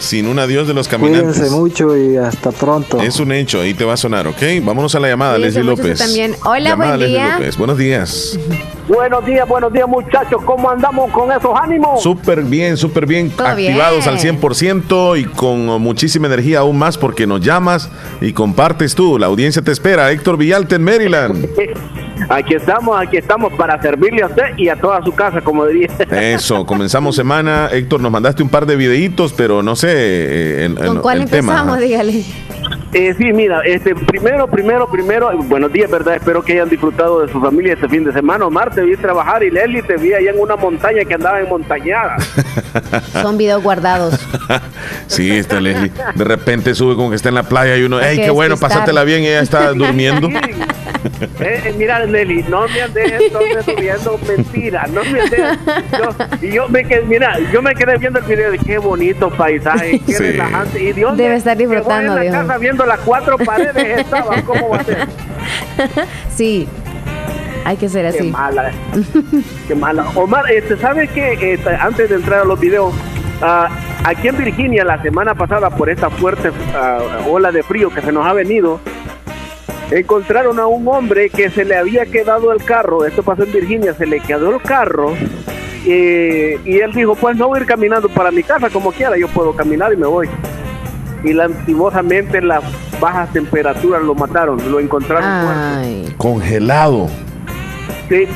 Sin 0.00 0.26
un 0.26 0.38
adiós 0.38 0.66
de 0.66 0.72
los 0.74 0.88
caminantes. 0.88 1.36
Cuídense 1.36 1.54
mucho 1.54 1.96
y 1.96 2.16
hasta 2.16 2.50
pronto. 2.52 3.00
Es 3.00 3.20
un 3.20 3.32
hecho, 3.32 3.60
ahí 3.60 3.74
te 3.74 3.84
va 3.84 3.92
a 3.92 3.96
sonar, 3.98 4.26
¿ok? 4.26 4.42
Vámonos 4.62 4.94
a 4.94 5.00
la 5.00 5.08
llamada, 5.08 5.34
Cuídense 5.34 5.58
Leslie 5.62 5.76
López. 5.76 5.98
también. 5.98 6.34
Hola, 6.42 6.70
Llamada, 6.70 6.90
buen 6.96 7.00
Leslie 7.00 7.18
día. 7.18 7.32
López. 7.38 7.56
Buenos 7.58 7.78
días. 7.78 8.38
Buenos 8.88 9.24
días, 9.24 9.46
buenos 9.46 9.72
días 9.72 9.86
muchachos, 9.86 10.42
¿cómo 10.44 10.68
andamos 10.68 11.12
con 11.12 11.30
esos 11.30 11.52
ánimos? 11.54 12.02
Súper 12.02 12.42
bien, 12.42 12.76
súper 12.76 13.06
bien. 13.06 13.30
Todo 13.30 13.46
Activados 13.46 14.04
bien. 14.04 14.08
al 14.34 14.40
100% 14.40 15.20
y 15.20 15.24
con 15.26 15.66
muchísima 15.80 16.26
energía 16.26 16.58
aún 16.60 16.76
más 16.76 16.98
porque 16.98 17.24
nos 17.24 17.40
llamas 17.40 17.88
y 18.20 18.32
compartes 18.32 18.96
tú. 18.96 19.16
La 19.16 19.26
audiencia 19.26 19.62
te 19.62 19.70
espera. 19.70 20.10
Héctor 20.10 20.38
Villalta 20.38 20.74
en 20.74 20.82
Maryland. 20.82 21.48
Aquí 22.30 22.54
estamos, 22.54 22.96
aquí 23.00 23.16
estamos 23.16 23.52
para 23.54 23.80
servirle 23.82 24.22
a 24.22 24.26
usted 24.26 24.56
y 24.56 24.68
a 24.68 24.76
toda 24.76 25.02
su 25.02 25.12
casa, 25.12 25.40
como 25.40 25.66
diría. 25.66 25.88
Eso, 26.12 26.64
comenzamos 26.64 27.16
semana. 27.16 27.68
Héctor, 27.72 28.00
nos 28.00 28.12
mandaste 28.12 28.40
un 28.42 28.48
par 28.48 28.66
de 28.66 28.76
videitos, 28.76 29.32
pero 29.32 29.64
no 29.64 29.74
sé 29.74 29.88
eh, 29.90 30.64
en- 30.66 30.76
¿Con 30.76 30.86
en- 30.86 30.96
cuál 31.02 31.22
el 31.22 31.28
tema. 31.30 31.52
empezamos? 31.52 31.72
ajá. 31.76 31.80
Dígale. 31.84 32.24
Eh, 32.92 33.14
sí, 33.18 33.32
mira, 33.32 33.60
este, 33.64 33.94
primero, 33.94 34.46
primero, 34.48 34.88
primero, 34.90 35.30
buenos 35.44 35.72
días, 35.72 35.90
¿verdad? 35.90 36.16
Espero 36.16 36.42
que 36.42 36.52
hayan 36.54 36.68
disfrutado 36.68 37.20
de 37.24 37.32
su 37.32 37.40
familia 37.40 37.74
este 37.74 37.88
fin 37.88 38.04
de 38.04 38.12
semana. 38.12 38.46
Omar, 38.46 38.72
te 38.74 38.82
vi 38.82 38.96
trabajar 38.96 39.42
y 39.42 39.50
Leslie 39.50 39.82
te 39.82 39.96
vi 39.96 40.12
allá 40.12 40.30
en 40.30 40.40
una 40.40 40.54
montaña 40.56 41.04
que 41.04 41.14
andaba 41.14 41.40
en 41.40 41.48
montañada. 41.48 42.16
Son 43.22 43.38
videos 43.38 43.62
guardados. 43.62 44.18
sí, 45.08 45.30
está 45.36 45.60
Leslie. 45.60 45.90
De 46.14 46.24
repente 46.24 46.74
sube 46.74 46.94
como 46.96 47.10
que 47.10 47.16
está 47.16 47.28
en 47.28 47.36
la 47.36 47.44
playa 47.44 47.76
y 47.76 47.82
uno, 47.82 48.00
¡ey, 48.00 48.18
qué 48.20 48.30
bueno! 48.30 48.56
Pásatela 48.56 49.02
bien, 49.04 49.22
ella 49.22 49.40
está 49.40 49.72
durmiendo. 49.72 50.28
Eh, 51.40 51.62
eh, 51.64 51.74
mira, 51.78 52.00
Leslie, 52.04 52.44
no 52.48 52.68
me 52.68 52.82
andes 52.82 53.12
entonces 53.12 53.64
subiendo 53.64 54.18
mentiras, 54.28 54.90
no 54.90 55.02
me 55.04 55.20
andes. 55.20 55.40
Yo, 55.98 56.46
y 56.46 56.52
yo 56.52 56.68
me 56.68 56.84
quedé, 56.84 57.02
mira, 57.02 57.38
yo 57.52 57.62
me 57.62 57.74
quedé 57.74 57.96
viendo 57.96 58.18
el 58.18 58.24
video 58.26 58.50
de 58.50 58.58
qué 58.58 58.76
bonito 58.78 59.30
paisaje, 59.30 59.98
qué 60.06 60.12
Sí. 60.12 60.22
relajante. 60.32 60.82
Y 60.82 60.92
Dios 60.92 61.16
Debe 61.16 61.36
estar 61.36 61.56
disfrutando, 61.56 62.12
en 62.12 62.14
la 62.16 62.20
Dios. 62.22 62.34
casa 62.34 62.58
viendo 62.58 62.84
las 62.84 63.00
cuatro 63.00 63.38
paredes 63.38 63.98
estaban, 64.00 64.42
¿cómo 64.42 64.68
va 64.70 64.78
a 64.78 64.84
ser? 64.84 65.06
Sí, 66.34 66.68
hay 67.64 67.76
que 67.76 67.88
ser 67.88 68.10
Qué 68.12 68.18
así. 68.18 68.30
mala, 68.30 68.70
qué 69.68 69.74
mala. 69.74 70.08
Omar, 70.14 70.50
este, 70.50 70.76
¿sabes 70.76 71.10
qué? 71.10 71.54
Este, 71.54 71.70
antes 71.74 72.08
de 72.10 72.16
entrar 72.16 72.40
a 72.40 72.44
los 72.44 72.58
videos, 72.60 72.92
ah, 73.42 73.68
aquí 74.04 74.28
en 74.28 74.36
Virginia 74.36 74.84
la 74.84 75.00
semana 75.02 75.34
pasada 75.34 75.70
por 75.70 75.88
esta 75.90 76.10
fuerte 76.10 76.50
ah, 76.74 76.98
ola 77.28 77.50
de 77.52 77.62
frío 77.62 77.90
que 77.90 78.00
se 78.02 78.12
nos 78.12 78.26
ha 78.26 78.32
venido, 78.32 78.80
encontraron 79.90 80.58
a 80.58 80.66
un 80.66 80.86
hombre 80.88 81.30
que 81.30 81.50
se 81.50 81.64
le 81.64 81.76
había 81.76 82.06
quedado 82.06 82.52
el 82.52 82.62
carro, 82.64 83.04
esto 83.04 83.22
pasó 83.22 83.44
en 83.44 83.52
Virginia, 83.52 83.94
se 83.94 84.06
le 84.06 84.20
quedó 84.20 84.54
el 84.54 84.62
carro 84.62 85.14
eh, 85.86 86.58
y 86.64 86.78
él 86.78 86.92
dijo, 86.92 87.14
pues 87.14 87.36
no 87.36 87.48
voy 87.48 87.58
a 87.58 87.62
ir 87.62 87.66
caminando 87.66 88.08
para 88.08 88.30
mi 88.30 88.42
casa 88.42 88.68
como 88.70 88.92
quiera, 88.92 89.16
yo 89.16 89.28
puedo 89.28 89.54
caminar 89.54 89.92
y 89.92 89.96
me 89.96 90.06
voy. 90.06 90.28
Y 91.24 91.32
lastimosamente 91.32 92.40
las 92.40 92.62
bajas 92.98 93.32
temperaturas 93.32 94.02
lo 94.02 94.14
mataron, 94.14 94.58
lo 94.70 94.80
encontraron 94.80 95.44
muerto. 95.44 96.14
Congelado. 96.16 97.08
Sí. 98.08 98.26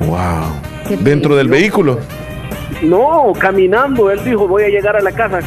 Wow. 0.00 0.98
Dentro 1.00 1.36
del 1.36 1.48
vehículo. 1.48 1.98
No, 2.82 3.32
caminando, 3.38 4.10
él 4.10 4.24
dijo, 4.24 4.46
voy 4.46 4.64
a 4.64 4.68
llegar 4.68 4.96
a 4.96 5.00
la 5.00 5.12
casa. 5.12 5.40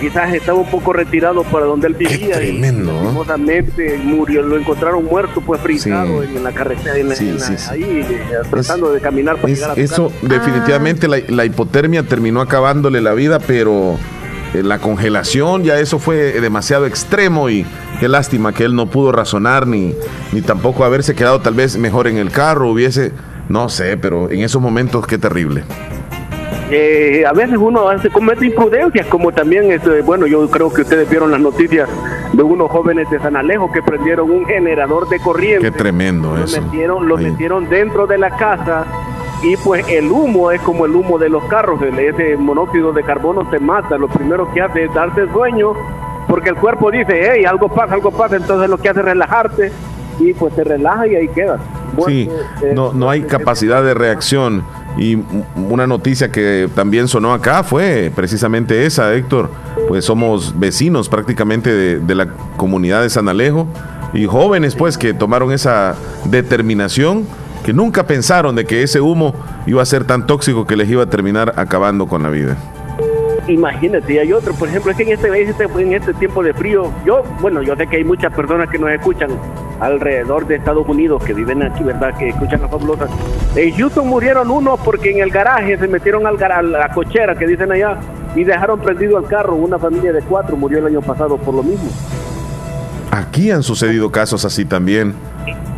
Quizás 0.00 0.32
estaba 0.32 0.58
un 0.58 0.70
poco 0.70 0.92
retirado 0.94 1.42
para 1.44 1.66
donde 1.66 1.86
él 1.88 1.94
vivía. 1.94 2.36
tremendo, 2.36 2.90
y 2.90 2.94
¿no? 2.94 3.02
lastimosamente 3.02 3.98
murió, 4.02 4.42
lo 4.42 4.56
encontraron 4.56 5.04
muerto, 5.04 5.40
pues 5.42 5.60
frisado 5.60 6.22
Sí. 6.22 6.36
en 6.36 6.42
la 6.44 6.52
carretera, 6.52 6.96
en 6.96 7.14
Sí, 7.14 7.28
en 7.28 7.40
sí, 7.40 7.54
ahí, 7.70 7.82
eh, 7.84 8.06
tratando 8.50 8.92
de 8.92 9.00
caminar 9.00 9.36
para 9.36 9.52
Es- 9.52 9.58
llegar 9.58 9.70
a 9.72 9.74
su 9.74 9.80
eso 9.80 10.08
casa. 10.08 10.26
definitivamente 10.34 11.06
la, 11.08 11.18
la 11.28 11.44
hipotermia 11.44 12.02
terminó 12.02 12.40
acabándole 12.40 13.00
la 13.02 13.12
vida, 13.12 13.38
pero 13.40 13.96
eh, 14.54 14.62
la 14.62 14.78
congelación 14.78 15.64
ya 15.64 15.78
eso 15.78 15.98
fue 15.98 16.40
demasiado 16.40 16.86
extremo 16.86 17.50
y 17.50 17.66
qué 18.00 18.08
lástima 18.08 18.52
que 18.54 18.64
él 18.64 18.74
no 18.74 18.86
pudo 18.86 19.12
razonar 19.12 19.66
ni, 19.66 19.94
ni 20.32 20.40
tampoco 20.40 20.84
haberse 20.84 21.14
quedado 21.14 21.40
tal 21.40 21.54
vez 21.54 21.76
mejor 21.76 22.06
en 22.08 22.16
el 22.16 22.30
carro, 22.30 22.70
hubiese, 22.70 23.12
no 23.48 23.68
sé, 23.68 23.96
pero 23.98 24.30
en 24.30 24.40
esos 24.40 24.62
momentos 24.62 25.06
qué 25.06 25.18
terrible. 25.18 25.62
Eh, 26.70 27.24
a 27.26 27.32
veces 27.32 27.56
uno 27.58 27.88
hace, 27.88 28.10
comete 28.10 28.46
imprudencias, 28.46 29.06
como 29.06 29.32
también, 29.32 29.72
este, 29.72 30.02
bueno, 30.02 30.26
yo 30.26 30.48
creo 30.48 30.72
que 30.72 30.82
ustedes 30.82 31.08
vieron 31.10 31.30
las 31.32 31.40
noticias 31.40 31.88
de 32.32 32.42
unos 32.42 32.70
jóvenes 32.70 33.10
de 33.10 33.18
San 33.18 33.36
Alejo 33.36 33.72
que 33.72 33.82
prendieron 33.82 34.30
un 34.30 34.46
generador 34.46 35.08
de 35.08 35.18
corriente. 35.18 35.70
Qué 35.70 35.76
tremendo 35.76 36.36
lo 36.36 36.44
eso. 36.44 36.62
metieron, 36.62 37.08
lo 37.08 37.16
Ahí. 37.16 37.30
metieron 37.30 37.68
dentro 37.68 38.06
de 38.06 38.18
la 38.18 38.30
casa 38.36 38.84
y 39.42 39.56
pues 39.56 39.84
el 39.88 40.10
humo 40.12 40.52
es 40.52 40.60
como 40.60 40.86
el 40.86 40.94
humo 40.94 41.18
de 41.18 41.28
los 41.28 41.42
carros, 41.44 41.80
ese 41.82 42.36
monóxido 42.36 42.92
de 42.92 43.02
carbono 43.02 43.48
te 43.50 43.58
mata, 43.58 43.96
lo 43.98 44.06
primero 44.08 44.52
que 44.52 44.60
hace 44.60 44.84
es 44.84 44.94
darte 44.94 45.28
sueño 45.32 45.72
porque 46.28 46.50
el 46.50 46.56
cuerpo 46.56 46.90
dice, 46.92 47.32
hey, 47.32 47.44
algo 47.44 47.68
pasa, 47.68 47.94
algo 47.94 48.12
pasa, 48.12 48.36
entonces 48.36 48.70
lo 48.70 48.78
que 48.78 48.90
hace 48.90 49.00
es 49.00 49.06
relajarte 49.06 49.72
y 50.20 50.34
pues 50.34 50.54
te 50.54 50.62
relaja 50.62 51.06
y 51.08 51.16
ahí 51.16 51.28
quedas. 51.28 51.60
Sí, 52.06 52.28
eh, 52.62 52.72
no, 52.74 52.92
no 52.92 53.10
hay 53.10 53.22
capacidad 53.22 53.82
de 53.82 53.94
reacción. 53.94 54.62
Y 54.98 55.18
una 55.56 55.86
noticia 55.86 56.30
que 56.30 56.68
también 56.74 57.08
sonó 57.08 57.32
acá 57.32 57.62
fue 57.62 58.12
precisamente 58.14 58.86
esa, 58.86 59.14
Héctor. 59.14 59.50
Pues 59.88 60.04
somos 60.04 60.58
vecinos 60.58 61.08
prácticamente 61.08 61.72
de, 61.98 62.14
la 62.14 62.28
comunidad 62.56 63.02
de 63.02 63.10
San 63.10 63.28
Alejo 63.28 63.66
y 64.12 64.26
jóvenes 64.26 64.74
pues 64.74 64.98
que 64.98 65.14
tomaron 65.14 65.52
esa 65.52 65.94
determinación 66.24 67.26
que 67.64 67.72
nunca 67.72 68.06
pensaron 68.06 68.56
de 68.56 68.64
que 68.64 68.82
ese 68.82 69.00
humo 69.00 69.34
iba 69.66 69.82
a 69.82 69.86
ser 69.86 70.04
tan 70.04 70.26
tóxico 70.26 70.66
que 70.66 70.76
les 70.76 70.88
iba 70.88 71.02
a 71.02 71.06
terminar 71.06 71.54
acabando 71.56 72.06
con 72.06 72.22
la 72.22 72.30
vida. 72.30 72.56
Imagínate, 73.46 74.20
hay 74.20 74.32
otro, 74.32 74.54
por 74.54 74.68
ejemplo, 74.68 74.90
es 74.90 74.96
que 74.96 75.04
en 75.04 75.12
este, 75.12 75.42
este- 75.42 75.64
en 75.64 75.92
este 75.92 76.14
tiempo 76.14 76.42
de 76.42 76.52
frío, 76.54 76.90
yo, 77.04 77.22
bueno, 77.40 77.62
yo 77.62 77.74
sé 77.76 77.86
que 77.86 77.96
hay 77.96 78.04
muchas 78.04 78.32
personas 78.32 78.68
que 78.68 78.78
nos 78.78 78.90
escuchan 78.90 79.30
alrededor 79.80 80.46
de 80.46 80.56
Estados 80.56 80.86
Unidos, 80.88 81.22
que 81.24 81.32
viven 81.32 81.62
aquí, 81.62 81.82
¿verdad? 81.82 82.16
Que 82.18 82.28
escuchan 82.28 82.60
las 82.60 82.70
fabulosas. 82.70 83.10
En 83.56 83.74
Houston 83.76 84.06
murieron 84.08 84.50
unos 84.50 84.78
porque 84.80 85.10
en 85.10 85.20
el 85.20 85.30
garaje 85.30 85.78
se 85.78 85.88
metieron 85.88 86.26
al 86.26 86.36
gara- 86.36 86.58
a 86.58 86.62
la 86.62 86.88
cochera, 86.90 87.34
que 87.34 87.46
dicen 87.46 87.72
allá, 87.72 87.96
y 88.36 88.44
dejaron 88.44 88.78
prendido 88.80 89.18
el 89.18 89.26
carro. 89.26 89.54
Una 89.56 89.78
familia 89.78 90.12
de 90.12 90.20
cuatro 90.22 90.56
murió 90.56 90.78
el 90.78 90.86
año 90.86 91.00
pasado 91.00 91.36
por 91.38 91.54
lo 91.54 91.62
mismo. 91.62 91.90
Aquí 93.10 93.50
han 93.50 93.62
sucedido 93.62 94.12
casos 94.12 94.44
así 94.44 94.64
también, 94.64 95.14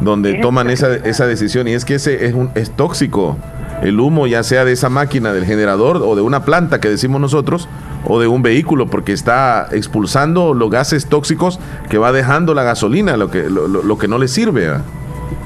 donde 0.01 0.35
toman 0.35 0.69
esa, 0.69 0.95
esa 0.97 1.27
decisión 1.27 1.67
y 1.69 1.73
es 1.73 1.85
que 1.85 1.95
ese 1.95 2.27
es, 2.27 2.35
un, 2.35 2.51
es 2.55 2.71
tóxico. 2.71 3.39
El 3.83 3.99
humo, 3.99 4.27
ya 4.27 4.43
sea 4.43 4.65
de 4.65 4.73
esa 4.73 4.89
máquina, 4.89 5.33
del 5.33 5.45
generador 5.45 5.99
o 5.99 6.15
de 6.15 6.23
una 6.23 6.45
planta 6.45 6.81
que 6.81 6.89
decimos 6.89 7.21
nosotros, 7.21 7.69
o 8.05 8.21
de 8.21 8.29
un 8.29 8.43
vehículo, 8.43 8.87
porque 8.87 9.13
está 9.13 9.69
expulsando 9.73 10.55
los 10.55 10.71
gases 10.71 11.07
tóxicos 11.07 11.61
que 11.89 11.99
va 11.99 12.13
dejando 12.13 12.55
la 12.55 12.63
gasolina, 12.63 13.17
lo 13.17 13.31
que, 13.31 13.49
lo, 13.49 13.99
que 13.99 14.09
no 14.09 14.19
le 14.19 14.29
sirve. 14.29 14.69
¿ah? 14.69 14.83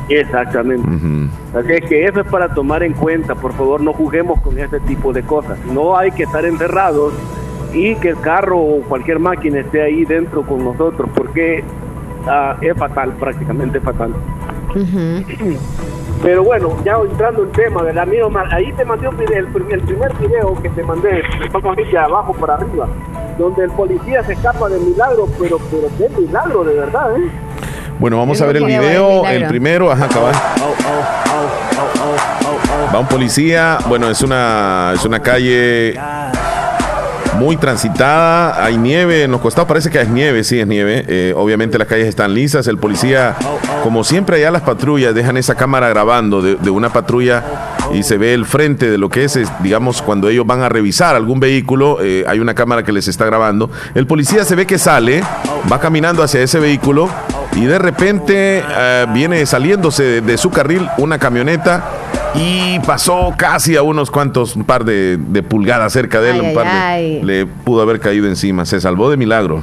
Exactamente. 0.08 0.88
Así 1.54 1.72
es 1.72 1.88
que 1.88 2.04
eso 2.04 2.20
es 2.20 2.26
para 2.28 2.52
tomar 2.54 2.82
en 2.82 2.92
cuenta, 2.92 3.34
por 3.34 3.52
favor, 3.54 3.80
no 3.80 3.92
juguemos 3.92 4.40
con 4.40 4.58
ese 4.58 4.80
tipo 4.80 5.12
de 5.12 5.22
cosas. 5.22 5.58
No 5.72 5.96
hay 5.96 6.10
que 6.12 6.24
estar 6.24 6.44
encerrados 6.44 7.12
y 7.72 7.94
que 7.96 8.10
el 8.10 8.20
carro 8.20 8.58
o 8.58 8.80
cualquier 8.82 9.18
máquina 9.18 9.60
esté 9.60 9.82
ahí 9.82 10.04
dentro 10.04 10.42
con 10.42 10.64
nosotros, 10.64 11.10
porque 11.14 11.64
ah, 12.26 12.56
es 12.60 12.76
fatal, 12.76 13.12
prácticamente 13.18 13.80
fatal. 13.80 14.14
Pero 16.22 16.42
bueno, 16.44 16.76
ya 16.84 16.94
entrando 16.96 17.42
en 17.44 17.52
tema, 17.52 17.82
¿verdad? 17.82 18.06
Omar, 18.24 18.52
ahí 18.52 18.72
te 18.72 18.84
mandé 18.84 19.06
un 19.08 19.16
video, 19.16 19.38
el, 19.38 19.46
prim- 19.48 19.70
el 19.70 19.80
primer 19.82 20.12
video 20.16 20.54
que 20.62 20.68
te 20.70 20.82
mandé, 20.82 21.22
vamos 21.52 21.76
a 21.76 21.80
ir 21.80 21.90
de 21.90 21.98
abajo 21.98 22.32
para 22.34 22.54
arriba, 22.54 22.88
donde 23.38 23.64
el 23.64 23.70
policía 23.70 24.24
se 24.24 24.32
escapa 24.32 24.68
de 24.68 24.78
milagro, 24.80 25.28
pero, 25.38 25.58
pero 25.70 25.88
qué 25.98 26.08
milagro, 26.20 26.64
de 26.64 26.74
verdad, 26.74 27.16
¿eh? 27.16 27.30
Bueno, 27.98 28.18
vamos 28.18 28.40
a 28.42 28.46
ver 28.46 28.56
el 28.56 28.64
video 28.64 29.26
el 29.26 29.46
primero, 29.46 29.90
ajá, 29.90 30.08
cabal. 30.08 30.34
Va 32.94 32.98
un 33.00 33.06
policía, 33.08 33.78
bueno, 33.88 34.08
es 34.10 34.22
una, 34.22 34.92
es 34.94 35.04
una 35.04 35.20
calle 35.20 35.94
muy 37.36 37.56
transitada, 37.56 38.64
hay 38.64 38.78
nieve, 38.78 39.24
en 39.24 39.30
los 39.30 39.40
parece 39.66 39.90
que 39.90 40.00
es 40.00 40.08
nieve, 40.08 40.42
sí 40.44 40.58
es 40.58 40.66
nieve, 40.66 41.04
eh, 41.06 41.34
obviamente 41.36 41.78
las 41.78 41.86
calles 41.86 42.08
están 42.08 42.34
lisas, 42.34 42.66
el 42.66 42.78
policía, 42.78 43.36
como 43.82 44.04
siempre 44.04 44.36
allá 44.36 44.50
las 44.50 44.62
patrullas 44.62 45.14
dejan 45.14 45.36
esa 45.36 45.54
cámara 45.54 45.88
grabando 45.88 46.42
de, 46.42 46.70
una 46.70 46.90
patrulla 46.90 47.44
y 47.94 48.02
se 48.02 48.18
ve 48.18 48.34
el 48.34 48.44
frente 48.44 48.90
de 48.90 48.98
lo 48.98 49.08
que 49.08 49.24
es, 49.24 49.38
digamos, 49.60 50.02
cuando 50.02 50.28
ellos 50.28 50.46
van 50.46 50.62
a 50.62 50.68
revisar 50.68 51.14
algún 51.14 51.40
vehículo, 51.40 51.98
eh, 52.00 52.24
hay 52.26 52.40
una 52.40 52.54
cámara 52.54 52.82
que 52.82 52.92
les 52.92 53.08
está 53.08 53.24
grabando, 53.24 53.70
el 53.94 54.06
policía 54.06 54.44
se 54.44 54.54
ve 54.54 54.66
que 54.66 54.78
sale, 54.78 55.22
va 55.70 55.78
caminando 55.78 56.22
hacia 56.22 56.42
ese 56.42 56.58
vehículo 56.58 57.08
y 57.54 57.64
de 57.64 57.78
repente 57.78 58.62
eh, 58.66 59.06
viene 59.12 59.44
saliéndose 59.46 60.20
de 60.20 60.38
su 60.38 60.50
carril 60.50 60.88
una 60.98 61.18
camioneta 61.18 61.84
y 62.36 62.78
pasó 62.80 63.34
casi 63.36 63.76
a 63.76 63.82
unos 63.82 64.10
cuantos, 64.10 64.56
un 64.56 64.64
par 64.64 64.84
de, 64.84 65.16
de 65.16 65.42
pulgadas 65.42 65.92
cerca 65.92 66.20
de 66.20 66.30
él, 66.30 66.40
Ay, 66.40 66.48
un 66.48 66.54
par 66.54 66.64
de- 66.64 66.70
ay, 66.70 67.22
le 67.22 67.46
pudo 67.46 67.82
haber 67.82 68.00
caído 68.00 68.26
encima, 68.26 68.64
se 68.64 68.80
salvó 68.80 69.10
de 69.10 69.16
milagro. 69.16 69.62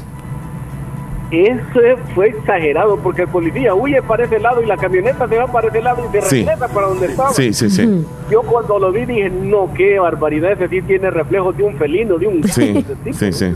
Eso 1.32 1.80
fue 2.14 2.28
exagerado 2.28 2.98
porque 2.98 3.24
el 3.24 3.28
policía 3.28 3.74
huye 3.74 4.04
para 4.04 4.26
ese 4.26 4.40
lado 4.40 4.62
y 4.62 4.68
la 4.68 4.78
camioneta 4.78 5.28
se 5.28 5.36
va 5.36 5.48
para 5.48 5.68
ese 5.70 5.82
lado 5.82 6.04
y 6.08 6.12
se 6.12 6.22
Sí. 6.22 6.36
regresa 6.45 6.68
para 6.68 6.88
donde 6.88 7.08
estaba. 7.08 7.32
Sí, 7.34 7.54
sí, 7.54 7.72
sí. 7.72 8.06
Yo 8.30 8.41
cuando 8.44 8.78
lo 8.78 8.91
vi 8.91 9.06
dije, 9.06 9.32
no, 9.32 9.68
qué 9.76 9.98
barbaridad, 9.98 10.52
ese 10.52 10.68
sí 10.70 10.82
tiene 10.84 11.10
reflejos 11.10 11.58
de 11.58 11.64
un 11.64 11.76
felino, 11.78 12.20
de 12.20 12.28
un... 12.28 12.44
Sí, 12.44 12.86
sí, 13.14 13.34
sí. 13.34 13.52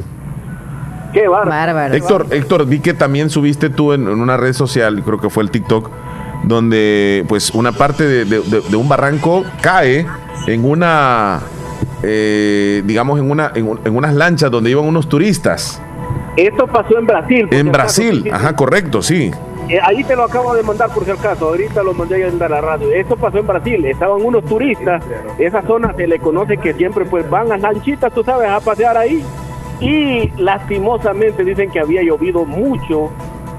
Qué 1.14 1.28
bárbaro. 1.28 1.94
Héctor, 1.94 2.26
Héctor, 2.32 2.66
vi 2.66 2.80
que 2.80 2.96
también 2.96 3.30
subiste 3.30 3.70
tú 3.70 3.94
en, 3.94 4.02
en 4.08 4.20
una 4.22 4.38
red 4.38 4.54
social, 4.54 5.02
creo 5.06 5.20
que 5.22 5.30
fue 5.30 5.44
el 5.44 5.52
TikTok, 5.52 5.90
donde 6.44 7.26
pues 7.28 7.52
una 7.52 7.72
parte 7.72 8.04
de, 8.06 8.26
de- 8.26 8.42
de- 8.42 8.62
de 8.62 8.76
un 8.76 8.88
barranco 8.88 9.44
cae 9.62 10.06
en 10.48 10.64
una, 10.66 11.40
eh, 12.04 12.82
digamos, 12.86 13.20
en, 13.20 13.30
una, 13.30 13.52
en, 13.56 13.68
un- 13.68 13.80
en 13.84 13.96
unas 13.96 14.14
lanchas 14.14 14.50
donde 14.52 14.70
iban 14.72 14.86
unos 14.86 15.10
turistas. 15.10 15.82
Esto 16.36 16.68
pasó 16.68 16.98
en 17.00 17.06
Brasil. 17.08 17.48
En 17.52 17.72
Brasil, 17.72 18.30
ajá, 18.32 18.56
correcto, 18.56 19.02
sí. 19.02 19.32
Eh, 19.70 19.80
ahí 19.84 20.02
te 20.06 20.16
lo 20.16 20.24
acabo 20.24 20.54
de 20.56 20.64
mandar 20.64 20.90
por 20.94 21.04
si 21.04 21.12
acaso, 21.12 21.48
ahorita 21.50 21.84
lo 21.84 21.94
mandé 21.94 22.24
a 22.24 22.46
a 22.46 22.50
la 22.50 22.62
radio. 22.62 22.90
Esto 22.94 23.18
pasó 23.18 23.40
en 23.40 23.48
Brasil, 23.48 23.84
estaban 23.86 24.22
unos 24.24 24.46
turistas, 24.46 25.04
esa 25.40 25.62
zona 25.64 25.94
se 25.98 26.08
le 26.08 26.20
conoce 26.20 26.58
que 26.58 26.74
siempre 26.74 27.04
pues 27.06 27.30
van 27.30 27.52
a 27.52 27.58
lanchitas, 27.58 28.14
tú 28.14 28.24
sabes, 28.24 28.50
a 28.50 28.60
pasear 28.62 28.96
ahí. 28.96 29.22
y 29.82 30.30
lastimosamente 30.42 31.44
dicen 31.44 31.70
que 31.70 31.80
había 31.80 32.02
llovido 32.02 32.46
mucho 32.46 33.12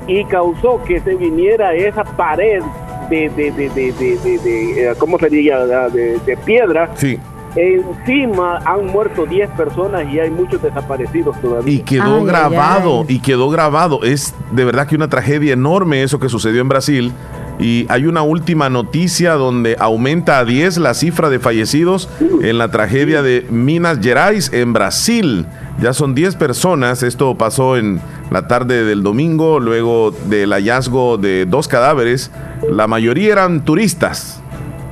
y 0.09 0.25
causó 0.25 0.83
que 0.85 1.01
se 1.01 1.15
viniera 1.15 1.75
esa 1.75 2.03
pared 2.03 2.63
de, 3.09 3.29
de, 3.31 3.53
de, 3.53 3.69
de, 3.71 3.93
de, 3.93 4.17
de- 4.19 4.39
de, 4.39 4.85
eh, 4.91 4.95
¿cómo 4.99 5.19
se 5.19 5.29
diría? 5.29 5.59
De, 5.89 6.19
de 6.19 6.37
piedra. 6.39 6.91
Sí. 6.97 7.19
Encima 7.57 8.59
han 8.65 8.87
muerto 8.87 9.27
10 9.27 9.51
personas 9.51 10.05
y 10.13 10.19
hay 10.21 10.31
muchos 10.31 10.63
desaparecidos 10.63 11.41
todavía. 11.41 11.73
Y 11.73 11.81
quedó 11.81 12.25
grabado, 12.25 13.05
y 13.09 13.21
quedó 13.21 13.51
grabado. 13.51 14.03
Es 14.05 14.35
de 14.53 14.65
verdad 14.65 14.87
que 14.87 14.97
una 14.97 15.09
tragedia 15.09 15.53
enorme 15.55 16.03
eso 16.03 16.19
que 16.19 16.29
sucedió 16.29 16.61
en 16.61 16.69
Brasil. 16.69 17.13
Y 17.59 17.87
hay 17.89 18.07
una 18.07 18.23
última 18.23 18.71
noticia 18.71 19.33
donde 19.33 19.77
aumenta 19.81 20.39
a 20.39 20.45
10 20.45 20.79
la 20.79 20.95
cifra 20.95 21.29
de 21.29 21.41
fallecidos 21.41 22.09
en 22.43 22.57
la 22.59 22.71
tragedia 22.71 23.21
de 23.23 23.45
Minas 23.51 23.99
Gerais 24.01 24.53
en 24.53 24.73
Brasil. 24.73 25.47
Ya 25.81 25.93
son 25.93 26.15
10 26.15 26.35
personas. 26.37 27.03
Esto 27.03 27.37
pasó 27.37 27.77
en 27.77 28.01
la 28.31 28.49
tarde 28.49 28.85
del 28.85 29.03
domingo, 29.03 29.61
luego 29.61 30.11
del 30.11 30.53
hallazgo 30.53 31.19
de 31.19 31.47
dos 31.47 31.69
cadáveres. 31.69 32.31
La 32.69 32.87
mayoría 32.87 33.33
eran 33.33 33.65
turistas. 33.65 34.43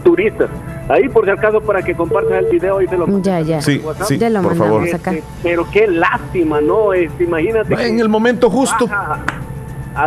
turistas. 0.04 0.48
Ahí 0.88 1.08
por 1.08 1.24
si 1.24 1.32
acaso 1.32 1.60
para 1.60 1.82
que 1.82 1.92
compartas 1.96 2.44
el 2.44 2.46
video 2.46 2.80
y 2.80 2.86
te 2.86 2.96
lo 2.96 3.06
Ya, 3.20 3.40
ya. 3.40 3.60
Sí, 3.60 3.82
sí, 4.06 4.18
Ya 4.18 4.30
lo 4.30 4.40
por 4.42 4.54
favor. 4.56 4.84
acá. 4.94 5.10
Este, 5.12 5.24
pero 5.42 5.66
qué 5.72 5.88
lástima, 5.88 6.60
¿no? 6.60 6.92
Este, 6.92 7.24
imagínate. 7.24 7.74
En 7.88 7.98
el 7.98 8.08
momento 8.08 8.48
justo. 8.48 8.86
Baja 8.86 9.18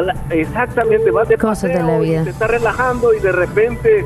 la- 0.02 0.16
exactamente, 0.30 1.12
vas 1.12 1.28
de 1.28 1.38
Cosas 1.38 1.64
de 1.64 1.76
la 1.80 1.82
paseo 1.82 2.04
y 2.04 2.10
vida. 2.12 2.24
te 2.24 2.30
está 2.30 2.48
relajando 2.48 3.14
y 3.14 3.20
de 3.20 3.32
repente, 3.34 4.06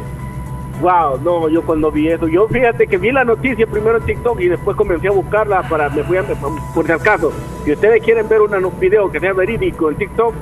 wow, 0.82 1.20
no, 1.24 1.50
yo 1.50 1.62
cuando 1.62 1.92
vi 1.92 2.10
eso, 2.10 2.28
yo 2.28 2.48
fíjate 2.48 2.88
que 2.88 2.98
vi 2.98 3.12
la 3.12 3.24
noticia 3.24 3.66
primero 3.68 3.98
en 3.98 4.04
TikTok 4.04 4.40
y 4.42 4.48
después 4.48 4.76
comencé 4.76 5.08
a 5.08 5.12
buscarla 5.12 5.62
para, 5.64 5.90
me 5.90 6.04
fui 6.04 6.18
a, 6.18 6.24
por 6.24 6.86
si 6.86 6.92
acaso, 6.92 7.32
si 7.64 7.72
ustedes 7.74 8.04
quieren 8.04 8.28
ver 8.28 8.42
un 8.42 8.80
video 8.80 9.12
que 9.12 9.20
sea 9.20 9.34
verídico 9.34 9.90
en 9.90 9.98
TikTok, 9.98 10.34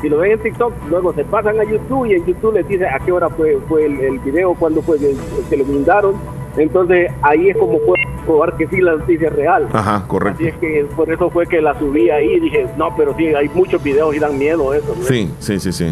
si 0.00 0.08
lo 0.08 0.18
ven 0.18 0.32
en 0.32 0.38
TikTok, 0.38 0.72
luego 0.88 1.12
se 1.12 1.24
pasan 1.24 1.60
a 1.60 1.64
YouTube 1.64 2.06
y 2.06 2.14
en 2.14 2.24
YouTube 2.24 2.54
les 2.54 2.66
dice 2.66 2.86
a 2.86 2.98
qué 3.00 3.12
hora 3.12 3.28
fue, 3.28 3.58
fue 3.68 3.84
el, 3.84 4.00
el 4.00 4.18
video, 4.20 4.54
cuándo 4.54 4.80
fue 4.80 4.98
que, 4.98 5.14
que 5.50 5.56
lo 5.58 5.64
brindaron. 5.64 6.14
Entonces 6.56 7.12
ahí 7.22 7.50
es 7.50 7.56
como 7.56 7.78
puedo 7.80 7.94
probar 8.24 8.56
que 8.56 8.66
sí 8.66 8.80
la 8.80 8.96
noticia 8.96 9.28
es 9.28 9.34
real. 9.34 9.68
Ajá, 9.72 10.04
correcto. 10.06 10.38
Así 10.38 10.48
es 10.48 10.54
que 10.56 10.86
por 10.96 11.12
eso 11.12 11.30
fue 11.30 11.46
que 11.46 11.60
la 11.60 11.78
subí 11.78 12.10
ahí 12.10 12.32
y 12.34 12.40
dije, 12.40 12.66
no, 12.76 12.94
pero 12.96 13.14
sí, 13.16 13.26
hay 13.26 13.48
muchos 13.50 13.82
videos 13.82 14.14
y 14.16 14.18
dan 14.18 14.38
miedo 14.38 14.72
eso. 14.72 14.94
¿no? 14.96 15.04
Sí, 15.04 15.30
sí, 15.38 15.60
sí, 15.60 15.70
sí. 15.72 15.84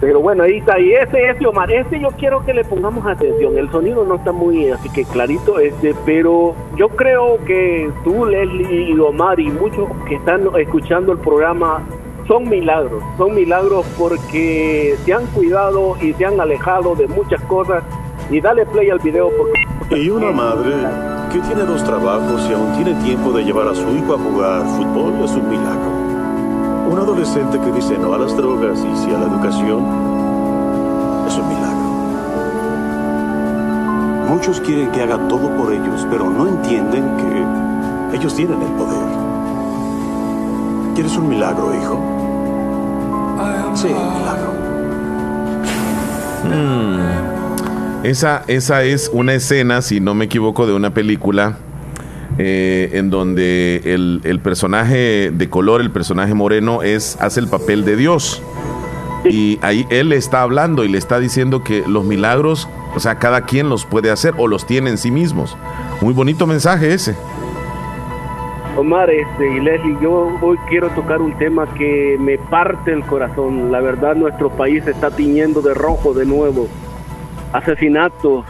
Pero 0.00 0.20
bueno, 0.20 0.42
ahí 0.42 0.58
está. 0.58 0.78
Y 0.78 0.92
ese, 0.92 1.30
ese 1.30 1.46
Omar, 1.46 1.70
este 1.70 2.00
yo 2.00 2.10
quiero 2.18 2.44
que 2.44 2.52
le 2.52 2.64
pongamos 2.64 3.06
atención. 3.06 3.56
El 3.56 3.70
sonido 3.70 4.04
no 4.04 4.16
está 4.16 4.32
muy 4.32 4.70
así 4.70 4.90
que 4.90 5.04
clarito, 5.04 5.58
este, 5.58 5.94
pero 6.04 6.54
yo 6.76 6.88
creo 6.90 7.38
que 7.46 7.90
tú, 8.04 8.26
Leslie 8.26 8.90
y 8.90 8.98
Omar 8.98 9.40
y 9.40 9.50
muchos 9.50 9.88
que 10.08 10.16
están 10.16 10.48
escuchando 10.58 11.12
el 11.12 11.18
programa 11.18 11.82
son 12.26 12.48
milagros. 12.48 13.02
Son 13.16 13.34
milagros 13.34 13.86
porque 13.98 14.96
se 15.04 15.12
han 15.12 15.26
cuidado 15.26 15.96
y 16.00 16.12
se 16.14 16.26
han 16.26 16.40
alejado 16.40 16.94
de 16.94 17.06
muchas 17.08 17.40
cosas. 17.42 17.82
Y 18.30 18.40
dale 18.40 18.66
play 18.66 18.90
al 18.90 18.98
video 18.98 19.30
porque... 19.36 20.02
Y 20.02 20.10
una 20.10 20.32
madre 20.32 20.72
que 21.32 21.38
tiene 21.40 21.62
dos 21.62 21.82
trabajos 21.84 22.48
y 22.50 22.52
aún 22.52 22.72
tiene 22.74 23.00
tiempo 23.04 23.30
de 23.32 23.44
llevar 23.44 23.68
a 23.68 23.74
su 23.74 23.88
hijo 23.96 24.14
a 24.14 24.18
jugar 24.18 24.62
fútbol 24.76 25.24
es 25.24 25.30
un 25.32 25.48
milagro. 25.48 25.95
Un 26.88 26.98
adolescente 26.98 27.58
que 27.60 27.72
dice 27.72 27.98
no 27.98 28.14
a 28.14 28.18
las 28.18 28.36
drogas 28.36 28.78
y 28.78 28.96
sí 28.96 29.10
a 29.12 29.18
la 29.18 29.26
educación 29.26 29.84
es 31.26 31.36
un 31.36 31.48
milagro. 31.48 31.86
Muchos 34.28 34.60
quieren 34.60 34.90
que 34.92 35.02
haga 35.02 35.18
todo 35.28 35.50
por 35.56 35.72
ellos, 35.72 36.06
pero 36.10 36.30
no 36.30 36.46
entienden 36.46 37.04
que 37.16 38.16
ellos 38.16 38.34
tienen 38.34 38.62
el 38.62 38.72
poder. 38.72 39.04
¿Quieres 40.94 41.16
un 41.16 41.28
milagro, 41.28 41.74
hijo? 41.74 42.00
Sí, 43.74 43.88
un 43.88 44.18
milagro. 44.18 44.52
Mm. 46.44 48.06
Esa, 48.06 48.42
esa 48.46 48.84
es 48.84 49.10
una 49.12 49.34
escena, 49.34 49.82
si 49.82 50.00
no 50.00 50.14
me 50.14 50.26
equivoco, 50.26 50.66
de 50.66 50.72
una 50.72 50.94
película 50.94 51.56
eh, 52.38 52.90
en 52.94 53.10
donde 53.10 53.82
el, 53.84 54.20
el 54.24 54.40
personaje 54.40 55.30
de 55.32 55.48
color, 55.48 55.80
el 55.80 55.90
personaje 55.90 56.34
moreno, 56.34 56.82
es, 56.82 57.16
hace 57.20 57.40
el 57.40 57.48
papel 57.48 57.84
de 57.84 57.96
Dios. 57.96 58.42
Y 59.24 59.58
ahí 59.62 59.86
él 59.90 60.10
le 60.10 60.16
está 60.16 60.42
hablando 60.42 60.84
y 60.84 60.88
le 60.88 60.98
está 60.98 61.18
diciendo 61.18 61.64
que 61.64 61.82
los 61.86 62.04
milagros, 62.04 62.68
o 62.94 63.00
sea, 63.00 63.18
cada 63.18 63.42
quien 63.42 63.68
los 63.68 63.84
puede 63.84 64.10
hacer 64.10 64.34
o 64.38 64.46
los 64.46 64.66
tiene 64.66 64.90
en 64.90 64.98
sí 64.98 65.10
mismos. 65.10 65.56
Muy 66.00 66.14
bonito 66.14 66.46
mensaje 66.46 66.92
ese. 66.92 67.16
Omar 68.76 69.08
este, 69.08 69.56
y 69.56 69.60
Leslie, 69.60 69.96
yo 70.02 70.38
hoy 70.42 70.58
quiero 70.68 70.90
tocar 70.90 71.22
un 71.22 71.32
tema 71.38 71.66
que 71.74 72.18
me 72.20 72.36
parte 72.36 72.92
el 72.92 73.02
corazón. 73.04 73.72
La 73.72 73.80
verdad, 73.80 74.14
nuestro 74.14 74.50
país 74.50 74.84
se 74.84 74.90
está 74.90 75.10
tiñendo 75.10 75.62
de 75.62 75.72
rojo 75.72 76.12
de 76.12 76.26
nuevo. 76.26 76.68
Asesinatos, 77.52 78.44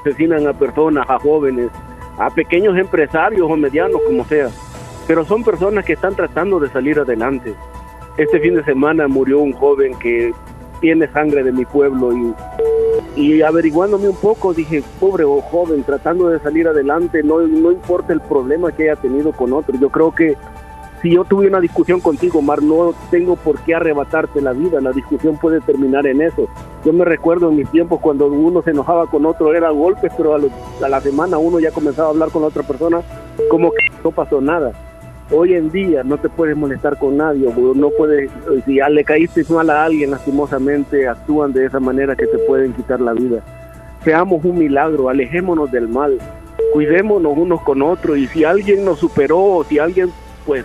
asesinan 0.00 0.46
a 0.46 0.52
personas, 0.52 1.10
a 1.10 1.18
jóvenes, 1.18 1.70
a 2.18 2.30
pequeños 2.30 2.76
empresarios 2.76 3.50
o 3.50 3.56
medianos, 3.56 4.00
como 4.06 4.24
sea. 4.24 4.50
Pero 5.06 5.24
son 5.24 5.44
personas 5.44 5.84
que 5.84 5.94
están 5.94 6.14
tratando 6.14 6.60
de 6.60 6.68
salir 6.68 6.98
adelante. 6.98 7.54
Este 8.16 8.40
fin 8.40 8.54
de 8.54 8.64
semana 8.64 9.08
murió 9.08 9.38
un 9.40 9.52
joven 9.52 9.96
que 9.98 10.32
tiene 10.80 11.08
sangre 11.08 11.42
de 11.42 11.52
mi 11.52 11.64
pueblo 11.64 12.12
y 12.12 12.34
y 13.16 13.42
averiguándome 13.42 14.08
un 14.08 14.16
poco 14.16 14.54
dije, 14.54 14.82
pobre 15.00 15.24
o 15.24 15.40
joven, 15.40 15.82
tratando 15.82 16.28
de 16.28 16.38
salir 16.38 16.68
adelante, 16.68 17.22
no, 17.22 17.40
no 17.40 17.72
importa 17.72 18.12
el 18.12 18.20
problema 18.20 18.70
que 18.70 18.84
haya 18.84 19.00
tenido 19.00 19.32
con 19.32 19.52
otro. 19.52 19.76
Yo 19.78 19.88
creo 19.90 20.14
que 20.14 20.36
si 21.02 21.14
yo 21.14 21.24
tuve 21.24 21.46
una 21.46 21.60
discusión 21.60 22.00
contigo, 22.00 22.42
Mar, 22.42 22.62
no 22.62 22.92
tengo 23.10 23.36
por 23.36 23.60
qué 23.60 23.74
arrebatarte 23.74 24.40
la 24.40 24.52
vida, 24.52 24.80
la 24.80 24.90
discusión 24.92 25.38
puede 25.38 25.60
terminar 25.60 26.06
en 26.06 26.20
eso. 26.22 26.48
Yo 26.84 26.92
me 26.92 27.04
recuerdo 27.04 27.50
en 27.50 27.56
mis 27.56 27.70
tiempos 27.70 28.00
cuando 28.00 28.26
uno 28.26 28.62
se 28.62 28.70
enojaba 28.70 29.06
con 29.06 29.24
otro, 29.24 29.54
era 29.54 29.70
golpes, 29.70 30.12
pero 30.16 30.34
a, 30.34 30.38
los- 30.38 30.50
a 30.82 30.88
la 30.88 31.00
semana 31.00 31.38
uno 31.38 31.60
ya 31.60 31.70
comenzaba 31.70 32.08
a 32.08 32.10
hablar 32.10 32.30
con 32.30 32.42
la 32.42 32.48
otra 32.48 32.62
persona 32.64 33.00
como 33.48 33.70
que 33.70 33.84
no 34.02 34.10
pasó 34.10 34.40
nada. 34.40 34.72
Hoy 35.30 35.52
en 35.54 35.70
día 35.70 36.02
no 36.04 36.16
te 36.16 36.28
puedes 36.30 36.56
molestar 36.56 36.98
con 36.98 37.18
nadie, 37.18 37.52
no 37.74 37.90
puedes, 37.90 38.30
si 38.64 38.76
ya 38.76 38.88
le 38.88 39.04
caíste 39.04 39.44
mal 39.52 39.68
a 39.68 39.84
alguien, 39.84 40.10
lastimosamente 40.10 41.06
actúan 41.06 41.52
de 41.52 41.66
esa 41.66 41.78
manera 41.80 42.16
que 42.16 42.26
te 42.26 42.38
pueden 42.38 42.72
quitar 42.72 42.98
la 43.00 43.12
vida. 43.12 43.42
Seamos 44.02 44.42
un 44.44 44.58
milagro, 44.58 45.10
alejémonos 45.10 45.70
del 45.70 45.86
mal, 45.86 46.18
cuidémonos 46.72 47.36
unos 47.36 47.60
con 47.62 47.82
otros 47.82 48.16
y 48.16 48.26
si 48.28 48.44
alguien 48.44 48.84
nos 48.84 48.98
superó 49.00 49.38
o 49.38 49.64
si 49.64 49.78
alguien 49.78 50.10
pues 50.46 50.64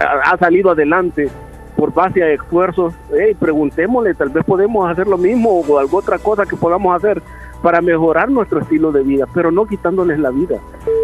ha, 0.00 0.36
salido 0.38 0.70
adelante 0.70 1.28
por 1.76 1.92
base 1.94 2.22
a 2.22 2.30
esfuerzos, 2.30 2.94
hey, 3.12 3.34
preguntémosle, 3.38 4.14
tal 4.14 4.30
vez 4.30 4.44
podemos 4.44 4.90
hacer 4.90 5.06
lo 5.06 5.16
mismo 5.16 5.60
o 5.60 5.78
alguna 5.78 5.98
otra 6.00 6.18
cosa 6.18 6.44
que 6.44 6.56
podamos 6.56 6.94
hacer 6.94 7.22
para 7.62 7.80
mejorar 7.80 8.30
nuestro 8.30 8.60
estilo 8.60 8.92
de 8.92 9.02
vida, 9.02 9.26
pero 9.34 9.50
no 9.50 9.66
quitándoles 9.66 10.18
la 10.18 10.30
vida. 10.30 10.58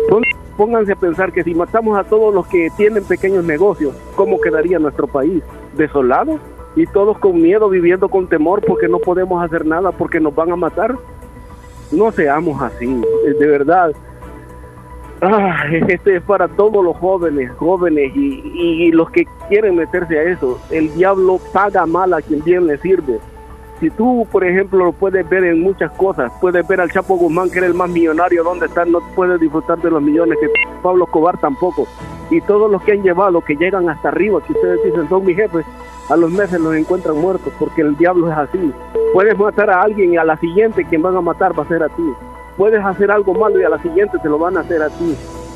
Entonces, 0.05 0.35
pónganse 0.56 0.93
a 0.93 0.97
pensar 0.97 1.32
que 1.32 1.44
si 1.44 1.55
matamos 1.55 1.98
a 1.98 2.05
todos 2.05 2.35
los 2.35 2.47
que 2.47 2.70
tienen 2.77 3.05
pequeños 3.05 3.44
negocios, 3.44 3.94
¿cómo 4.14 4.40
quedaría 4.40 4.78
nuestro 4.78 5.06
país? 5.06 5.43
¿Desolado? 5.77 6.39
Y 6.74 6.86
todos 6.86 7.18
con 7.18 7.40
miedo, 7.40 7.68
viviendo 7.68 8.09
con 8.09 8.27
temor 8.27 8.62
porque 8.66 8.89
no 8.89 8.98
podemos 8.98 9.43
hacer 9.43 9.64
nada, 9.64 9.93
porque 9.93 10.20
nos 10.20 10.35
van 10.35 10.52
a 10.52 10.56
matar. 10.56 10.94
No 11.93 12.10
seamos 12.12 12.60
así, 12.60 12.85
eh, 13.27 13.35
de 13.39 13.47
verdad. 13.47 13.93
Ah, 15.22 15.64
este 15.88 16.16
es 16.16 16.22
para 16.22 16.47
todos 16.47 16.84
los 16.84 16.97
jóvenes, 16.98 17.51
jóvenes 17.56 18.12
y, 18.14 18.90
los 18.93 19.10
que 19.10 19.26
quieren 19.48 19.76
meterse 19.76 20.18
a 20.18 20.22
eso. 20.24 20.60
El 20.70 20.93
diablo 20.94 21.40
paga 21.52 21.86
mal 21.86 22.12
a 22.12 22.20
quien 22.20 22.43
bien 22.44 22.66
le 22.66 22.76
sirve. 22.78 23.18
Si 23.80 23.90
tú, 23.90 24.26
por 24.30 24.44
ejemplo, 24.44 24.86
lo 24.86 24.93
puedes 24.93 25.28
ver 25.28 25.44
en 25.44 25.60
muchas 25.60 25.90
cosas, 25.93 26.32
puedes 26.40 26.66
ver 26.66 26.80
al 26.80 26.90
Chapo 26.90 27.16
Guzmán, 27.16 27.51
que 27.51 27.59
era 27.59 27.66
el 27.66 27.74
más 27.74 27.90
millonario, 27.90 28.43
donde 28.43 28.66
está, 28.66 28.84
no 28.86 29.01
puedes 29.14 29.38
disfrutar 29.38 29.78
de 29.78 29.90
los 29.90 30.02
millones, 30.02 30.38
que 30.40 30.48
Pablo 30.82 31.05
Escobar 31.05 31.38
tampoco. 31.38 31.86
Y 32.30 32.40
todos 32.43 32.70
los 32.70 32.82
que 32.82 32.93
han 32.93 33.02
llevado, 33.02 33.43
que 33.43 33.55
llegan 33.55 33.88
hasta 33.88 34.09
arriba, 34.09 34.40
que 34.47 34.52
ustedes 34.55 34.82
dicen 34.82 35.09
son 35.09 35.26
mis 35.26 35.36
jefes, 35.36 35.64
a 36.09 36.16
los 36.16 36.30
meses 36.30 36.59
los 36.60 36.74
encuentran 36.74 37.18
muertos, 37.18 37.52
porque 37.59 37.82
el 37.82 37.97
diablo 37.97 38.30
es 38.30 38.38
así. 38.38 38.72
Puedes 39.12 39.36
matar 39.38 39.70
a 39.70 39.82
alguien 39.82 40.14
y 40.14 40.16
a 40.16 40.24
la 40.24 40.36
siguiente 40.38 40.84
quien 40.84 41.02
van 41.02 41.16
a 41.16 41.20
matar 41.20 41.59
va 41.59 41.64
a 41.64 41.68
ser 41.68 41.82
a 41.82 41.88
ti. 41.88 42.14
Puedes 42.57 42.83
hacer 42.85 43.11
algo 43.11 43.35
malo 43.35 43.61
y 43.61 43.65
a 43.65 43.69
la 43.69 43.81
siguiente 43.83 44.19
te 44.23 44.28
lo 44.28 44.39
van 44.39 44.57
a 44.57 44.61
hacer 44.61 44.83
a 44.83 44.89
ti. 44.89 45.15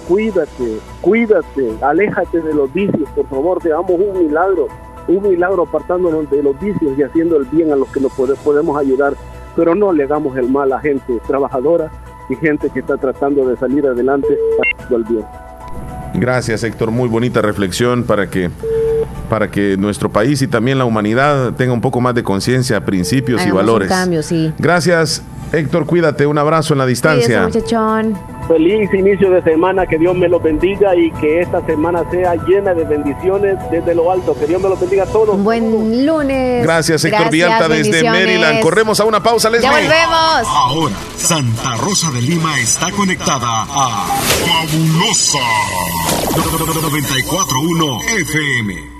Cuídate, 0.08 0.78
cuídate, 1.00 1.72
aléjate 1.82 2.40
de 2.40 2.52
los 2.54 2.72
vicios, 2.72 3.08
por 3.14 3.26
favor, 3.28 3.62
seamos 3.62 3.92
un 3.92 4.26
milagro, 4.26 4.66
un 5.06 5.22
milagro 5.22 5.62
apartándonos 5.62 6.28
de 6.30 6.42
los 6.42 6.58
vicios 6.60 6.98
y 6.98 7.02
haciendo 7.02 7.36
el 7.36 7.44
bien 7.46 7.72
a 7.72 7.76
los 7.76 7.88
que 7.90 8.00
nos 8.00 8.12
pode- 8.12 8.36
podemos 8.42 8.76
ayudar, 8.78 9.14
pero 9.54 9.74
no 9.74 9.92
le 9.92 10.02
hagamos 10.04 10.36
el 10.36 10.50
mal 10.50 10.72
a 10.72 10.80
gente 10.80 11.20
trabajadora 11.28 11.90
y 12.28 12.34
gente 12.36 12.70
que 12.70 12.80
está 12.80 12.96
tratando 12.96 13.46
de 13.48 13.56
salir 13.56 13.86
adelante 13.86 14.36
haciendo 14.74 14.96
el 14.96 15.04
bien. 15.04 15.24
Gracias, 16.14 16.64
Héctor. 16.64 16.90
Muy 16.90 17.08
bonita 17.08 17.40
reflexión 17.40 18.02
para 18.04 18.28
que 18.28 18.50
para 19.28 19.48
que 19.48 19.76
nuestro 19.76 20.08
país 20.10 20.42
y 20.42 20.48
también 20.48 20.76
la 20.76 20.84
humanidad 20.84 21.52
tenga 21.54 21.72
un 21.72 21.80
poco 21.80 22.00
más 22.00 22.16
de 22.16 22.24
conciencia, 22.24 22.84
principios 22.84 23.46
y 23.46 23.50
un 23.50 23.56
valores. 23.56 23.88
cambio, 23.88 24.24
sí. 24.24 24.52
Gracias, 24.58 25.22
Héctor. 25.52 25.86
Cuídate. 25.86 26.26
Un 26.26 26.38
abrazo 26.38 26.74
en 26.74 26.78
la 26.78 26.86
distancia. 26.86 27.44
Cuídese, 27.44 27.60
muchachón. 27.60 28.18
Feliz 28.48 28.92
inicio 28.92 29.30
de 29.30 29.42
semana, 29.42 29.86
que 29.86 29.96
Dios 29.96 30.16
me 30.16 30.28
los 30.28 30.42
bendiga 30.42 30.96
y 30.96 31.10
que 31.12 31.40
esta 31.40 31.64
semana 31.66 32.02
sea 32.10 32.34
llena 32.46 32.74
de 32.74 32.84
bendiciones 32.84 33.56
desde 33.70 33.94
lo 33.94 34.10
alto. 34.10 34.34
Que 34.38 34.46
Dios 34.46 34.60
me 34.60 34.68
los 34.68 34.80
bendiga 34.80 35.04
a 35.04 35.06
todos. 35.06 35.40
Buen 35.42 36.04
lunes. 36.04 36.62
Gracias, 36.62 37.04
Héctor 37.04 37.30
Villalta 37.30 37.68
desde. 37.68 38.02
Maryland. 38.02 38.60
Corremos 38.60 38.98
a 39.00 39.04
una 39.04 39.22
pausa, 39.22 39.50
Leslie. 39.50 39.70
Ya 39.70 39.76
volvemos. 39.76 40.48
Ahora, 40.48 40.94
Santa 41.16 41.76
Rosa 41.76 42.10
de 42.10 42.22
Lima 42.22 42.58
está 42.58 42.90
conectada 42.90 43.62
a 43.62 44.18
Fabulosa 44.46 45.38
941 46.34 48.00
FM. 48.18 48.99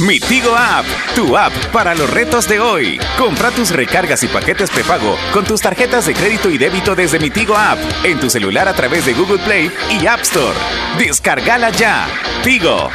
Mi 0.00 0.18
Tigo 0.18 0.56
App, 0.56 0.86
tu 1.14 1.36
app 1.36 1.52
para 1.72 1.94
los 1.94 2.08
retos 2.08 2.48
de 2.48 2.58
hoy. 2.58 2.98
Compra 3.18 3.50
tus 3.50 3.70
recargas 3.70 4.22
y 4.22 4.28
paquetes 4.28 4.70
prepago 4.70 5.16
con 5.30 5.44
tus 5.44 5.60
tarjetas 5.60 6.06
de 6.06 6.14
crédito 6.14 6.48
y 6.48 6.56
débito 6.56 6.94
desde 6.94 7.18
Mi 7.18 7.28
Tigo 7.28 7.54
App 7.54 7.78
en 8.02 8.18
tu 8.18 8.30
celular 8.30 8.66
a 8.66 8.72
través 8.72 9.04
de 9.04 9.12
Google 9.12 9.38
Play 9.38 9.70
y 9.90 10.06
App 10.06 10.20
Store. 10.20 10.56
Descargala 10.96 11.68
ya. 11.70 12.08
Tigo. 12.42 12.88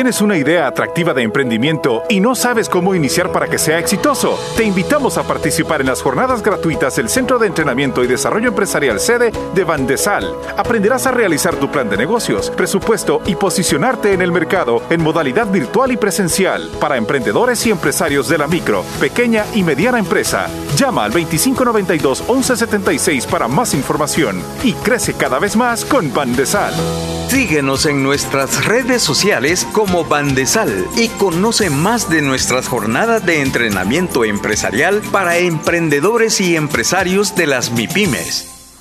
¿Tienes 0.00 0.22
una 0.22 0.38
idea 0.38 0.66
atractiva 0.66 1.12
de 1.12 1.20
emprendimiento 1.20 2.04
y 2.08 2.20
no 2.20 2.34
sabes 2.34 2.70
cómo 2.70 2.94
iniciar 2.94 3.32
para 3.32 3.48
que 3.48 3.58
sea 3.58 3.78
exitoso? 3.78 4.40
Te 4.56 4.64
invitamos 4.64 5.18
a 5.18 5.24
participar 5.24 5.82
en 5.82 5.88
las 5.88 6.00
jornadas 6.00 6.42
gratuitas 6.42 6.96
del 6.96 7.10
Centro 7.10 7.38
de 7.38 7.48
Entrenamiento 7.48 8.02
y 8.02 8.06
Desarrollo 8.06 8.48
Empresarial 8.48 8.98
sede 8.98 9.30
de 9.54 9.62
Bandesal. 9.62 10.34
Aprenderás 10.56 11.06
a 11.06 11.10
realizar 11.10 11.56
tu 11.56 11.70
plan 11.70 11.90
de 11.90 11.98
negocios, 11.98 12.48
presupuesto 12.48 13.20
y 13.26 13.34
posicionarte 13.34 14.14
en 14.14 14.22
el 14.22 14.32
mercado 14.32 14.80
en 14.88 15.02
modalidad 15.02 15.48
virtual 15.48 15.92
y 15.92 15.98
presencial 15.98 16.70
para 16.80 16.96
emprendedores 16.96 17.66
y 17.66 17.70
empresarios 17.70 18.26
de 18.26 18.38
la 18.38 18.46
micro, 18.46 18.86
pequeña 19.00 19.44
y 19.54 19.62
mediana 19.62 19.98
empresa. 19.98 20.46
Llama 20.76 21.04
al 21.04 21.12
2592-1176 21.12 23.26
para 23.26 23.48
más 23.48 23.74
información 23.74 24.42
y 24.64 24.72
crece 24.72 25.12
cada 25.12 25.38
vez 25.38 25.56
más 25.56 25.84
con 25.84 26.10
Bandesal. 26.14 26.72
Síguenos 27.30 27.86
en 27.86 28.02
nuestras 28.02 28.64
redes 28.64 29.02
sociales 29.02 29.64
como 29.72 29.89
Bandesal 29.90 30.86
y 30.96 31.08
conoce 31.08 31.68
más 31.68 32.08
de 32.08 32.22
nuestras 32.22 32.68
jornadas 32.68 33.26
de 33.26 33.42
entrenamiento 33.42 34.24
empresarial 34.24 35.02
para 35.10 35.38
emprendedores 35.38 36.40
y 36.40 36.54
empresarios 36.54 37.34
de 37.34 37.46
las 37.46 37.72
MIPIMES. 37.72 38.59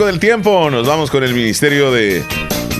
Pronóstico 0.00 0.06
del 0.06 0.20
tiempo. 0.20 0.70
Nos 0.70 0.86
vamos 0.86 1.10
con 1.10 1.22
el 1.24 1.34
Ministerio 1.34 1.90
de 1.92 2.24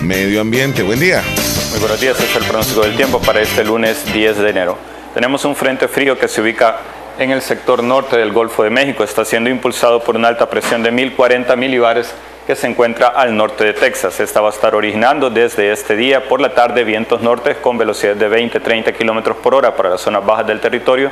Medio 0.01 0.41
Ambiente. 0.41 0.81
Buen 0.81 0.99
día. 0.99 1.21
Muy 1.69 1.79
buenos 1.79 2.01
días, 2.01 2.19
este 2.19 2.31
es 2.31 2.35
el 2.37 2.47
pronóstico 2.47 2.81
del 2.81 2.95
tiempo 2.95 3.21
para 3.21 3.41
este 3.41 3.63
lunes 3.63 4.11
10 4.11 4.39
de 4.39 4.49
enero. 4.49 4.75
Tenemos 5.13 5.45
un 5.45 5.55
frente 5.55 5.87
frío 5.87 6.17
que 6.17 6.27
se 6.27 6.41
ubica 6.41 6.79
en 7.19 7.29
el 7.29 7.43
sector 7.43 7.83
norte 7.83 8.17
del 8.17 8.31
Golfo 8.31 8.63
de 8.63 8.71
México. 8.71 9.03
Está 9.03 9.23
siendo 9.23 9.51
impulsado 9.51 10.03
por 10.03 10.15
una 10.15 10.29
alta 10.29 10.49
presión 10.49 10.81
de 10.81 10.89
1040 10.89 11.55
milibares 11.57 12.11
que 12.47 12.55
se 12.55 12.65
encuentra 12.65 13.09
al 13.09 13.37
norte 13.37 13.65
de 13.65 13.73
Texas. 13.73 14.19
Esta 14.19 14.41
va 14.41 14.49
a 14.49 14.53
estar 14.53 14.73
originando 14.73 15.29
desde 15.29 15.71
este 15.71 15.95
día 15.95 16.27
por 16.27 16.41
la 16.41 16.55
tarde 16.55 16.83
vientos 16.83 17.21
norte 17.21 17.55
con 17.57 17.77
velocidad 17.77 18.15
de 18.15 18.31
20-30 18.31 18.97
kilómetros 18.97 19.37
por 19.37 19.53
hora 19.53 19.75
para 19.75 19.91
las 19.91 20.01
zonas 20.01 20.25
bajas 20.25 20.47
del 20.47 20.59
territorio 20.59 21.11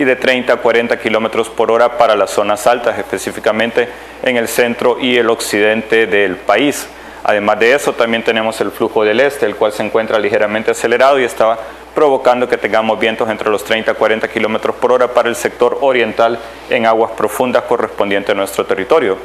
y 0.00 0.04
de 0.04 0.16
30 0.16 0.54
a 0.54 0.56
40 0.56 0.98
kilómetros 0.98 1.50
por 1.50 1.70
hora 1.70 1.98
para 1.98 2.16
las 2.16 2.30
zonas 2.30 2.66
altas, 2.66 2.98
específicamente 2.98 3.86
en 4.22 4.38
el 4.38 4.48
centro 4.48 4.98
y 4.98 5.18
el 5.18 5.28
occidente 5.28 6.06
del 6.06 6.36
país. 6.36 6.88
Además 7.22 7.58
de 7.60 7.74
eso, 7.74 7.92
también 7.92 8.22
tenemos 8.22 8.58
el 8.62 8.70
flujo 8.70 9.04
del 9.04 9.20
este, 9.20 9.44
el 9.44 9.56
cual 9.56 9.72
se 9.72 9.82
encuentra 9.82 10.18
ligeramente 10.18 10.70
acelerado 10.70 11.20
y 11.20 11.24
está 11.24 11.58
provocando 11.94 12.48
que 12.48 12.56
tengamos 12.56 12.98
vientos 12.98 13.28
entre 13.28 13.50
los 13.50 13.62
30 13.62 13.90
a 13.90 13.94
40 13.94 14.26
kilómetros 14.28 14.74
por 14.76 14.90
hora 14.90 15.08
para 15.08 15.28
el 15.28 15.36
sector 15.36 15.76
oriental 15.82 16.38
en 16.70 16.86
aguas 16.86 17.10
profundas 17.10 17.64
correspondiente 17.64 18.32
a 18.32 18.34
nuestro 18.34 18.64
territorio. 18.64 19.18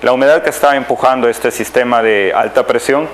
La 0.00 0.12
humedad 0.12 0.44
que 0.44 0.50
está 0.50 0.76
empujando 0.76 1.28
este 1.28 1.50
sistema 1.50 2.04
de 2.04 2.32
alta 2.32 2.64
presión 2.64 3.08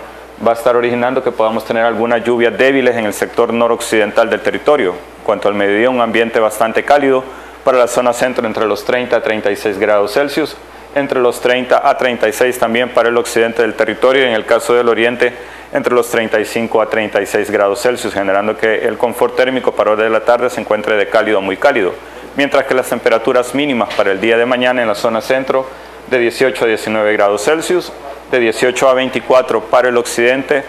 va 0.46 0.50
a 0.50 0.54
estar 0.54 0.76
originando 0.76 1.24
que 1.24 1.32
podamos 1.32 1.64
tener 1.64 1.82
algunas 1.82 2.22
lluvias 2.22 2.58
débiles 2.58 2.94
en 2.94 3.06
el 3.06 3.14
sector 3.14 3.54
noroccidental 3.54 4.28
del 4.28 4.40
territorio. 4.40 5.13
Cuanto 5.24 5.48
al 5.48 5.54
mediodía, 5.54 5.90
un 5.90 6.00
ambiente 6.00 6.38
bastante 6.38 6.84
cálido 6.84 7.24
para 7.64 7.78
la 7.78 7.88
zona 7.88 8.12
centro 8.12 8.46
entre 8.46 8.66
los 8.66 8.84
30 8.84 9.16
a 9.16 9.22
36 9.22 9.78
grados 9.78 10.12
Celsius, 10.12 10.56
entre 10.94 11.18
los 11.18 11.40
30 11.40 11.88
a 11.88 11.96
36 11.96 12.58
también 12.58 12.90
para 12.90 13.08
el 13.08 13.16
occidente 13.16 13.62
del 13.62 13.74
territorio 13.74 14.22
y 14.22 14.28
en 14.28 14.34
el 14.34 14.44
caso 14.44 14.74
del 14.74 14.88
oriente 14.88 15.32
entre 15.72 15.94
los 15.94 16.08
35 16.10 16.80
a 16.80 16.90
36 16.90 17.50
grados 17.50 17.80
Celsius, 17.80 18.12
generando 18.12 18.56
que 18.56 18.86
el 18.86 18.98
confort 18.98 19.34
térmico 19.34 19.72
para 19.72 19.92
hora 19.92 20.04
de 20.04 20.10
la 20.10 20.20
tarde 20.20 20.50
se 20.50 20.60
encuentre 20.60 20.96
de 20.96 21.08
cálido 21.08 21.38
a 21.38 21.40
muy 21.40 21.56
cálido. 21.56 21.92
mientras 22.36 22.64
que 22.64 22.74
las 22.74 22.88
temperaturas 22.88 23.54
mínimas 23.54 23.94
para 23.94 24.10
el 24.10 24.20
día 24.20 24.36
de 24.36 24.44
mañana 24.44 24.82
en 24.82 24.88
la 24.88 24.96
zona 24.96 25.20
centro 25.20 25.66
de 26.10 26.18
18 26.18 26.64
a 26.64 26.68
19 26.68 27.12
grados 27.12 27.44
Celsius, 27.44 27.92
de 28.30 28.40
18 28.40 28.88
a 28.88 28.94
24 28.94 29.62
para 29.64 29.88
el 29.88 29.96
occidente 29.96 30.64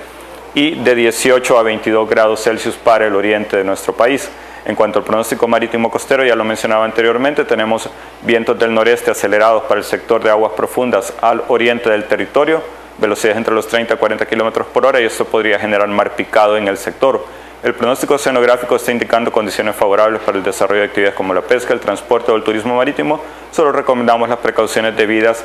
y 0.56 0.72
de 0.72 0.96
18 0.96 1.60
a 1.60 1.64
22 1.64 2.10
grados 2.10 2.42
Celsius 2.42 2.76
para 2.76 3.06
el 3.06 3.14
oriente 3.14 3.58
de 3.58 3.64
nuestro 3.66 3.94
país. 3.94 4.30
En 4.66 4.74
cuanto 4.74 5.00
al 5.00 5.06
pronóstico 5.06 5.48
marítimo 5.48 5.92
costero, 5.92 6.26
ya 6.26 6.36
lo 6.36 6.44
mencionaba 6.44 6.86
anteriormente, 6.86 7.44
tenemos 7.44 7.88
vientos 8.24 8.58
del 8.58 8.74
noreste 8.74 9.12
acelerados 9.12 9.64
para 9.64 9.80
el 9.80 9.84
sector 9.84 10.24
de 10.24 10.32
aguas 10.32 10.54
profundas 10.54 11.14
al 11.22 11.44
oriente 11.50 11.90
del 11.90 12.06
territorio, 12.06 12.64
velocidades 12.98 13.38
entre 13.38 13.54
los 13.54 13.68
30 13.68 13.94
a 13.94 13.98
40 13.98 14.26
kilómetros 14.26 14.66
por 14.68 14.86
hora 14.86 15.00
y 15.02 15.04
esto 15.04 15.26
podría 15.26 15.60
generar 15.60 15.88
mar 15.90 16.16
picado 16.16 16.58
en 16.58 16.68
el 16.68 16.78
sector. 16.78 17.24
El 17.62 17.74
pronóstico 17.74 18.16
oceanográfico 18.16 18.78
está 18.78 18.92
indicando 18.92 19.32
condiciones 19.32 19.76
favorables 19.76 20.22
para 20.22 20.38
el 20.38 20.44
desarrollo 20.44 20.82
de 20.82 20.88
actividades 20.88 21.16
como 21.16 21.34
la 21.34 21.42
pesca, 21.42 21.74
el 21.74 21.80
transporte 21.80 22.32
o 22.32 22.36
el 22.36 22.44
turismo 22.44 22.78
marítimo. 22.78 23.20
Solo 23.52 23.72
recomendamos 23.72 24.30
las 24.30 24.40
precauciones 24.40 24.96
debidas 24.96 25.44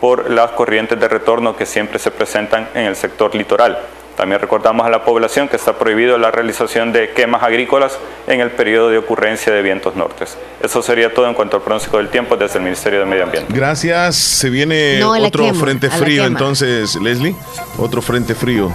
por 0.00 0.30
las 0.30 0.52
corrientes 0.52 0.98
de 0.98 1.08
retorno 1.08 1.56
que 1.56 1.66
siempre 1.66 1.98
se 1.98 2.10
presentan 2.10 2.68
en 2.74 2.84
el 2.84 2.96
sector 2.96 3.34
litoral. 3.34 3.78
También 4.16 4.40
recordamos 4.40 4.86
a 4.86 4.90
la 4.90 5.04
población 5.04 5.46
que 5.48 5.56
está 5.56 5.74
prohibido 5.78 6.16
la 6.16 6.30
realización 6.30 6.90
de 6.92 7.10
quemas 7.10 7.42
agrícolas 7.42 7.98
en 8.26 8.40
el 8.40 8.50
periodo 8.50 8.88
de 8.88 8.96
ocurrencia 8.98 9.52
de 9.52 9.60
vientos 9.60 9.94
nortes. 9.94 10.38
Eso 10.62 10.80
sería 10.80 11.12
todo 11.12 11.28
en 11.28 11.34
cuanto 11.34 11.58
al 11.58 11.62
pronóstico 11.62 11.98
del 11.98 12.08
tiempo 12.08 12.34
desde 12.36 12.58
el 12.58 12.64
Ministerio 12.64 13.00
de 13.00 13.04
Medio 13.04 13.24
Ambiente. 13.24 13.52
Gracias. 13.52 14.16
Se 14.16 14.48
viene 14.48 14.98
No, 15.00 15.10
otro 15.12 15.44
quema, 15.44 15.60
frente 15.60 15.90
frío 15.90 16.24
entonces, 16.24 16.96
Leslie. 16.96 17.36
Otro 17.78 18.00
frente 18.00 18.34
frío. 18.34 18.72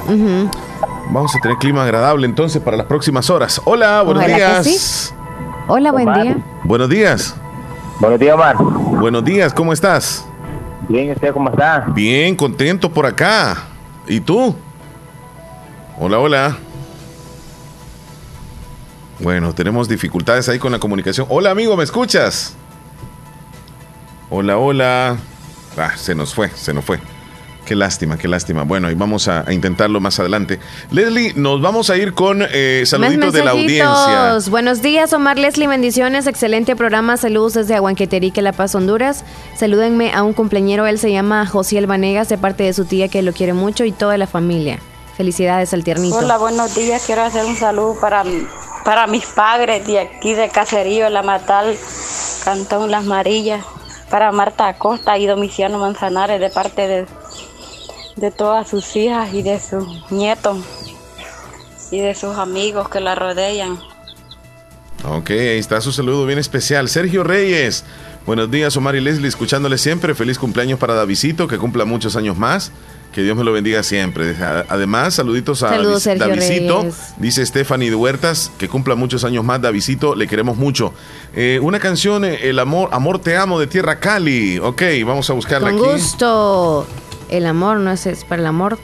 Vamos 1.09 1.35
a 1.35 1.39
tener 1.39 1.57
clima 1.57 1.83
agradable 1.83 2.25
entonces 2.27 2.61
para 2.61 2.77
las 2.77 2.85
próximas 2.85 3.29
horas. 3.31 3.59
Hola, 3.65 4.03
buenos 4.03 4.23
Ojalá 4.23 4.37
días. 4.37 4.65
sí. 4.65 5.13
Hola, 5.67 5.91
buen 5.91 6.13
día. 6.13 6.37
Buenos 6.63 6.89
días. 6.89 7.35
Buenos 7.99 8.19
días, 8.19 8.35
Omar. 8.35 8.55
Buenos 8.57 9.23
días, 9.25 9.53
¿cómo 9.53 9.73
estás? 9.73 10.23
Bien, 10.87 11.11
¿usted 11.11 11.33
cómo 11.33 11.49
está? 11.49 11.85
Bien, 11.87 12.35
contento 12.35 12.89
por 12.91 13.05
acá. 13.05 13.57
¿Y 14.07 14.19
tú? 14.19 14.55
Hola, 16.03 16.17
hola. 16.17 16.57
Bueno, 19.19 19.53
tenemos 19.53 19.87
dificultades 19.87 20.49
ahí 20.49 20.57
con 20.57 20.71
la 20.71 20.79
comunicación. 20.79 21.27
Hola, 21.29 21.51
amigo, 21.51 21.77
¿me 21.77 21.83
escuchas? 21.83 22.55
Hola, 24.31 24.57
hola. 24.57 25.17
Ah, 25.77 25.91
se 25.95 26.15
nos 26.15 26.33
fue, 26.33 26.49
se 26.49 26.73
nos 26.73 26.83
fue. 26.85 26.99
Qué 27.65 27.75
lástima, 27.75 28.17
qué 28.17 28.27
lástima. 28.27 28.63
Bueno, 28.63 28.89
y 28.89 28.95
vamos 28.95 29.27
a, 29.27 29.47
a 29.47 29.53
intentarlo 29.53 29.99
más 29.99 30.19
adelante. 30.19 30.59
Leslie, 30.89 31.33
nos 31.35 31.61
vamos 31.61 31.91
a 31.91 31.97
ir 31.97 32.15
con 32.15 32.43
eh, 32.51 32.81
saluditos 32.87 33.31
de 33.31 33.45
la 33.45 33.51
audiencia. 33.51 34.39
Buenos 34.49 34.81
días, 34.81 35.13
Omar 35.13 35.37
Leslie, 35.37 35.67
bendiciones, 35.67 36.25
excelente 36.25 36.75
programa, 36.75 37.15
saludos 37.17 37.53
desde 37.53 37.75
Aguanqueterique, 37.75 38.41
La 38.41 38.53
Paz, 38.53 38.73
Honduras. 38.73 39.23
Salúdenme 39.55 40.11
a 40.11 40.23
un 40.23 40.33
cumpleañero, 40.33 40.87
él 40.87 40.97
se 40.97 41.11
llama 41.11 41.45
Josiel 41.45 41.85
Vanegas, 41.85 42.27
de 42.27 42.39
parte 42.39 42.63
de 42.63 42.73
su 42.73 42.85
tía 42.85 43.07
que 43.07 43.21
lo 43.21 43.33
quiere 43.33 43.53
mucho 43.53 43.85
y 43.85 43.91
toda 43.91 44.17
la 44.17 44.25
familia. 44.25 44.79
Felicidades 45.15 45.73
al 45.73 45.83
tiernito. 45.83 46.17
Hola, 46.17 46.37
buenos 46.37 46.73
días. 46.73 47.03
Quiero 47.05 47.23
hacer 47.23 47.45
un 47.45 47.55
saludo 47.55 47.99
para, 47.99 48.23
para 48.83 49.07
mis 49.07 49.25
padres 49.25 49.85
de 49.85 49.99
aquí 49.99 50.33
de 50.33 50.49
Caserío, 50.49 51.09
La 51.09 51.21
Matal, 51.21 51.77
Cantón 52.43 52.89
Las 52.89 53.03
Marillas, 53.03 53.63
para 54.09 54.31
Marta 54.31 54.67
Acosta 54.67 55.17
y 55.17 55.25
Domiciano 55.25 55.77
Manzanares 55.79 56.39
de 56.39 56.49
parte 56.49 56.87
de, 56.87 57.05
de 58.15 58.31
todas 58.31 58.69
sus 58.69 58.95
hijas 58.95 59.33
y 59.33 59.41
de 59.41 59.59
sus 59.59 60.11
nietos 60.11 60.57
y 61.91 61.99
de 61.99 62.15
sus 62.15 62.37
amigos 62.37 62.89
que 62.89 62.99
la 62.99 63.15
rodean. 63.15 63.77
Ok, 65.03 65.31
ahí 65.31 65.57
está 65.57 65.81
su 65.81 65.91
saludo 65.91 66.25
bien 66.25 66.39
especial. 66.39 66.87
Sergio 66.87 67.23
Reyes. 67.23 67.83
Buenos 68.25 68.51
días, 68.51 68.77
Omar 68.77 68.95
y 68.95 69.01
Leslie, 69.01 69.27
escuchándole 69.27 69.77
siempre. 69.77 70.13
Feliz 70.13 70.37
cumpleaños 70.37 70.79
para 70.79 70.93
Davidito, 70.93 71.47
que 71.47 71.57
cumpla 71.57 71.85
muchos 71.85 72.15
años 72.15 72.37
más. 72.37 72.71
Que 73.13 73.23
Dios 73.23 73.35
me 73.35 73.43
lo 73.43 73.51
bendiga 73.51 73.83
siempre. 73.83 74.35
Además, 74.69 75.15
saluditos 75.15 75.61
a 75.63 75.69
Saludos, 75.69 76.03
Davis- 76.05 76.19
Sergio 76.21 76.27
Davidito. 76.45 76.79
Reyes. 76.81 77.13
Dice 77.17 77.45
Stephanie 77.45 77.93
Huertas, 77.93 78.51
que 78.57 78.69
cumpla 78.69 78.95
muchos 78.95 79.25
años 79.25 79.43
más. 79.43 79.61
Davidito, 79.61 80.15
le 80.15 80.27
queremos 80.27 80.55
mucho. 80.55 80.93
Eh, 81.35 81.59
una 81.61 81.79
canción, 81.79 82.23
eh, 82.23 82.39
El 82.49 82.57
amor, 82.59 82.87
Amor 82.93 83.19
te 83.19 83.35
amo, 83.35 83.59
de 83.59 83.67
Tierra 83.67 83.99
Cali. 83.99 84.59
Ok, 84.59 84.81
vamos 85.05 85.29
a 85.29 85.33
buscarla 85.33 85.71
Con 85.71 85.79
aquí. 85.79 85.91
gusto. 85.93 86.87
El 87.29 87.45
amor 87.47 87.77
no 87.77 87.91
es, 87.91 88.05
es 88.05 88.23
para 88.23 88.41
el 88.41 88.47
amor. 88.47 88.77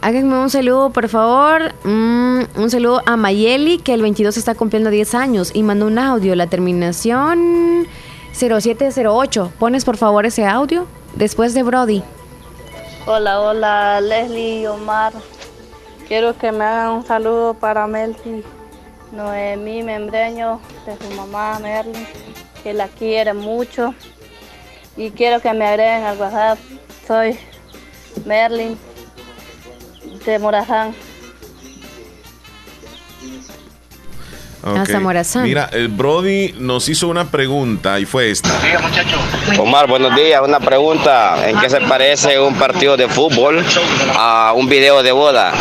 Háganme 0.00 0.38
un 0.38 0.50
saludo, 0.50 0.90
por 0.90 1.08
favor. 1.08 1.72
Mm, 1.82 2.42
un 2.56 2.70
saludo 2.70 3.02
a 3.06 3.16
Mayeli, 3.16 3.78
que 3.78 3.94
el 3.94 4.02
22 4.02 4.36
está 4.36 4.54
cumpliendo 4.54 4.90
10 4.90 5.14
años 5.14 5.50
y 5.54 5.62
mandó 5.62 5.86
un 5.86 5.98
audio. 5.98 6.34
La 6.36 6.46
terminación 6.46 7.86
0708. 8.34 9.50
¿Pones 9.58 9.84
por 9.84 9.96
favor 9.96 10.26
ese 10.26 10.44
audio? 10.46 10.86
Después 11.16 11.54
de 11.54 11.62
Brody. 11.62 12.02
Hola, 13.06 13.38
hola, 13.38 14.00
Leslie 14.00 14.62
y 14.62 14.66
Omar. 14.66 15.12
Quiero 16.08 16.38
que 16.38 16.50
me 16.50 16.64
hagan 16.64 16.92
un 16.92 17.06
saludo 17.06 17.52
para 17.52 17.86
Melcy 17.86 18.42
Noemí 19.12 19.82
Membreño, 19.82 20.58
de 20.86 20.96
su 20.96 21.14
mamá 21.14 21.58
Merlin, 21.58 22.06
que 22.62 22.72
la 22.72 22.88
quiere 22.88 23.34
mucho. 23.34 23.94
Y 24.96 25.10
quiero 25.10 25.42
que 25.42 25.52
me 25.52 25.66
agreguen 25.66 26.04
al 26.04 26.18
WhatsApp. 26.18 26.58
Soy 27.06 27.38
Merlin 28.24 28.78
de 30.24 30.38
Morazán. 30.38 30.94
Morazán. 34.64 35.42
Mira, 35.42 35.68
el 35.72 35.88
Brody 35.88 36.54
nos 36.58 36.88
hizo 36.88 37.08
una 37.08 37.30
pregunta 37.30 38.00
y 38.00 38.06
fue 38.06 38.30
esta. 38.30 38.50
Omar, 39.58 39.86
buenos 39.86 40.16
días. 40.16 40.40
Una 40.42 40.58
pregunta. 40.58 41.48
¿En 41.48 41.60
qué 41.60 41.68
se 41.68 41.80
parece 41.82 42.40
un 42.40 42.54
partido 42.54 42.96
de 42.96 43.08
fútbol 43.08 43.62
a 44.16 44.52
un 44.56 44.68
video 44.68 45.02
de 45.02 45.12
boda? 45.12 45.52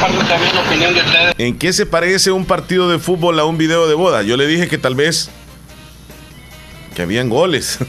¿En 1.37 1.57
qué 1.57 1.73
se 1.73 1.85
parece 1.85 2.31
un 2.31 2.45
partido 2.45 2.89
de 2.89 2.97
fútbol 2.97 3.39
a 3.39 3.45
un 3.45 3.57
video 3.57 3.87
de 3.87 3.93
boda? 3.93 4.21
Yo 4.21 4.37
le 4.37 4.47
dije 4.47 4.69
que 4.69 4.77
tal 4.77 4.95
vez 4.95 5.29
que 6.95 7.01
habían 7.01 7.27
goles 7.27 7.79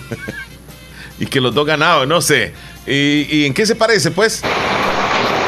y 1.20 1.26
que 1.26 1.40
los 1.40 1.54
dos 1.54 1.64
ganaban, 1.64 2.08
no 2.08 2.20
sé. 2.20 2.54
¿Y, 2.86 3.26
y 3.30 3.46
en 3.46 3.54
qué 3.54 3.66
se 3.66 3.76
parece, 3.76 4.10
pues? 4.10 4.42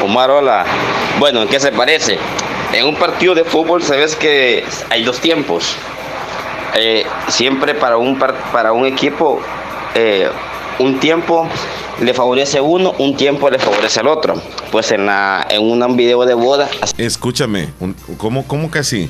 Omar, 0.01 0.29
hola. 0.29 0.65
Bueno, 1.19 1.41
¿en 1.41 1.49
qué 1.49 1.59
se 1.59 1.71
parece? 1.71 2.17
En 2.77 2.85
un 2.85 2.95
partido 2.95 3.33
de 3.33 3.43
fútbol 3.43 3.81
ve 3.97 4.05
que 4.19 4.63
hay 4.91 5.03
dos 5.03 5.19
tiempos. 5.19 5.75
Eh, 6.75 7.05
siempre 7.27 7.73
para 7.73 7.97
un, 7.97 8.19
par- 8.19 8.35
para 8.51 8.71
un 8.71 8.85
equipo, 8.85 9.39
eh, 9.95 10.29
un 10.77 10.99
tiempo 10.99 11.47
le 11.99 12.13
favorece 12.13 12.59
a 12.59 12.61
uno, 12.61 12.93
un 12.99 13.17
tiempo 13.17 13.49
le 13.49 13.57
favorece 13.57 13.99
al 13.99 14.07
otro. 14.07 14.39
Pues 14.71 14.91
en, 14.91 15.07
la, 15.07 15.47
en 15.49 15.63
un 15.63 15.97
video 15.97 16.23
de 16.25 16.35
boda, 16.35 16.69
Escúchame, 16.99 17.69
¿cómo, 18.19 18.45
cómo 18.45 18.69
que 18.69 18.77
así? 18.77 19.09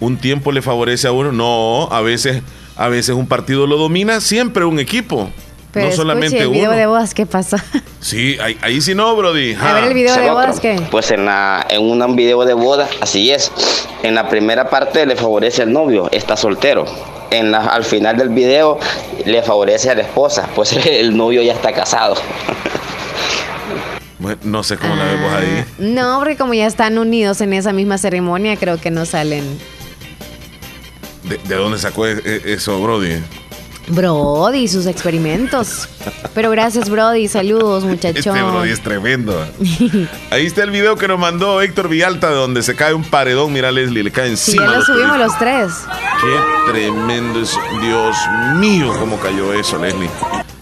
¿Un 0.00 0.16
tiempo 0.16 0.50
le 0.50 0.60
favorece 0.60 1.06
a 1.06 1.12
uno? 1.12 1.30
No, 1.30 1.88
a 1.92 2.00
veces, 2.00 2.42
a 2.76 2.88
veces 2.88 3.14
un 3.14 3.28
partido 3.28 3.68
lo 3.68 3.76
domina 3.76 4.20
siempre 4.20 4.64
un 4.64 4.80
equipo. 4.80 5.30
Pero 5.74 5.86
no 5.88 5.92
solamente 5.92 6.38
el 6.38 6.48
video 6.50 6.70
uno. 6.70 6.78
de 6.78 6.86
bodas, 6.86 7.12
¿qué 7.14 7.26
pasó? 7.26 7.56
Sí, 8.00 8.38
ahí, 8.40 8.56
ahí 8.62 8.80
sí 8.80 8.94
no, 8.94 9.14
Brody. 9.16 9.54
A 9.54 9.74
ver 9.74 9.84
el 9.84 9.94
video 9.94 10.14
de 10.16 10.30
bodas, 10.30 10.56
otro. 10.58 10.62
¿qué? 10.62 10.80
Pues 10.90 11.10
en, 11.10 11.24
la, 11.26 11.66
en 11.68 11.82
un 11.82 12.16
video 12.16 12.44
de 12.44 12.54
boda, 12.54 12.88
así 13.00 13.30
es. 13.30 13.50
En 14.02 14.14
la 14.14 14.28
primera 14.28 14.70
parte 14.70 15.04
le 15.04 15.16
favorece 15.16 15.62
al 15.62 15.72
novio, 15.72 16.08
está 16.12 16.36
soltero. 16.36 16.84
En 17.30 17.50
la, 17.50 17.64
al 17.66 17.82
final 17.84 18.16
del 18.16 18.28
video 18.28 18.78
le 19.26 19.42
favorece 19.42 19.90
a 19.90 19.94
la 19.94 20.02
esposa, 20.02 20.48
pues 20.54 20.72
el 20.86 21.16
novio 21.16 21.42
ya 21.42 21.52
está 21.54 21.72
casado. 21.72 22.14
Bueno, 24.18 24.38
no 24.44 24.62
sé 24.62 24.76
cómo 24.76 24.94
la 24.94 25.04
vemos 25.04 25.32
ahí. 25.34 25.64
No, 25.78 26.18
porque 26.18 26.36
como 26.36 26.54
ya 26.54 26.66
están 26.66 26.96
unidos 26.98 27.40
en 27.40 27.52
esa 27.52 27.72
misma 27.72 27.98
ceremonia, 27.98 28.56
creo 28.56 28.80
que 28.80 28.90
no 28.90 29.04
salen. 29.04 29.58
¿De, 31.24 31.38
de 31.38 31.54
dónde 31.56 31.78
sacó 31.78 32.06
e- 32.06 32.20
e- 32.24 32.52
eso, 32.54 32.80
Brody? 32.80 33.16
Brody, 33.88 34.66
sus 34.68 34.86
experimentos. 34.86 35.88
Pero 36.34 36.50
gracias, 36.50 36.88
Brody. 36.88 37.28
Saludos, 37.28 37.84
muchachón. 37.84 38.36
Este 38.36 38.42
Brody 38.42 38.70
es 38.70 38.80
tremendo. 38.80 39.46
Ahí 40.30 40.46
está 40.46 40.62
el 40.62 40.70
video 40.70 40.96
que 40.96 41.06
nos 41.08 41.18
mandó 41.18 41.60
Héctor 41.60 41.88
Villalta, 41.88 42.30
donde 42.30 42.62
se 42.62 42.74
cae 42.76 42.94
un 42.94 43.04
paredón. 43.04 43.52
Mira, 43.52 43.70
Leslie, 43.70 44.02
le 44.02 44.10
cae 44.10 44.26
Sí, 44.36 44.52
encima. 44.52 44.66
ya 44.72 44.78
lo 44.78 44.82
subimos 44.84 45.18
los 45.18 45.38
tres. 45.38 45.72
Qué 46.20 46.72
tremendo 46.72 47.40
es. 47.40 47.56
Dios 47.82 48.16
mío, 48.56 48.92
cómo 48.98 49.18
cayó 49.18 49.52
eso, 49.52 49.78
Leslie. 49.78 50.10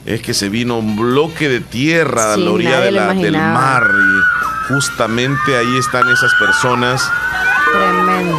Es 0.05 0.21
que 0.21 0.35
se 0.35 0.49
vino 0.49 0.79
un 0.79 0.97
bloque 0.97 1.49
de 1.49 1.61
tierra 1.61 2.33
a 2.33 2.35
Sí, 2.37 2.45
la 2.45 2.51
orilla 2.51 2.81
de 2.81 2.91
la- 2.91 3.15
del 3.15 3.33
mar. 3.39 3.89
Y 3.95 4.73
justamente 4.73 5.57
ahí 5.57 5.77
están 5.79 6.09
esas 6.09 6.33
personas 6.35 7.09
Tremendo. 7.73 8.39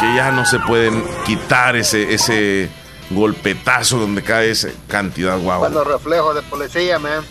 que 0.00 0.14
ya 0.14 0.30
no 0.32 0.46
se 0.46 0.58
pueden 0.60 1.04
quitar 1.26 1.76
ese, 1.76 2.14
ese 2.14 2.70
golpetazo 3.10 3.98
donde 3.98 4.22
cae 4.22 4.50
esa 4.50 4.68
cantidad, 4.88 5.38
guau. 5.38 5.60
Buenos 5.60 5.86
reflejos 5.86 6.34
de 6.34 6.42
policía, 6.42 6.98
man. 6.98 7.24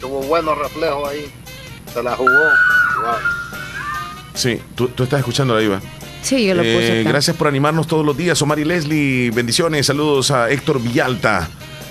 Tuvo 0.00 0.20
buenos 0.22 0.56
reflejos 0.58 1.08
ahí. 1.08 1.32
Se 1.92 2.02
la 2.02 2.14
jugó. 2.16 2.30
Wow. 2.30 3.14
Sí, 4.34 4.60
tú, 4.74 4.88
tú 4.88 5.04
estás 5.04 5.20
escuchando 5.20 5.56
ahí, 5.56 5.66
va. 5.66 5.80
Sí, 6.22 6.46
yo 6.46 6.54
lo 6.54 6.62
puse. 6.62 6.98
Eh, 6.98 7.00
acá. 7.00 7.10
gracias 7.10 7.36
por 7.36 7.48
animarnos 7.48 7.86
todos 7.86 8.04
los 8.04 8.16
días, 8.16 8.40
Omar 8.42 8.58
y 8.58 8.64
Leslie. 8.64 9.30
Bendiciones, 9.30 9.86
saludos 9.86 10.30
a 10.30 10.50
Héctor 10.50 10.80
Villalta, 10.80 11.48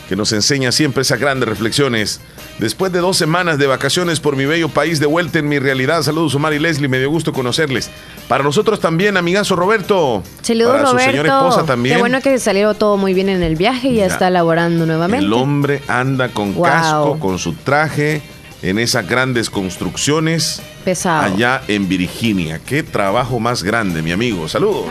que 0.07 0.15
nos 0.15 0.31
enseña 0.31 0.71
siempre 0.71 1.01
esas 1.01 1.19
grandes 1.19 1.49
reflexiones. 1.49 2.21
Después 2.59 2.91
de 2.91 2.99
dos 2.99 3.15
semanas 3.17 3.59
de 3.59 3.67
vacaciones 3.67 4.19
por 4.19 4.35
mi 4.35 4.45
bello 4.45 4.67
país, 4.69 4.99
de 4.99 5.05
vuelta 5.05 5.37
en 5.37 5.47
mi 5.47 5.59
realidad. 5.59 6.01
Saludos, 6.01 6.33
Omar 6.33 6.53
y 6.53 6.59
Leslie, 6.59 6.87
me 6.87 6.97
dio 6.97 7.09
gusto 7.09 7.31
conocerles. 7.31 7.91
Para 8.27 8.43
nosotros 8.43 8.79
también, 8.79 9.15
amigazo 9.15 9.55
Roberto. 9.55 10.23
Saludos, 10.41 10.71
Para 10.71 10.83
Roberto. 10.91 10.99
su 11.03 11.11
señora 11.11 11.37
esposa 11.37 11.65
también. 11.65 11.95
Qué 11.95 11.99
bueno 11.99 12.19
que 12.21 12.39
salió 12.39 12.73
todo 12.73 12.97
muy 12.97 13.13
bien 13.13 13.29
en 13.29 13.43
el 13.43 13.55
viaje 13.55 13.89
y 13.89 13.95
ya, 13.97 14.07
Ya. 14.07 14.13
está 14.13 14.29
laborando 14.31 14.87
nuevamente. 14.87 15.23
El 15.25 15.33
hombre 15.33 15.83
anda 15.87 16.29
con 16.29 16.55
Wow. 16.55 16.63
casco, 16.63 17.19
con 17.19 17.37
su 17.37 17.53
traje, 17.53 18.23
en 18.63 18.79
esas 18.79 19.07
grandes 19.07 19.51
construcciones 19.51 20.59
Pesado. 20.83 21.31
allá 21.35 21.61
en 21.67 21.87
Virginia. 21.87 22.59
Qué 22.65 22.81
trabajo 22.81 23.39
más 23.39 23.61
grande, 23.61 24.01
mi 24.01 24.11
amigo. 24.11 24.47
Saludos. 24.47 24.85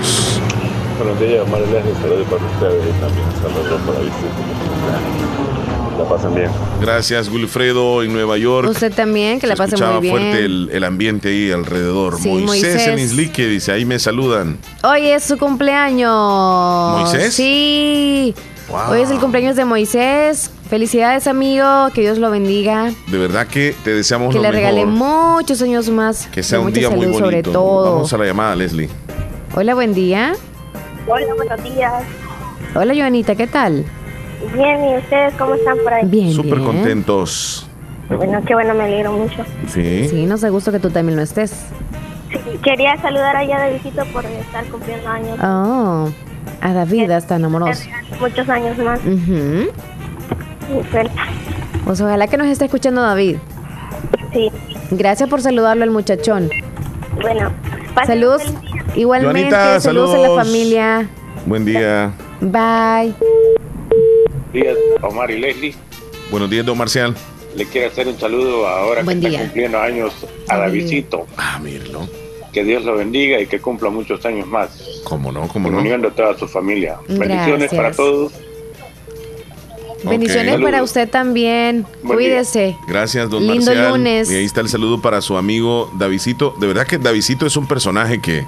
Buenos 0.98 1.18
días, 1.18 1.46
María 1.48 1.66
Leslie, 1.66 1.94
saludos 2.00 2.26
para 2.30 2.44
ustedes 2.46 2.84
y 2.96 3.00
también 3.00 3.26
saludos 3.42 3.80
para 3.84 3.98
Vicente. 3.98 5.55
La 5.98 6.04
pasen 6.04 6.34
bien. 6.34 6.50
Gracias, 6.80 7.28
Wilfredo, 7.30 8.02
en 8.02 8.12
Nueva 8.12 8.36
York. 8.36 8.68
Usted 8.68 8.92
también, 8.92 9.40
que 9.40 9.46
la 9.46 9.56
pase 9.56 9.74
Escuchaba 9.76 9.94
muy 10.00 10.02
bien. 10.02 10.14
fuerte 10.16 10.44
el, 10.44 10.68
el 10.72 10.84
ambiente 10.84 11.28
ahí 11.30 11.50
alrededor. 11.52 12.18
Sí, 12.20 12.28
Moisés, 12.28 12.46
Moisés. 12.74 12.86
en 12.88 12.98
Islique 12.98 13.46
dice, 13.46 13.72
ahí 13.72 13.84
me 13.86 13.98
saludan. 13.98 14.58
Hoy 14.82 15.06
es 15.06 15.22
su 15.24 15.38
cumpleaños. 15.38 17.00
¿Moisés? 17.00 17.32
Sí. 17.34 18.34
Wow. 18.68 18.90
Hoy 18.90 19.00
es 19.02 19.10
el 19.10 19.18
cumpleaños 19.18 19.56
de 19.56 19.64
Moisés. 19.64 20.50
Felicidades, 20.68 21.26
amigo. 21.28 21.64
Que 21.94 22.00
Dios 22.02 22.18
lo 22.18 22.30
bendiga. 22.30 22.92
De 23.06 23.16
verdad 23.18 23.46
que 23.46 23.74
te 23.84 23.94
deseamos 23.94 24.30
que 24.30 24.36
lo 24.38 24.42
le 24.42 24.50
regale 24.52 24.84
mejor. 24.84 25.36
muchos 25.38 25.62
años 25.62 25.88
más. 25.88 26.26
Que 26.26 26.42
sea 26.42 26.60
un 26.60 26.72
día 26.72 26.90
muy 26.90 27.06
bonito. 27.06 27.18
sobre 27.20 27.42
todo. 27.42 27.92
Vamos 27.94 28.12
a 28.12 28.18
la 28.18 28.24
llamada, 28.26 28.56
Leslie. 28.56 28.90
Hola, 29.54 29.74
buen 29.74 29.94
día. 29.94 30.34
Hola, 31.06 31.26
buenos 31.36 31.62
días. 31.62 32.02
Hola, 32.74 32.92
Joanita, 32.94 33.34
¿qué 33.36 33.46
tal? 33.46 33.84
Bien, 34.54 34.84
¿y 34.84 34.96
ustedes 34.98 35.34
cómo 35.34 35.54
están 35.54 35.76
por 35.82 35.92
ahí? 35.92 36.06
Bien, 36.06 36.32
Súper 36.32 36.60
contentos. 36.60 37.66
Bueno, 38.08 38.40
qué 38.46 38.54
bueno, 38.54 38.74
me 38.74 38.84
alegro 38.84 39.12
mucho. 39.12 39.44
Sí. 39.68 40.06
Sí, 40.08 40.26
nos 40.26 40.40
da 40.40 40.48
gusto 40.48 40.70
que 40.70 40.78
tú 40.78 40.90
también 40.90 41.16
lo 41.16 41.22
estés. 41.22 41.66
Sí, 42.30 42.38
quería 42.62 42.96
saludar 43.00 43.36
allá 43.36 43.56
a 43.56 43.60
Davidito 43.68 44.04
por 44.12 44.24
estar 44.24 44.64
cumpliendo 44.66 45.08
años. 45.08 45.38
Oh, 45.42 46.08
a 46.60 46.72
David 46.72 47.10
hasta 47.10 47.36
enamoroso. 47.36 47.82
Muchos 48.20 48.48
años 48.48 48.78
más. 48.78 49.00
Y 49.04 49.68
suelta. 50.90 51.22
Pues 51.84 52.00
ojalá 52.00 52.26
que 52.28 52.36
nos 52.36 52.46
esté 52.48 52.66
escuchando 52.66 53.02
David. 53.02 53.36
Sí. 54.32 54.50
Gracias 54.92 55.28
por 55.28 55.40
saludarlo 55.42 55.82
al 55.84 55.90
muchachón. 55.90 56.48
Bueno, 57.20 57.50
pasen 57.94 58.14
Saludos. 58.20 58.42
Igualmente, 58.94 59.50
Joanita, 59.50 59.80
saludos. 59.80 60.14
a 60.14 60.18
la 60.18 60.22
saludos. 60.24 60.44
familia. 60.46 61.08
Buen 61.46 61.64
día. 61.64 62.12
Bye. 62.40 63.14
Días, 64.56 64.76
Omar 65.02 65.30
y 65.30 65.38
Leslie. 65.38 65.74
Buenos 66.30 66.50
días, 66.50 66.64
don 66.66 66.76
Marcial. 66.78 67.14
Le 67.54 67.64
quiero 67.66 67.88
hacer 67.88 68.08
un 68.08 68.18
saludo 68.18 68.66
ahora 68.66 69.02
Buen 69.02 69.20
que 69.20 69.28
día. 69.28 69.38
está 69.38 69.48
cumpliendo 69.48 69.78
años 69.80 70.12
a 70.48 70.56
Davidito. 70.58 71.26
Ah, 71.36 71.58
míralo. 71.62 72.08
Que 72.52 72.64
Dios 72.64 72.84
lo 72.84 72.96
bendiga 72.96 73.40
y 73.40 73.46
que 73.46 73.60
cumpla 73.60 73.90
muchos 73.90 74.24
años 74.24 74.46
más. 74.46 74.70
¿Cómo 75.04 75.30
no? 75.30 75.46
¿Cómo 75.48 75.70
no? 75.70 75.78
Uniendo 75.78 76.08
a 76.08 76.10
toda 76.10 76.38
su 76.38 76.48
familia. 76.48 76.96
Bendiciones 77.08 77.70
para 77.72 77.92
todos. 77.92 78.32
Bendiciones 80.04 80.60
para 80.60 80.82
usted 80.82 81.08
también. 81.08 81.84
Buen 82.02 82.18
día. 82.18 82.28
Cuídese. 82.28 82.76
Gracias, 82.86 83.28
don 83.28 83.46
Lindo 83.46 83.66
Marcial. 83.66 83.90
lunes. 83.90 84.30
Y 84.30 84.36
ahí 84.36 84.44
está 84.44 84.60
el 84.60 84.68
saludo 84.68 85.00
para 85.02 85.20
su 85.20 85.36
amigo 85.36 85.90
Davidito. 85.98 86.54
De 86.60 86.66
verdad 86.66 86.86
que 86.86 86.98
Davidito 86.98 87.46
es 87.46 87.56
un 87.56 87.66
personaje 87.66 88.20
que, 88.20 88.44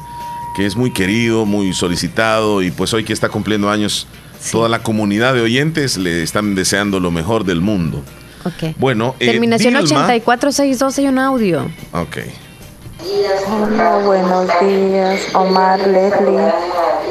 que 0.57 0.67
es 0.67 0.77
muy 0.77 0.91
querido, 0.91 1.45
muy 1.47 1.73
solicitado 1.75 2.63
y 2.63 2.71
pues 2.71 2.93
hoy 2.95 3.05
que 3.05 3.13
está 3.13 3.29
cumpliendo 3.29 3.71
años, 3.71 4.07
toda 4.53 4.69
la 4.69 4.83
comunidad 4.83 5.35
de 5.35 5.41
oyentes 5.43 5.97
le 5.97 6.23
están 6.23 6.55
deseando 6.55 7.01
lo 7.01 7.11
mejor 7.11 7.45
del 7.45 7.61
mundo. 7.61 8.03
Ok. 8.45 8.75
Bueno, 8.79 9.15
eh, 9.21 9.27
Terminación 9.27 9.75
Dilma- 9.75 10.05
8462 10.07 10.99
hay 10.99 11.09
un 11.09 11.19
audio. 11.19 11.71
Ok. 11.93 12.19
Hola, 13.51 13.99
buenos 14.05 14.47
días, 14.61 15.21
Omar, 15.35 15.79
Leslie. 15.81 16.53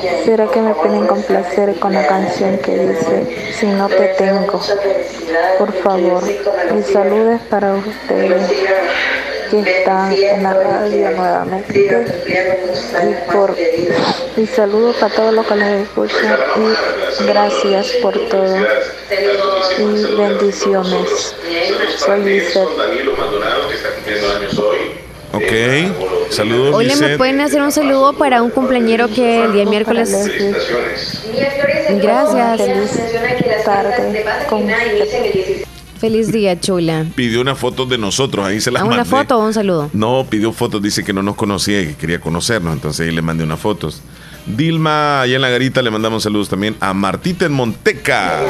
Quisiera 0.02 0.48
que 0.52 0.62
me 0.62 0.74
pueden 0.76 1.08
complacer 1.08 1.76
con 1.80 1.94
la 1.94 2.06
canción 2.06 2.58
que 2.64 2.78
dice 2.78 3.54
Si 3.60 3.66
no 3.66 3.88
te 3.88 4.14
tengo. 4.18 4.62
Por 5.58 5.74
favor, 5.82 6.24
mis 6.76 6.86
saludos 6.88 7.42
para 7.50 7.74
ustedes 7.74 8.42
que 9.50 9.60
están 9.60 10.14
en 10.14 10.44
la 10.44 10.54
radio 10.54 11.12
nuevamente. 11.12 12.08
Y 13.04 13.32
por 13.32 13.56
mis 14.36 14.50
saludos 14.52 14.96
para 14.98 15.16
todos 15.16 15.34
los 15.34 15.46
que 15.46 15.56
les 15.56 15.84
escuchan 15.84 16.38
y 16.58 17.26
gracias 17.26 17.88
por 18.02 18.14
todo. 18.30 18.58
Y 19.80 20.16
bendiciones. 20.16 21.36
Soy. 24.52 25.08
Ok. 25.34 26.32
Saludos, 26.32 26.76
Hoy 26.76 26.86
le 26.86 26.96
me 26.96 27.18
pueden 27.18 27.42
hacer 27.42 27.62
un 27.62 27.72
saludo 27.72 28.14
para 28.14 28.42
un 28.42 28.50
cumpleañero 28.50 29.08
que 29.08 29.44
el 29.44 29.54
día 29.54 29.66
miércoles. 29.66 30.10
Gracias. 32.02 32.58
Feliz 32.58 33.64
tarde 33.64 34.26
con 34.50 34.68
Feliz 36.00 36.32
día, 36.32 36.60
chula. 36.60 37.06
Pidió 37.16 37.42
una 37.42 37.56
foto 37.56 37.86
de 37.86 37.98
nosotros, 37.98 38.46
ahí 38.46 38.62
se 38.62 38.70
las 38.72 38.84
¿A 38.84 38.86
una 38.86 38.98
mandé. 38.98 39.10
foto 39.10 39.38
o 39.38 39.46
un 39.46 39.54
saludo? 39.54 39.90
No, 39.94 40.26
pidió 40.30 40.52
fotos, 40.54 40.82
dice 40.82 41.04
que 41.04 41.12
no 41.14 41.24
nos 41.24 41.36
conocía 41.36 41.82
y 41.82 41.88
que 41.88 41.96
quería 41.96 42.20
conocernos, 42.22 42.74
entonces 42.74 43.08
ahí 43.08 43.14
le 43.16 43.22
mandé 43.22 43.44
unas 43.44 43.60
fotos. 43.60 44.02
Dilma, 44.46 45.22
allá 45.22 45.36
en 45.36 45.42
la 45.42 45.50
garita 45.50 45.82
le 45.82 45.90
mandamos 45.90 46.24
saludos 46.24 46.50
también 46.50 46.76
a 46.80 46.94
Martita 46.94 47.46
en 47.46 47.54
Monteca. 47.54 48.42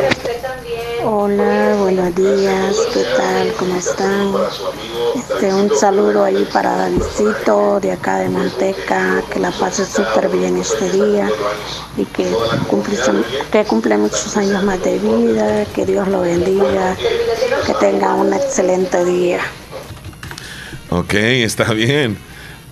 Hola, 1.03 1.76
buenos 1.80 2.14
días, 2.15 2.76
¿qué 2.94 3.03
tal? 3.15 3.53
¿Cómo 3.57 3.76
están? 3.78 4.34
Este, 5.15 5.53
un 5.53 5.69
saludo 5.76 6.26
ahí 6.26 6.45
para 6.52 6.76
Davidcito 6.76 7.80
de 7.80 7.94
acá 7.94 8.18
de 8.18 8.30
Monteca, 8.30 9.24
que 9.32 9.40
la 9.40 9.52
pase 9.52 9.86
súper 9.86 10.28
bien 10.30 10.57
este 10.57 10.90
día 10.91 11.30
y 11.95 12.03
que 12.06 12.30
cumple, 12.69 12.98
que 13.52 13.64
cumple 13.64 13.98
muchos 13.98 14.36
años 14.36 14.61
más 14.64 14.84
de 14.84 14.99
vida, 14.99 15.65
que 15.74 15.86
Dios 15.86 16.07
lo 16.10 16.22
bendiga, 16.22 16.98
que 17.65 17.74
tenga 17.80 18.14
un 18.15 18.34
excelente 18.34 19.03
día. 19.06 19.40
Ok, 20.90 21.14
está 21.14 21.72
bien. 21.74 22.18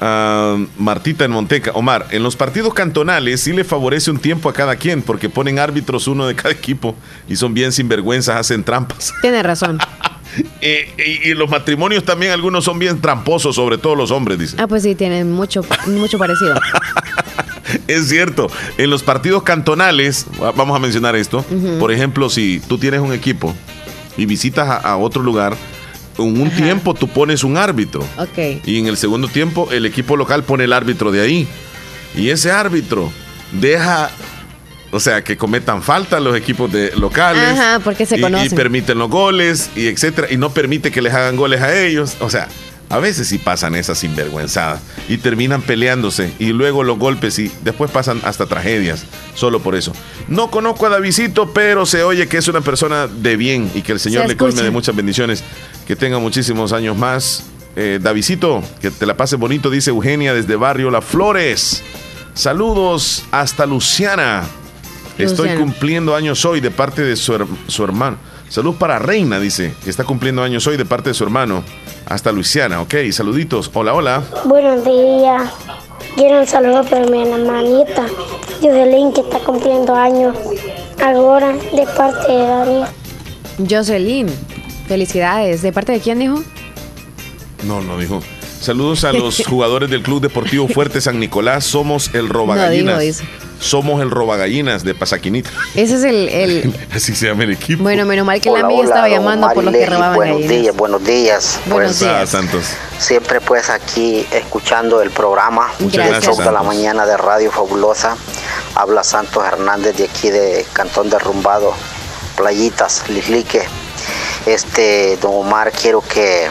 Ah, 0.01 0.57
Martita 0.77 1.25
en 1.25 1.31
Monteca. 1.31 1.71
Omar, 1.73 2.07
en 2.11 2.23
los 2.23 2.35
partidos 2.35 2.73
cantonales 2.73 3.41
sí 3.41 3.53
le 3.53 3.63
favorece 3.63 4.11
un 4.11 4.17
tiempo 4.19 4.49
a 4.49 4.53
cada 4.53 4.75
quien 4.75 5.01
porque 5.01 5.29
ponen 5.29 5.57
árbitros 5.59 6.07
uno 6.07 6.27
de 6.27 6.35
cada 6.35 6.51
equipo 6.53 6.95
y 7.29 7.35
son 7.35 7.53
bien 7.53 7.71
sinvergüenzas, 7.71 8.35
hacen 8.37 8.63
trampas. 8.63 9.13
Tiene 9.21 9.41
razón. 9.43 9.79
Eh, 10.59 10.93
y, 10.97 11.29
y 11.29 11.33
los 11.33 11.49
matrimonios 11.49 12.03
también 12.03 12.33
algunos 12.33 12.65
son 12.65 12.77
bien 12.77 12.99
tramposos, 12.99 13.55
sobre 13.55 13.77
todo 13.77 13.95
los 13.95 14.11
hombres, 14.11 14.37
dice. 14.37 14.57
Ah, 14.59 14.67
pues 14.67 14.83
sí, 14.83 14.93
tienen 14.95 15.31
mucho, 15.31 15.61
mucho 15.87 16.17
parecido. 16.17 16.55
Es 17.87 18.07
cierto, 18.09 18.47
en 18.77 18.89
los 18.91 19.01
partidos 19.01 19.41
cantonales, 19.43 20.27
va- 20.41 20.51
vamos 20.51 20.75
a 20.75 20.79
mencionar 20.79 21.15
esto, 21.15 21.43
por 21.79 21.91
ejemplo, 21.91 22.29
si 22.29 22.61
tú 22.67 22.77
tienes 22.77 22.99
un 23.01 23.11
equipo 23.11 23.55
y 24.17 24.25
visitas 24.25 24.67
a, 24.69 24.75
a 24.77 24.97
otro 24.97 25.21
lugar, 25.21 25.55
en 26.17 26.41
un 26.41 26.49
tiempo 26.49 26.93
tú 26.93 27.07
pones 27.07 27.43
un 27.43 27.57
árbitro 27.57 28.01
Ok. 28.17 28.61
y 28.65 28.79
en 28.79 28.87
el 28.87 28.95
segundo 28.97 29.27
tiempo 29.27 29.67
el 29.71 29.85
equipo 29.85 30.15
local 30.15 30.43
pone 30.43 30.63
el 30.63 30.73
árbitro 30.73 31.11
de 31.11 31.21
ahí. 31.21 31.47
Y 32.15 32.29
ese 32.29 32.49
árbitro 32.51 33.11
deja, 33.51 34.09
o 34.91 34.99
sea, 35.01 35.23
que 35.23 35.35
cometan 35.35 35.81
falta 35.83 36.19
los 36.21 36.37
equipos 36.37 36.71
de 36.71 36.93
locales. 36.95 37.43
Ajá, 37.59 37.79
porque 37.83 38.05
se 38.05 38.15
y- 38.15 38.19
y, 38.19 38.21
conocen. 38.21 38.55
permiten 38.55 38.97
los 38.97 39.09
goles 39.09 39.69
y 39.75 39.87
etcétera 39.87 40.27
y 40.31 40.37
no 40.37 40.51
permite 40.51 40.91
que 40.91 41.01
les 41.01 41.13
hagan 41.13 41.35
goles 41.35 41.61
a 41.61 41.77
ellos. 41.77 42.15
O 42.21 42.29
sea, 42.29 42.47
a 42.89 42.99
veces 42.99 43.27
sí 43.27 43.37
pasan 43.39 43.75
esas 43.75 43.97
sinvergüenzadas 43.99 44.81
y 45.09 45.17
terminan 45.17 45.61
peleándose 45.61 46.31
y 46.39 46.47
luego 46.53 46.83
los 46.83 46.99
golpes 46.99 47.39
y 47.39 47.51
después 47.63 47.89
pasan 47.91 48.21
hasta 48.23 48.45
tragedias 48.45 49.05
solo 49.33 49.59
por 49.61 49.75
eso. 49.75 49.91
No 50.27 50.51
conozco 50.51 50.85
a 50.85 50.89
Davidito, 50.89 51.51
pero 51.53 51.85
se 51.85 52.03
oye 52.03 52.27
que 52.27 52.37
es 52.37 52.47
una 52.47 52.61
persona 52.61 53.07
de 53.07 53.35
bien 53.37 53.71
y 53.73 53.81
que 53.81 53.91
el 53.93 53.99
Señor 53.99 54.23
Se 54.23 54.27
le 54.29 54.37
colme 54.37 54.61
de 54.61 54.71
muchas 54.71 54.95
bendiciones, 54.95 55.43
que 55.87 55.95
tenga 55.95 56.19
muchísimos 56.19 56.73
años 56.73 56.95
más. 56.97 57.43
Eh, 57.77 57.99
Davidito, 58.01 58.63
que 58.81 58.89
te 58.91 59.05
la 59.05 59.17
pase 59.17 59.35
bonito, 59.35 59.69
dice 59.69 59.89
Eugenia 59.89 60.33
desde 60.33 60.55
Barrio 60.55 60.89
Las 60.91 61.03
Flores. 61.03 61.83
Saludos 62.35 63.23
hasta 63.31 63.65
Luciana. 63.65 64.43
Estoy 65.17 65.49
cumpliendo 65.57 66.15
años 66.15 66.43
hoy 66.45 66.59
de 66.59 66.69
parte 66.69 67.01
de 67.01 67.15
su, 67.15 67.33
her- 67.33 67.47
su 67.67 67.83
hermano. 67.83 68.17
Salud 68.49 68.75
para 68.75 68.99
Reina, 68.99 69.39
dice, 69.39 69.73
que 69.83 69.89
está 69.89 70.03
cumpliendo 70.03 70.43
años 70.43 70.65
hoy 70.67 70.77
de 70.77 70.85
parte 70.85 71.09
de 71.09 71.13
su 71.13 71.23
hermano. 71.23 71.63
Hasta 72.05 72.31
Luciana, 72.31 72.81
ok, 72.81 72.93
saluditos. 73.11 73.69
Hola, 73.73 73.93
hola. 73.93 74.23
Buenos 74.45 74.85
días. 74.85 75.51
Quiero 76.15 76.39
un 76.39 76.47
saludo 76.47 76.83
para 76.85 77.05
mi 77.07 77.23
hermanita 77.23 78.05
Jocelyn 78.61 79.11
que 79.11 79.21
está 79.21 79.39
cumpliendo 79.39 79.93
años 79.93 80.37
ahora 81.03 81.51
de 81.51 81.85
parte 81.97 82.31
de 82.31 82.47
Daniel. 82.47 82.85
Jocelyn, 83.69 84.27
felicidades. 84.87 85.61
¿De 85.61 85.73
parte 85.73 85.91
de 85.91 85.99
quién 85.99 86.19
dijo? 86.19 86.41
No, 87.63 87.81
no 87.81 87.97
dijo. 87.97 88.21
Saludos 88.65 89.03
a 89.03 89.13
los 89.13 89.43
jugadores 89.47 89.89
del 89.89 90.01
Club 90.01 90.21
Deportivo 90.21 90.67
Fuerte 90.67 90.99
San 91.01 91.19
Nicolás. 91.19 91.63
Somos 91.65 92.09
el 92.13 92.29
Robagallinas. 92.29 92.95
No 92.95 92.99
digo 93.01 93.11
eso. 93.11 93.23
Somos 93.59 94.01
el 94.01 94.11
Robagallinas 94.11 94.83
de 94.83 94.93
Pasaquinita. 94.95 95.49
Ese 95.75 95.95
es 95.95 96.03
el, 96.03 96.27
el- 96.29 96.75
Así 96.93 97.15
se 97.15 97.27
llama 97.27 97.43
el 97.43 97.51
equipo. 97.51 97.83
Bueno, 97.83 98.05
menos 98.05 98.25
mal 98.25 98.41
que 98.41 98.49
Hola, 98.49 98.61
la 98.61 98.65
amiga 98.67 98.79
hola, 98.81 98.89
estaba 98.89 99.09
llamando 99.09 99.47
por 99.53 99.63
los 99.63 99.73
que 99.73 99.85
robaban 99.85 100.15
Buenos 100.15 100.35
gallinas. 100.41 100.61
días, 100.61 100.75
buenos 100.75 101.03
días. 101.05 101.59
Buenos 101.67 101.89
Pues, 101.91 101.99
días. 102.01 102.13
Ah, 102.21 102.25
Santos. 102.27 102.65
Siempre 102.99 103.39
pues 103.41 103.69
aquí 103.69 104.25
escuchando 104.31 105.01
el 105.01 105.11
programa 105.11 105.71
Muchas 105.79 106.03
de 106.05 106.09
gracias, 106.11 106.35
toda 106.37 106.51
la 106.51 106.63
mañana 106.63 107.05
de 107.05 107.15
Radio 107.17 107.51
Fabulosa. 107.51 108.17
Habla 108.75 109.03
Santos 109.03 109.43
Hernández 109.45 109.95
de 109.97 110.05
aquí 110.05 110.29
de 110.31 110.65
Cantón 110.73 111.09
Derrumbado, 111.09 111.73
Playitas, 112.35 113.03
Lislique. 113.09 113.61
Este, 114.45 115.17
don 115.21 115.33
Omar, 115.33 115.71
quiero 115.71 116.01
que 116.01 116.47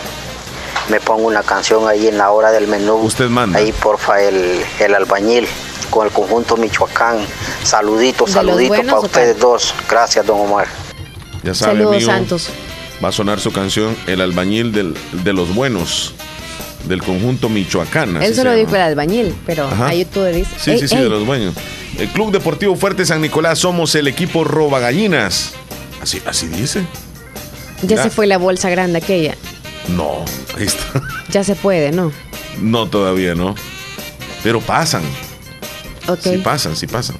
me 0.89 1.01
ponga 1.01 1.23
una 1.27 1.43
canción 1.43 1.89
ahí 1.89 2.09
en 2.09 2.19
la 2.19 2.31
hora 2.31 2.51
del 2.53 2.67
menú. 2.69 2.95
Usted 2.97 3.29
manda. 3.29 3.59
Ahí 3.59 3.73
porfa 3.73 4.21
el, 4.23 4.61
el 4.81 4.95
albañil 4.95 5.47
con 5.91 6.07
el 6.07 6.13
conjunto 6.13 6.57
Michoacán. 6.57 7.19
Saluditos, 7.63 8.31
¿De 8.31 8.35
los 8.43 8.47
saluditos 8.47 8.77
buenos 8.77 8.93
para 8.95 9.07
ustedes 9.07 9.39
dos. 9.39 9.75
Gracias, 9.89 10.27
don 10.27 10.41
Omar. 10.41 10.67
Ya 11.43 11.55
sabe, 11.55 11.73
Saludos, 11.79 11.95
amigo, 11.97 12.11
Santos. 12.11 12.49
Va 13.05 13.09
a 13.09 13.13
sonar 13.13 13.41
su 13.41 13.53
canción 13.53 13.97
El 14.07 14.21
albañil 14.21 14.73
del- 14.73 14.97
de 15.13 15.33
los 15.33 15.55
buenos 15.55 16.15
del 16.85 17.03
conjunto 17.03 17.49
Michoacán. 17.49 18.17
Él 18.23 18.29
se 18.35 18.37
solo 18.43 18.55
dijo 18.55 18.75
el 18.77 18.83
albañil, 18.83 19.35
pero 19.47 19.67
Ajá. 19.67 19.87
ahí 19.89 20.05
tú 20.05 20.23
dices. 20.25 20.49
Sí, 20.61 20.73
Ey, 20.73 20.79
sí, 20.79 20.89
sí, 20.89 20.95
ey, 20.97 21.03
de 21.03 21.09
los 21.09 21.25
buenos. 21.27 21.55
El 21.99 22.09
Club 22.09 22.31
Deportivo 22.33 22.77
Fuerte 22.77 23.07
San 23.07 23.21
Nicolás 23.21 23.59
somos 23.61 23.95
el 23.95 24.07
equipo 24.09 24.45
Robagallinas. 24.45 25.53
Así, 26.03 26.21
así 26.27 26.47
dice. 26.49 26.85
Ya 27.83 27.97
Ya. 27.97 28.03
se 28.03 28.11
fue 28.11 28.27
la 28.27 28.37
bolsa 28.39 28.69
grande 28.71 28.99
aquella. 28.99 29.35
No, 29.89 30.24
ahí 30.56 30.65
está. 30.65 31.02
Ya 31.31 31.43
se 31.43 31.56
puede, 31.56 31.90
¿no? 31.90 32.12
No, 32.61 32.89
todavía 32.89 33.35
no. 33.35 33.55
Pero 34.43 34.61
pasan. 34.61 35.02
Ok. 36.06 36.20
Sí 36.23 36.36
pasan, 36.39 36.77
sí 36.77 36.86
pasan. 36.86 37.16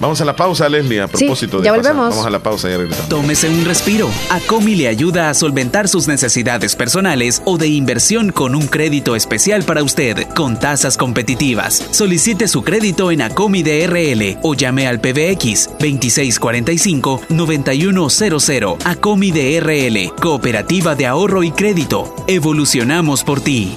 Vamos 0.00 0.20
a 0.20 0.24
la 0.24 0.34
pausa, 0.36 0.68
Leslie, 0.68 1.00
a 1.00 1.06
Sí, 1.08 1.16
propósito 1.24 1.58
de 1.58 1.64
ya 1.64 1.70
pasar. 1.74 1.92
volvemos. 1.94 2.10
Vamos 2.10 2.26
a 2.26 2.30
la 2.30 2.38
pausa 2.40 2.68
y 2.70 2.76
regresamos. 2.76 3.08
Tómese 3.08 3.48
un 3.48 3.64
respiro. 3.64 4.08
Acomi 4.30 4.74
le 4.74 4.88
ayuda 4.88 5.30
a 5.30 5.34
solventar 5.34 5.88
sus 5.88 6.06
necesidades 6.08 6.74
personales 6.76 7.42
o 7.44 7.56
de 7.58 7.68
inversión 7.68 8.30
con 8.32 8.54
un 8.54 8.66
crédito 8.66 9.16
especial 9.16 9.62
para 9.64 9.82
usted, 9.82 10.26
con 10.34 10.58
tasas 10.58 10.96
competitivas. 10.96 11.82
Solicite 11.90 12.48
su 12.48 12.62
crédito 12.62 13.10
en 13.10 13.22
Acomi 13.22 13.62
DRL 13.62 14.38
o 14.42 14.54
llame 14.54 14.86
al 14.86 15.00
PBX 15.00 15.70
2645-9100. 15.78 18.76
Acomi 18.84 19.30
DRL, 19.30 20.12
Cooperativa 20.20 20.94
de 20.94 21.06
Ahorro 21.06 21.42
y 21.42 21.50
Crédito. 21.52 22.14
Evolucionamos 22.28 23.24
por 23.24 23.40
ti. 23.40 23.76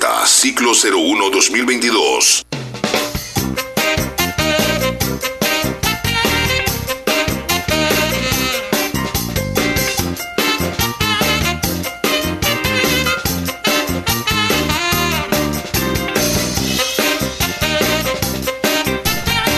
ciclo 0.25 0.71
01-2022. 0.73 2.43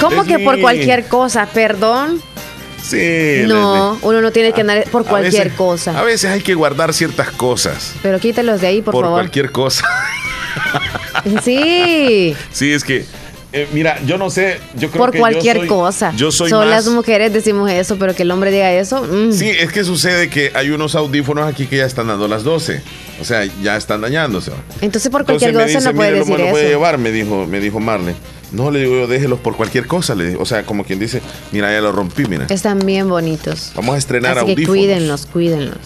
¿Cómo 0.01 0.23
que 0.25 0.39
por 0.39 0.59
cualquier 0.59 1.05
cosa? 1.07 1.45
Perdón. 1.47 2.21
Sí, 2.81 3.43
No, 3.47 3.97
uno 4.01 4.21
no 4.21 4.31
tiene 4.31 4.51
que 4.51 4.61
andar 4.61 4.83
por 4.91 5.03
A 5.03 5.09
cualquier 5.09 5.45
veces- 5.45 5.57
cosa. 5.57 5.97
A 5.97 6.03
veces 6.03 6.29
hay 6.29 6.41
que 6.41 6.53
guardar 6.53 6.93
ciertas 6.93 7.31
cosas. 7.31 7.93
Pero 8.03 8.19
quítalos 8.19 8.59
de 8.59 8.67
ahí, 8.67 8.81
por, 8.81 8.91
Por, 8.91 9.05
favor. 9.05 9.19
cualquier 9.21 9.51
cosa. 9.51 9.85
Sí, 11.43 12.35
Sí, 12.51 12.71
es 12.71 12.83
que, 12.83 13.05
eh, 13.53 13.67
mira, 13.71 13.99
yo 14.05 14.17
no 14.17 14.29
sé, 14.29 14.57
yo 14.75 14.89
creo 14.89 14.99
por 15.03 15.11
que 15.11 15.17
yo 15.17 15.21
cualquier 15.21 15.57
soy- 15.57 15.67
cosa. 15.67 16.11
Yo 16.15 16.31
soy 16.31 16.51
más- 16.51 16.67
las 16.67 16.87
mujeres 16.87 17.31
decimos 17.33 17.69
eso, 17.71 17.97
pero 17.97 18.15
que 18.15 18.23
el 18.23 18.31
hombre 18.31 18.51
diga 18.51 18.71
eso. 18.73 19.03
mm. 19.03 19.31
Sí, 19.31 19.49
es 19.49 19.71
que 19.71 19.83
sucede 19.83 20.29
que 20.29 20.51
hay 20.53 20.71
unos 20.71 20.95
audífonos 20.95 21.47
aquí 21.47 21.67
que 21.67 21.77
ya 21.77 21.85
están 21.85 22.07
dando 22.07 22.27
las 22.27 22.43
12. 22.43 22.81
O 23.21 23.25
sea, 23.25 23.45
ya 23.61 23.77
están 23.77 24.01
dañándose. 24.01 24.51
Entonces 24.81 25.09
por 25.11 25.23
cualquier 25.23 25.53
cosa 25.53 25.65
dice, 25.65 25.81
no 25.81 25.93
puede 25.93 26.09
"Mire, 26.11 26.19
decir 26.21 26.37
lo, 26.39 26.45
lo 26.45 26.51
puede 26.51 26.63
eso. 26.65 26.71
llevar, 26.71 26.97
me 26.97 27.11
dijo, 27.11 27.45
me 27.47 27.59
dijo 27.59 27.79
Marley. 27.79 28.15
No, 28.51 28.69
le 28.69 28.79
digo 28.81 28.93
yo, 28.95 29.07
déjelos 29.07 29.39
por 29.39 29.55
cualquier 29.55 29.87
cosa. 29.87 30.13
Le 30.13 30.27
digo. 30.29 30.41
O 30.41 30.45
sea, 30.45 30.63
como 30.63 30.83
quien 30.83 30.99
dice, 30.99 31.21
mira, 31.51 31.71
ya 31.71 31.81
lo 31.81 31.91
rompí, 31.91 32.25
mira. 32.25 32.45
Están 32.49 32.79
bien 32.85 33.09
bonitos. 33.09 33.71
Vamos 33.75 33.95
a 33.95 33.97
estrenar 33.97 34.37
Así 34.37 34.45
que 34.45 34.51
audífonos. 34.51 34.77
cuídenlos, 34.77 35.25
cuídenlos. 35.25 35.77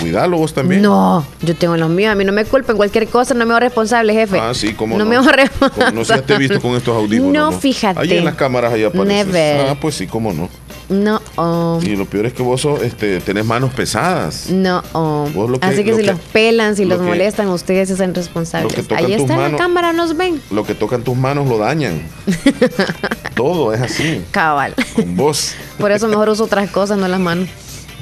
Cuidalo 0.00 0.38
vos 0.38 0.54
también. 0.54 0.82
No, 0.82 1.26
yo 1.42 1.54
tengo 1.56 1.76
los 1.76 1.90
míos. 1.90 2.12
A 2.12 2.14
mí 2.14 2.24
no 2.24 2.32
me 2.32 2.44
culpen 2.44 2.76
cualquier 2.76 3.08
cosa, 3.08 3.34
no 3.34 3.44
me 3.46 3.52
hago 3.52 3.60
responsable, 3.60 4.12
jefe. 4.12 4.38
Ah, 4.38 4.54
sí, 4.54 4.72
cómo 4.74 4.96
no. 4.96 5.04
no. 5.04 5.10
me 5.10 5.16
hago 5.16 5.28
responsable. 5.28 5.84
Como 5.86 5.98
no 6.00 6.04
sé, 6.04 6.14
ya 6.14 6.22
te 6.22 6.34
he 6.34 6.38
visto 6.38 6.60
con 6.60 6.72
estos 6.76 6.96
audífonos. 6.96 7.32
No, 7.32 7.52
fíjate. 7.52 8.00
Ahí 8.00 8.12
en 8.12 8.24
las 8.24 8.34
cámaras 8.36 8.72
ahí 8.72 8.84
apareces. 8.84 9.26
Never. 9.26 9.70
Ah, 9.70 9.76
pues 9.80 9.94
sí, 9.96 10.06
cómo 10.06 10.32
no. 10.32 10.48
No, 10.88 11.20
oh, 11.36 11.78
Y 11.82 11.96
lo 11.96 12.06
peor 12.06 12.24
es 12.24 12.32
que 12.32 12.42
vos 12.42 12.62
sos, 12.62 12.80
este, 12.82 13.20
tenés 13.20 13.44
manos 13.44 13.72
pesadas. 13.74 14.48
no. 14.48 14.82
oh. 14.92 15.28
Vos 15.34 15.50
lo 15.50 15.60
que- 15.60 15.66
Así 15.66 15.84
que 15.84 15.92
si 15.94 16.00
que- 16.00 16.06
los 16.06 16.18
pelan, 16.32 16.76
si 16.76 16.84
lo 16.84 16.90
los 16.96 17.00
que- 17.00 17.08
molestan, 17.08 17.48
ustedes 17.48 17.88
se 17.88 17.94
hacen 17.94 18.14
responsables. 18.14 18.72
Ahí 18.96 19.12
está 19.12 19.36
la 19.36 19.54
cámara, 19.56 19.92
nos 19.92 20.16
ven. 20.16 20.40
Lo 20.50 20.64
que 20.64 20.74
tocan 20.74 21.02
tus 21.02 21.14
manos 21.14 21.46
lo 21.46 21.58
dañan. 21.58 22.00
Todo 23.34 23.74
es 23.74 23.82
así. 23.82 24.22
Cabal. 24.30 24.74
Con 24.94 25.14
vos. 25.14 25.54
Por 25.78 25.92
eso 25.92 26.08
mejor 26.08 26.30
uso 26.30 26.44
otras 26.44 26.70
cosas, 26.70 26.96
no 26.96 27.06
las 27.06 27.20
manos. 27.20 27.48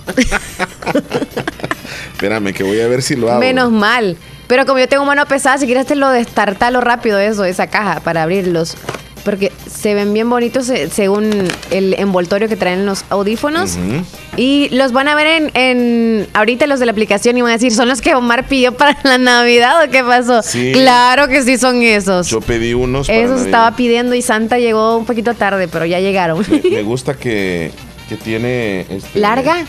Espérame, 2.12 2.52
que 2.52 2.62
voy 2.62 2.80
a 2.80 2.88
ver 2.88 3.02
si 3.02 3.16
lo 3.16 3.30
hago. 3.30 3.40
Menos 3.40 3.70
mal. 3.70 4.16
Pero 4.46 4.64
como 4.64 4.78
yo 4.78 4.88
tengo 4.88 5.04
mano 5.04 5.26
pesada, 5.26 5.58
si 5.58 5.66
quieres 5.66 5.86
te 5.86 5.96
lo 5.96 6.08
destartalo 6.10 6.80
rápido 6.80 7.18
eso, 7.18 7.44
esa 7.44 7.66
caja, 7.66 8.00
para 8.00 8.22
abrirlos. 8.22 8.76
Porque 9.24 9.50
se 9.68 9.92
ven 9.94 10.14
bien 10.14 10.30
bonitos 10.30 10.70
según 10.92 11.48
el 11.72 11.94
envoltorio 11.98 12.48
que 12.48 12.54
traen 12.54 12.86
los 12.86 13.04
audífonos. 13.10 13.72
Ujú. 13.72 14.04
Y 14.36 14.68
los 14.70 14.92
van 14.92 15.08
a 15.08 15.16
ver 15.16 15.26
en, 15.26 15.50
en- 15.54 16.28
ahorita 16.32 16.68
los 16.68 16.78
de 16.78 16.86
la 16.86 16.92
aplicación 16.92 17.36
y 17.36 17.42
van 17.42 17.50
a 17.50 17.54
decir, 17.54 17.74
¿son 17.74 17.88
los 17.88 18.00
que 18.00 18.14
Omar 18.14 18.46
pidió 18.46 18.76
para 18.76 18.96
la 19.02 19.18
Navidad 19.18 19.84
o 19.84 19.90
qué 19.90 20.04
pasó? 20.04 20.42
Sí. 20.44 20.70
Claro 20.72 21.26
que 21.26 21.42
sí 21.42 21.58
son 21.58 21.82
esos. 21.82 22.28
Yo 22.28 22.40
pedí 22.40 22.72
unos. 22.72 23.08
para 23.08 23.18
Esos 23.18 23.30
Navidad. 23.30 23.46
estaba 23.46 23.76
pidiendo 23.76 24.14
y 24.14 24.22
Santa 24.22 24.58
llegó 24.60 24.96
un 24.96 25.06
poquito 25.06 25.34
tarde, 25.34 25.66
pero 25.66 25.84
ya 25.86 25.98
llegaron. 25.98 26.44
Me, 26.48 26.70
me 26.70 26.82
gusta 26.84 27.14
que, 27.14 27.72
que 28.08 28.14
tiene. 28.16 28.82
este, 28.88 29.18
¿Larga? 29.18 29.64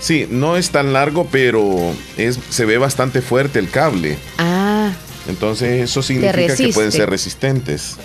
Sí, 0.00 0.26
no 0.30 0.56
es 0.56 0.70
tan 0.70 0.92
largo, 0.92 1.28
pero 1.30 1.92
es, 2.16 2.38
se 2.48 2.64
ve 2.64 2.78
bastante 2.78 3.20
fuerte 3.20 3.58
el 3.58 3.70
cable. 3.70 4.18
Ah. 4.38 4.92
Entonces 5.28 5.82
eso 5.82 6.02
significa 6.02 6.56
que 6.56 6.68
pueden 6.72 6.90
ser 6.90 7.10
resistentes. 7.10 7.96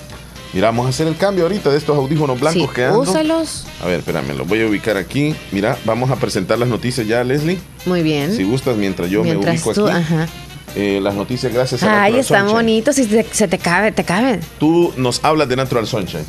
Mira, 0.54 0.68
vamos 0.68 0.86
a 0.86 0.90
hacer 0.90 1.08
el 1.08 1.18
cambio 1.18 1.44
ahorita 1.44 1.70
de 1.70 1.78
estos 1.78 1.98
audífonos 1.98 2.40
blancos 2.40 2.72
que 2.72 2.86
ando. 2.86 3.00
Úsalos. 3.00 3.66
A 3.84 3.88
ver, 3.88 4.00
espérame, 4.00 4.38
los 4.38 4.48
voy 4.48 4.62
a 4.62 4.68
ubicar 4.68 4.96
aquí. 4.96 5.36
Mira, 5.52 5.78
vamos 5.84 6.12
a 6.12 6.16
presentar 6.16 6.58
las 6.58 6.70
noticias 6.70 7.06
ya, 7.06 7.24
Leslie. 7.24 7.60
Muy 7.86 8.04
bien. 8.04 8.34
Si 8.34 8.44
gustas, 8.44 8.78
mientras 8.78 9.10
yo 9.10 9.24
me 9.24 9.36
ubico 9.36 9.72
aquí. 9.72 9.82
Ajá. 9.82 10.28
Eh, 10.78 11.00
las 11.02 11.14
noticias 11.14 11.54
gracias 11.54 11.84
a 11.84 12.04
Ay, 12.04 12.20
están 12.20 12.48
bonitos 12.48 12.98
y 13.00 13.06
se 13.06 13.48
te 13.48 13.58
cabe, 13.58 13.92
te 13.92 14.04
caben. 14.04 14.42
Tú 14.60 14.94
nos 14.98 15.24
hablas 15.24 15.48
de 15.48 15.56
Natural 15.56 15.88
Sunshine. 15.88 16.26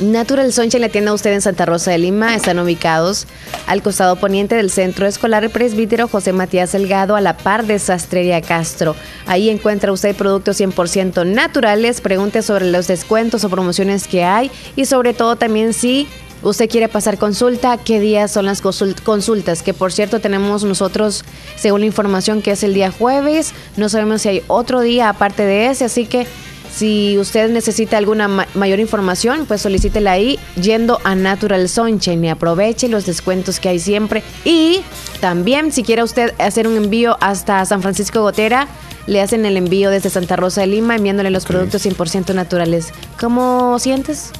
Natural 0.00 0.50
Sunshine 0.50 0.80
la 0.80 0.88
tienda 0.88 1.12
usted 1.12 1.34
en 1.34 1.42
Santa 1.42 1.66
Rosa 1.66 1.90
de 1.90 1.98
Lima. 1.98 2.34
Están 2.34 2.58
ubicados 2.58 3.26
al 3.66 3.82
costado 3.82 4.16
poniente 4.16 4.54
del 4.54 4.70
Centro 4.70 5.06
Escolar 5.06 5.50
Presbítero 5.50 6.08
José 6.08 6.32
Matías 6.32 6.72
Delgado, 6.72 7.16
a 7.16 7.20
la 7.20 7.36
par 7.36 7.66
de 7.66 7.78
Sastrería 7.78 8.40
Castro. 8.40 8.96
Ahí 9.26 9.50
encuentra 9.50 9.92
usted 9.92 10.16
productos 10.16 10.58
100% 10.58 11.26
naturales. 11.26 12.00
Pregunte 12.00 12.40
sobre 12.40 12.70
los 12.70 12.86
descuentos 12.86 13.44
o 13.44 13.50
promociones 13.50 14.08
que 14.08 14.24
hay 14.24 14.50
y 14.74 14.86
sobre 14.86 15.12
todo 15.12 15.36
también 15.36 15.74
si 15.74 16.08
usted 16.42 16.70
quiere 16.70 16.88
pasar 16.88 17.18
consulta, 17.18 17.76
qué 17.76 18.00
días 18.00 18.30
son 18.30 18.46
las 18.46 18.62
consultas, 18.62 19.62
que 19.62 19.74
por 19.74 19.92
cierto 19.92 20.20
tenemos 20.20 20.64
nosotros, 20.64 21.26
según 21.56 21.80
la 21.80 21.86
información, 21.86 22.40
que 22.40 22.52
es 22.52 22.62
el 22.62 22.72
día 22.72 22.90
jueves, 22.90 23.52
no 23.76 23.90
sabemos 23.90 24.22
si 24.22 24.30
hay 24.30 24.42
otro 24.46 24.80
día 24.80 25.10
aparte 25.10 25.44
de 25.44 25.66
ese, 25.66 25.84
así 25.84 26.06
que 26.06 26.26
si 26.72 27.18
usted 27.18 27.50
necesita 27.50 27.98
alguna 27.98 28.28
mayor 28.54 28.80
información, 28.80 29.46
pues 29.46 29.60
solicítela 29.62 30.12
ahí 30.12 30.38
yendo 30.60 31.00
a 31.04 31.14
Natural 31.14 31.68
Sunshine 31.68 32.24
y 32.24 32.28
aproveche 32.28 32.88
los 32.88 33.06
descuentos 33.06 33.60
que 33.60 33.68
hay 33.68 33.78
siempre. 33.78 34.22
Y 34.44 34.80
también 35.20 35.72
si 35.72 35.82
quiere 35.82 36.02
usted 36.02 36.34
hacer 36.38 36.66
un 36.66 36.76
envío 36.76 37.16
hasta 37.20 37.64
San 37.64 37.82
Francisco 37.82 38.22
Gotera, 38.22 38.68
le 39.06 39.20
hacen 39.20 39.44
el 39.44 39.56
envío 39.56 39.90
desde 39.90 40.10
Santa 40.10 40.36
Rosa 40.36 40.60
de 40.60 40.68
Lima 40.68 40.96
enviándole 40.96 41.30
los 41.30 41.44
productos 41.44 41.84
100% 41.84 42.34
naturales. 42.34 42.92
¿Cómo 43.18 43.78
sientes? 43.78 44.30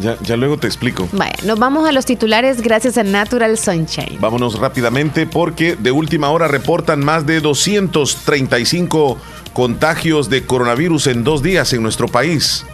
Ya, 0.00 0.16
ya, 0.22 0.36
luego 0.36 0.58
te 0.58 0.66
explico. 0.66 1.08
Bueno, 1.12 1.32
nos 1.44 1.58
vamos 1.58 1.88
a 1.88 1.92
los 1.92 2.06
titulares 2.06 2.60
gracias 2.60 2.98
a 2.98 3.02
Natural 3.02 3.56
Sunshine. 3.58 4.18
Vámonos 4.20 4.58
rápidamente 4.58 5.26
porque 5.26 5.76
de 5.76 5.90
última 5.90 6.30
hora 6.30 6.48
reportan 6.48 7.00
más 7.04 7.26
de 7.26 7.40
235 7.40 9.18
contagios 9.52 10.30
de 10.30 10.44
coronavirus 10.46 11.08
en 11.08 11.24
dos 11.24 11.42
días 11.42 11.72
en 11.72 11.82
nuestro 11.82 12.08
país. 12.08 12.64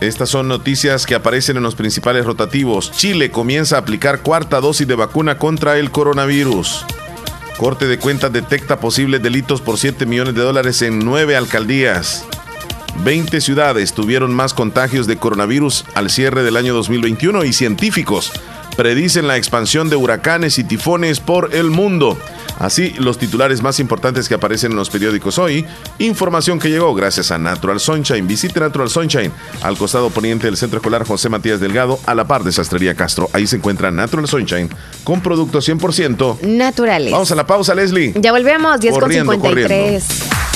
Estas 0.00 0.28
son 0.28 0.46
noticias 0.46 1.06
que 1.06 1.14
aparecen 1.14 1.56
en 1.56 1.62
los 1.62 1.74
principales 1.74 2.26
rotativos. 2.26 2.92
Chile 2.92 3.30
comienza 3.30 3.76
a 3.76 3.80
aplicar 3.80 4.20
cuarta 4.20 4.60
dosis 4.60 4.86
de 4.86 4.94
vacuna 4.94 5.38
contra 5.38 5.78
el 5.78 5.90
coronavirus. 5.90 6.84
Corte 7.56 7.86
de 7.86 7.98
cuentas 7.98 8.30
detecta 8.30 8.78
posibles 8.78 9.22
delitos 9.22 9.62
por 9.62 9.78
7 9.78 10.04
millones 10.04 10.34
de 10.34 10.42
dólares 10.42 10.82
en 10.82 10.98
nueve 10.98 11.34
alcaldías. 11.34 12.26
20 13.04 13.40
ciudades 13.40 13.92
tuvieron 13.92 14.34
más 14.34 14.54
contagios 14.54 15.06
de 15.06 15.16
coronavirus 15.16 15.84
al 15.94 16.10
cierre 16.10 16.42
del 16.42 16.56
año 16.56 16.74
2021 16.74 17.44
y 17.44 17.52
científicos 17.52 18.32
predicen 18.76 19.26
la 19.26 19.36
expansión 19.36 19.88
de 19.88 19.96
huracanes 19.96 20.58
y 20.58 20.64
tifones 20.64 21.18
por 21.18 21.54
el 21.54 21.70
mundo. 21.70 22.16
Así, 22.58 22.94
los 22.98 23.18
titulares 23.18 23.62
más 23.62 23.80
importantes 23.80 24.28
que 24.28 24.34
aparecen 24.34 24.72
en 24.72 24.78
los 24.78 24.88
periódicos 24.88 25.38
hoy, 25.38 25.66
información 25.98 26.58
que 26.58 26.70
llegó 26.70 26.94
gracias 26.94 27.30
a 27.30 27.38
Natural 27.38 27.80
Sunshine. 27.80 28.26
Visite 28.26 28.60
Natural 28.60 28.88
Sunshine 28.88 29.32
al 29.62 29.76
costado 29.76 30.10
poniente 30.10 30.46
del 30.46 30.56
Centro 30.56 30.78
Escolar 30.78 31.06
José 31.06 31.28
Matías 31.28 31.60
Delgado, 31.60 31.98
a 32.06 32.14
la 32.14 32.26
par 32.26 32.44
de 32.44 32.52
Sastrería 32.52 32.94
Castro. 32.94 33.28
Ahí 33.32 33.46
se 33.46 33.56
encuentra 33.56 33.90
Natural 33.90 34.26
Sunshine 34.26 34.70
con 35.04 35.20
productos 35.20 35.68
100% 35.68 36.42
naturales. 36.42 37.12
Vamos 37.12 37.30
a 37.30 37.34
la 37.34 37.46
pausa, 37.46 37.74
Leslie. 37.74 38.14
Ya 38.16 38.32
volvemos, 38.32 38.80
10.53. 38.80 40.55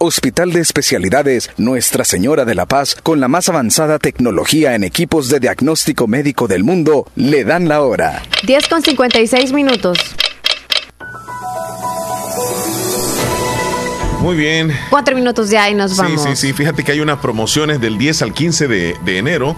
Hospital 0.00 0.52
de 0.52 0.60
Especialidades 0.60 1.50
Nuestra 1.56 2.04
Señora 2.04 2.44
de 2.44 2.54
la 2.54 2.66
Paz, 2.66 2.96
con 3.02 3.20
la 3.20 3.28
más 3.28 3.48
avanzada 3.48 3.98
tecnología 3.98 4.74
en 4.74 4.84
equipos 4.84 5.28
de 5.28 5.40
diagnóstico 5.40 6.06
médico 6.06 6.46
del 6.46 6.62
mundo, 6.62 7.06
le 7.16 7.44
dan 7.44 7.68
la 7.68 7.82
hora. 7.82 8.22
10 8.46 8.68
con 8.68 8.82
56 8.82 9.52
minutos. 9.52 9.98
Muy 14.20 14.36
bien. 14.36 14.72
Cuatro 14.90 15.14
minutos 15.14 15.50
ya 15.50 15.68
y 15.68 15.74
nos 15.74 15.96
vamos. 15.96 16.22
Sí, 16.22 16.30
sí, 16.30 16.48
sí. 16.48 16.52
Fíjate 16.52 16.84
que 16.84 16.92
hay 16.92 17.00
unas 17.00 17.18
promociones 17.18 17.80
del 17.80 17.98
10 17.98 18.22
al 18.22 18.32
15 18.32 18.68
de, 18.68 18.96
de 19.04 19.18
enero 19.18 19.56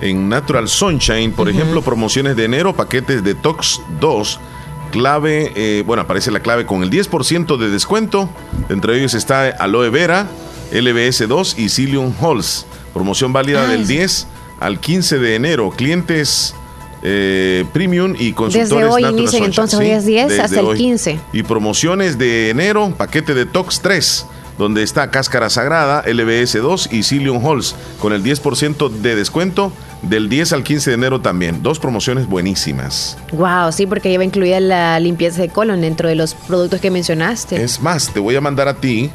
en 0.00 0.28
Natural 0.28 0.68
Sunshine, 0.68 1.32
por 1.32 1.48
ejemplo, 1.48 1.82
promociones 1.82 2.36
de 2.36 2.44
enero, 2.44 2.74
paquetes 2.74 3.24
de 3.24 3.34
Tox 3.34 3.80
2, 4.00 4.40
clave, 4.88 5.52
eh, 5.54 5.82
bueno, 5.86 6.02
aparece 6.02 6.30
la 6.30 6.40
clave 6.40 6.66
con 6.66 6.82
el 6.82 6.90
10% 6.90 7.56
de 7.56 7.68
descuento. 7.70 8.28
Entre 8.68 8.96
ellos 8.96 9.14
está 9.14 9.48
Aloe 9.48 9.90
Vera, 9.90 10.26
LBS2 10.72 11.58
y 11.58 11.68
Cilium 11.68 12.12
Halls. 12.20 12.66
Promoción 12.92 13.32
válida 13.32 13.64
Ay. 13.64 13.78
del 13.78 13.86
10 13.86 14.26
al 14.60 14.80
15 14.80 15.18
de 15.18 15.34
enero. 15.34 15.70
Clientes 15.70 16.54
eh, 17.02 17.64
premium 17.72 18.14
y 18.18 18.32
consultores 18.32 18.70
Desde 18.70 18.84
hoy 18.84 19.04
inician 19.04 19.44
entonces, 19.44 19.78
sí, 19.78 19.84
hoy 19.84 19.90
es 19.92 20.04
10 20.04 20.28
desde 20.28 20.42
hasta 20.42 20.60
el 20.60 20.66
hoy. 20.66 20.78
15. 20.78 21.20
Y 21.32 21.42
promociones 21.44 22.18
de 22.18 22.50
enero, 22.50 22.92
paquete 22.96 23.34
de 23.34 23.46
Tox 23.46 23.80
3, 23.80 24.26
donde 24.58 24.82
está 24.82 25.10
Cáscara 25.10 25.48
Sagrada, 25.48 26.04
LBS2 26.04 26.92
y 26.92 27.04
Cilium 27.04 27.44
Halls, 27.44 27.74
con 28.00 28.12
el 28.12 28.22
10% 28.22 28.90
de 28.90 29.14
descuento 29.14 29.72
del 30.02 30.28
10 30.28 30.52
al 30.52 30.62
15 30.64 30.90
de 30.90 30.94
enero 30.94 31.20
también. 31.20 31.62
Dos 31.62 31.78
promociones 31.78 32.26
buenísimas. 32.26 33.16
Wow, 33.32 33.72
sí, 33.72 33.86
porque 33.86 34.10
lleva 34.10 34.24
incluida 34.24 34.60
la 34.60 35.00
limpieza 35.00 35.40
de 35.42 35.48
colon 35.48 35.80
dentro 35.80 36.08
de 36.08 36.14
los 36.14 36.34
productos 36.34 36.80
que 36.80 36.90
mencionaste. 36.90 37.62
Es 37.62 37.80
más, 37.80 38.12
te 38.12 38.20
voy 38.20 38.36
a 38.36 38.40
mandar 38.40 38.68
a 38.68 38.74
ti 38.74 39.10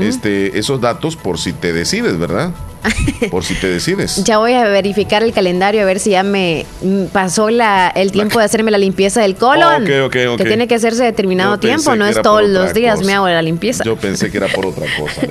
este, 0.00 0.58
esos 0.58 0.80
datos 0.80 1.16
por 1.16 1.38
si 1.38 1.52
te 1.52 1.72
decides, 1.72 2.18
¿verdad? 2.18 2.52
por 3.30 3.44
si 3.44 3.54
te 3.54 3.68
decides. 3.68 4.22
Ya 4.24 4.38
voy 4.38 4.54
a 4.54 4.64
verificar 4.64 5.22
el 5.22 5.32
calendario 5.32 5.82
a 5.82 5.84
ver 5.84 5.98
si 5.98 6.10
ya 6.10 6.22
me 6.22 6.66
pasó 7.12 7.50
la, 7.50 7.88
el 7.88 8.12
tiempo 8.12 8.38
de 8.38 8.44
hacerme 8.44 8.70
la 8.70 8.78
limpieza 8.78 9.20
del 9.22 9.36
colon. 9.36 9.84
Ok, 9.84 9.90
ok, 10.04 10.16
ok. 10.30 10.38
Que 10.38 10.44
tiene 10.44 10.68
que 10.68 10.74
hacerse 10.74 11.04
determinado 11.04 11.54
Yo 11.54 11.60
tiempo, 11.60 11.96
no 11.96 12.06
es 12.06 12.20
todos 12.22 12.48
los 12.48 12.74
días 12.74 12.96
cosa. 12.96 13.06
me 13.06 13.14
hago 13.14 13.28
la 13.28 13.42
limpieza. 13.42 13.84
Yo 13.84 13.96
pensé 13.96 14.30
que 14.30 14.38
era 14.38 14.48
por 14.48 14.66
otra 14.66 14.86
cosa. 14.98 15.22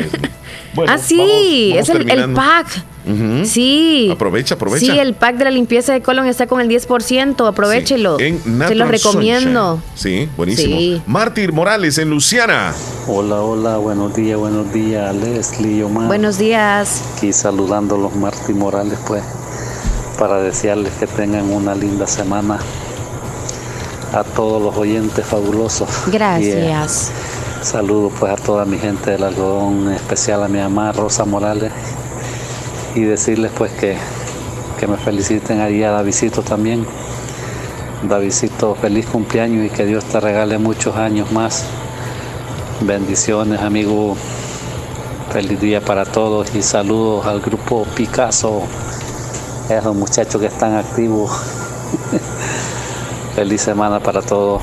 Bueno, 0.76 0.91
ah, 0.93 0.97
sí, 0.97 1.72
vamos- 1.73 1.89
es 1.89 1.95
el, 1.95 2.10
el 2.10 2.34
pack. 2.34 2.68
Sí. 3.45 4.10
Aprovecha, 4.11 4.56
aprovecha. 4.56 4.85
Sí, 4.93 4.99
el 4.99 5.14
pack 5.14 5.38
de 5.38 5.43
la 5.45 5.52
limpieza 5.52 5.93
de 5.93 6.02
colon 6.02 6.26
está 6.26 6.47
con 6.47 6.60
el 6.60 6.68
10%, 6.68 7.47
aprovechelo. 7.47 8.19
En 8.19 8.39
Te 8.39 8.49
Natural 8.49 8.77
lo 8.80 8.85
recomiendo. 8.88 9.80
Sunshine. 9.95 10.26
Sí, 10.26 10.30
buenísimo. 10.35 10.77
Sí. 10.77 11.02
Mártir 11.06 11.53
Morales 11.53 11.97
en 11.99 12.10
Luciana. 12.10 12.73
Hola, 13.07 13.41
hola, 13.41 13.77
buenos 13.77 14.15
días, 14.15 14.38
buenos 14.39 14.73
días, 14.73 15.15
Leslie 15.15 15.77
y 15.77 15.81
Omar. 15.84 16.07
Buenos 16.07 16.38
días. 16.39 17.03
Aquí 17.15 17.31
saludando 17.31 17.95
a 17.95 17.97
los 17.99 18.15
Martín 18.15 18.57
Morales, 18.57 18.97
pues, 19.07 19.23
para 20.18 20.41
desearles 20.41 20.91
que 20.93 21.06
tengan 21.06 21.52
una 21.52 21.76
linda 21.76 22.07
semana 22.07 22.57
a 24.14 24.23
todos 24.23 24.61
los 24.61 24.76
oyentes 24.77 25.26
fabulosos. 25.26 25.89
Gracias. 26.07 27.11
Y, 27.11 27.35
saludos, 27.66 28.14
pues, 28.20 28.32
a 28.32 28.36
toda 28.36 28.66
mi 28.66 28.78
gente 28.78 29.12
del 29.12 29.24
algodón, 29.24 29.88
en 29.88 29.94
especial 29.94 30.44
a 30.44 30.48
mi 30.48 30.60
mamá 30.60 30.92
Rosa 30.92 31.26
Morales, 31.26 31.72
y 32.94 33.02
decirles, 33.02 33.52
pues, 33.58 33.72
que, 33.72 33.98
que 34.80 34.88
me 34.88 34.98
feliciten 34.98 35.62
ahí 35.62 35.82
a 35.82 35.92
Davidito 35.92 36.44
también. 36.44 36.86
Davidito, 38.08 38.76
feliz 38.76 39.08
cumpleaños 39.08 39.66
y 39.66 39.70
que 39.70 39.86
Dios 39.86 40.06
te 40.06 40.20
regale 40.20 40.60
muchos 40.60 40.96
años 40.96 41.32
más. 41.32 41.66
Bendiciones, 42.82 43.60
amigo. 43.62 44.16
Feliz 45.32 45.60
día 45.60 45.82
para 45.82 46.06
todos 46.06 46.54
y 46.56 46.62
saludos 46.62 47.26
al 47.26 47.42
grupo 47.42 47.86
Picasso, 47.96 48.62
esos 49.70 49.96
muchachos 49.96 50.40
que 50.40 50.48
están 50.48 50.76
activos. 50.76 51.32
Feliz 53.36 53.62
semana 53.62 54.00
para 54.00 54.22
todos. 54.22 54.62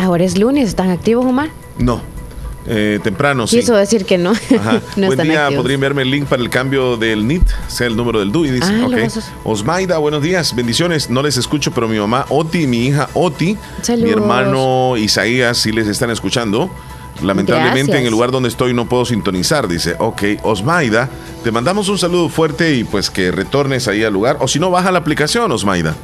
Ahora 0.00 0.24
es 0.24 0.38
lunes, 0.38 0.68
¿están 0.68 0.90
activos, 0.90 1.26
Omar? 1.26 1.50
No. 1.78 2.00
Eh, 2.66 3.00
temprano, 3.02 3.46
sí. 3.46 3.58
Quiso 3.58 3.74
decir 3.74 4.06
que 4.06 4.16
no. 4.16 4.30
Ajá. 4.30 4.80
no 4.96 5.06
Buen 5.08 5.20
día, 5.22 5.44
activos. 5.44 5.62
podría 5.62 5.74
enviarme 5.74 6.02
el 6.02 6.10
link 6.10 6.26
para 6.26 6.40
el 6.42 6.48
cambio 6.48 6.96
del 6.96 7.26
NIT, 7.26 7.42
sea 7.68 7.86
el 7.86 7.96
número 7.96 8.18
del 8.18 8.32
DUI, 8.32 8.50
dice. 8.50 8.72
Ah, 8.72 8.86
Osmaida, 9.44 9.98
buenos 9.98 10.22
días, 10.22 10.54
bendiciones. 10.54 11.10
No 11.10 11.22
les 11.22 11.36
escucho, 11.36 11.72
pero 11.72 11.86
mi 11.86 11.98
mamá 11.98 12.24
Oti 12.30 12.62
y 12.62 12.66
mi 12.66 12.86
hija 12.86 13.08
Oti, 13.14 13.56
Saludos. 13.82 14.06
mi 14.06 14.12
hermano 14.12 14.96
Isaías, 14.96 15.58
sí 15.58 15.72
les 15.72 15.86
están 15.86 16.10
escuchando. 16.10 16.70
Lamentablemente 17.22 17.80
Gracias. 17.80 17.98
en 18.00 18.06
el 18.06 18.10
lugar 18.12 18.30
donde 18.30 18.48
estoy 18.48 18.72
no 18.72 18.88
puedo 18.88 19.04
sintonizar, 19.04 19.68
dice. 19.68 19.96
Ok, 19.98 20.22
Osmaida, 20.42 21.10
te 21.44 21.50
mandamos 21.50 21.90
un 21.90 21.98
saludo 21.98 22.30
fuerte 22.30 22.74
y 22.74 22.84
pues 22.84 23.10
que 23.10 23.30
retornes 23.30 23.88
ahí 23.88 24.02
al 24.04 24.12
lugar. 24.14 24.38
O 24.40 24.48
si 24.48 24.58
no, 24.58 24.70
baja 24.70 24.90
la 24.90 25.00
aplicación, 25.00 25.52
Osmaida. 25.52 25.94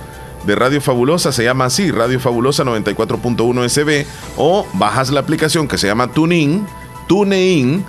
De 0.47 0.55
Radio 0.55 0.81
Fabulosa 0.81 1.33
se 1.33 1.43
llama 1.43 1.65
así, 1.65 1.91
Radio 1.91 2.21
Fabulosa 2.21 2.63
94.1 2.65 3.69
SB. 3.69 4.07
O 4.37 4.67
bajas 4.75 5.11
la 5.11 5.21
aplicación 5.21 5.67
que 5.67 5.77
se 5.77 5.89
llama 5.89 6.13
TuneIn, 6.13 6.67
TuneIn. 7.09 7.85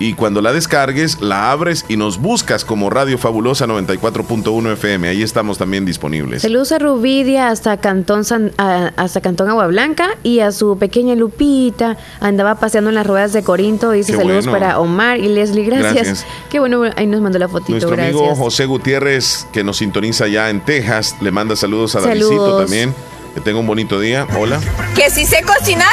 Y 0.00 0.14
cuando 0.14 0.40
la 0.42 0.52
descargues, 0.52 1.20
la 1.20 1.50
abres 1.50 1.84
y 1.88 1.96
nos 1.96 2.18
buscas 2.18 2.64
como 2.64 2.88
Radio 2.88 3.18
Fabulosa 3.18 3.66
94.1 3.66 4.72
FM. 4.74 5.08
Ahí 5.08 5.22
estamos 5.24 5.58
también 5.58 5.84
disponibles. 5.84 6.42
Saludos 6.42 6.70
a 6.70 6.78
Rubidia 6.78 7.48
hasta 7.48 7.76
Cantón, 7.78 8.24
San- 8.24 8.52
a- 8.58 8.92
hasta 8.96 9.20
Cantón 9.20 9.48
Agua 9.50 9.66
Blanca 9.66 10.10
y 10.22 10.38
a 10.38 10.52
su 10.52 10.78
pequeña 10.78 11.16
Lupita. 11.16 11.96
Andaba 12.20 12.54
paseando 12.60 12.90
en 12.90 12.94
las 12.94 13.06
ruedas 13.08 13.32
de 13.32 13.42
Corinto. 13.42 13.90
Dice 13.90 14.12
Qué 14.12 14.18
saludos 14.18 14.44
bueno. 14.46 14.52
para 14.60 14.78
Omar 14.78 15.18
y 15.18 15.28
Leslie. 15.28 15.64
Gracias. 15.64 15.94
Gracias. 15.94 16.26
Qué 16.48 16.60
bueno, 16.60 16.82
ahí 16.96 17.06
nos 17.08 17.20
mandó 17.20 17.40
la 17.40 17.48
fotito. 17.48 17.72
Nuestro 17.72 17.90
gracias. 17.90 18.14
amigo 18.16 18.36
José 18.36 18.66
Gutiérrez, 18.66 19.46
que 19.52 19.64
nos 19.64 19.78
sintoniza 19.78 20.28
ya 20.28 20.48
en 20.50 20.60
Texas, 20.64 21.16
le 21.20 21.32
manda 21.32 21.56
saludos 21.56 21.96
a 21.96 22.00
Saludos. 22.02 22.30
Davidito 22.30 22.58
también. 22.60 22.94
Que 23.34 23.40
tenga 23.40 23.58
un 23.58 23.66
bonito 23.66 23.98
día. 23.98 24.26
Hola. 24.38 24.60
¿Que 24.94 25.10
si 25.10 25.26
sé 25.26 25.42
cocinar? 25.42 25.88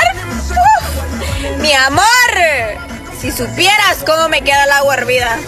¡Uf! 0.51 1.61
¡Mi 1.61 1.71
amor! 1.73 2.94
Si 3.25 3.31
supieras 3.31 4.03
cómo 4.05 4.29
me 4.29 4.43
queda 4.43 4.65
el 4.65 4.71
agua 4.71 4.93
hervida. 4.93 5.39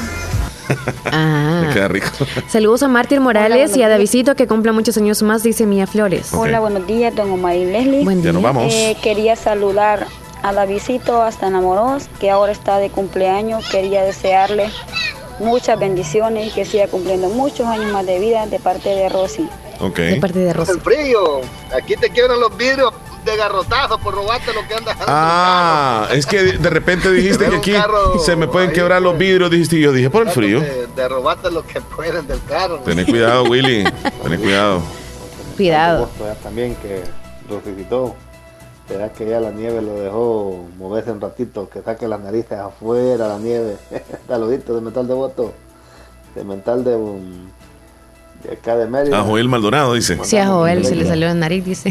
Ah. 1.06 1.62
Me 1.68 1.74
queda 1.76 1.88
rico. 1.88 2.08
Saludos 2.48 2.82
a 2.82 2.88
Mártir 2.88 3.20
Morales 3.20 3.78
y 3.78 3.84
a 3.84 3.88
Davidito 3.88 4.34
que 4.34 4.48
cumpla 4.48 4.72
muchos 4.72 4.98
años 4.98 5.22
más, 5.22 5.44
dice 5.44 5.68
Mía 5.68 5.86
Flores. 5.86 6.34
Hola, 6.34 6.60
buenos 6.60 6.88
días, 6.88 7.14
don 7.16 7.30
Omar 7.30 7.56
y 7.56 7.66
Leslie. 7.66 8.04
Buen 8.04 8.24
Ya 8.24 8.34
nos 8.34 8.42
día. 8.42 8.52
vamos. 8.52 8.74
Eh, 8.74 8.98
quería 9.04 9.36
saludar 9.36 10.08
a 10.42 10.54
Davidito 10.54 11.22
hasta 11.22 11.50
Enamoros, 11.50 12.10
que 12.20 12.32
ahora 12.32 12.52
está 12.52 12.80
de 12.80 12.90
cumpleaños. 12.90 13.70
Quería 13.70 14.02
desearle 14.02 14.72
muchas 15.38 15.78
bendiciones 15.78 16.48
y 16.48 16.50
que 16.50 16.66
siga 16.66 16.88
cumpliendo 16.88 17.30
muchos 17.30 17.68
años 17.68 17.92
más 17.92 18.08
de 18.08 18.18
vida 18.18 18.48
de 18.48 18.58
parte 18.58 18.90
de 18.90 19.08
Rosy. 19.08 19.48
Ok. 19.82 19.98
De 20.00 20.16
parte 20.20 20.40
de 20.40 20.52
Rosa. 20.52 20.72
El 20.72 20.82
frío. 20.82 21.42
Aquí 21.78 21.96
te 21.96 22.10
quiebran 22.10 22.40
los 22.40 22.58
vidrios 22.58 22.92
de 23.28 23.38
garrotazo 23.38 24.00
por 24.00 24.16
robarte 24.16 24.54
lo 24.54 24.68
que 24.68 24.74
andas 24.74 24.98
Ah, 25.08 26.08
es 26.12 26.26
que 26.26 26.44
de 26.44 26.70
repente 26.70 27.12
dijiste 27.12 27.48
que 27.50 27.56
aquí 27.58 27.74
se 28.24 28.36
me 28.36 28.48
pueden 28.48 28.70
ahí, 28.70 28.76
quebrar 28.76 29.02
los 29.02 29.18
vidrios, 29.18 29.52
dijiste 29.52 29.76
y 29.78 29.82
yo 29.82 29.92
dije 29.92 30.10
por 30.10 30.24
el 30.28 30.34
frío. 30.34 30.62
de, 30.62 30.88
de 30.88 31.08
robarte 31.08 31.52
lo 31.52 31.66
que 31.66 31.82
pueden 31.82 32.26
del 32.28 32.42
carro. 32.46 32.80
Ten 32.80 33.06
cuidado, 33.06 33.44
Willy. 33.44 33.84
Ten 33.84 34.40
cuidado. 34.42 34.82
Cuidado. 35.56 36.10
También 36.42 36.76
que 36.76 37.04
lo 37.50 37.60
visitó. 37.62 38.16
Será 38.88 39.12
que 39.12 39.26
ya 39.30 39.42
la 39.42 39.52
nieve 39.52 39.82
lo 39.82 40.00
dejó 40.00 40.66
moverse 40.78 41.12
un 41.12 41.20
ratito, 41.20 41.68
que 41.70 41.82
saque 41.82 42.08
las 42.08 42.22
narices 42.22 42.54
afuera 42.58 43.28
la 43.28 43.38
nieve. 43.38 43.76
Saludito 44.28 44.74
de 44.76 44.82
metal 44.82 45.06
de 45.08 45.14
voto. 45.14 45.54
De 46.34 46.44
metal 46.46 46.86
de, 46.86 46.96
um, 46.96 47.48
de 48.44 48.54
acá 48.54 48.78
de 48.78 48.88
Mérida. 48.88 49.20
A 49.20 49.24
Joel 49.24 49.50
Maldonado 49.50 49.94
dice. 49.94 50.18
Sí, 50.24 50.38
a 50.38 50.48
Joel 50.48 50.86
se 50.86 50.96
le 50.96 51.06
salió 51.06 51.28
la 51.28 51.34
nariz, 51.34 51.66
dice. 51.66 51.90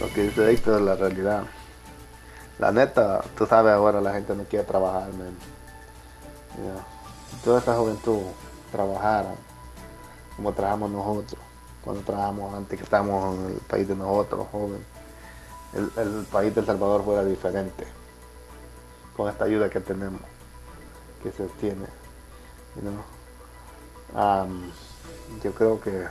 Lo 0.00 0.12
que 0.12 0.24
dice 0.24 0.50
Héctor 0.50 0.80
es 0.80 0.82
la 0.82 0.96
realidad. 0.96 1.44
La 2.58 2.72
neta, 2.72 3.22
tú 3.36 3.46
sabes 3.46 3.72
ahora 3.72 4.00
la 4.00 4.12
gente 4.12 4.34
no 4.34 4.44
quiere 4.44 4.64
trabajar, 4.64 5.12
man. 5.12 5.36
Ya. 6.56 7.42
Toda 7.44 7.58
esta 7.58 7.74
juventud 7.74 8.22
trabajara 8.72 9.34
como 10.36 10.52
trabajamos 10.52 10.90
nosotros. 10.90 11.40
Cuando 11.82 12.02
trabajamos 12.02 12.54
antes 12.54 12.78
que 12.78 12.84
estábamos 12.84 13.38
en 13.38 13.46
el 13.46 13.60
país 13.60 13.88
de 13.88 13.94
nosotros, 13.94 14.46
joven. 14.52 14.84
El, 15.74 16.26
país 16.30 16.54
de 16.54 16.60
El 16.60 16.66
Salvador 16.66 17.04
fuera 17.04 17.24
diferente. 17.24 17.86
Con 19.16 19.28
esta 19.28 19.44
ayuda 19.44 19.70
que 19.70 19.80
tenemos, 19.80 20.20
que 21.22 21.32
se 21.32 21.44
obtiene. 21.44 21.86
you. 22.82 22.90
Am, 24.14 24.70
yo 25.42 25.52
creo 25.52 25.80
que 25.80 26.06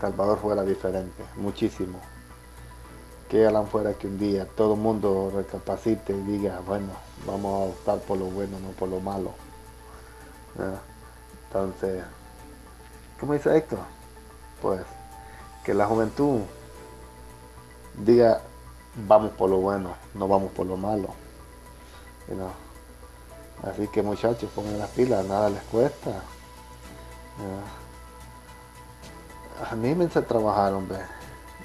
Salvador 0.00 0.38
fuera 0.38 0.62
diferente, 0.62 1.22
muchísimo. 1.36 2.00
Que 3.30 3.46
Alan 3.46 3.68
fuera 3.68 3.94
que 3.94 4.08
un 4.08 4.18
día 4.18 4.44
todo 4.44 4.74
el 4.74 4.80
mundo 4.80 5.30
recapacite 5.32 6.12
y 6.12 6.20
diga, 6.22 6.60
bueno, 6.66 6.88
vamos 7.24 7.52
a 7.52 7.70
optar 7.70 8.00
por 8.00 8.18
lo 8.18 8.24
bueno, 8.26 8.58
no 8.58 8.70
por 8.70 8.88
lo 8.88 8.98
malo. 8.98 9.30
Entonces, 11.46 12.02
¿cómo 13.20 13.34
dice 13.34 13.56
Héctor? 13.56 13.78
Pues 14.60 14.82
que 15.64 15.72
la 15.74 15.86
juventud 15.86 16.40
diga, 18.04 18.40
vamos 19.06 19.30
por 19.30 19.48
lo 19.48 19.58
bueno, 19.58 19.94
no 20.14 20.26
vamos 20.26 20.50
por 20.50 20.66
lo 20.66 20.76
malo. 20.76 21.08
Así 23.62 23.86
que 23.88 24.02
muchachos, 24.02 24.50
pongan 24.54 24.78
las 24.78 24.90
pilas, 24.90 25.24
nada 25.26 25.50
les 25.50 25.62
cuesta. 25.64 26.10
Ya. 27.38 27.62
Anímense 29.70 30.18
a 30.18 30.26
trabajar, 30.26 30.72
hombre. 30.72 30.98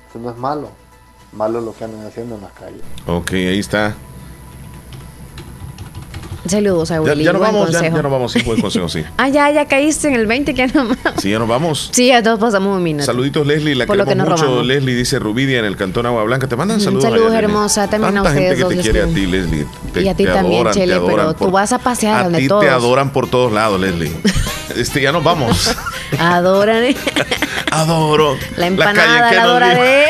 Eso 0.10 0.20
no 0.20 0.30
es 0.30 0.38
malo. 0.38 0.70
Malo 1.36 1.60
lo 1.62 1.76
que 1.76 1.84
andan 1.84 2.06
haciendo 2.08 2.36
en 2.36 2.42
las 2.42 2.52
calles. 2.54 2.82
Ok, 3.08 3.32
ahí 3.34 3.60
está. 3.60 3.94
Saludos 6.48 6.92
a 6.92 6.96
Ya, 6.96 7.02
Willy. 7.02 7.24
ya 7.24 7.34
nos 7.34 7.42
buen 7.42 7.54
vamos, 7.54 7.72
ya, 7.72 7.82
ya 7.82 7.90
nos 7.90 8.12
vamos, 8.12 8.32
sí, 8.32 8.42
buen 8.44 8.62
consejo, 8.62 8.88
sí. 8.88 9.04
Ah, 9.18 9.28
ya, 9.30 9.50
ya 9.50 9.68
caíste 9.68 10.10
en 10.10 10.14
el 10.14 10.28
20 10.28 10.54
que 10.54 10.68
no 10.68 10.86
más. 10.86 10.98
Sí, 11.18 11.32
ya 11.32 11.40
nos 11.40 11.48
vamos. 11.48 11.90
Sí, 11.92 12.08
ya 12.10 12.22
todos 12.22 12.40
pasamos 12.40 12.78
un 12.78 12.84
minuto. 12.84 13.04
Saluditos, 13.04 13.48
Leslie, 13.48 13.74
la 13.74 13.88
Por 13.88 13.98
lo 13.98 14.06
que 14.06 14.14
nos 14.14 14.30
mucho. 14.30 14.44
robamos. 14.44 14.66
Leslie 14.68 14.94
dice 14.96 15.18
Rubidia 15.18 15.58
en 15.58 15.66
el 15.66 15.76
cantón 15.76 16.06
Agua 16.06 16.24
Blanca. 16.24 16.48
Te 16.48 16.56
mandan 16.56 16.80
saludos. 16.80 17.04
saludos, 17.04 17.30
allá, 17.32 17.40
hermosa, 17.40 17.88
también 17.90 18.16
a 18.20 18.22
Tanta 18.24 18.40
gente 18.40 18.54
ustedes 18.54 18.58
que 18.58 18.64
dos 18.64 18.74
te 18.76 18.92
quiere 18.92 19.02
a 19.02 19.14
ti, 19.14 19.26
Leslie. 19.26 19.66
Te- 19.92 20.02
y 20.04 20.08
a 20.08 20.14
ti 20.16 20.24
te 20.24 20.32
también, 20.32 20.54
adoran, 20.58 20.74
Chele, 20.76 21.00
pero 21.04 21.24
por- 21.36 21.48
tú 21.48 21.52
vas 21.52 21.74
a 21.74 21.80
pasear 21.80 22.20
A 22.20 22.24
donde 22.26 22.38
ti 22.40 22.48
todos. 22.48 22.62
te 22.64 22.70
adoran 22.70 23.12
por 23.12 23.28
todos 23.28 23.52
lados, 23.52 23.82
Leslie. 23.82 24.12
Este, 24.78 25.02
ya 25.02 25.12
nos 25.12 25.24
vamos. 25.24 25.76
Adoran. 26.20 26.84
¿eh? 26.84 26.96
Adoro. 27.72 28.38
La 28.58 28.68
empanada, 28.68 29.32
la, 29.32 29.32
nos 29.32 29.40
adora 29.44 29.74
dio. 29.74 29.84
de... 29.84 30.06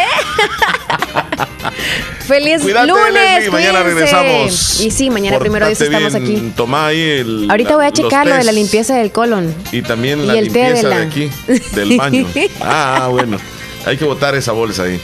Feliz 2.28 2.62
Cuídate, 2.62 2.88
lunes, 2.88 3.14
Leslie, 3.14 3.52
mañana 3.52 3.84
regresamos. 3.84 4.80
Y 4.82 4.90
sí, 4.92 5.10
mañana 5.10 5.38
primero 5.40 5.68
Pórtate 5.68 5.86
estamos 5.86 6.16
aquí. 6.16 6.52
Toma 6.56 6.88
ahí 6.88 7.02
el. 7.02 7.48
Ahorita 7.50 7.76
voy 7.76 7.86
a 7.86 7.92
checar 7.92 8.26
lo 8.28 8.36
de 8.36 8.44
la 8.44 8.52
limpieza 8.52 8.96
del 8.96 9.12
colon. 9.12 9.54
Y 9.72 9.82
también 9.82 10.22
Y 10.22 10.26
la 10.26 10.34
de 10.34 10.42
limpieza 10.44 10.90
de, 10.90 10.96
la- 10.96 11.02
aquí, 11.02 11.30
del 11.74 11.98
baño. 11.98 12.28
Ah, 12.62 13.08
bueno. 13.12 13.38
Hay 13.86 13.98
que 13.98 14.06
botar 14.06 14.34
esa 14.36 14.52
bolsa 14.54 14.84
ahí. 14.84 15.00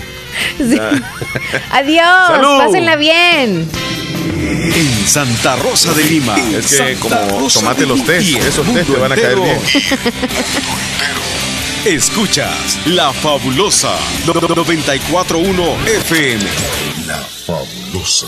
Sí. 0.57 0.75
Ya. 0.77 0.89
Adiós, 1.71 2.27
Salud. 2.27 2.57
pásenla 2.57 2.95
bien. 2.95 3.69
En 4.51 5.07
Santa 5.07 5.55
Rosa 5.55 5.93
de 5.93 6.03
Lima. 6.03 6.35
Es 6.53 6.67
que 6.75 6.95
como 6.95 7.47
tomate 7.47 7.85
los 7.85 8.03
test, 8.03 8.35
esos 8.35 8.73
test 8.73 8.91
te 8.91 8.97
van 8.97 9.11
a 9.13 9.15
caer 9.15 9.39
bien. 9.39 9.57
Escuchas 11.85 12.77
La 12.85 13.13
Fabulosa 13.13 13.95
941 14.25 15.77
FM. 15.87 16.43
La 17.07 17.17
fabulosa. 17.45 18.27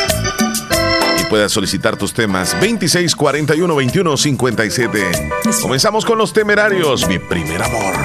y 1.20 1.24
puedas 1.26 1.52
solicitar 1.52 1.98
tus 1.98 2.14
temas. 2.14 2.56
26412157. 2.62 5.62
Comenzamos 5.64 6.06
con 6.06 6.20
los 6.20 6.32
temerarios. 6.32 7.08
Mi 7.08 7.18
primer 7.18 7.64
amor. 7.64 7.96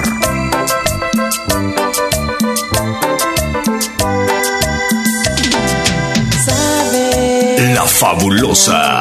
fabulosa. 7.85 8.99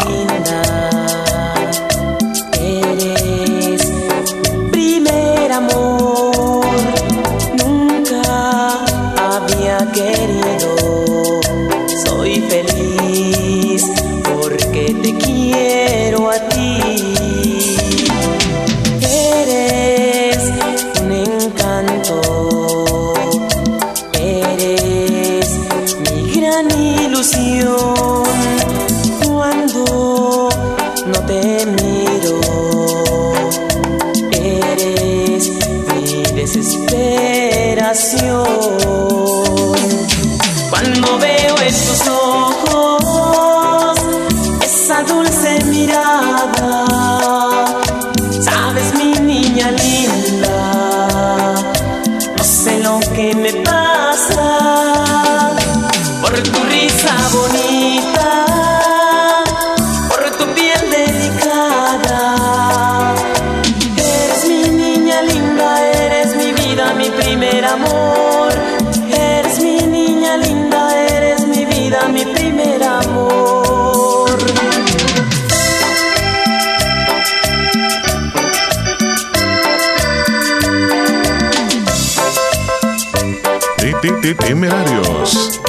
Temerarios. 84.34 85.60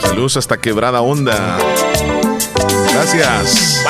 Saludos 0.00 0.36
hasta 0.36 0.58
Quebrada 0.58 1.00
Onda. 1.00 1.58
Gracias. 2.92 3.84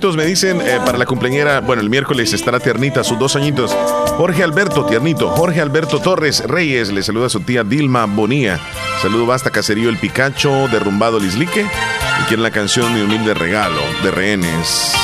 Me 0.00 0.24
dicen 0.24 0.60
eh, 0.62 0.78
para 0.84 0.96
la 0.96 1.04
cumpleañera. 1.04 1.60
Bueno, 1.60 1.82
el 1.82 1.90
miércoles 1.90 2.32
estará 2.32 2.58
tiernita, 2.58 3.04
sus 3.04 3.18
dos 3.18 3.36
añitos. 3.36 3.70
Jorge 4.16 4.42
Alberto, 4.42 4.86
tiernito. 4.86 5.28
Jorge 5.30 5.60
Alberto 5.60 6.00
Torres 6.00 6.42
Reyes 6.46 6.90
le 6.90 7.02
saluda 7.02 7.26
a 7.26 7.28
su 7.28 7.40
tía 7.40 7.64
Dilma 7.64 8.06
Bonía. 8.06 8.58
Saludo 9.02 9.26
basta 9.26 9.50
Caserío 9.50 9.90
El 9.90 9.98
Picacho, 9.98 10.68
derrumbado 10.68 11.20
Lislique. 11.20 11.60
Y 11.62 12.22
quiere 12.28 12.42
la 12.42 12.50
canción 12.50 12.94
Mi 12.94 13.02
humilde 13.02 13.34
regalo 13.34 13.80
de 14.02 14.10
rehenes. 14.10 14.94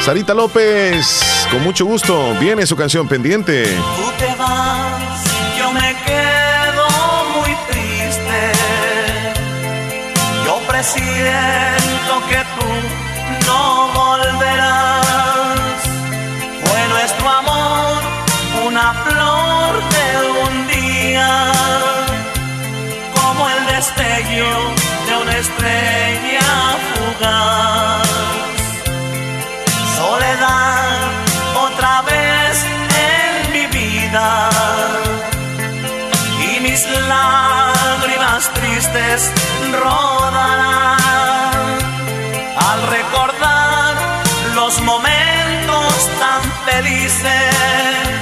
Sarita 0.00 0.34
López, 0.34 1.46
con 1.50 1.62
mucho 1.62 1.86
gusto, 1.86 2.34
viene 2.40 2.66
su 2.66 2.76
canción 2.76 3.08
pendiente. 3.08 3.64
Tú 3.96 4.24
de 24.34 25.16
una 25.22 25.36
estrella 25.38 26.40
fugaz. 26.90 28.08
Soledad 29.96 31.10
otra 31.54 32.02
vez 32.02 32.64
en 33.06 33.52
mi 33.52 33.66
vida 33.66 34.50
y 36.48 36.60
mis 36.62 36.84
lágrimas 37.08 38.50
tristes 38.54 39.30
rodarán 39.80 40.98
al 42.56 42.80
recordar 42.90 43.94
los 44.56 44.80
momentos 44.80 46.10
tan 46.18 46.42
felices 46.72 48.20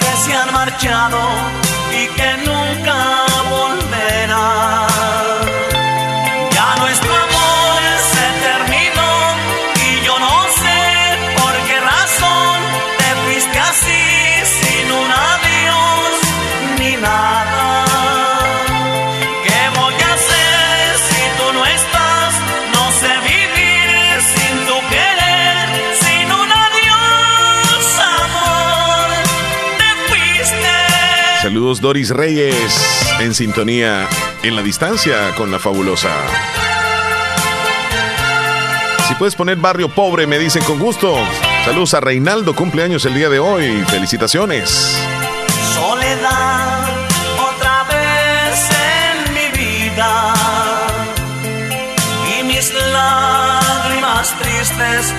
que 0.00 0.16
se 0.24 0.34
han 0.34 0.52
marchado 0.52 1.20
y 1.92 2.08
que 2.08 2.36
nunca 2.44 3.31
Doris 31.80 32.10
Reyes 32.10 32.74
en 33.20 33.34
sintonía 33.34 34.08
en 34.42 34.56
la 34.56 34.62
distancia 34.62 35.34
con 35.36 35.50
la 35.50 35.58
fabulosa. 35.58 36.10
Si 39.08 39.14
puedes 39.14 39.34
poner 39.34 39.56
barrio 39.56 39.88
pobre, 39.88 40.26
me 40.26 40.38
dicen 40.38 40.62
con 40.64 40.78
gusto. 40.78 41.16
Saludos 41.64 41.94
a 41.94 42.00
Reinaldo, 42.00 42.54
cumpleaños 42.54 43.04
el 43.04 43.14
día 43.14 43.28
de 43.28 43.38
hoy. 43.38 43.84
Felicitaciones. 43.88 44.98
Soledad 45.74 46.88
otra 47.38 47.84
vez 47.84 48.70
en 48.70 49.34
mi 49.34 49.58
vida 49.58 50.34
y 52.38 52.42
mis 52.44 52.72
lágrimas 52.92 54.34
tristes 54.38 55.14